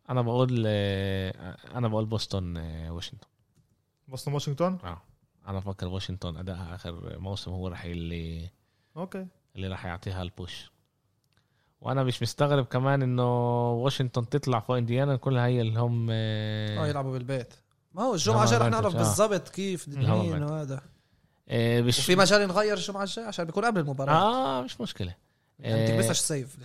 أنا 0.10 0.22
بقول 0.22 0.64
آه، 0.68 1.58
أنا 1.76 1.88
بقول 1.88 2.06
بوسطن 2.06 2.58
آه، 2.58 2.92
واشنطن. 2.94 3.28
بوسطن 4.08 4.34
واشنطن؟ 4.34 4.78
آه. 4.84 5.02
أنا 5.48 5.60
بفكر 5.60 5.88
واشنطن 5.88 6.38
ادائها 6.38 6.76
آخر 6.76 7.20
موسم 7.20 7.52
هو 7.52 7.68
راح 7.68 7.84
اللي 7.84 8.50
أوكي. 8.98 9.28
اللي 9.56 9.68
راح 9.68 9.86
يعطيها 9.86 10.22
ال 10.22 10.32
push 10.32 10.72
وأنا 11.82 12.04
مش 12.04 12.22
مستغرب 12.22 12.66
كمان 12.66 13.02
إنه 13.02 13.24
واشنطن 13.72 14.30
تطلع 14.30 14.60
فوق 14.60 14.78
إنديانا 14.78 15.16
كلها 15.16 15.46
هي 15.46 15.62
اللي 15.62 15.80
هم 15.80 16.08
آه 16.12 16.84
آه 16.84 16.88
يلعبوا 16.88 17.12
بالبيت. 17.12 17.54
ما 17.94 18.04
هو 18.04 18.14
الجمعة 18.14 18.38
لا، 18.38 18.44
الجاية 18.44 18.60
رح 18.62 18.68
نعرف. 18.68 18.96
بالضبط 18.96 19.50
كيف 19.50 19.88
مين. 19.90 20.44
وهذا. 20.44 20.82
مش 21.82 22.00
وفي 22.00 22.16
مجال 22.16 22.48
نغير 22.48 22.78
الجمعة 22.78 23.04
الجاية 23.04 23.26
عشان 23.26 23.46
بيكون 23.46 23.66
قبل 23.66 23.80
المباراة. 23.80 24.14
آه 24.14 24.62
مش 24.62 24.82
مشكلة. 24.82 25.16
يعني 25.60 25.84
آه، 25.84 25.88
تلبسش 26.02 26.20
سيف 26.20 26.58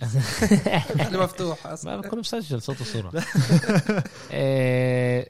اللي 1.07 1.17
مفتوح 1.17 1.65
ما 1.67 1.73
أصلاً. 1.73 2.01
بكون 2.01 2.19
مسجل 2.19 2.61
صوت 2.61 2.81
وصورة. 2.81 3.11
آه، 4.31 5.27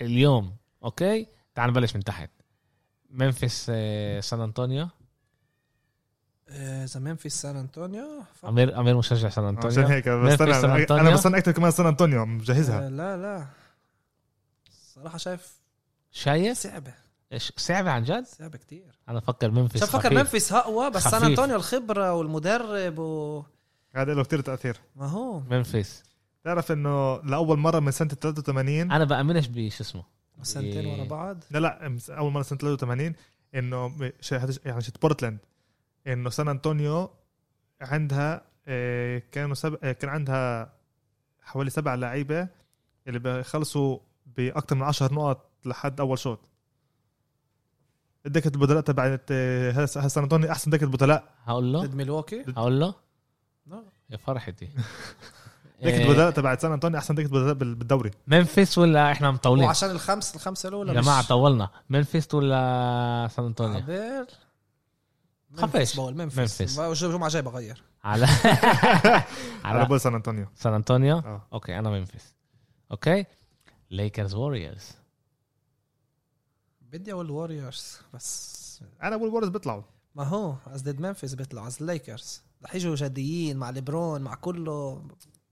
اليوم 0.00 0.56
أوكي؟ 0.84 1.26
تعال 1.54 1.70
نبلش 1.70 1.96
من 1.96 2.04
تحت. 2.04 2.30
منفس 3.10 3.66
آه، 3.74 4.20
سان 4.20 4.40
أنطونيو. 4.40 4.88
إيه، 6.48 6.84
إذا 6.84 7.00
منفيس 7.00 7.34
سان 7.42 7.56
أنطونيو 7.56 8.22
ف- 8.34 8.46
أمير 8.46 8.80
أمير 8.80 8.96
مشجع 8.96 9.28
سان 9.28 9.44
أنطونيو. 9.44 9.70
عشان 9.80 9.84
هيك 9.92 10.08
منفس 10.08 10.38
سان 10.38 10.48
بستنى 10.50 10.74
أنطونيو. 10.76 11.02
أنا 11.06 11.14
بستنى 11.14 11.38
أكثر 11.38 11.52
كمان 11.52 11.70
سان 11.70 11.86
أنطونيو 11.86 12.26
مجهزها. 12.26 12.88
لا 12.90 13.16
لا. 13.16 13.46
صراحة 14.94 15.18
شايف 15.18 15.52
شايف؟ 16.12 16.58
صعبة. 16.58 16.94
إيش 17.32 17.52
صعبة 17.56 17.90
عن 17.90 18.02
جد؟ 18.02 18.24
صعبة 18.26 18.58
كتير. 18.58 18.98
أنا 19.08 19.18
بفكر 19.18 19.50
منفس 19.50 19.80
شوف 19.80 19.96
فكر. 19.96 20.14
منفيس 20.14 20.52
اقوى 20.52 20.90
بس 20.90 21.02
سان. 21.02 21.24
أنطونيو 21.24 21.56
الخبرة 21.56 22.14
والمدرب 22.14 22.98
و 22.98 23.42
هذا 23.96 24.14
له 24.14 24.24
كثير 24.24 24.40
تأثير. 24.40 24.76
ما 24.96 25.06
هو. 25.06 25.40
منفس. 25.40 26.02
تعرف 26.44 26.72
إنه 26.72 27.22
لأول 27.22 27.58
مرة 27.58 27.80
من 27.80 27.90
سنة 27.90 28.08
83 28.08 28.92
أنا 28.92 29.04
بأمنش 29.04 29.46
بشو 29.46 29.82
اسمه. 29.82 30.04
سنتين. 30.42 30.86
ورا 30.86 31.04
بعض. 31.04 31.44
لا 31.50 31.58
لا 31.58 31.98
أول 32.10 32.32
مرة 32.32 32.42
سنة 32.42 32.58
83 32.58 33.14
إنه 33.54 34.12
يعني 34.64 34.80
شت 34.80 35.02
بورتلاند. 35.02 35.38
إنه 36.06 36.30
سان 36.30 36.48
أنطونيو 36.48 37.10
عندها 37.80 38.42
آه، 38.68 39.22
كانوا 39.32 39.54
سب... 39.54 39.78
آه، 39.82 39.92
كان 39.92 40.10
عندها 40.10 40.72
حوالي 41.42 41.70
سبع 41.70 41.94
لعيبة 41.94 42.48
اللي 43.06 43.18
بيخلصوا 43.18 43.98
باكثر 44.26 44.76
من 44.76 44.82
10 44.82 45.14
نقط 45.14 45.50
لحد 45.64 46.00
أول 46.00 46.18
شوط. 46.18 46.40
دكة 48.26 48.48
البدلاء 48.48 48.80
تبعت 48.80 49.22
آه، 49.30 49.84
سان 49.86 50.22
انطونيو 50.22 50.50
أحسن 50.50 50.70
دكة 50.70 50.86
بدلاء؟ 50.86 51.24
هقول 51.44 51.72
له؟ 51.72 51.80
ضد 51.80 51.94
ميلواكي؟ 51.94 52.44
هقول 52.56 52.80
له؟ 52.80 52.94
لا. 53.66 53.82
يا 54.10 54.16
فرحتي. 54.16 54.68
دكة 55.82 55.88
إيه، 55.96 56.08
بدلاء 56.08 56.30
تبعت 56.30 56.60
سان 56.62 56.72
انطونيو 56.72 56.98
أحسن 56.98 57.14
دكة 57.14 57.28
بدلاء 57.28 57.54
بال- 57.54 57.74
بالدوري. 57.74 58.10
ممفيس 58.26 58.78
ولا 58.78 59.12
إحنا 59.12 59.30
مطولين؟ 59.30 59.64
وعشان 59.64 59.90
الخمس 59.90 60.34
الخمسة 60.34 60.68
الأولى 60.68 60.94
يا 60.94 61.00
جماعة 61.00 61.26
طولنا. 61.28 61.68
ممفيس 61.90 62.34
ولا 62.34 63.28
سان 63.30 63.44
انطونيو 63.44 64.26
خفش. 65.56 65.96
بقول 65.96 66.14
ممفيس 66.14 66.38
ممفيس. 66.38 66.78
الجمعة 67.04 67.26
الجاية 67.26 67.42
بغير. 67.42 67.82
على 68.04 68.26
على 69.64 69.84
بول 69.84 70.00
سان 70.00 70.14
أنطونيو. 70.14 70.46
سان 70.54 70.74
أنطونيو؟ 70.74 71.18
آه. 71.18 71.46
أوكي 71.52 71.78
أنا 71.78 71.90
ممفيس 71.90 72.34
أوكي. 72.90 73.24
Lakers 73.90 74.34
Warriors 74.34 74.90
بدي 76.92 77.12
أقول 77.12 77.30
Warriors 77.30 77.98
بس. 78.14 78.82
أنا 79.02 79.16
بقول 79.16 79.28
Warriors 79.28 79.48
بيطلعوا. 79.48 79.82
ما 80.14 80.24
هو 80.24 80.54
از 80.66 80.82
ضد 80.82 81.00
ممفيس 81.00 81.34
بيطلع 81.34 81.66
از 81.66 81.76
الليكرز 81.80 82.42
رح 82.64 82.74
يجوا 82.74 82.94
جديين 82.94 83.56
مع 83.56 83.70
ليبرون 83.70 84.20
مع 84.20 84.34
كله. 84.34 85.02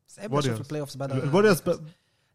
صعب 0.08 0.34
أشوف. 0.34 0.60
البلاي 0.60 0.80
اوفز 0.80 0.96
بعد 0.96 1.12
الوريوز 1.12 1.60
ب... 1.60 1.80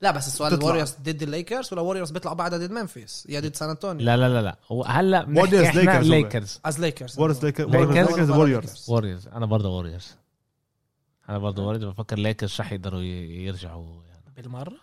لا 0.01 0.11
بس 0.11 0.27
السؤال. 0.27 0.53
الوريورز 0.53 0.91
ضد 0.91 1.23
الليكرز 1.23 1.73
ولا 1.73 1.81
ووريرز 1.81 2.11
بيطلعوا 2.11 2.35
بعدها 2.37 2.59
ضد 2.59 2.71
منفس 2.71 3.25
يا 3.29 3.39
ضد 3.39 3.55
سان 3.55 3.69
انطونيو 3.69 4.05
لا 4.05 4.17
لا 4.17 4.29
لا 4.29 4.41
لا. 4.41 4.57
هو 4.71 4.83
هلا 4.83 5.23
بنحكي 5.23 5.67
إحنا 5.67 5.83
Lakers 5.83 6.05
هو. 6.05 6.11
ليكرز 6.11 6.59
از 6.65 6.79
ليكرز 6.79 7.19
وورز 7.19 7.45
ليكرز 7.45 8.29
ووريرز 8.89 9.27
أنا 9.27 9.45
برضه 9.45 9.69
ووريرز 9.69 10.15
أنا 11.29 11.37
برضه 11.37 11.65
وارد 11.65 11.85
بفكر 11.85 12.19
ليكرز 12.19 12.55
رح 12.59 12.71
يقدروا 12.71 13.01
يرجعوا 13.01 14.03
يعني. 14.03 14.33
بالمرة؟ 14.35 14.77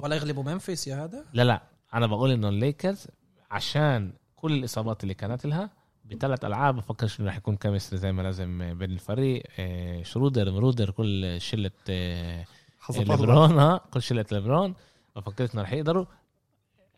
ولا 0.00 0.16
يغلبوا 0.16 0.42
منفيس 0.42 0.86
يا 0.86 1.04
هذا؟ 1.04 1.24
لا 1.32 1.42
لا. 1.42 1.62
أنا 1.94 2.06
بقول 2.06 2.30
إنه 2.30 2.48
الليكرز 2.48 3.06
عشان 3.50 4.12
كل 4.36 4.52
الإصابات 4.52 5.02
اللي 5.02 5.14
كانت 5.14 5.46
لها 5.46 5.70
بثلاث 6.04 6.44
ألعاب 6.44 6.76
بفكرش 6.76 7.20
إنه 7.20 7.28
رح 7.28 7.36
يكون 7.36 7.56
كيمستري 7.56 7.98
زي 7.98 8.12
ما 8.12 8.22
لازم 8.22 8.78
بين 8.78 8.90
الفريق. 8.90 9.42
آه، 9.58 10.02
شرودر 10.02 10.50
مرودر 10.50 10.90
كل 10.90 11.40
شلة 11.40 11.70
آه، 11.90 12.44
حظ 12.80 13.00
الله 13.00 13.16
ليبرون 13.16 13.58
ها 13.58 13.80
كل 13.90 14.02
شلة 14.02 14.24
ليبرون. 14.32 14.74
بفكرش 15.16 15.54
إنه 15.54 15.62
رح 15.62 15.72
يقدروا. 15.72 16.04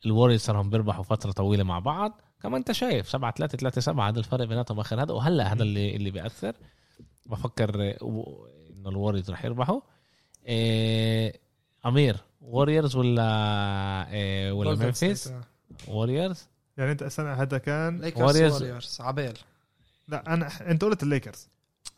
ال 0.06 0.10
Warriors 0.10 0.40
صارلهم 0.40 0.70
بيربحوا 0.70 1.04
فترة 1.04 1.32
طويلة 1.32 1.64
مع 1.64 1.78
بعض. 1.78 2.20
كمان 2.42 2.54
أنت 2.54 2.72
شايف 2.72 3.08
7 3.08 3.30
3 3.32 3.58
3 3.58 3.80
7 3.80 4.08
هذا 4.08 4.18
الفرق 4.18 4.44
بيناتهم 4.44 4.80
آخر. 4.80 5.02
هذا 5.02 5.12
وهلا 5.12 5.52
هذا 5.52 5.62
اللي 5.62 5.96
اللي 5.96 6.10
بيأثر. 6.10 6.54
بفكر 7.26 7.82
آه، 7.82 7.96
إنه 8.70 8.88
ال 8.88 8.93
Warriors 8.93 9.30
رح 9.30 9.44
يربحوا. 9.44 9.80
أمير 11.86 12.16
Warriors 12.40 12.96
ولا 12.96 14.50
ولا 14.52 14.86
ممفيس. 14.86 15.32
Warriors 15.88 16.48
يعني 16.76 16.92
أنت 16.92 17.02
السنة 17.02 17.32
هذا 17.32 17.58
كان 17.58 18.00
Lakers. 18.00 18.22
Warriors 18.22 19.00
عبيل 19.00 19.38
لا 20.08 20.34
أنا 20.34 20.70
أنت 20.70 20.84
قلت 20.84 21.02
الليكرز 21.02 21.48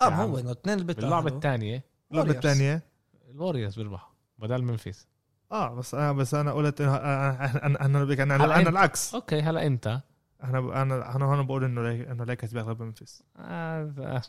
آه 0.02 0.04
عم. 0.04 0.12
هو 0.12 0.38
انه 0.38 0.50
اثنين 0.52 0.74
اللي 0.78 0.94
باللعبة 0.94 1.30
بيتأهلوا. 1.30 1.36
الثانية 1.36 1.84
اللعبة. 2.12 2.30
الثانية 2.30 2.82
الوريرز 3.30 3.76
بيربحوا 3.76 4.12
بدل 4.38 4.62
منفيس 4.62 5.06
آه 5.52 5.74
بس 5.74 5.94
أنا 5.94 6.12
بس 6.12 6.34
أنا 6.34 6.52
قلت 6.52 6.80
انه 6.80 6.96
أنا 6.96 7.66
أنا 7.66 7.84
أنا 7.86 8.36
هلا 8.36 8.44
أنا 8.44 8.56
أنت. 8.56 8.68
العكس 8.68 9.14
أوكي 9.14 9.40
هلا 9.42 9.66
أنت 9.66 10.00
أنا 10.44 10.82
أنا 10.82 11.16
أنا 11.16 11.24
هون 11.24 11.46
بقول 11.46 11.64
إنه 11.64 11.90
إنه 11.90 12.24
ليكرز 12.24 12.52
بيغلب 12.52 12.82
منفس 12.82 13.22
آه 13.36 13.92
آه، 13.98 14.22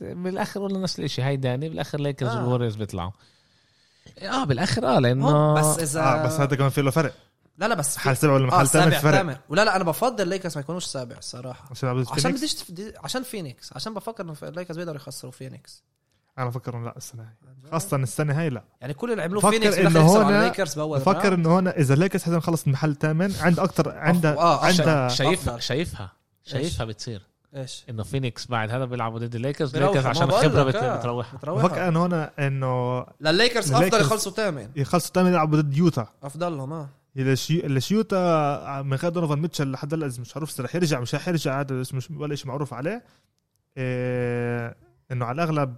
بالآخر 0.00 0.60
ولا 0.62 0.78
نفس 0.78 1.00
الشيء 1.00 1.24
هاي 1.26 1.36
داني 1.36 1.68
بالآخر 1.68 2.00
ليكرز 2.00 2.30
آه. 2.30 2.42
والوريرز 2.44 2.76
بيطلعوا 2.76 3.10
آه 4.18 4.44
بالآخر 4.44 4.86
آه 4.86 4.98
لأنه 4.98 5.28
آه، 5.28 5.54
بس 5.54 5.78
اذا 5.78 6.00
آه 6.00 6.26
بس 6.26 6.32
هذا 6.40 6.56
كمان 6.56 6.70
في 6.70 6.82
له 6.82 6.90
فرق 6.90 7.14
لا 7.60 7.68
لا 7.68 7.74
بس 7.74 7.96
محل 7.96 8.16
سبعه 8.16 8.34
ولا 8.34 8.46
محل 8.46 8.68
ثامن 8.68 8.84
سابع 8.84 8.96
في 8.96 9.02
فرق؟ 9.02 9.16
ثامن 9.16 9.36
ولا 9.48 9.64
لا 9.64 9.76
أنا 9.76 9.84
بفضل 9.84 10.28
ليكرز 10.28 10.54
ما 10.56 10.60
يكونوش 10.60 10.84
سابع 10.84 11.16
الصراحة. 11.18 11.68
عشان 11.70 12.32
بديش 12.32 12.54
تف- 12.54 12.92
عشان 13.04 13.22
فينيكس 13.22 13.72
عشان 13.72 13.94
بفكر 13.94 14.22
انه 14.24 14.34
الليكرز 14.42 14.76
بيقدروا 14.76 14.96
يخسروا 14.96 15.32
فينيكس 15.32 15.84
أنا 16.38 16.46
بفكر 16.46 16.76
إنه 16.76 16.84
لا 16.84 16.96
السنة 16.96 17.22
هاي. 17.22 17.70
خاصة 17.72 17.96
السنة 17.96 18.40
هاي 18.40 18.50
لا. 18.50 18.64
يعني 18.80 18.94
كل 18.94 19.10
اللي 19.12 19.22
عملوه 19.22 19.50
فينيكس 19.50 19.78
يخسروا 19.78 20.02
هون- 20.02 20.24
على 20.24 20.38
الليكرز 20.38 20.74
بأول 20.74 20.98
بفكر. 20.98 21.34
إنه 21.34 21.48
هون 21.56 21.68
إذا 21.68 21.94
ليكرز 21.94 22.22
حدا 22.22 22.40
خلص 22.40 22.68
محل 22.68 22.96
ثامن 22.96 23.34
عنده 23.40 23.64
أكثر 23.64 23.90
عنده 23.98 24.38
آه، 24.38 24.64
عنده 24.64 25.08
شايفها. 25.08 25.58
شايفها 25.58 26.12
شايفها 26.44 26.84
بتصير. 26.86 27.22
إيش؟ 27.56 27.84
إنه 27.90 28.02
فينيكس 28.02 28.46
بعد 28.46 28.70
هذا 28.70 28.84
بيلعبوا 28.84 29.18
ضد 29.18 29.34
ال 29.34 29.39
Lakers. 29.39 29.76
ال 29.76 29.80
Lakers 29.80 30.06
عشان 30.06 30.22
الخبره 30.28 30.60
آه. 30.78 30.96
بتروحها. 30.98 31.38
بفكر 31.42 31.88
إنه 31.88 32.00
هون 32.02 32.12
إنه 32.14 33.06
للليكرز 33.20 33.72
أفضل 33.72 33.84
ال 33.86 33.88
Lakers- 33.88 34.00
يخلصوا 34.06 34.32
ثامن 34.32 34.68
يخلصوا 34.76 35.10
ثامن 35.14 35.30
يلعبوا 35.30 35.60
ضد 35.60 35.76
يوتا 35.76 36.06
أفضلهم 36.22 36.72
آه. 36.72 36.88
ليش 37.14 37.50
ليش 37.50 37.92
يوتا 37.92 38.82
من 38.82 38.94
غير 38.94 39.10
دونوفان 39.10 39.38
ميتشل 39.38 39.70
لحد 39.70 39.94
هلا 39.94 40.06
مش 40.06 40.36
عارف 40.36 40.54
إذا 40.54 40.64
رح 40.64 40.74
يرجع 40.74 41.00
مش 41.00 41.14
رح 41.14 41.28
يرجع 41.28 41.60
هذا 41.60 41.74
مش 41.74 42.10
ولا 42.10 42.34
شيء 42.34 42.48
معروف 42.48 42.74
عليه. 42.74 43.04
إيه 43.76 44.76
إنه 45.12 45.24
على 45.24 45.34
الأغلب 45.42 45.76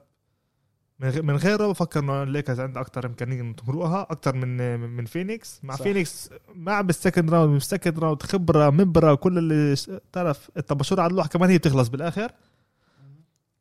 من 0.98 1.36
غيره 1.36 1.66
بفكر 1.66 2.00
إنه 2.00 2.22
الليكرز 2.22 2.60
عنده 2.60 2.80
أكثر 2.80 3.06
إمكانية 3.06 3.40
إنه 3.40 3.52
تمرقها 3.52 4.02
أكثر 4.10 4.34
من 4.36 4.80
من 4.80 5.04
فينيكس. 5.04 5.60
مع 5.62 5.76
صح. 5.76 5.82
فينيكس 5.82 6.30
مع 6.54 6.80
بال 6.80 6.93
second 6.93 7.30
round 7.30 7.52
بال 7.52 7.64
second 7.64 7.98
round 7.98 8.22
خبرة 8.22 8.70
منبره 8.70 9.14
كل 9.14 9.38
اللي 9.38 9.76
تعرف 10.12 10.50
الطباشور 10.56 11.00
على 11.00 11.10
اللوح 11.10 11.26
كمان 11.26 11.50
هي 11.50 11.58
بتخلص 11.58 11.88
بالآخر. 11.88 12.32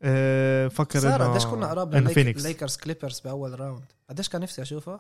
إيه 0.03 0.67
صار 0.69 1.15
إنه 1.15 1.31
قديش 1.31 1.45
كنا 1.45 1.67
قراب 1.67 1.95
إنه 1.95 2.09
فينيكس. 2.09 2.41
لليكرز 2.41 2.77
كليبرز 2.77 3.19
بأول 3.19 3.59
round؟ 3.59 3.85
قديش 4.09 4.29
كان 4.29 4.41
نفسي 4.41 4.61
اشوفها 4.61 4.99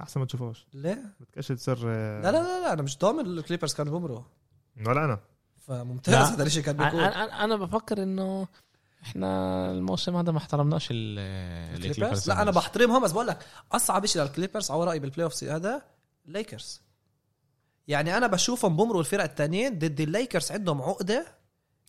أحسن 0.00 0.20
ما 0.20 0.26
تشوفوش 0.26 0.66
ليه؟ 0.74 1.02
بدكش 1.20 1.48
تصير 1.48 1.78
آه، 1.86 2.20
لا 2.22 2.32
لا 2.32 2.42
لا, 2.42 2.60
لا 2.60 2.72
أنا 2.72 2.82
مش 2.82 2.98
ضامن 2.98 3.26
الكليبرز 3.26 3.74
كانوا 3.74 3.98
بمروا 3.98 4.22
ولا 4.86 5.04
أنا. 5.04 5.20
فممتاز 5.58 6.14
لا. 6.14 6.34
هذا 6.34 6.42
الشيء 6.42 6.62
كان 6.62 6.74
أنا 6.80 6.84
بيكون 6.84 7.00
أنا 7.00 7.44
أنا 7.44 7.56
بفكر 7.56 8.02
إنه 8.02 8.48
إحنا 9.02 9.70
الموسم 9.70 10.16
هذا 10.16 10.32
ما 10.32 10.38
احترمناش 10.38 10.88
ال- 10.90 11.18
الكليبرز؟ 11.84 12.28
لا 12.28 12.42
أنا 12.42 12.50
بحترمهم 12.50 13.02
بس 13.02 13.12
بقول 13.12 13.26
لك 13.26 13.46
أصعب 13.72 14.06
شيء 14.06 14.22
للكليبرز 14.22 14.70
على 14.70 14.84
رأيي 14.84 14.98
بال 14.98 15.24
playoff 15.24 15.44
هذا 15.44 15.82
ليكرز 16.26 16.80
يعني 17.88 18.16
أنا 18.16 18.26
بشوفهم 18.26 18.76
بمروا 18.76 19.00
الفرق 19.00 19.24
التانيين 19.24 19.78
ضد 19.78 20.00
الليكرز 20.00 20.52
عندهم 20.52 20.82
عقدة 20.82 21.26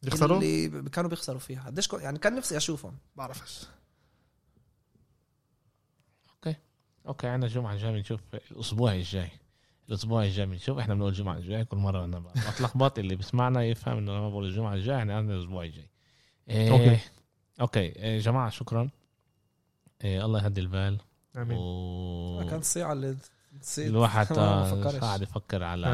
يخسروا 0.03 0.37
اللي 0.37 0.89
كانوا 0.89 1.09
بيخسروا 1.09 1.39
فيها. 1.39 1.63
قديش 1.65 1.93
يعني 1.93 2.19
كان 2.19 2.35
نفسي 2.35 2.57
أشوفهم. 2.57 2.97
بعرفش. 3.15 3.65
okay 7.07 7.27
عندنا 7.27 7.47
الجمعه 7.47 7.73
الجايه 7.73 7.91
بنشوف 7.91 8.21
الأسبوع 8.51 8.93
الجاي. 8.93 9.29
الأسبوع 9.89 10.23
الجاي 10.23 10.45
بنشوف 10.45 10.77
إحنا 10.77 10.93
بنقول 10.93 11.09
الجمعه 11.09 11.37
الجايه 11.37 11.63
كل 11.63 11.77
مرة 11.77 12.05
أنا 12.05 12.19
بتلخبط 12.19 12.99
اللي 12.99 13.15
بيسمعنا 13.15 13.65
يفهم 13.65 13.97
إنه 13.97 14.11
لما 14.11 14.29
بقول 14.29 14.45
الجمعة 14.45 14.73
الجايه 14.73 14.97
إحنا 14.97 15.17
عندنا 15.17 15.35
الأسبوع 15.35 15.63
الجاي. 15.63 15.89
إيه 16.49 16.71
okay. 16.71 16.99
okay. 17.61 17.79
إيه 17.79 18.19
جماعة 18.19 18.49
شكرا. 18.49 18.89
إيه 20.03 20.25
الله 20.25 20.43
يهدي 20.43 20.61
البال. 20.61 20.97
آمين. 21.35 21.57
و... 21.57 22.47
كانت 22.49 22.61
الساعة 22.63 22.93
اللي 22.93 23.17
نسيت. 23.59 23.87
الواحد 23.89 24.33
ما 24.37 24.71
آه،. 24.71 24.99
قاعد 24.99 25.21
يفكر 25.21 25.63
على. 25.63 25.87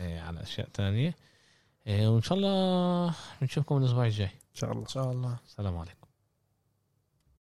إيه 0.00 0.20
على 0.20 0.42
أشياء 0.42 0.68
تانية. 0.74 1.14
إيه 1.86 2.08
وإن 2.08 2.22
شاء 2.22 2.38
الله 2.38 3.14
بنشوفكم 3.40 3.76
الأسبوع 3.76 4.06
الجاي. 4.06 4.26
إن 4.26 4.54
شاء 4.54 4.72
الله. 4.72 4.82
إن 4.82 4.88
شاء 4.88 5.12
الله. 5.12 5.36
السلام 5.46 5.76
عليكم. 5.76 5.97